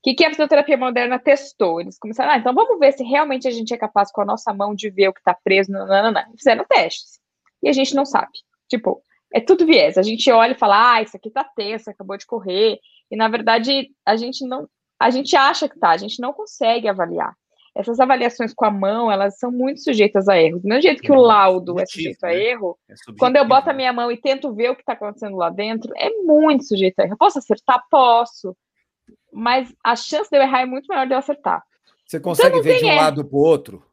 que, 0.03 0.15
que 0.15 0.25
a 0.25 0.29
fisioterapia 0.31 0.75
moderna 0.75 1.17
testou? 1.19 1.79
Eles 1.79 1.97
começaram, 1.99 2.31
ah, 2.31 2.37
então 2.37 2.53
vamos 2.53 2.77
ver 2.79 2.91
se 2.93 3.03
realmente 3.03 3.47
a 3.47 3.51
gente 3.51 3.73
é 3.73 3.77
capaz 3.77 4.11
com 4.11 4.21
a 4.21 4.25
nossa 4.25 4.51
mão 4.53 4.73
de 4.75 4.89
ver 4.89 5.07
o 5.09 5.13
que 5.13 5.21
tá 5.23 5.33
preso, 5.43 5.71
não, 5.71 5.85
não, 5.87 6.03
não, 6.03 6.11
não. 6.11 6.23
Fizeram 6.35 6.65
testes. 6.67 7.19
E 7.61 7.69
a 7.69 7.71
gente 7.73 7.95
não 7.95 8.05
sabe. 8.05 8.31
Tipo, 8.67 9.01
é 9.33 9.41
tudo 9.41 9.65
viés. 9.65 9.97
A 9.97 10.03
gente 10.03 10.29
olha 10.31 10.51
e 10.53 10.57
fala, 10.57 10.93
ah, 10.95 11.01
isso 11.01 11.17
aqui 11.17 11.29
tá 11.31 11.43
tenso, 11.43 11.89
acabou 11.89 12.15
de 12.17 12.25
correr. 12.25 12.77
E 13.11 13.15
na 13.17 13.27
verdade, 13.27 13.89
a 14.05 14.15
gente 14.15 14.45
não. 14.47 14.67
A 14.99 15.09
gente 15.09 15.35
acha 15.35 15.67
que 15.67 15.77
tá, 15.77 15.89
a 15.89 15.97
gente 15.97 16.21
não 16.21 16.31
consegue 16.31 16.87
avaliar. 16.87 17.33
Essas 17.75 17.99
avaliações 17.99 18.53
com 18.53 18.65
a 18.65 18.69
mão, 18.71 19.11
elas 19.11 19.39
são 19.39 19.51
muito 19.51 19.81
sujeitas 19.81 20.29
a 20.29 20.37
erros. 20.39 20.61
Do 20.61 20.67
mesmo 20.69 20.83
jeito 20.83 21.01
que 21.01 21.11
o 21.11 21.15
Uhum. 21.15 21.21
laudo 21.21 21.79
é 21.79 21.85
Subjetivo, 21.87 22.13
sujeito 22.19 22.23
a 22.23 22.27
né? 22.27 22.35
erro, 22.51 22.77
É 22.87 22.93
quando 23.17 23.35
eu 23.35 23.45
boto 23.45 23.69
a 23.69 23.73
né? 23.73 23.77
minha 23.77 23.91
mão 23.91 24.11
e 24.11 24.17
tento 24.17 24.53
ver 24.53 24.69
o 24.69 24.75
que 24.75 24.83
está 24.83 24.93
acontecendo 24.93 25.35
lá 25.35 25.49
dentro, 25.49 25.91
é 25.97 26.09
muito 26.21 26.63
sujeito 26.65 26.99
a 26.99 27.03
erro. 27.03 27.13
Eu 27.13 27.17
posso 27.17 27.39
acertar? 27.39 27.81
Posso. 27.89 28.55
Mas 29.31 29.73
a 29.83 29.95
chance 29.95 30.29
de 30.29 30.37
eu 30.37 30.41
errar 30.43 30.61
é 30.61 30.65
muito 30.67 30.85
maior 30.85 31.07
de 31.07 31.13
eu 31.13 31.17
acertar. 31.17 31.63
Você 32.05 32.19
consegue 32.19 32.57
não 32.57 32.63
ver 32.63 32.77
de 32.77 32.85
um 32.85 32.89
erro. 32.89 33.01
lado 33.01 33.25
pro 33.25 33.37
outro? 33.39 33.83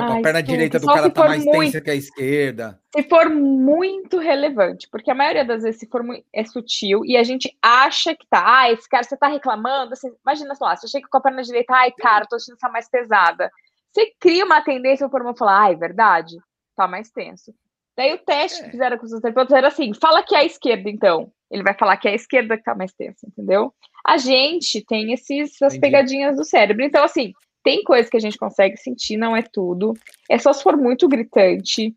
A 0.00 0.22
perna 0.22 0.42
direita 0.42 0.78
do 0.78 0.86
só 0.86 0.94
cara 0.94 1.10
tá 1.10 1.24
mais 1.26 1.44
muito. 1.44 1.60
tensa 1.60 1.80
que 1.80 1.90
a 1.90 1.94
esquerda. 1.94 2.80
Se 2.94 3.02
for 3.02 3.28
muito 3.28 4.18
relevante, 4.18 4.88
porque 4.90 5.10
a 5.10 5.14
maioria 5.14 5.44
das 5.44 5.62
vezes, 5.62 5.80
se 5.80 5.86
for 5.88 6.02
muito, 6.02 6.24
é 6.32 6.44
sutil 6.44 7.04
e 7.04 7.16
a 7.16 7.22
gente 7.22 7.54
acha 7.60 8.14
que 8.14 8.26
tá, 8.28 8.42
ah, 8.60 8.72
esse 8.72 8.88
cara, 8.88 9.02
você 9.02 9.16
tá 9.16 9.28
reclamando, 9.28 9.92
assim, 9.92 10.10
imagina 10.24 10.54
só, 10.54 10.74
você 10.74 10.88
chega 10.88 11.06
com 11.08 11.18
a 11.18 11.20
perna 11.20 11.42
direita, 11.42 11.74
ai, 11.74 11.92
cara, 11.92 12.24
tô 12.26 12.38
sentindo 12.38 12.56
essa 12.56 12.68
mais 12.70 12.88
pesada. 12.88 13.50
Você 13.92 14.12
cria 14.18 14.44
uma 14.44 14.62
tendência 14.62 15.08
para 15.08 15.22
uma 15.22 15.36
falar, 15.36 15.64
ah, 15.66 15.72
é 15.72 15.76
verdade, 15.76 16.36
tá 16.76 16.88
mais 16.88 17.10
tenso. 17.10 17.54
Daí 17.96 18.12
o 18.12 18.18
teste 18.18 18.60
que 18.62 18.68
É. 18.68 18.70
fizeram 18.70 18.98
com 18.98 19.04
os 19.04 19.20
terapeutas 19.20 19.56
era 19.56 19.68
assim, 19.68 19.92
fala 19.94 20.22
que 20.22 20.34
é 20.34 20.38
a 20.38 20.44
esquerda, 20.44 20.88
então. 20.90 21.30
Ele 21.50 21.62
vai 21.62 21.74
falar 21.74 21.96
que 21.98 22.08
é 22.08 22.10
a 22.10 22.14
esquerda 22.16 22.56
que 22.56 22.64
tá 22.64 22.74
mais 22.74 22.92
tensa, 22.92 23.26
entendeu? 23.28 23.72
A 24.04 24.16
gente 24.16 24.84
tem 24.84 25.12
esses, 25.12 25.52
essas 25.54 25.74
Entendi. 25.74 25.80
pegadinhas 25.80 26.36
do 26.36 26.44
cérebro. 26.44 26.82
Então, 26.84 27.04
assim, 27.04 27.32
tem 27.64 27.82
coisas 27.82 28.10
que 28.10 28.16
a 28.16 28.20
gente 28.20 28.38
consegue 28.38 28.76
sentir, 28.76 29.16
não 29.16 29.34
é 29.34 29.42
tudo. 29.42 29.94
É 30.30 30.38
só 30.38 30.52
se 30.52 30.62
for 30.62 30.76
muito 30.76 31.08
gritante. 31.08 31.96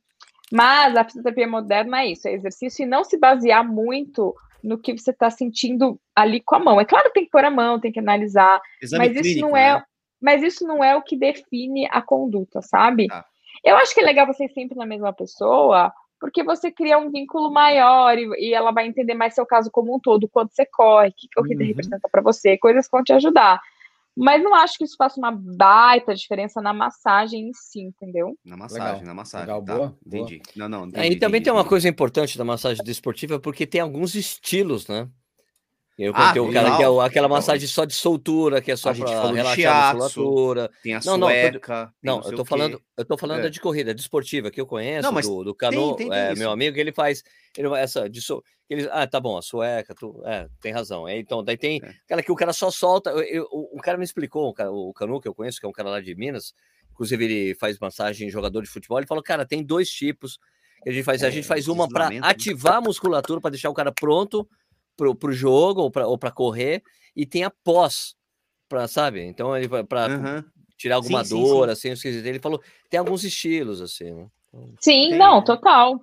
Mas 0.51 0.95
a 0.95 1.03
fisioterapia 1.03 1.47
moderna 1.47 2.01
é 2.01 2.07
isso, 2.07 2.25
é 2.25 2.33
exercício 2.33 2.83
e 2.83 2.85
não 2.85 3.03
se 3.03 3.17
basear 3.17 3.67
muito 3.69 4.33
no 4.63 4.77
que 4.77 4.97
você 4.97 5.11
está 5.11 5.29
sentindo 5.29 5.99
ali 6.15 6.39
com 6.39 6.55
a 6.55 6.59
mão. 6.59 6.79
É 6.79 6.85
claro 6.85 7.07
que 7.07 7.15
tem 7.15 7.25
que 7.25 7.31
pôr 7.31 7.43
a 7.43 7.51
mão, 7.51 7.81
tem 7.81 7.91
que 7.91 7.99
analisar, 7.99 8.61
Exame 8.81 9.05
mas 9.05 9.13
isso 9.13 9.23
clínico, 9.23 9.47
não 9.49 9.57
é, 9.57 9.73
né? 9.73 9.83
mas 10.21 10.41
isso 10.41 10.65
não 10.65 10.81
é 10.81 10.95
o 10.95 11.01
que 11.01 11.17
define 11.17 11.85
a 11.91 12.01
conduta, 12.01 12.61
sabe? 12.61 13.07
Tá. 13.07 13.25
Eu 13.61 13.75
acho 13.75 13.93
que 13.93 13.99
é 13.99 14.03
legal 14.03 14.25
você 14.25 14.45
ir 14.45 14.53
sempre 14.53 14.77
na 14.77 14.85
mesma 14.85 15.11
pessoa, 15.11 15.91
porque 16.17 16.43
você 16.43 16.71
cria 16.71 16.97
um 16.97 17.11
vínculo 17.11 17.51
maior 17.51 18.17
e, 18.17 18.27
e 18.39 18.53
ela 18.53 18.71
vai 18.71 18.87
entender 18.87 19.15
mais 19.15 19.35
seu 19.35 19.45
caso 19.45 19.69
como 19.69 19.93
um 19.93 19.99
todo, 19.99 20.29
quanto 20.29 20.53
você 20.53 20.65
corre, 20.65 21.09
o 21.09 21.13
que 21.13 21.27
a 21.29 21.41
corrida 21.41 21.61
Uhum. 21.61 21.67
representa 21.67 22.07
para 22.09 22.21
você, 22.21 22.57
coisas 22.57 22.85
que 22.85 22.91
vão 22.91 23.03
te 23.03 23.11
ajudar. 23.11 23.59
Mas 24.17 24.43
não 24.43 24.55
acho 24.55 24.77
que 24.77 24.83
isso 24.83 24.95
faça 24.97 25.19
uma 25.19 25.31
baita 25.31 26.15
diferença 26.15 26.59
na 26.59 26.73
massagem 26.73 27.49
em 27.49 27.53
si, 27.53 27.81
entendeu? 27.81 28.35
Na 28.43 28.57
massagem, 28.57 28.85
Legal. 28.85 29.05
na 29.05 29.13
massagem. 29.13 29.47
Legal, 29.47 29.63
tá? 29.63 29.75
boa, 29.75 29.87
boa. 29.87 29.99
Entendi. 30.05 30.41
Não, 30.55 30.67
não. 30.67 30.83
É, 30.85 30.87
Entendi, 30.87 31.15
e 31.15 31.19
também 31.19 31.37
entendi, 31.37 31.43
tem 31.43 31.53
uma 31.53 31.59
entendi. 31.59 31.69
coisa 31.69 31.87
importante 31.87 32.37
da 32.37 32.43
massagem 32.43 32.83
desportiva, 32.83 33.39
porque 33.39 33.67
tem 33.67 33.79
alguns 33.79 34.15
estilos, 34.15 34.87
né? 34.87 35.07
Eu 35.97 36.11
Ah, 36.15 36.31
tem 36.31 36.39
o 36.41 36.51
cara 36.53 36.77
que 36.77 36.83
é 36.83 37.05
aquela 37.05 37.27
massagem 37.27 37.67
só 37.67 37.83
de 37.83 37.93
soltura, 37.95 38.61
que 38.61 38.71
é 38.71 38.75
só 38.75 38.91
A 38.91 38.93
gente 38.93 39.07
falou 39.07 39.31
de 39.31 39.37
relaxar 39.37 39.51
a 39.51 39.55
shiatsu, 39.55 39.97
musculatura. 40.21 40.71
Tem 40.83 40.93
a 40.93 40.99
Não, 41.03 41.17
não, 41.17 41.31
eu 41.31 41.35
tô- 41.35 41.51
sueca. 41.53 41.93
Não, 42.03 42.21
eu 42.21 42.35
tô 42.35 42.45
falando, 42.45 42.81
eu 42.95 43.05
tô 43.05 43.17
falando 43.17 43.39
É. 43.39 43.43
da 43.43 43.49
de 43.49 43.59
corrida, 43.59 43.95
desportiva, 43.95 44.51
que 44.51 44.61
eu 44.61 44.67
conheço, 44.67 45.01
Não, 45.01 45.11
mas 45.11 45.25
do, 45.27 45.43
do 45.43 45.55
Cano, 45.55 45.95
tem- 45.95 46.07
tem 46.07 46.15
é, 46.19 46.35
meu 46.35 46.51
amigo, 46.51 46.75
que 46.75 46.79
ele 46.79 46.91
faz, 46.91 47.23
ele 47.57 47.67
essa 47.75 48.07
de 48.07 48.21
so, 48.21 48.43
ele, 48.69 48.87
ah, 48.91 49.07
tá 49.07 49.19
bom, 49.19 49.37
a 49.37 49.41
sueca, 49.41 49.95
tu, 49.95 50.21
é, 50.23 50.47
tem 50.61 50.71
razão. 50.71 51.07
É, 51.07 51.17
então, 51.17 51.43
daí 51.43 51.57
tem 51.57 51.81
É. 51.83 51.89
aquela 52.05 52.21
que 52.21 52.31
o 52.31 52.35
cara 52.35 52.53
só 52.53 52.69
solta, 52.69 53.09
eu- 53.09 53.21
eu- 53.23 53.47
o, 53.51 53.77
o 53.79 53.81
cara 53.81 53.97
me 53.97 54.03
explicou, 54.03 54.49
o, 54.49 54.53
cara- 54.53 54.71
o 54.71 54.93
Canu, 54.93 55.19
que 55.19 55.27
eu 55.27 55.33
conheço, 55.33 55.59
que 55.59 55.65
é 55.65 55.69
um 55.69 55.73
cara 55.73 55.89
lá 55.89 55.99
de 55.99 56.13
Minas, 56.13 56.53
inclusive 56.91 57.25
ele 57.25 57.55
faz 57.55 57.79
massagem 57.79 58.27
em 58.27 58.31
jogador 58.31 58.61
de 58.61 58.69
futebol, 58.69 58.99
ele 58.99 59.07
falou, 59.07 59.23
cara, 59.23 59.47
tem 59.47 59.63
dois 59.63 59.89
tipos 59.89 60.37
que 60.83 60.89
a 60.91 60.93
gente 60.93 61.03
faz, 61.03 61.23
a 61.23 61.27
É, 61.29 61.31
gente 61.31 61.47
faz 61.47 61.67
uma 61.67 61.87
para 61.89 62.11
né? 62.11 62.19
ativar 62.21 62.75
a 62.75 62.81
musculatura, 62.81 63.41
para 63.41 63.49
deixar 63.49 63.71
o 63.71 63.73
cara 63.73 63.91
pronto 63.91 64.47
pro, 64.97 65.15
pro 65.15 65.31
jogo 65.31 65.81
ou 65.81 65.91
para 65.91 66.07
ou 66.07 66.17
pra 66.17 66.31
correr, 66.31 66.83
e 67.15 67.25
tem 67.25 67.43
a 67.43 67.51
pós, 67.63 68.15
pra, 68.67 68.87
sabe? 68.87 69.23
Então 69.23 69.55
ele 69.55 69.67
vai 69.67 69.83
para 69.83 70.05
Aham. 70.07 70.45
tirar 70.77 70.95
alguma 70.95 71.23
Sim, 71.23 71.29
sim, 71.29 71.41
dor, 71.41 71.69
assim. 71.69 71.93
Ele 72.03 72.39
falou, 72.39 72.61
tem 72.89 72.99
alguns 72.99 73.23
estilos, 73.23 73.79
assim, 73.79 74.11
né? 74.11 74.27
Sim, 74.81 75.09
Tem, 75.09 75.17
não, 75.17 75.43
total. 75.43 76.01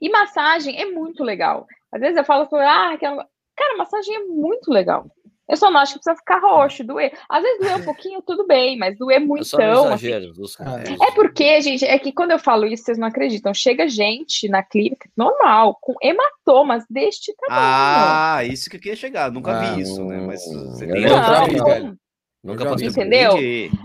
E 0.00 0.08
massagem 0.10 0.78
é 0.78 0.86
muito 0.86 1.24
legal. 1.24 1.66
Às 1.90 2.00
vezes 2.00 2.16
eu 2.16 2.24
falo, 2.24 2.46
ah, 2.56 2.92
aquela... 2.92 3.26
cara, 3.56 3.76
massagem 3.76 4.14
é 4.14 4.24
muito 4.24 4.70
legal. 4.70 5.06
Eu 5.48 5.56
só 5.56 5.70
não 5.70 5.78
acho 5.80 5.94
que 5.94 6.00
precisa 6.00 6.16
ficar 6.16 6.38
roxo, 6.40 6.82
doer. 6.82 7.16
Às 7.28 7.42
vezes 7.42 7.58
doer 7.60 7.76
um 7.76 7.84
pouquinho, 7.84 8.22
tudo 8.22 8.46
bem, 8.46 8.76
mas 8.76 8.98
doer 8.98 9.16
É 9.16 9.20
muito, 9.20 9.42
assim, 9.42 9.56
exagero. 9.96 10.32
Dos, 10.32 10.60
Ah, 10.60 10.78
dos- 10.78 11.00
É 11.00 11.12
porque, 11.12 11.60
gente, 11.60 11.84
é 11.84 11.98
que 11.98 12.12
quando 12.12 12.32
eu 12.32 12.38
falo 12.38 12.66
isso, 12.66 12.84
vocês 12.84 12.98
não 12.98 13.06
acreditam. 13.06 13.54
Chega 13.54 13.88
gente 13.88 14.48
na 14.48 14.62
clínica, 14.62 15.08
normal, 15.16 15.78
com 15.80 15.94
hematomas 16.02 16.84
deste 16.90 17.32
tamanho. 17.36 17.60
Ah, 17.62 18.44
isso 18.44 18.68
que 18.68 18.76
eu 18.76 18.80
queria 18.80 18.96
chegar. 18.96 19.30
Nunca 19.30 19.52
Ah, 19.52 19.74
vi 19.74 19.82
isso, 19.82 20.04
né? 20.04 20.20
Mas 20.26 20.42
você 20.44 20.86
tem 20.86 21.02
vi, 21.02 21.08
não, 21.08 21.64
velho. 21.64 21.98
Nunca 22.42 22.64
passei 22.66 22.88
Entendeu? 22.88 23.32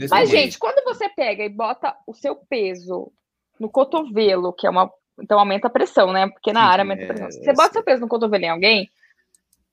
Mas, 0.09 0.29
gente, 0.29 0.59
quando 0.59 0.83
você 0.83 1.09
pega 1.09 1.43
e 1.43 1.49
bota 1.49 1.95
o 2.05 2.13
seu 2.13 2.35
peso 2.35 3.11
no 3.59 3.69
cotovelo, 3.69 4.53
que 4.53 4.67
é 4.67 4.69
uma. 4.69 4.91
Então 5.19 5.39
aumenta 5.39 5.67
a 5.67 5.71
pressão, 5.71 6.11
né? 6.11 6.27
Porque 6.29 6.53
na 6.53 6.63
área 6.63 6.83
aumenta 6.83 7.01
a 7.01 7.05
é, 7.05 7.07
pressão. 7.07 7.31
Se 7.31 7.39
é 7.39 7.43
você 7.43 7.53
bota 7.53 7.73
seu 7.73 7.83
peso 7.83 8.01
no 8.01 8.07
cotovelo 8.07 8.43
em 8.43 8.49
alguém, 8.49 8.89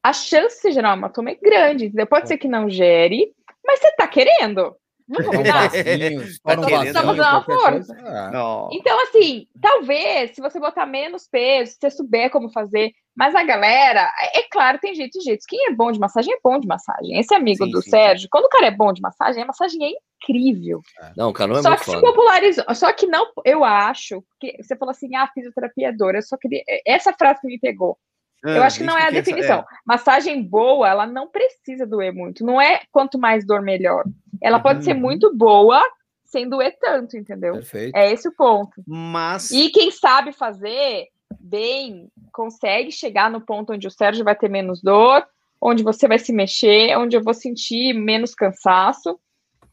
a 0.03 0.12
chance 0.12 0.62
de 0.62 0.72
gerar 0.72 0.90
um 0.90 0.99
hematoma 0.99 1.30
é 1.30 1.34
grande. 1.34 1.86
entendeu? 1.86 2.07
Pode 2.07 2.28
ser 2.28 2.38
que 2.38 2.49
não 2.49 2.68
gere, 2.68 3.32
mas 3.64 3.80
você 3.80 3.90
tá 3.92 4.07
querendo. 4.07 4.74
Vamos 5.09 5.26
combinar? 5.26 5.70
querendo, 5.70 6.18
vasinho, 6.44 6.92
tá 6.92 7.03
fazendo 7.03 7.14
uma 7.14 7.44
força. 7.44 7.96
Ah, 8.05 8.30
Não. 8.30 8.68
Então, 8.70 9.03
assim, 9.05 9.46
talvez, 9.61 10.34
se 10.34 10.40
você 10.40 10.61
botar 10.61 10.84
menos 10.84 11.26
peso, 11.26 11.72
se 11.72 11.78
você 11.80 11.90
souber 11.90 12.30
como 12.30 12.51
fazer, 12.51 12.92
mas 13.16 13.34
a 13.34 13.42
galera, 13.42 14.12
é 14.20 14.40
é 14.40 14.42
claro, 14.51 14.78
tem 14.78 14.94
jeito 14.94 15.18
e 15.18 15.22
jeitos. 15.22 15.46
Quem 15.46 15.66
é 15.66 15.72
bom 15.72 15.90
de 15.90 15.99
massagem 15.99 16.32
é 16.34 16.38
bom 16.44 16.61
de 16.61 16.68
massagem. 16.68 17.18
Esse 17.18 17.34
amigo 17.34 17.64
Sim, 17.64 17.70
do 17.70 17.82
sim, 17.82 17.90
Sérgio, 17.90 18.28
quando 18.30 18.44
o 18.44 18.49
cara 18.51 18.66
é 18.66 18.70
bom 18.70 18.92
de 18.92 19.01
massagem, 19.01 19.42
a 19.42 19.46
massagem 19.46 19.82
é 19.82 19.90
incrível. 20.22 20.82
Não, 21.16 21.30
o 21.30 21.32
Canu 21.32 21.57
é 21.57 21.62
só 21.62 21.70
muito 21.70 21.80
que 21.80 21.86
se 21.86 21.92
foda. 21.92 22.07
popularizou. 22.07 22.64
Só 22.74 22.92
que 22.92 23.07
não, 23.07 23.26
eu 23.44 23.64
acho, 23.64 24.22
que 24.38 24.62
você 24.62 24.76
falou 24.76 24.90
assim, 24.90 25.16
ah, 25.16 25.28
fisioterapia 25.32 25.88
é 25.88 25.92
dor. 25.92 26.14
Eu 26.14 26.22
só 26.22 26.36
queria. 26.36 26.62
Essa 26.86 27.12
frase 27.12 27.40
que 27.40 27.46
me 27.49 27.59
pegou. 27.59 27.99
Eu 28.45 28.62
Ah, 28.62 28.66
acho 28.66 28.78
que 28.78 28.84
não 28.84 28.97
é 28.97 29.03
a 29.03 29.11
que 29.11 29.18
eu 29.18 29.22
queria 29.22 29.34
definição. 29.43 29.64
Massagem 29.86 30.43
boa, 30.43 30.89
ela 30.89 31.07
não 31.07 31.28
precisa 31.28 31.86
doer 31.86 32.12
muito. 32.12 32.45
Não 32.45 32.61
é 32.61 32.82
quanto 32.93 33.18
mais 33.18 33.47
dor, 33.47 33.62
melhor. 33.62 34.05
ela 34.41 34.61
pode 34.61 34.84
ser 34.84 34.93
Uhum. 34.95 35.01
muito 35.01 35.34
boa 35.36 35.82
sem 36.24 36.49
doer 36.49 36.76
tanto, 36.80 37.16
entendeu? 37.16 37.55
Perfeito. 37.55 37.97
É 37.97 38.12
esse 38.12 38.28
o 38.28 38.32
ponto. 38.32 38.82
Mas. 38.86 39.51
E 39.51 39.70
quem 39.70 39.91
sabe 39.91 40.30
fazer 40.32 41.07
bem, 41.41 42.09
consegue 42.32 42.91
chegar 42.93 43.30
no 43.30 43.41
ponto 43.41 43.72
onde 43.72 43.86
o 43.86 43.91
Sérgio 43.91 44.24
vai 44.24 44.36
ter 44.36 44.49
menos 44.49 44.80
dor, 44.82 45.26
onde 45.61 45.82
você 45.82 46.07
vai 46.07 46.18
se 46.18 46.32
mexer, 46.32 46.97
onde 46.99 47.16
eu 47.16 47.22
vou 47.22 47.34
sentir 47.34 47.93
menos 47.95 48.34
cansaço, 48.34 49.18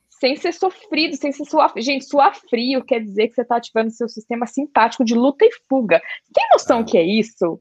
sem 0.09 0.35
ser 0.37 0.53
sofrido, 0.53 1.15
sem 1.17 1.31
ser 1.31 1.45
suar. 1.45 1.71
Gente, 1.77 2.05
suar 2.05 2.33
frio 2.49 2.83
quer 2.83 3.01
dizer 3.01 3.27
que 3.27 3.35
você 3.35 3.41
está 3.41 3.57
ativando 3.57 3.91
seu 3.91 4.07
sistema 4.07 4.47
simpático 4.47 5.03
de 5.05 5.13
luta 5.13 5.45
e 5.45 5.51
fuga. 5.69 6.01
Tem 6.33 6.45
noção 6.53 6.83
que 6.83 6.97
é 6.97 7.03
isso? 7.03 7.59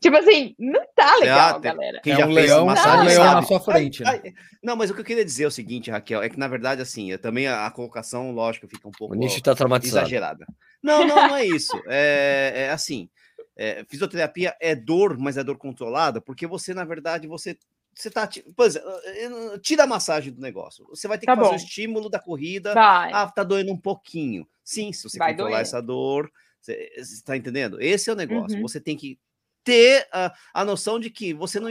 Tipo 0.00 0.16
assim, 0.16 0.54
não 0.58 0.80
tá 0.94 1.16
legal, 1.16 1.50
Ah, 1.50 1.52
tem- 1.60 1.62
galera. 1.62 2.00
Quem 2.02 2.12
é 2.12 2.16
já 2.16 2.26
um 2.26 2.34
fez 2.34 2.46
leão, 2.50 2.66
massagem 2.66 3.00
um 3.00 3.04
leão 3.04 3.24
na 3.34 3.42
sua 3.42 3.60
frente. 3.60 4.02
né? 4.02 4.22
Não, 4.62 4.76
mas 4.76 4.90
o 4.90 4.94
que 4.94 5.00
eu 5.00 5.04
queria 5.04 5.24
dizer 5.24 5.44
é 5.44 5.46
o 5.46 5.50
seguinte, 5.50 5.90
Raquel, 5.90 6.22
é 6.22 6.28
que 6.28 6.38
na 6.38 6.48
verdade, 6.48 6.80
assim, 6.82 7.10
eu 7.10 7.18
também 7.18 7.46
a, 7.46 7.66
a 7.66 7.70
colocação, 7.70 8.30
lógico, 8.32 8.66
fica 8.68 8.88
um 8.88 8.92
pouco 8.92 9.14
O 9.14 9.42
tá 9.42 9.54
traumatizado. 9.54 10.06
exagerada. 10.06 10.46
Não, 10.82 11.06
não, 11.06 11.16
não 11.28 11.36
é 11.36 11.44
isso. 11.46 11.72
É, 11.86 12.52
é 12.66 12.70
assim, 12.70 13.08
é, 13.56 13.84
fisioterapia 13.88 14.54
é 14.60 14.74
dor, 14.74 15.18
mas 15.18 15.36
é 15.36 15.44
dor 15.44 15.56
controlada, 15.58 16.20
porque 16.20 16.46
você, 16.46 16.72
na 16.74 16.84
verdade, 16.84 17.26
você 17.26 17.56
você 17.96 18.10
tá, 18.10 18.28
eh, 18.74 19.58
tira 19.62 19.84
a 19.84 19.86
massagem 19.86 20.32
do 20.32 20.40
negócio. 20.40 20.84
Você 20.88 21.06
vai 21.06 21.16
ter 21.16 21.26
que 21.26 21.32
Tá 21.32 21.36
fazer 21.36 21.48
bom. 21.50 21.54
o 21.54 21.56
estímulo 21.58 22.10
da 22.10 22.18
corrida. 22.18 22.74
Vai. 22.74 23.12
Ah, 23.12 23.30
tá 23.30 23.44
doendo 23.44 23.70
um 23.72 23.76
pouquinho. 23.78 24.46
Sim, 24.64 24.92
se 24.92 25.04
você 25.04 25.16
Vai 25.16 25.30
controlar 25.30 25.50
doer. 25.50 25.60
essa 25.62 25.80
dor, 25.80 26.28
você 26.60 26.90
está 26.96 27.36
entendendo? 27.36 27.80
Esse 27.80 28.10
é 28.10 28.12
o 28.12 28.16
negócio. 28.16 28.56
Uhum. 28.56 28.62
Você 28.62 28.80
tem 28.80 28.96
que 28.96 29.16
ter 29.64 30.06
a, 30.12 30.32
a 30.52 30.64
noção 30.64 31.00
de 31.00 31.08
que 31.10 31.32
você 31.32 31.58
não, 31.58 31.70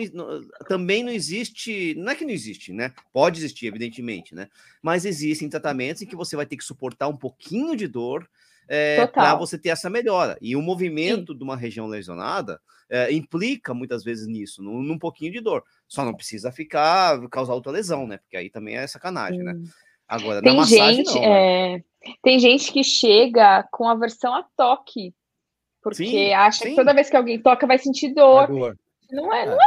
também 0.68 1.04
não 1.04 1.12
existe, 1.12 1.94
não 1.96 2.12
é 2.12 2.16
que 2.16 2.26
não 2.26 2.32
existe, 2.32 2.74
né? 2.74 2.92
Pode 3.14 3.40
existir, 3.40 3.68
evidentemente, 3.68 4.34
né? 4.34 4.50
Mas 4.82 5.06
existem 5.06 5.48
tratamentos 5.48 6.02
em 6.02 6.06
que 6.08 6.16
você 6.16 6.36
vai 6.36 6.46
ter 6.46 6.58
que 6.58 6.64
suportar 6.64 7.08
um 7.08 7.16
pouquinho 7.16 7.76
de 7.76 7.88
dor 7.88 8.28
para 8.68 9.08
Total. 9.08 9.40
você 9.40 9.58
ter 9.58 9.70
essa 9.70 9.90
melhora. 9.90 10.38
E 10.42 10.56
o 10.56 10.62
movimento 10.62 11.36
de 11.36 11.44
uma 11.44 11.56
região 11.56 11.86
lesionada 11.86 12.60
eh, 12.90 13.14
implica 13.14 13.74
muitas 13.74 14.04
vezes 14.04 14.28
nisso, 14.28 14.64
num, 14.64 14.82
num 14.82 14.98
pouquinho 14.98 15.32
de 15.32 15.42
dor. 15.42 15.64
Só 15.88 16.04
não 16.04 16.14
precisa 16.14 16.52
ficar 16.52 17.20
causar 17.30 17.54
outra 17.54 17.72
lesão, 17.72 18.08
né? 18.08 18.18
Porque 18.18 18.38
aí 18.38 18.50
também 18.50 18.76
é 18.76 18.88
sacanagem, 18.88 19.44
né? 19.44 19.54
Hum. 19.54 19.66
Agora, 20.08 20.36
na 20.36 20.42
Tem 20.42 20.58
massagem, 20.58 20.98
gente, 20.98 21.16
não, 21.16 21.22
né? 21.22 21.76
é, 21.76 21.84
tem 22.22 22.40
gente 22.40 22.72
que 22.72 22.84
chega 22.84 23.68
com 23.72 23.88
aversão 23.88 24.34
a 24.34 24.46
toque. 24.56 25.14
Porque 25.84 26.06
Sim, 26.06 26.34
acha 26.34 26.64
sim. 26.64 26.70
que 26.70 26.76
toda 26.76 26.94
vez 26.94 27.10
que 27.10 27.18
alguém 27.18 27.40
toca 27.42 27.68
vai 27.68 27.78
sentir 27.78 28.08
É 28.08 28.14
dor. 28.14 28.48
dor. 28.48 28.78
Não 29.12 29.32
é, 29.34 29.42
É. 29.44 29.46
não 29.46 29.58
é 29.58 29.60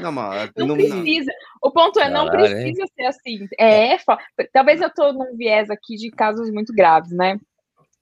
Não, 0.00 0.12
mas 0.12 0.50
Não, 0.56 0.66
não- 0.68 0.76
precisa. 0.76 1.30
O 1.62 1.70
ponto 1.70 1.98
é, 2.00 2.08
não 2.08 2.26
Caralho, 2.26 2.46
hein? 2.56 2.72
precisa 2.72 2.86
ser 2.94 3.04
assim. 3.06 3.46
É, 3.58 3.98
fa- 3.98 4.18
talvez 4.52 4.80
eu 4.80 4.88
tô 4.94 5.12
num 5.12 5.36
viés 5.36 5.68
aqui 5.68 5.96
de 5.96 6.10
casos 6.10 6.50
muito 6.50 6.72
graves, 6.72 7.10
né? 7.10 7.38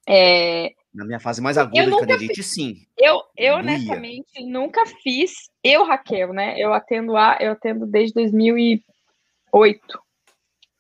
É, 0.07 0.71
na 0.95 1.05
minha 1.07 1.19
fase 1.19 1.41
mais 1.41 1.57
aguda 1.59 1.83
de 1.83 1.91
nunca 1.91 2.07
canelite, 2.07 2.43
sim. 2.43 2.77
eu, 2.99 3.21
eu 3.37 3.55
honestamente 3.57 4.45
nunca 4.45 4.85
fiz. 5.03 5.33
Eu, 5.65 5.83
Raquel, 5.85 6.33
né? 6.33 6.55
Eu 6.59 6.73
atendo 6.75 7.17
a, 7.17 7.39
eu 7.41 7.53
atendo 7.53 7.87
desde 7.87 8.13
2008. 8.15 8.85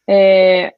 É, 0.08 0.74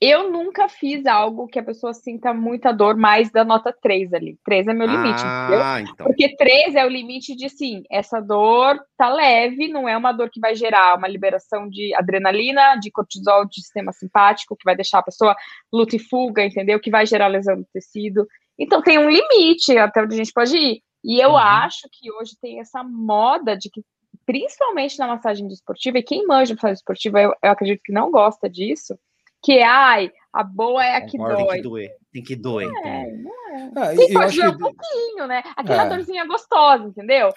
eu 0.00 0.30
nunca 0.30 0.66
fiz 0.68 1.04
algo 1.04 1.46
que 1.46 1.58
a 1.58 1.62
pessoa 1.62 1.92
sinta 1.92 2.32
muita 2.32 2.72
dor 2.72 2.96
mais 2.96 3.30
da 3.30 3.44
nota 3.44 3.70
3 3.82 4.14
ali. 4.14 4.38
3 4.44 4.66
é 4.66 4.72
meu 4.72 4.86
limite, 4.86 5.20
entendeu? 5.26 5.62
Ah, 5.62 5.80
então. 5.80 6.06
Porque 6.06 6.34
3 6.36 6.74
é 6.74 6.86
o 6.86 6.88
limite 6.88 7.36
de 7.36 7.50
sim, 7.50 7.82
essa 7.90 8.18
dor 8.20 8.80
tá 8.96 9.12
leve, 9.12 9.68
não 9.68 9.86
é 9.86 9.94
uma 9.96 10.12
dor 10.12 10.30
que 10.30 10.40
vai 10.40 10.54
gerar 10.54 10.96
uma 10.96 11.06
liberação 11.06 11.68
de 11.68 11.94
adrenalina, 11.94 12.76
de 12.76 12.90
cortisol, 12.90 13.44
de 13.46 13.56
sistema 13.56 13.92
simpático, 13.92 14.56
que 14.56 14.64
vai 14.64 14.74
deixar 14.74 15.00
a 15.00 15.02
pessoa 15.02 15.36
luta 15.72 15.96
e 15.96 15.98
fuga, 15.98 16.44
entendeu? 16.44 16.80
Que 16.80 16.90
vai 16.90 17.04
gerar 17.04 17.26
lesão 17.26 17.56
do 17.56 17.66
tecido. 17.72 18.26
Então 18.58 18.80
tem 18.82 18.98
um 18.98 19.10
limite 19.10 19.76
até 19.76 20.02
onde 20.02 20.14
a 20.14 20.16
gente 20.16 20.32
pode 20.32 20.56
ir. 20.56 20.82
E 21.04 21.20
eu 21.20 21.30
Uhum. 21.30 21.36
acho 21.36 21.88
que 21.92 22.10
hoje 22.12 22.32
tem 22.40 22.60
essa 22.60 22.82
moda 22.82 23.56
de 23.56 23.70
que, 23.70 23.82
principalmente 24.24 24.98
na 24.98 25.06
massagem 25.06 25.46
desportiva, 25.48 25.98
e 25.98 26.02
quem 26.02 26.26
manja 26.26 26.54
massagem 26.54 26.74
desportiva, 26.74 27.20
eu, 27.20 27.34
eu 27.42 27.50
acredito 27.50 27.80
que 27.84 27.92
não 27.92 28.10
gosta 28.10 28.48
disso, 28.48 28.98
que 29.42 29.52
é, 29.58 29.64
ai, 29.64 30.10
a 30.32 30.42
boa 30.42 30.84
é 30.84 30.96
a 30.96 31.00
que 31.06 31.16
Concordo, 31.18 31.36
Tem 31.38 31.46
dói. 31.46 31.56
que 31.56 31.62
doer. 31.62 31.90
Tem 32.12 32.22
que 32.22 32.36
doer. 32.36 32.68
É, 32.84 33.02
entendeu? 33.02 33.32
não 33.74 33.82
Ah, 33.82 33.94
Sim, 33.94 34.00
e 34.02 34.12
eu 34.14 34.20
pode 34.20 34.36
doer 34.36 34.48
um 34.48 34.52
que 34.52 34.58
pouquinho, 34.58 35.26
né? 35.26 35.42
Aquela 35.56 35.84
É. 35.84 35.88
dorzinha 35.88 36.26
gostosa, 36.26 36.84
entendeu? 36.84 37.32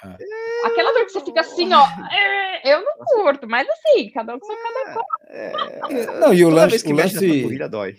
Aquela 0.65 0.93
dor 0.93 1.05
que 1.05 1.11
você 1.11 1.21
fica 1.21 1.41
assim, 1.41 1.69
ó. 1.73 1.83
é, 2.13 2.73
Eu 2.73 2.81
não 2.83 2.93
curto, 3.05 3.47
mas 3.47 3.67
assim, 3.69 4.09
cada 4.11 4.35
um 4.35 4.39
com 4.39 4.45
seu 4.45 4.55
cada 4.55 4.93
qual. 4.93 5.05
É, 5.27 6.19
Não, 6.19 6.33
e 6.33 6.45
o 6.45 6.49
toda 6.49 6.61
lance- 6.63 6.83
que 6.83 6.93
o 6.93 6.95
mexe 6.95 7.15
na 7.15 7.21
lance- 7.21 7.35
panturrilha 7.41 7.69
dói. 7.69 7.95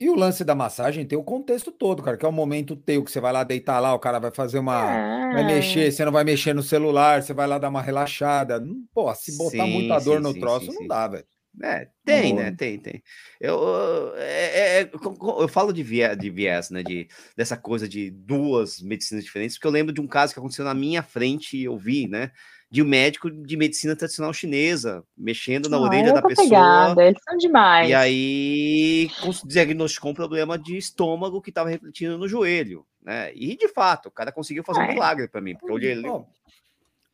E 0.00 0.08
o 0.08 0.14
lance 0.14 0.44
da 0.44 0.54
massagem 0.54 1.04
tem 1.04 1.18
o 1.18 1.24
contexto 1.24 1.72
todo, 1.72 2.02
cara, 2.04 2.16
que 2.16 2.24
é 2.24 2.28
o 2.28 2.32
momento 2.32 2.76
teu, 2.76 3.02
que 3.02 3.10
você 3.10 3.20
vai 3.20 3.32
lá 3.32 3.42
deitar 3.42 3.80
lá, 3.80 3.92
o 3.94 3.98
cara 3.98 4.20
vai 4.20 4.30
fazer 4.30 4.60
uma. 4.60 5.32
Vai 5.32 5.44
mexer, 5.44 5.90
você 5.90 6.04
não 6.04 6.12
vai 6.12 6.22
mexer 6.22 6.54
no 6.54 6.62
celular, 6.62 7.20
você 7.22 7.34
vai 7.34 7.48
lá 7.48 7.58
dar 7.58 7.68
uma 7.68 7.82
relaxada. 7.82 8.60
Não- 8.60 8.76
Pô, 8.94 9.12
se 9.14 9.36
botar 9.36 9.64
Sim, 9.64 9.72
muita 9.72 9.98
dor 9.98 10.18
sim, 10.18 10.22
no 10.22 10.32
sim, 10.32 10.40
troço, 10.40 10.66
sim, 10.66 10.72
não 10.72 10.82
sim. 10.82 10.86
dá, 10.88 11.08
velho. 11.08 11.24
É, 11.62 11.88
tem, 12.04 12.34
Boa. 12.34 12.44
né? 12.44 12.54
Tem, 12.56 12.78
tem. 12.78 13.02
Eu, 13.40 14.12
é- 14.16 14.80
é- 14.80 14.84
co- 14.84 15.38
eu 15.42 15.48
falo 15.48 15.72
de 15.72 15.82
viés, 15.82 16.16
de 16.16 16.30
viés, 16.30 16.70
né? 16.70 16.82
De, 16.82 17.08
dessa 17.36 17.56
coisa 17.56 17.88
de 17.88 18.10
duas 18.10 18.80
medicinas 18.80 19.24
diferentes, 19.24 19.56
porque 19.56 19.66
eu 19.66 19.72
lembro 19.72 19.92
de 19.92 20.00
um 20.00 20.06
caso 20.06 20.32
que 20.32 20.38
aconteceu 20.38 20.64
na 20.64 20.74
minha 20.74 21.02
frente 21.02 21.56
e 21.56 21.64
eu 21.64 21.76
vi, 21.76 22.06
né? 22.06 22.30
De 22.70 22.82
um 22.82 22.86
médico 22.86 23.30
de 23.30 23.56
medicina 23.56 23.96
tradicional 23.96 24.32
chinesa, 24.32 25.02
mexendo 25.16 25.68
na 25.70 25.78
ah, 25.78 25.80
orelha 25.80 26.12
da 26.12 26.20
pessoa. 26.22 26.46
pegada, 26.46 27.02
eles 27.04 27.20
são 27.26 27.36
demais. 27.38 27.88
E 27.88 27.94
aí 27.94 29.10
diagnosticou 29.46 30.10
um 30.10 30.14
problema 30.14 30.58
de 30.58 30.76
estômago 30.76 31.40
que 31.40 31.50
estava 31.50 31.70
refletindo 31.70 32.18
no 32.18 32.28
joelho, 32.28 32.84
né? 33.02 33.32
E 33.34 33.56
de 33.56 33.68
fato, 33.68 34.06
o 34.06 34.12
cara 34.12 34.30
conseguiu 34.30 34.62
fazer 34.62 34.80
um 34.80 34.84
É. 34.84 34.92
milagre 34.92 35.28
para 35.28 35.40
mim, 35.40 35.54
porque 35.54 35.70
eu 35.70 35.74
olhei 35.74 35.92
ele. 35.92 36.02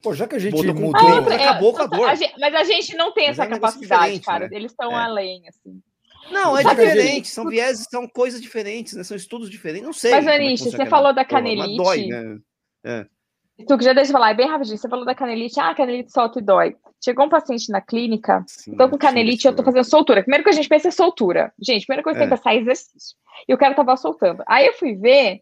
Pô, 0.05 0.15
já 0.15 0.29
que 0.29 0.37
a 0.37 0.39
gente 0.39 0.55
mudou. 0.55 0.93
mas 1.23 1.27
é, 1.29 1.35
acabou 1.49 1.73
com 1.73 1.83
a 1.83 1.87
dor. 1.87 2.15
gente- 2.15 2.35
mas 2.39 2.55
a 2.55 2.63
gente 2.63 2.95
não 2.97 3.13
tem 3.13 3.29
Mas 3.29 3.39
essa 3.39 3.45
é 3.45 3.49
um 3.49 3.51
capacidade, 3.51 4.21
cara. 4.21 4.49
né? 4.49 4.57
Eles 4.57 4.71
estão 4.71 4.93
É. 4.93 5.03
além, 5.03 5.43
assim. 5.49 5.81
Não, 6.31 6.57
é 6.57 6.61
a 6.65 6.71
diferente, 6.75 7.29
são 7.29 7.47
vieses, 7.49 7.87
são 7.91 8.07
coisas 8.09 8.41
diferentes, 8.41 8.95
né? 8.95 9.03
São 9.03 9.17
estudos 9.17 9.51
diferentes. 9.51 9.85
Não 9.85 9.93
sei. 9.93 10.11
Mas, 10.13 10.27
é 10.27 10.39
funciona 10.51 10.77
você 10.85 10.87
falou 10.87 11.13
da 11.13 11.23
mas 11.23 11.77
dói, 11.77 12.09
canelite. 12.09 12.45
né? 12.85 13.07
Tu 13.69 13.79
que 13.79 13.85
já 13.85 13.93
deixa 13.93 14.11
eu 14.11 14.13
falar, 14.15 14.31
é 14.31 14.35
bem 14.35 14.49
rapidinho. 14.49 14.77
Você 14.77 14.89
falou 14.89 15.05
da 15.05 15.15
canelite. 15.15 15.61
Ah, 15.61 15.75
canelite 15.75 16.11
solta 16.13 16.41
e 16.41 16.43
dói. 16.43 16.77
Chegou 17.03 17.27
um 17.27 17.29
paciente 17.29 17.71
na 17.71 17.81
clínica 17.81 18.43
Sim, 18.49 18.75
Tô 18.77 18.89
com 18.89 18.95
sim, 18.95 18.99
canelite, 18.99 19.47
eu 19.47 19.55
tô 19.55 19.63
fazendo 19.63 19.85
soltura. 19.85 20.23
Primeiro 20.23 20.43
que 20.43 20.51
a 20.51 20.55
gente 20.55 20.69
pensa 20.69 20.89
é 20.89 20.91
soltura. 20.91 21.53
Gente, 21.63 21.87
primeira 21.87 22.03
coisa 22.03 22.19
que 22.19 22.25
É. 22.25 22.29
tem 22.29 22.37
que 22.37 22.43
pensar 22.43 22.57
é 22.57 22.61
exercício. 22.61 23.17
E 23.47 23.55
o 23.55 23.59
cara 23.59 23.75
tava 23.75 23.97
soltando. 23.97 24.43
Aí 24.49 24.67
eu 24.67 24.73
fui 24.73 24.97
ver, 24.97 25.41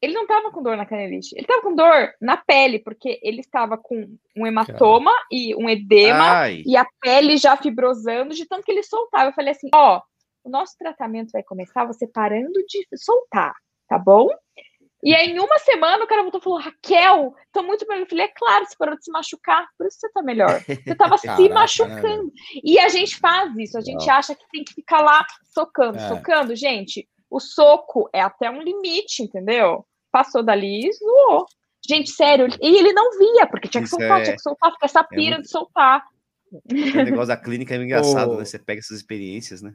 ele 0.00 0.12
não 0.12 0.26
tava 0.26 0.50
com 0.50 0.62
dor 0.62 0.76
na 0.76 0.86
canelite. 0.86 1.34
Ele 1.36 1.46
tava 1.46 1.62
com 1.62 1.74
dor 1.74 2.12
na 2.20 2.36
pele, 2.36 2.78
porque 2.78 3.18
ele 3.22 3.40
estava 3.40 3.78
com 3.78 4.16
um 4.36 4.46
hematoma 4.46 5.10
e 5.30 5.54
um 5.54 5.68
edema 5.68 6.40
Ai, 6.40 6.62
e 6.66 6.76
a 6.76 6.86
pele 7.00 7.36
já 7.36 7.56
fibrosando 7.56 8.34
de 8.34 8.46
tanto 8.46 8.64
que 8.64 8.72
ele 8.72 8.82
soltava. 8.82 9.30
Eu 9.30 9.34
falei 9.34 9.52
assim: 9.52 9.68
ó, 9.74 10.00
o 10.44 10.50
nosso 10.50 10.76
tratamento 10.78 11.32
vai 11.32 11.42
começar 11.42 11.84
você 11.84 12.06
parando 12.06 12.62
de 12.68 12.86
soltar, 12.94 13.54
tá 13.88 13.98
bom? 13.98 14.28
E 15.02 15.14
aí, 15.14 15.30
em 15.30 15.38
uma 15.38 15.58
semana, 15.58 16.04
o 16.04 16.06
cara 16.06 16.22
voltou 16.22 16.40
e 16.40 16.44
falou: 16.44 16.58
Raquel, 16.58 17.34
tô 17.52 17.62
muito 17.62 17.86
bem. 17.86 18.00
Eu 18.00 18.06
falei: 18.06 18.26
é 18.26 18.28
claro, 18.28 18.64
você 18.64 18.76
parou 18.76 18.96
de 18.96 19.04
se 19.04 19.10
machucar, 19.10 19.66
por 19.78 19.86
isso 19.86 19.98
você 20.00 20.10
tá 20.10 20.22
melhor. 20.22 20.60
Você 20.60 20.94
tava 20.94 21.16
se 21.18 21.26
Caraca, 21.26 21.42
né, 21.48 21.54
machucando. 21.54 22.32
E 22.62 22.78
a 22.78 22.88
gente 22.88 23.16
faz 23.16 23.56
isso, 23.56 23.78
a 23.78 23.80
gente 23.80 24.08
acha 24.10 24.34
que 24.34 24.44
tem 24.50 24.64
que 24.64 24.74
ficar 24.74 25.00
lá 25.00 25.24
socando, 25.54 25.98
É. 25.98 26.08
socando. 26.08 26.56
Gente, 26.56 27.08
o 27.30 27.40
soco 27.40 28.08
é 28.12 28.20
até 28.20 28.50
um 28.50 28.60
limite, 28.62 29.22
entendeu? 29.22 29.84
Passou 30.10 30.42
dali 30.42 30.86
e 30.88 30.92
zoou. 30.92 31.46
Gente, 31.88 32.10
sério, 32.10 32.48
e 32.60 32.76
ele 32.78 32.92
não 32.92 33.18
via, 33.18 33.46
porque 33.46 33.68
tinha 33.68 33.82
que 33.82 33.88
Isso 33.88 33.96
soltar, 33.96 34.20
é- 34.20 34.24
tinha 34.24 34.36
que 34.36 34.42
soltar, 34.42 34.72
fica 34.72 34.86
essa 34.86 35.04
pira 35.04 35.36
muito- 35.36 35.42
de 35.42 35.50
soltar. 35.50 36.02
o 36.52 37.04
negócio 37.04 37.26
da 37.28 37.36
clínica 37.36 37.74
é 37.74 37.78
engraçado, 37.82 38.32
Ô. 38.32 38.38
né? 38.38 38.44
Você 38.44 38.58
pega 38.58 38.80
essas 38.80 38.96
experiências, 38.96 39.62
né? 39.62 39.74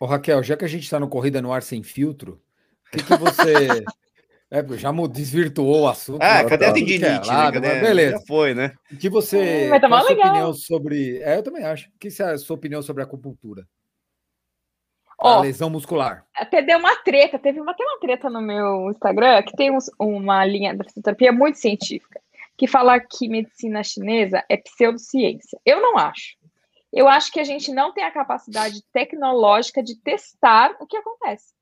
Ô, 0.00 0.06
Raquel, 0.06 0.42
já 0.42 0.56
que 0.56 0.64
a 0.64 0.68
gente 0.68 0.88
tá 0.90 0.98
no 1.00 1.08
Corrida 1.08 1.40
no 1.42 1.52
Ar 1.52 1.62
sem 1.62 1.82
filtro, 1.82 2.40
o 2.88 2.90
que, 2.96 3.04
que 3.04 3.16
você. 3.16 3.44
É, 4.48 4.64
já 4.76 4.92
desvirtuou 5.08 5.80
o 5.82 5.88
assunto. 5.88 6.22
Ah, 6.22 6.44
né, 6.44 6.48
cadê 6.48 6.66
a 6.66 6.72
tudo 6.72 6.86
que 6.86 6.94
é 6.94 6.98
tendinite, 7.00 7.28
né? 7.28 7.52
Cadê- 7.52 7.80
beleza. 7.80 8.16
Já 8.18 8.26
foi, 8.28 8.54
né? 8.54 8.74
O 8.92 8.96
que 8.96 9.08
você. 9.08 9.38
É, 9.40 9.68
mas 9.68 9.80
tá 9.80 9.88
qual 9.88 9.98
a 9.98 10.02
mó 10.02 10.06
sua 10.06 10.14
legal. 10.14 10.28
opinião 10.30 10.54
sobre. 10.54 11.18
É, 11.18 11.36
eu 11.36 11.42
também 11.42 11.64
acho. 11.64 11.88
O 11.88 11.92
que 11.98 12.06
é 12.22 12.24
a 12.26 12.38
sua 12.38 12.54
opinião 12.54 12.80
sobre 12.80 13.02
a 13.02 13.06
acupuntura? 13.06 13.66
Ó, 15.18 15.40
lesão 15.40 15.70
muscular. 15.70 16.24
até 16.34 16.60
deu 16.62 16.78
uma 16.78 16.94
treta, 16.96 17.38
teve 17.38 17.60
uma, 17.60 17.72
até 17.72 17.82
uma 17.84 17.98
treta 17.98 18.28
no 18.28 18.40
meu 18.42 18.90
Instagram, 18.90 19.42
que 19.42 19.56
tem 19.56 19.70
uns- 19.74 19.90
uma 19.98 20.44
linha 20.44 20.74
da 20.74 20.84
fisioterapia 20.84 21.32
muito 21.32 21.58
científica, 21.58 22.20
que 22.56 22.66
fala 22.66 23.00
que 23.00 23.28
medicina 23.28 23.82
chinesa 23.82 24.44
é 24.48 24.56
pseudociência. 24.56 25.58
Eu 25.64 25.80
não 25.80 25.96
acho. 25.96 26.36
Eu 26.92 27.08
acho 27.08 27.30
que 27.32 27.40
a 27.40 27.44
gente 27.44 27.72
não 27.72 27.92
tem 27.92 28.04
a 28.04 28.10
capacidade 28.10 28.82
tecnológica 28.92 29.82
de 29.82 29.96
testar 30.00 30.74
o 30.80 30.86
que 30.86 30.96
acontece. 30.96 31.54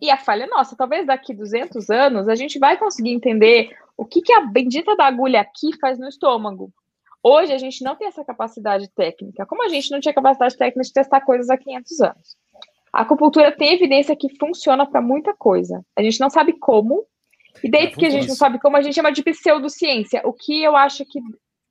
E 0.00 0.10
a 0.10 0.16
falha 0.16 0.44
é 0.44 0.46
nossa. 0.46 0.76
Talvez 0.76 1.06
daqui 1.06 1.34
200 1.34 1.90
anos 1.90 2.28
a 2.28 2.34
gente 2.34 2.58
vai 2.58 2.76
conseguir 2.76 3.10
entender 3.10 3.70
o 3.96 4.04
que, 4.04 4.20
que 4.20 4.32
a 4.32 4.40
bendita 4.40 4.96
da 4.96 5.06
agulha 5.06 5.40
aqui 5.40 5.70
faz 5.80 5.98
no 5.98 6.08
estômago. 6.08 6.72
Hoje 7.22 7.52
a 7.52 7.58
gente 7.58 7.84
não 7.84 7.94
tem 7.94 8.08
essa 8.08 8.24
capacidade 8.24 8.88
técnica, 8.90 9.46
como 9.46 9.62
a 9.64 9.68
gente 9.68 9.90
não 9.90 10.00
tinha 10.00 10.12
capacidade 10.14 10.56
técnica 10.56 10.82
de 10.86 10.92
testar 10.92 11.20
coisas 11.20 11.48
há 11.50 11.56
500 11.56 12.00
anos. 12.00 12.36
A 12.92 13.02
acupuntura 13.02 13.50
tem 13.52 13.72
evidência 13.74 14.14
que 14.16 14.28
funciona 14.38 14.84
para 14.86 15.00
muita 15.00 15.34
coisa. 15.34 15.82
A 15.96 16.02
gente 16.02 16.20
não 16.20 16.28
sabe 16.28 16.52
como, 16.52 17.04
e 17.64 17.70
daí, 17.70 17.88
porque 17.88 18.06
a 18.06 18.10
gente 18.10 18.28
não 18.28 18.34
sabe 18.34 18.58
como, 18.60 18.76
a 18.76 18.82
gente 18.82 18.94
chama 18.94 19.10
de 19.12 19.22
pseudociência, 19.22 20.20
o 20.24 20.32
que 20.32 20.62
eu 20.62 20.76
acho 20.76 21.04
que 21.06 21.20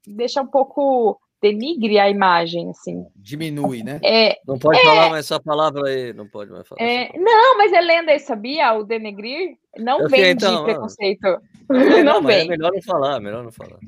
deixa 0.08 0.42
um 0.42 0.48
pouco 0.48 1.20
denigre 1.42 1.98
a 2.00 2.10
imagem, 2.10 2.70
assim. 2.70 3.06
Diminui, 3.16 3.82
né? 3.84 4.00
É, 4.04 4.38
Não 4.48 4.60
pode 4.60 4.80
É. 4.80 4.84
falar 4.84 5.10
mais 5.10 5.26
essa 5.26 5.40
palavra 5.40 5.88
aí, 5.90 6.14
não 6.14 6.28
pode 6.28 6.52
mais 6.52 6.68
falar. 6.68 6.82
é, 6.84 7.12
não, 7.18 7.58
mas 7.58 7.74
é 7.74 7.82
lenda 7.82 8.12
aí, 8.12 8.20
sabia? 8.20 8.74
O 8.74 8.84
denegrir 8.84 9.58
não 9.78 10.02
Eu 10.02 10.10
vem 10.10 10.20
sei, 10.22 10.36
de 10.36 10.46
então, 10.46 10.62
ah. 10.62 10.64
preconceito. 10.66 11.26
É, 11.26 11.40
não 12.04 12.22
mas 12.22 12.36
vem. 12.36 12.46
É 12.46 12.50
melhor 12.50 12.72
não 12.72 12.82
falar, 12.84 13.20
melhor 13.20 13.44
não 13.44 13.52
falar. 13.52 13.80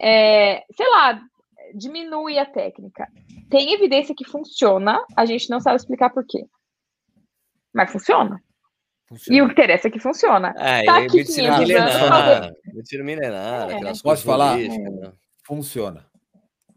é, 0.00 0.62
sei 0.72 0.88
lá, 0.88 1.20
diminui 1.74 2.38
a 2.38 2.46
técnica. 2.46 3.08
Tem 3.48 3.72
evidência 3.72 4.14
que 4.16 4.24
funciona, 4.24 5.04
a 5.16 5.24
gente 5.26 5.50
não 5.50 5.58
sabe 5.60 5.76
explicar 5.76 6.10
por 6.10 6.24
quê. 6.24 6.44
Mas 7.72 7.90
funciona. 7.92 8.40
Funciona. 9.08 9.38
E 9.38 9.42
o 9.42 9.46
que 9.46 9.52
interessa 9.52 9.88
é 9.88 9.90
que 9.90 9.98
funciona. 9.98 10.54
É, 10.56 10.84
Tá 10.84 11.00
e 11.00 11.04
aqui 11.06 11.16
medicina 11.18 11.58
500 11.58 11.76
anos, 11.80 11.94
milenar, 11.94 12.52
medicina 12.72 13.04
milenar, 13.04 13.70
É. 13.70 13.74
aquelas 13.74 14.02
Posso 14.02 14.24
falar? 14.24 14.56
né? 14.56 15.12
Funciona. 15.44 16.06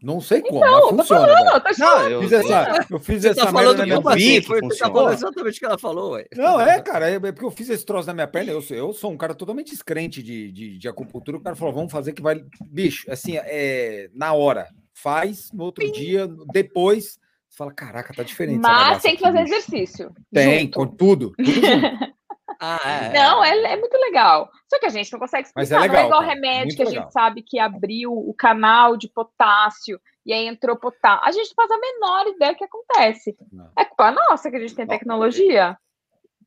Não 0.02 0.20
sei 0.20 0.42
como, 0.42 0.60
Não, 0.60 0.70
mas 0.70 0.82
eu 0.82 0.88
tô 0.90 0.96
funciona. 0.98 1.26
falando, 1.28 1.64
te 1.64 1.80
Não, 1.80 2.08
eu, 2.10 2.22
Fiz 2.22 2.32
essa, 2.32 2.86
eu 2.90 2.98
fiz 3.00 3.22
Você 3.22 3.28
essa 3.28 3.46
tá 3.46 3.52
merda 3.52 3.58
falando 3.62 3.78
na 3.78 3.84
minha 3.86 4.42
Foi, 4.42 4.60
você 4.60 4.78
tá 4.78 4.90
falando 4.90 5.12
exatamente 5.14 5.56
o 5.56 5.58
que 5.60 5.64
ela 5.64 5.78
falou, 5.78 6.12
ué. 6.12 6.26
Não, 6.36 6.60
é, 6.60 6.82
cara, 6.82 7.08
é 7.10 7.14
é 7.14 7.20
porque 7.20 7.44
eu 7.46 7.50
fiz 7.50 7.70
esse 7.70 7.86
troço 7.86 8.06
na 8.08 8.12
minha 8.12 8.26
perna. 8.28 8.52
Eu, 8.52 8.60
sou- 8.60 8.76
eu 8.76 8.92
sou 8.92 9.10
um 9.10 9.16
cara 9.16 9.34
totalmente 9.34 9.70
descrente 9.70 10.22
de, 10.22 10.52
de, 10.52 10.76
de 10.76 10.88
acupuntura. 10.88 11.38
O 11.38 11.40
cara 11.40 11.56
falou, 11.56 11.72
vamos 11.72 11.90
fazer 11.90 12.12
que 12.12 12.20
vai. 12.20 12.44
Bicho, 12.66 13.10
assim, 13.10 13.38
é 13.38 14.10
na 14.12 14.34
hora. 14.34 14.68
Faz, 14.92 15.50
no 15.52 15.64
outro 15.64 15.90
dia, 15.90 16.28
depois. 16.52 17.18
Você 17.54 17.58
fala, 17.58 17.72
caraca, 17.72 18.12
tá 18.12 18.24
diferente. 18.24 18.58
Mas 18.58 19.00
tem 19.00 19.14
que 19.14 19.22
fazer 19.22 19.44
bicho." 19.44 19.54
exercício. 19.54 20.12
Tem, 20.32 20.62
junto. 20.62 20.76
com 20.76 20.86
tudo. 20.86 21.32
tudo. 21.36 21.44
Ah, 22.60 22.78
é. 22.84 23.12
Não, 23.12 23.42
é, 23.42 23.72
é 23.72 23.76
muito 23.76 23.96
legal. 23.96 24.48
Só 24.70 24.78
que 24.78 24.86
a 24.86 24.88
gente 24.88 25.12
não 25.12 25.18
consegue 25.18 25.48
explicar. 25.48 25.60
Mas 25.60 25.72
é 25.72 25.74
não 25.74 25.84
é 25.84 25.88
legal, 25.88 26.06
igual 26.06 26.20
cara, 26.20 26.34
remédio 26.34 26.66
muito 26.66 26.76
que 26.76 26.82
a 26.82 26.86
legal. 26.86 27.02
gente 27.02 27.12
sabe 27.12 27.42
que 27.42 27.58
abriu 27.58 28.12
o 28.12 28.32
canal 28.32 28.96
de 28.96 29.08
potássio 29.08 30.00
e 30.24 30.32
aí 30.32 30.46
entrou 30.46 30.76
potássio. 30.76 31.26
A 31.26 31.32
gente 31.32 31.48
não 31.48 31.54
faz 31.56 31.70
a 31.70 31.78
menor 31.78 32.26
ideia 32.28 32.52
do 32.52 32.58
que 32.58 32.64
acontece. 32.64 33.36
Não. 33.50 33.70
É 33.76 33.84
culpa 33.84 34.12
nossa 34.12 34.50
que 34.50 34.56
a 34.56 34.60
gente 34.60 34.74
tem 34.74 34.86
tecnologia. 34.86 35.76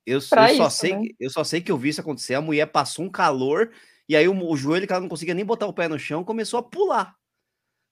eu, 0.06 0.16
eu 0.16 0.22
só 0.22 0.46
isso, 0.46 0.70
sei 0.70 0.96
né? 0.96 1.02
que, 1.02 1.16
eu 1.20 1.30
só 1.30 1.44
sei 1.44 1.62
que 1.62 1.72
eu 1.72 1.78
vi 1.78 1.90
isso 1.90 2.02
acontecer. 2.02 2.36
A 2.36 2.42
mulher 2.42 2.68
passou 2.68 3.04
um 3.04 3.12
calor 3.12 3.70
e 4.08 4.16
aí 4.16 4.28
o, 4.28 4.50
o 4.50 4.56
joelho 4.56 4.88
que 4.88 4.94
ela 4.94 5.02
não 5.02 5.10
conseguia 5.10 5.34
nem 5.34 5.46
botar 5.46 5.68
o 5.68 5.74
pé 5.74 5.88
no 5.88 6.00
chão 6.00 6.24
começou 6.24 6.60
a 6.60 6.64
pular. 6.64 7.16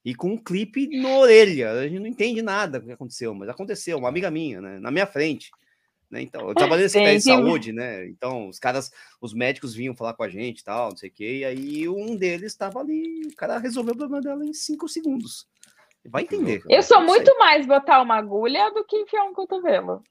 E 0.06 0.14
com 0.14 0.28
um 0.28 0.36
clipe 0.36 0.86
na 1.00 1.18
orelha. 1.18 1.72
A 1.72 1.88
gente 1.88 1.98
não 1.98 2.06
entende 2.06 2.40
nada 2.40 2.78
do 2.78 2.86
que 2.86 2.92
aconteceu, 2.92 3.34
mas 3.34 3.48
aconteceu. 3.48 3.98
Uma 3.98 4.08
amiga 4.08 4.30
minha, 4.30 4.60
né? 4.60 4.78
Na 4.78 4.88
minha 4.88 5.04
frente. 5.04 5.50
Né? 6.08 6.22
Então, 6.22 6.48
eu 6.48 6.54
trabalhei 6.54 6.84
nesse 6.84 6.96
pé 7.02 7.16
de 7.16 7.22
saúde, 7.22 7.72
né? 7.72 8.06
Então, 8.06 8.48
os 8.48 8.60
caras, 8.60 8.92
os 9.20 9.34
médicos 9.34 9.74
vinham 9.74 9.96
falar 9.96 10.14
com 10.14 10.22
a 10.22 10.28
gente 10.28 10.60
e 10.60 10.64
tal, 10.64 10.90
não 10.90 10.96
sei 10.96 11.08
o 11.08 11.12
quê. 11.12 11.38
E 11.38 11.44
aí 11.44 11.88
um 11.88 12.14
deles 12.14 12.52
estava 12.52 12.78
ali. 12.78 13.22
O 13.26 13.34
cara 13.34 13.58
resolveu 13.58 13.94
o 13.94 13.96
problema 13.96 14.22
dela 14.22 14.44
em 14.44 14.52
cinco 14.52 14.88
segundos. 14.88 15.48
Vai 16.08 16.22
entender. 16.22 16.62
Eu 16.70 16.84
sou 16.84 17.02
muito 17.02 17.36
mais 17.36 17.66
botar 17.66 18.00
uma 18.00 18.14
agulha 18.14 18.70
do 18.70 18.84
que 18.84 18.94
enfiar 18.96 19.24
um 19.24 19.34
cotovelo. 19.34 20.04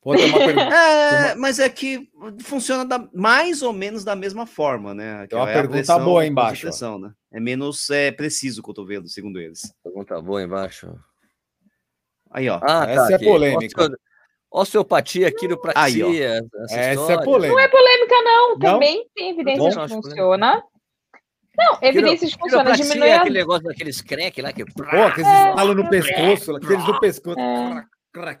Tem 0.16 0.30
uma 0.30 0.38
pergunta. 0.38 0.74
É, 0.74 1.34
mas 1.34 1.58
é 1.58 1.68
que 1.68 2.08
funciona 2.42 2.84
da- 2.84 3.06
mais 3.12 3.60
ou 3.62 3.72
menos 3.72 4.02
da 4.04 4.16
mesma 4.16 4.46
forma, 4.46 4.94
né? 4.94 5.22
Que 5.22 5.28
Tem 5.28 5.38
uma 5.38 5.50
é 5.50 5.52
pergunta 5.52 5.98
boa 5.98 6.00
aí 6.00 6.04
força 6.04 6.24
de 6.24 6.30
embaixo, 6.30 6.60
pressão, 6.62 6.98
né? 6.98 7.12
É 7.32 7.38
menos 7.38 7.90
é, 7.90 8.10
preciso 8.10 8.60
o 8.60 8.64
cotovelo, 8.64 9.06
segundo 9.08 9.38
eles. 9.38 9.72
Pergunta 9.84 10.20
boa 10.22 10.42
embaixo. 10.42 10.92
Aí, 12.30 12.48
ó. 12.48 12.60
Ah, 12.62 12.86
Essa 12.88 13.06
tá. 13.06 13.12
é 13.12 13.14
aqui. 13.16 13.24
polêmica. 13.24 13.82
Osteo- 13.82 13.98
Osteopatia, 14.52 15.30
quiropraxia. 15.32 16.06
Aí, 16.06 16.20
essa, 16.22 16.74
Essa 16.80 17.12
é 17.12 17.22
polêmica. 17.24 17.52
Não 17.54 17.60
é 17.60 17.68
polêmica, 17.68 18.14
não. 18.22 18.48
Não? 18.50 18.58
Também 18.58 19.06
tem 19.14 19.30
evidência 19.30 19.62
Bom. 19.62 19.70
de 19.70 19.76
que 19.80 19.88
funciona. 20.02 20.62
Não, 21.56 21.78
evidência 21.82 22.26
de 22.26 22.32
que 22.34 22.40
funciona. 22.40 22.64
Quiropraxia 22.64 22.84
Diminui 22.86 23.08
é 23.08 23.14
a 23.14 23.20
aquele 23.20 23.38
negócio 23.38 23.64
daqueles 23.64 24.00
crack 24.00 24.40
lá 24.42 24.52
que. 24.52 24.64
Pô, 24.64 24.82
aqueles 24.82 25.28
estalos 25.50 25.76
no 25.76 25.88
pescoço, 25.90 26.56
aqueles 26.56 26.84
do 26.84 26.98
pescoço. 27.00 27.38
É. 27.38 27.84
Crac, 28.12 28.40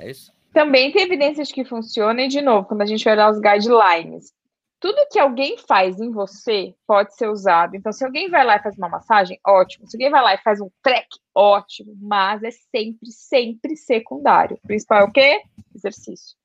É 0.00 0.10
isso? 0.10 0.32
Também 0.54 0.92
tem 0.92 1.02
evidências 1.02 1.50
que 1.50 1.64
funciona, 1.64 2.22
e 2.22 2.28
de 2.28 2.40
novo, 2.40 2.68
quando 2.68 2.82
a 2.82 2.86
gente 2.86 3.08
olhar 3.08 3.28
os 3.28 3.40
guidelines, 3.40 4.32
tudo 4.78 5.08
que 5.10 5.18
alguém 5.18 5.58
faz 5.58 5.98
em 5.98 6.12
você 6.12 6.74
pode 6.86 7.16
ser 7.16 7.28
usado. 7.28 7.74
Então, 7.74 7.90
se 7.90 8.04
alguém 8.04 8.30
vai 8.30 8.44
lá 8.44 8.54
e 8.54 8.62
faz 8.62 8.78
uma 8.78 8.88
massagem, 8.88 9.40
ótimo. 9.44 9.88
Se 9.88 9.96
alguém 9.96 10.10
vai 10.10 10.22
lá 10.22 10.34
e 10.34 10.42
faz 10.42 10.60
um 10.60 10.70
track, 10.80 11.08
ótimo. 11.34 11.96
Mas 12.00 12.42
é 12.44 12.50
sempre, 12.52 13.10
sempre 13.10 13.76
secundário. 13.76 14.56
O 14.62 14.66
principal 14.66 15.00
é 15.00 15.04
o 15.04 15.10
quê? 15.10 15.42
Exercício. 15.74 16.36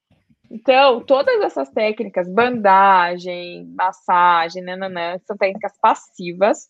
Então, 0.49 1.01
todas 1.01 1.39
essas 1.41 1.69
técnicas, 1.69 2.27
bandagem, 2.27 3.67
massagem, 3.77 4.63
nananã, 4.63 5.19
são 5.27 5.37
técnicas 5.37 5.73
passivas, 5.79 6.67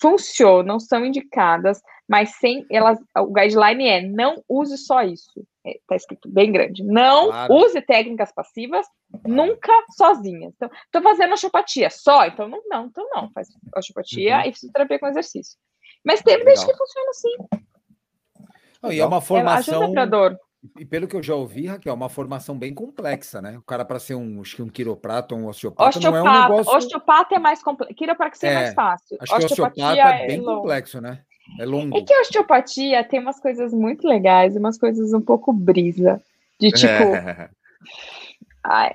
funcionam, 0.00 0.78
são 0.80 1.04
indicadas, 1.04 1.80
mas 2.08 2.30
sem 2.36 2.64
elas, 2.70 2.98
o 3.16 3.26
guideline 3.32 3.86
é 3.88 4.02
não 4.02 4.42
use 4.48 4.78
só 4.78 5.02
isso. 5.02 5.44
É, 5.66 5.78
tá 5.86 5.96
escrito 5.96 6.28
bem 6.28 6.50
grande. 6.52 6.82
Não 6.84 7.26
Claro. 7.28 7.54
use 7.54 7.80
técnicas 7.82 8.32
passivas 8.32 8.86
nunca 9.26 9.72
sozinhas. 9.96 10.54
Então, 10.56 10.70
tô 10.90 11.02
fazendo 11.02 11.34
osteopatia 11.34 11.90
só, 11.90 12.24
então 12.26 12.48
não, 12.48 12.62
não, 12.66 12.86
então 12.86 13.06
não, 13.14 13.30
faz 13.32 13.48
osteopatia 13.76 14.36
Uhum. 14.38 14.42
e 14.46 14.52
fisioterapia 14.52 14.98
com 14.98 15.06
exercício. 15.08 15.58
Mas 16.04 16.22
tem 16.22 16.34
evidência 16.34 16.66
Legal. 16.66 16.78
que 16.78 16.78
funciona 16.78 17.12
sim. 17.12 17.66
Não, 18.82 18.92
e 18.92 19.00
é 19.00 19.04
uma 19.06 19.18
É, 19.18 19.20
formação. 19.20 19.82
ajuda 19.82 19.92
pra 19.92 20.06
dor. 20.06 20.38
E 20.76 20.84
pelo 20.84 21.06
que 21.06 21.14
eu 21.14 21.22
já 21.22 21.34
ouvi, 21.34 21.66
Raquel, 21.66 21.92
é 21.92 21.94
uma 21.94 22.08
formação 22.08 22.58
bem 22.58 22.74
complexa, 22.74 23.40
né? 23.40 23.56
O 23.58 23.62
cara, 23.62 23.84
para 23.84 23.98
ser 24.00 24.16
um, 24.16 24.40
acho 24.40 24.56
que 24.56 24.62
um 24.62 24.68
quiroprata 24.68 25.34
ou 25.34 25.40
um 25.40 25.46
osteopata, 25.46 26.00
não 26.00 26.16
é 26.16 26.20
um 26.20 26.24
Osteopata, 26.24 26.48
negócio. 26.48 26.76
osteopata 26.76 27.34
é 27.36 27.38
mais 27.38 27.62
complexo. 27.62 27.94
Quiropraxia 27.94 28.48
é, 28.48 28.52
É, 28.52 28.54
mais 28.56 28.74
fácil. 28.74 29.16
Acho 29.20 29.36
que 29.38 29.44
osteopata 29.44 29.80
é 30.00 30.26
bem 30.26 30.40
longo. 30.40 30.62
complexo, 30.62 31.00
né? 31.00 31.20
É 31.60 31.64
longo. 31.64 31.96
É 31.96 32.02
que 32.02 32.12
a 32.12 32.20
osteopatia 32.20 33.04
tem 33.04 33.20
umas 33.20 33.38
coisas 33.40 33.72
muito 33.72 34.06
legais 34.06 34.56
umas 34.56 34.76
coisas 34.76 35.12
um 35.14 35.20
pouco 35.20 35.52
brisa. 35.52 36.20
De 36.60 36.72
tipo, 36.72 36.92
É. 36.92 37.48
ai, 38.64 38.90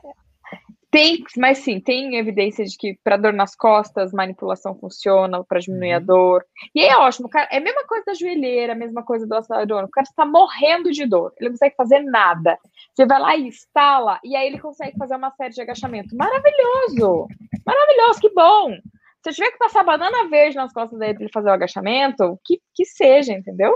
tem, 0.93 1.23
mas 1.37 1.57
sim, 1.57 1.79
tem 1.79 2.15
evidência 2.17 2.63
de 2.63 2.77
que 2.77 2.97
para 3.03 3.17
dor 3.17 3.33
nas 3.33 3.55
costas, 3.55 4.13
manipulação 4.13 4.75
funciona 4.75 5.43
para 5.43 5.59
diminuir 5.59 5.93
a 5.93 5.97
Uhum. 5.97 6.05
dor. 6.05 6.45
E 6.73 6.81
aí 6.81 6.87
é 6.89 6.97
ótimo, 6.97 7.27
cara, 7.27 7.49
é 7.51 7.57
a 7.57 7.61
mesma 7.61 7.83
coisa 7.85 8.05
da 8.05 8.13
joelheira, 8.13 8.73
a 8.73 8.75
mesma 8.75 9.03
coisa 9.03 9.25
do 9.25 9.33
acelerador. 9.33 9.85
O 9.85 9.89
cara 9.89 10.05
está 10.07 10.23
morrendo 10.23 10.91
de 10.91 11.05
dor, 11.07 11.33
ele 11.37 11.49
não 11.49 11.53
consegue 11.55 11.75
fazer 11.75 11.99
nada. 12.01 12.59
Você 12.93 13.07
vai 13.07 13.19
lá 13.19 13.35
e 13.35 13.47
instala, 13.47 14.19
e 14.23 14.35
aí 14.35 14.45
ele 14.45 14.59
consegue 14.59 14.95
fazer 14.95 15.15
uma 15.15 15.31
série 15.31 15.53
de 15.55 15.61
agachamento. 15.61 16.15
Maravilhoso! 16.15 17.27
Maravilhoso, 17.65 18.19
que 18.21 18.29
bom! 18.31 18.77
Se 19.23 19.29
eu 19.29 19.33
tiver 19.33 19.51
que 19.51 19.57
passar 19.57 19.83
banana 19.83 20.29
verde 20.29 20.57
nas 20.57 20.71
costas 20.71 20.99
dele 20.99 21.13
para 21.15 21.23
ele 21.23 21.31
fazer 21.33 21.49
o 21.49 21.53
agachamento, 21.53 22.39
que, 22.45 22.59
que 22.75 22.85
seja, 22.85 23.33
entendeu? 23.33 23.75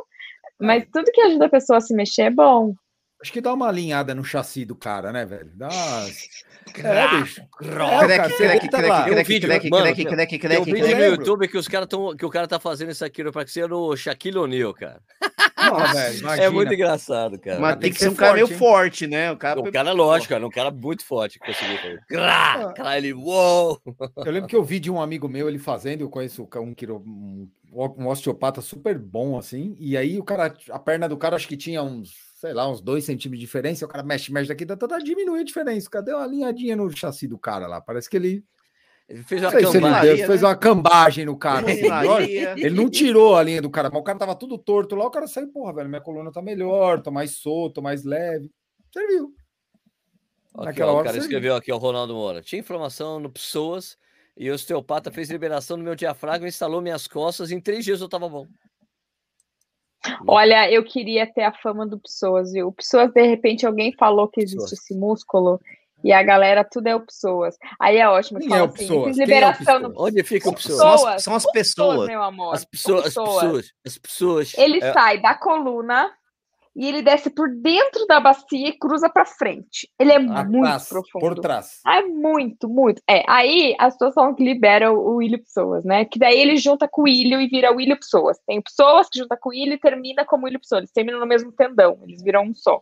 Mas 0.59 0.85
tudo 0.93 1.11
que 1.11 1.21
ajuda 1.21 1.47
a 1.47 1.49
pessoa 1.49 1.77
a 1.77 1.81
se 1.81 1.95
mexer 1.95 2.23
é 2.23 2.29
bom. 2.29 2.73
Acho 3.19 3.33
que 3.33 3.41
dá 3.41 3.51
uma 3.51 3.67
alinhada 3.67 4.13
no 4.13 4.23
chassi 4.23 4.63
do 4.63 4.75
cara, 4.75 5.11
né, 5.11 5.25
velho? 5.25 5.49
Dá. 5.55 5.69
É, 6.83 7.21
bicho. 7.21 7.41
É, 7.41 7.45
Tem 10.47 10.59
um 10.59 10.63
crack, 10.63 10.73
vídeo, 10.73 10.97
no. 10.97 11.05
YouTube 11.05 11.47
que 11.47 11.57
os 11.57 11.67
caras 11.67 11.87
tão, 11.87 12.15
que 12.15 12.25
o 12.25 12.29
cara 12.29 12.47
tá 12.47 12.59
fazendo 12.59 12.89
essa 12.89 13.09
quiropraxia 13.09 13.67
no 13.67 13.95
Shaquille 13.95 14.37
O'Neal, 14.37 14.73
cara. 14.73 15.01
Não, 15.57 15.93
velho, 15.93 16.29
É 16.41 16.49
muito 16.49 16.73
engraçado, 16.73 17.39
cara. 17.39 17.59
Mas 17.59 17.71
tem 17.73 17.81
tem 17.81 17.91
que 17.91 17.97
que 17.97 18.03
ser 18.03 18.09
um 18.09 18.15
cara 18.15 18.33
meio 18.33 18.47
forte, 18.47 19.07
né? 19.07 19.31
O 19.31 19.37
cara. 19.37 19.59
O 19.59 19.71
cara, 19.71 19.91
lógico, 19.91 20.33
cara, 20.33 20.45
um 20.45 20.51
cara 20.51 20.71
muito 20.71 21.03
forte 21.03 21.39
que 21.39 21.45
conseguiu 21.45 21.77
fazer. 21.77 22.01
Crá, 22.07 22.73
Cara, 22.73 22.97
ele, 22.97 23.13
uou! 23.13 23.81
Eu 24.17 24.31
lembro 24.31 24.47
que 24.47 24.55
eu 24.55 24.63
vi 24.63 24.79
de 24.79 24.91
um 24.91 25.01
amigo 25.01 25.27
meu 25.27 25.49
ele 25.49 25.59
fazendo, 25.59 26.01
eu 26.01 26.09
conheço 26.09 26.47
um, 26.55 26.73
quiro, 26.73 27.03
um, 27.05 27.49
um 27.73 28.07
osteopata 28.07 28.61
super 28.61 28.97
bom, 28.97 29.37
assim, 29.37 29.75
e 29.79 29.97
aí 29.97 30.19
o 30.19 30.23
cara, 30.23 30.53
a 30.69 30.79
perna 30.79 31.09
do 31.09 31.17
cara 31.17 31.35
acho 31.35 31.47
que 31.47 31.57
tinha 31.57 31.81
uns, 31.81 32.26
sei 32.37 32.53
lá, 32.53 32.69
uns 32.69 32.79
dois 32.81 33.03
centímetros 33.03 33.39
de 33.39 33.45
diferença, 33.45 33.83
o 33.83 33.87
cara 33.87 34.03
mexe, 34.03 34.31
mexe 34.31 34.47
daqui, 34.47 34.63
tá, 34.63 34.77
tá, 34.77 34.99
diminui 34.99 35.39
a 35.39 35.43
diferença, 35.43 35.89
cadê 35.89 36.13
uma 36.13 36.23
alinhadinha 36.23 36.75
no 36.75 36.87
chassi 36.95 37.27
do 37.27 37.37
cara 37.37 37.65
lá? 37.65 37.81
Parece 37.81 38.07
que 38.07 38.15
ele, 38.15 38.45
Ele 39.09 39.23
fez 39.23 39.41
uma 39.41 39.51
cambada. 39.51 40.05
deu, 40.05 40.27
fez 40.27 40.43
uma 40.43 40.55
cambagem 40.55 41.25
no 41.25 41.35
cara. 41.35 41.65
assim, 41.65 42.61
ele 42.61 42.75
não 42.75 42.91
tirou 42.91 43.35
a 43.35 43.41
linha 43.41 43.59
do 43.59 43.71
cara, 43.71 43.89
mas 43.89 43.99
o 43.99 44.03
cara 44.03 44.19
tava 44.19 44.35
tudo 44.35 44.55
torto 44.55 44.95
lá, 44.95 45.07
o 45.07 45.09
cara 45.09 45.25
saiu, 45.25 45.51
porra, 45.51 45.73
velho, 45.73 45.89
minha 45.89 45.99
coluna 45.99 46.31
tá 46.31 46.39
melhor, 46.39 47.01
tô 47.01 47.09
mais 47.09 47.37
solto, 47.39 47.81
mais 47.81 48.03
leve. 48.03 48.51
Serviu. 48.93 49.33
Aqui, 50.53 50.65
Naquela 50.65 50.91
ó, 50.91 50.93
o 50.93 50.97
hora 50.97 51.05
cara 51.05 51.13
serviu. 51.15 51.27
escreveu 51.27 51.55
aqui, 51.55 51.71
ó, 51.71 51.77
Ronaldo 51.77 52.13
Moura. 52.13 52.43
Tinha 52.43 52.59
inflamação 52.59 53.19
no 53.19 53.31
psoas 53.31 53.97
e 54.37 54.51
o 54.51 54.53
osteopata 54.53 55.11
fez 55.11 55.31
liberação 55.31 55.75
no 55.75 55.83
meu 55.83 55.95
diafragma, 55.95 56.47
instalou 56.47 56.81
minhas 56.83 57.07
costas, 57.07 57.49
em 57.49 57.59
três 57.59 57.83
dias 57.83 57.99
eu 57.99 58.07
tava 58.07 58.29
bom. 58.29 58.45
Olha, 60.27 60.71
eu 60.71 60.83
queria 60.83 61.25
ter 61.31 61.43
a 61.43 61.51
fama 61.53 61.85
do 61.85 61.99
Psoas, 61.99 62.51
viu? 62.53 62.67
O 62.67 62.71
Psoas, 62.73 63.11
de 63.11 63.21
repente, 63.25 63.65
alguém 63.65 63.93
falou 63.97 64.27
que 64.27 64.41
existe 64.41 64.57
Psoas. 64.57 64.73
esse 64.73 64.95
músculo 64.95 65.59
e 66.03 66.13
a 66.13 66.21
galera, 66.21 66.63
tudo 66.63 66.87
é 66.87 66.95
o 66.95 66.99
Psoas. 67.05 67.55
Aí 67.79 67.97
é 67.97 68.07
ótimo. 68.07 68.39
Quem 68.39 68.49
fala 68.49 68.61
é 68.61 68.63
o 68.63 68.67
assim, 68.67 68.85
Psoas? 68.85 69.07
fiz 69.07 69.15
Quem 69.15 69.23
é 69.23 69.25
o 69.25 69.27
liberação 69.27 69.79
no? 69.79 69.93
Onde 69.97 70.23
fica 70.23 70.49
o 70.49 70.53
psoas? 70.53 70.77
São 70.77 70.87
as- 70.87 71.01
Pessoas, 71.01 71.23
são 71.23 71.35
as 71.35 71.45
o 71.45 71.51
pessoas. 71.51 72.07
meu 72.07 72.21
amor. 72.21 72.53
As 72.53 72.63
pessoas, 72.65 73.05
as 73.07 73.13
pessoas, 73.15 73.71
as 73.85 73.97
pessoas. 73.97 74.53
Ele 74.57 74.77
É, 74.83 74.93
sai 74.93 75.19
da 75.19 75.33
coluna 75.35 76.09
e 76.77 76.87
ele 76.87 77.01
desce 77.01 77.31
por 77.31 77.49
dentro 77.49 78.05
da 78.05 78.19
bacia 78.19 78.69
e 78.69 78.77
cruza 78.77 79.09
para 79.09 79.25
frente. 79.25 79.89
Ele 79.99 80.11
é 80.11 80.17
Atrás, 80.17 80.47
muito 80.47 80.87
profundo. 80.87 81.19
Por 81.19 81.39
trás. 81.39 81.81
É 81.87 82.03
muito, 82.03 82.69
muito. 82.69 83.01
É, 83.09 83.23
aí 83.27 83.75
a 83.79 83.89
situação 83.89 84.35
que 84.35 84.43
libera 84.43 84.93
o, 84.93 84.97
o 84.97 85.15
William 85.15 85.39
Pessoas, 85.39 85.83
né? 85.83 86.05
Que 86.05 86.19
daí 86.19 86.39
ele 86.39 86.55
junta 86.55 86.87
com 86.87 87.01
o 87.01 87.05
William 87.05 87.41
e 87.41 87.47
vira 87.47 87.73
William 87.73 87.97
Pessoas. 87.97 88.37
Tem 88.45 88.61
pessoas 88.61 89.09
que 89.09 89.17
junta 89.17 89.35
com 89.35 89.49
o 89.49 89.51
William 89.53 89.73
e 89.73 89.79
termina 89.79 90.23
como 90.23 90.45
William 90.45 90.59
Pessoas. 90.59 90.81
Eles 90.81 90.91
terminam 90.91 91.19
no 91.19 91.25
mesmo 91.25 91.51
tendão, 91.51 91.97
eles 92.03 92.21
viram 92.21 92.43
um 92.43 92.53
só. 92.53 92.79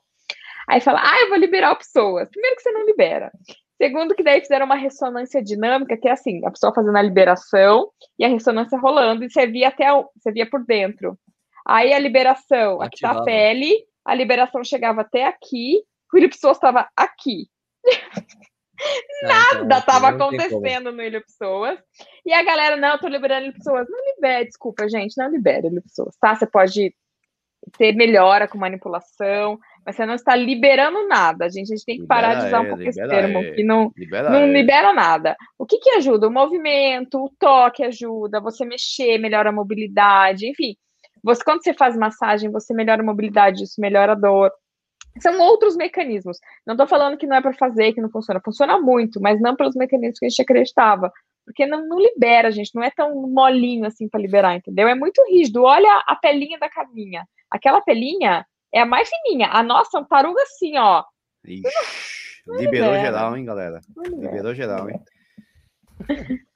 Aí 0.68 0.82
fala, 0.82 1.00
ah, 1.02 1.22
eu 1.22 1.30
vou 1.30 1.38
liberar 1.38 1.72
o 1.72 1.78
Pessoas. 1.78 2.28
Primeiro 2.30 2.58
que 2.58 2.64
você 2.64 2.72
não 2.72 2.86
libera. 2.86 3.32
Segundo 3.78 4.16
que 4.16 4.24
daí 4.24 4.42
fizeram 4.42 4.66
uma 4.66 4.76
ressonância 4.76 5.42
dinâmica, 5.42 5.98
que 5.98 6.08
é 6.08 6.12
assim, 6.12 6.46
a 6.46 6.52
pessoa 6.52 6.74
fazendo 6.74 6.98
a 6.98 7.02
liberação 7.02 7.90
e 8.18 8.26
a 8.26 8.30
ressonância 8.30 8.80
rolando, 8.80 9.24
e 9.24 9.30
você 9.30 9.46
via 9.48 9.68
até 9.68 9.92
o, 9.92 10.10
você 10.16 10.32
via 10.32 10.50
por 10.50 10.66
dentro. 10.66 11.18
Aí 11.66 11.94
a 11.94 12.00
liberação, 12.00 12.82
aqui 12.82 13.02
tá 13.02 13.12
a 13.12 13.24
pele, 13.24 13.74
a 14.06 14.14
liberação 14.14 14.64
chegava 14.64 15.02
até 15.02 15.26
aqui, 15.26 15.82
o 16.14 16.16
William 16.16 16.30
Pessoas 16.30 16.58
estava 16.58 16.88
aqui. 16.96 17.48
Nada 19.24 19.80
estava 19.80 20.10
acontecendo 20.10 20.92
no 20.92 21.02
Ilha 21.02 21.22
Pessoas. 21.22 21.80
E 22.26 22.34
a 22.34 22.44
galera, 22.44 22.76
não, 22.76 22.90
eu 22.94 23.00
tô 23.00 23.08
liberando 23.08 23.46
Ilha 23.46 23.54
Pessoas. 23.54 23.88
Não 23.90 24.00
libere, 24.14 24.46
desculpa, 24.46 24.88
gente, 24.88 25.18
não 25.18 25.30
libere 25.30 25.68
Ilha 25.68 25.82
Pessoas, 25.82 26.16
tá? 26.20 26.36
Você 26.36 26.46
pode 26.46 26.94
ter 27.78 27.94
melhora 27.96 28.48
com 28.48 28.58
manipulação, 28.58 29.58
mas 29.84 29.96
você 29.96 30.06
não 30.06 30.14
está 30.14 30.36
liberando 30.36 31.08
nada. 31.08 31.46
A 31.46 31.50
gente, 31.50 31.74
a 31.74 31.76
gente 31.76 31.86
tem 31.86 32.00
que 32.00 32.06
parar 32.06 32.36
Libera 32.36 32.42
de 32.42 32.48
usar 32.48 32.60
um 32.62 32.68
pouco 32.68 32.84
esse 32.84 33.02
libera 33.02 33.22
termo, 33.22 33.40
ele. 33.40 33.56
que 33.56 33.64
não, 33.64 33.92
Libera 33.98 34.30
não 34.30 34.44
ele. 34.44 34.54
libera 34.54 34.94
nada. 34.94 35.36
O 35.58 35.66
que, 35.66 35.80
que 35.80 35.90
ajuda? 35.92 36.28
O 36.28 36.32
movimento, 36.32 37.24
o 37.24 37.32
toque 37.40 37.84
ajuda, 37.84 38.40
você 38.40 38.66
mexer, 38.66 39.18
melhora 39.18 39.50
a 39.50 39.54
mobilidade, 39.54 40.48
enfim. 40.48 40.76
Você, 41.26 41.44
quando 41.44 41.64
você 41.64 41.74
faz 41.74 41.98
massagem, 41.98 42.52
você 42.52 42.72
melhora 42.72 43.02
a 43.02 43.06
mobilidade, 43.06 43.64
isso 43.64 43.82
melhora 43.82 44.12
a 44.12 44.16
dor. 44.16 44.52
São 45.20 45.40
outros 45.40 45.76
mecanismos. 45.76 46.38
Não 46.68 46.76
estou 46.76 46.88
falando 46.88 47.18
que 47.18 47.26
não 47.26 47.36
é 47.36 47.42
para 47.42 47.54
fazer, 47.54 47.94
que 47.94 48.02
não 48.02 48.12
funciona. 48.12 48.40
Funciona 48.46 48.80
muito, 48.80 49.20
mas 49.20 49.42
não 49.42 49.56
pelos 49.56 49.76
mecanismos 49.76 50.20
que 50.20 50.26
a 50.28 50.30
gente 50.30 50.42
acreditava. 50.44 51.12
Porque 51.44 51.66
não, 51.66 51.88
não 51.88 51.98
libera, 52.00 52.52
gente. 52.52 52.76
Não 52.76 52.84
é 52.84 52.92
tão 52.92 53.28
molinho 53.28 53.86
assim 53.86 54.08
para 54.08 54.22
liberar, 54.22 54.56
entendeu? 54.56 54.88
É 54.88 54.94
muito 54.94 55.20
rígido. 55.28 55.64
Olha 55.64 56.04
a 56.06 56.16
pelinha 56.16 56.60
da 56.60 56.70
caminha. 56.70 57.26
Aquela 57.50 57.82
pelinha 57.82 58.46
é 58.72 58.82
a 58.82 58.86
mais 58.86 59.10
fininha. 59.10 59.50
A 59.52 59.64
nossa 59.64 59.98
é 59.98 60.02
uma 60.02 60.08
taruga 60.08 60.44
assim, 60.44 60.78
ó. 60.78 61.04
Ixi, 61.44 62.44
liberou 62.48 62.94
geral, 62.94 63.36
hein, 63.36 63.46
galera? 63.46 63.82
Liberou 63.98 64.54
geral, 64.54 64.90
hein? 64.92 65.00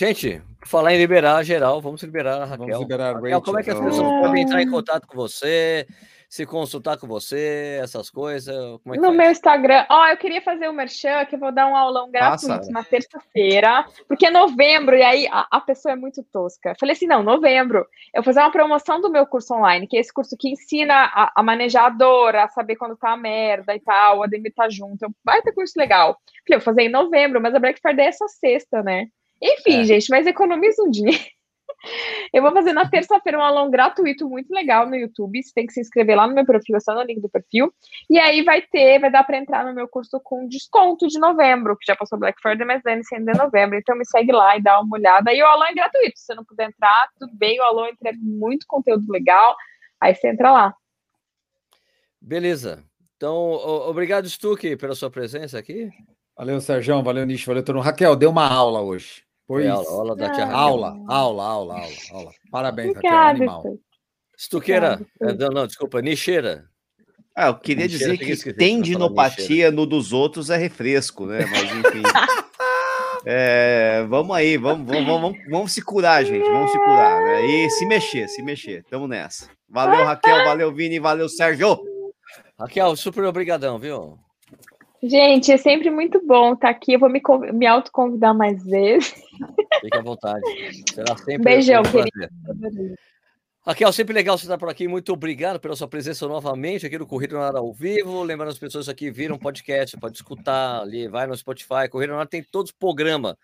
Gente, 0.00 0.40
falar 0.64 0.94
em 0.94 0.96
liberar 0.96 1.42
geral, 1.42 1.78
vamos 1.78 2.02
liberar 2.02 2.40
a 2.40 2.44
Raquel. 2.46 2.68
Vamos 2.68 2.80
liberar 2.80 3.10
a 3.10 3.12
Raquel, 3.12 3.42
como 3.42 3.58
é 3.58 3.62
que 3.62 3.68
as 3.68 3.78
Rachel. 3.78 3.90
pessoas 3.90 4.20
podem 4.22 4.42
entrar 4.44 4.62
em 4.62 4.70
contato 4.70 5.06
com 5.06 5.14
você, 5.14 5.86
se 6.26 6.46
consultar 6.46 6.96
com 6.96 7.06
você, 7.06 7.78
essas 7.82 8.08
coisas? 8.08 8.56
Como 8.82 8.94
é 8.94 8.96
que 8.96 9.02
No 9.02 9.08
faz? 9.08 9.18
meu 9.18 9.30
Instagram, 9.30 9.84
ó, 9.90 10.08
eu 10.08 10.16
queria 10.16 10.40
fazer 10.40 10.70
o 10.70 10.72
merchan, 10.72 11.26
que 11.26 11.34
eu 11.34 11.38
vou 11.38 11.52
dar 11.52 11.66
um 11.66 11.76
aulão 11.76 12.10
gratuito 12.10 12.48
Passa. 12.48 12.72
na 12.72 12.82
terça-feira, 12.82 13.84
porque 14.08 14.24
é 14.24 14.30
novembro, 14.30 14.96
e 14.96 15.02
aí 15.02 15.28
a, 15.30 15.46
a 15.50 15.60
pessoa 15.60 15.92
é 15.92 15.96
muito 15.96 16.24
tosca. 16.32 16.74
Falei 16.80 16.94
assim, 16.94 17.06
não, 17.06 17.22
novembro, 17.22 17.80
eu 18.14 18.22
vou 18.22 18.24
fazer 18.24 18.40
uma 18.40 18.50
promoção 18.50 19.02
do 19.02 19.10
meu 19.10 19.26
curso 19.26 19.52
online, 19.52 19.86
que 19.86 19.98
é 19.98 20.00
esse 20.00 20.14
curso 20.14 20.34
que 20.34 20.48
ensina 20.48 21.10
a, 21.12 21.30
a 21.36 21.42
manejar 21.42 21.84
a 21.84 21.90
dor, 21.90 22.36
a 22.36 22.48
saber 22.48 22.76
quando 22.76 22.96
tá 22.96 23.10
a 23.10 23.18
merda 23.18 23.74
e 23.74 23.80
tal, 23.80 24.20
o 24.20 24.22
Ademir 24.22 24.54
tá 24.54 24.66
junto, 24.70 25.14
vai 25.22 25.42
ter 25.42 25.52
curso 25.52 25.74
legal. 25.76 26.14
Falei, 26.46 26.56
eu 26.56 26.58
vou 26.58 26.64
fazer 26.64 26.82
em 26.84 26.90
novembro, 26.90 27.38
mas 27.38 27.54
a 27.54 27.58
Black 27.58 27.78
Friday 27.82 28.06
é 28.06 28.08
essa 28.08 28.26
sexta, 28.28 28.82
né? 28.82 29.08
Enfim, 29.42 29.80
É. 29.80 29.84
gente, 29.84 30.08
mas 30.10 30.26
economiza 30.26 30.82
um 30.82 30.90
dinheiro. 30.90 31.18
Eu 32.32 32.42
vou 32.42 32.52
fazer 32.52 32.72
na 32.72 32.88
terça-feira 32.88 33.38
um 33.38 33.42
aulão 33.42 33.70
gratuito 33.70 34.28
muito 34.28 34.52
legal 34.52 34.86
no 34.86 34.94
YouTube. 34.94 35.42
Você 35.42 35.50
tem 35.54 35.66
que 35.66 35.72
se 35.72 35.80
inscrever 35.80 36.14
lá 36.14 36.26
no 36.26 36.34
meu 36.34 36.44
perfil, 36.44 36.76
é 36.76 36.80
só 36.80 36.94
no 36.94 37.02
link 37.02 37.20
do 37.20 37.28
perfil. 37.28 37.72
E 38.08 38.18
aí 38.18 38.42
vai 38.42 38.60
ter, 38.60 38.98
vai 38.98 39.10
dar 39.10 39.24
para 39.24 39.38
entrar 39.38 39.64
no 39.64 39.74
meu 39.74 39.88
curso 39.88 40.20
com 40.22 40.46
desconto 40.46 41.06
de 41.08 41.18
novembro, 41.18 41.76
que 41.76 41.86
já 41.86 41.96
passou 41.96 42.18
Black 42.18 42.40
Friday, 42.40 42.66
mas 42.66 42.82
dane 42.82 43.02
ainda 43.14 43.32
é 43.32 43.36
novembro. 43.36 43.78
Então 43.78 43.96
me 43.96 44.04
segue 44.04 44.30
lá 44.30 44.56
e 44.56 44.62
dá 44.62 44.78
uma 44.80 44.96
olhada. 44.96 45.32
E 45.32 45.42
o 45.42 45.46
aulão 45.46 45.68
é 45.68 45.74
gratuito. 45.74 46.18
Se 46.18 46.26
você 46.26 46.34
não 46.34 46.44
puder 46.44 46.68
entrar, 46.68 47.08
tudo 47.18 47.32
bem. 47.34 47.58
O 47.58 47.62
aulão 47.62 47.88
entrega 47.88 48.18
muito 48.20 48.66
conteúdo 48.68 49.10
legal. 49.10 49.56
Aí 50.00 50.14
você 50.14 50.28
entra 50.28 50.52
lá. 50.52 50.74
Beleza. 52.20 52.84
Então, 53.16 53.34
obrigado, 53.88 54.28
Stuck, 54.28 54.76
pela 54.76 54.94
sua 54.94 55.10
presença 55.10 55.58
aqui. 55.58 55.90
Valeu, 56.36 56.60
Sérgio. 56.60 57.02
Valeu, 57.02 57.26
Nish. 57.26 57.44
Valeu, 57.44 57.64
todo 57.64 57.76
mundo. 57.76 57.84
Raquel, 57.84 58.16
deu 58.16 58.30
uma 58.30 58.46
aula 58.46 58.80
hoje. 58.80 59.24
Pois. 59.50 59.64
Foi 59.64 59.68
aula, 59.68 59.90
aula 59.90 60.14
da 60.14 60.30
tia 60.30 60.44
Ah. 60.44 60.52
Aula, 60.52 60.96
aula, 61.08 61.44
aula, 61.44 61.74
aula, 61.74 61.96
aula. 62.12 62.30
Parabéns, 62.52 62.94
Raquel. 62.94 63.10
Obrigada, 63.10 63.30
Animal. 63.30 63.62
Stu. 63.62 63.80
Stuqueira, 64.38 64.92
Obrigada, 65.20 65.44
eh, 65.44 65.48
não, 65.48 65.54
não, 65.54 65.66
desculpa, 65.66 66.00
Nicheira. 66.00 66.66
Ah, 67.34 67.48
eu 67.48 67.56
queria 67.56 67.82
Mentira, 67.82 67.98
dizer 67.98 68.10
tem 68.10 68.28
que 68.28 68.36
que 68.36 68.42
falar 68.44 68.56
tendinopatia 68.56 69.72
no 69.72 69.86
dos 69.86 70.12
outros 70.12 70.50
é 70.50 70.56
refresco, 70.56 71.26
né? 71.26 71.40
Mas 71.46 71.64
enfim. 71.64 72.02
É, 73.26 74.06
vamos 74.08 74.34
aí, 74.34 74.56
vamos, 74.56 74.86
vamos, 74.86 75.06
vamos, 75.06 75.38
vamos 75.50 75.72
se 75.72 75.82
curar, 75.82 76.24
gente. 76.24 76.48
Vamos 76.48 76.70
se 76.72 76.78
curar. 76.78 77.22
Né? 77.22 77.46
E 77.48 77.68
se 77.68 77.84
mexer, 77.84 78.26
se 78.28 78.42
mexer. 78.42 78.82
Tamo 78.88 79.06
nessa. 79.06 79.46
Valeu, 79.68 80.06
Raquel, 80.06 80.42
valeu, 80.42 80.72
Vini, 80.72 80.98
valeu, 80.98 81.28
Sérgio. 81.28 81.78
Raquel, 82.58 82.96
super 82.96 83.24
obrigadão, 83.24 83.78
viu? 83.78 84.18
Gente, 85.02 85.50
é 85.50 85.56
sempre 85.56 85.90
muito 85.90 86.24
bom 86.26 86.52
estar 86.52 86.68
aqui. 86.68 86.92
Eu 86.92 87.00
vou 87.00 87.08
me, 87.08 87.22
me 87.52 87.66
autoconvidar 87.66 88.34
mais 88.36 88.62
vezes. 88.64 89.14
Fique 89.80 89.96
à 89.96 90.02
vontade. 90.02 90.42
Será 90.92 91.16
sempre 91.16 91.38
Beijão, 91.38 91.82
um 91.82 91.90
querido. 91.90 92.96
Raquel, 93.62 93.92
sempre 93.92 94.14
legal 94.14 94.36
você 94.36 94.44
estar 94.44 94.58
por 94.58 94.68
aqui. 94.68 94.86
Muito 94.88 95.12
obrigado 95.12 95.58
pela 95.58 95.74
sua 95.74 95.88
presença 95.88 96.26
novamente 96.26 96.86
aqui 96.86 96.98
no 96.98 97.06
Corrida 97.06 97.34
na 97.34 97.46
Hora 97.46 97.58
ao 97.58 97.72
vivo. 97.72 98.22
Lembrando 98.22 98.50
as 98.50 98.58
pessoas 98.58 98.88
aqui 98.88 99.10
viram 99.10 99.38
podcast, 99.38 99.96
pode 99.98 100.16
escutar 100.16 100.80
ali, 100.80 101.08
vai 101.08 101.26
no 101.26 101.36
Spotify. 101.36 101.88
Corrida 101.90 102.12
na 102.12 102.20
Hora 102.20 102.28
tem 102.28 102.42
todos 102.42 102.70
os 102.70 102.76
programas. 102.76 103.36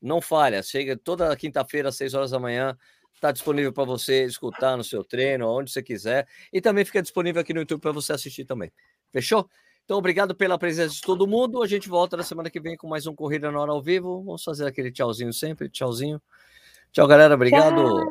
Não 0.00 0.20
falha. 0.20 0.62
Chega 0.62 0.96
toda 0.96 1.34
quinta-feira 1.36 1.88
às 1.88 1.96
6 1.96 2.14
horas 2.14 2.30
da 2.30 2.38
manhã. 2.38 2.76
Está 3.12 3.32
disponível 3.32 3.72
para 3.72 3.84
você 3.84 4.24
escutar 4.24 4.76
no 4.76 4.84
seu 4.84 5.04
treino, 5.04 5.48
onde 5.48 5.70
você 5.70 5.82
quiser. 5.82 6.26
E 6.52 6.60
também 6.60 6.84
fica 6.84 7.02
disponível 7.02 7.40
aqui 7.40 7.52
no 7.52 7.60
YouTube 7.60 7.80
para 7.80 7.92
você 7.92 8.12
assistir 8.12 8.44
também. 8.44 8.72
Fechou? 9.12 9.48
Então, 9.90 9.98
obrigado 9.98 10.36
pela 10.36 10.56
presença 10.56 10.94
de 10.94 11.00
todo 11.00 11.26
mundo. 11.26 11.64
A 11.64 11.66
gente 11.66 11.88
volta 11.88 12.16
na 12.16 12.22
semana 12.22 12.48
que 12.48 12.60
vem 12.60 12.76
com 12.76 12.86
mais 12.86 13.08
um 13.08 13.12
Corrida 13.12 13.50
na 13.50 13.58
Hora 13.58 13.72
ao 13.72 13.82
vivo. 13.82 14.22
Vamos 14.22 14.44
fazer 14.44 14.64
aquele 14.64 14.92
tchauzinho 14.92 15.32
sempre. 15.32 15.68
Tchauzinho. 15.68 16.22
Tchau, 16.92 17.08
galera. 17.08 17.34
Obrigado. 17.34 18.06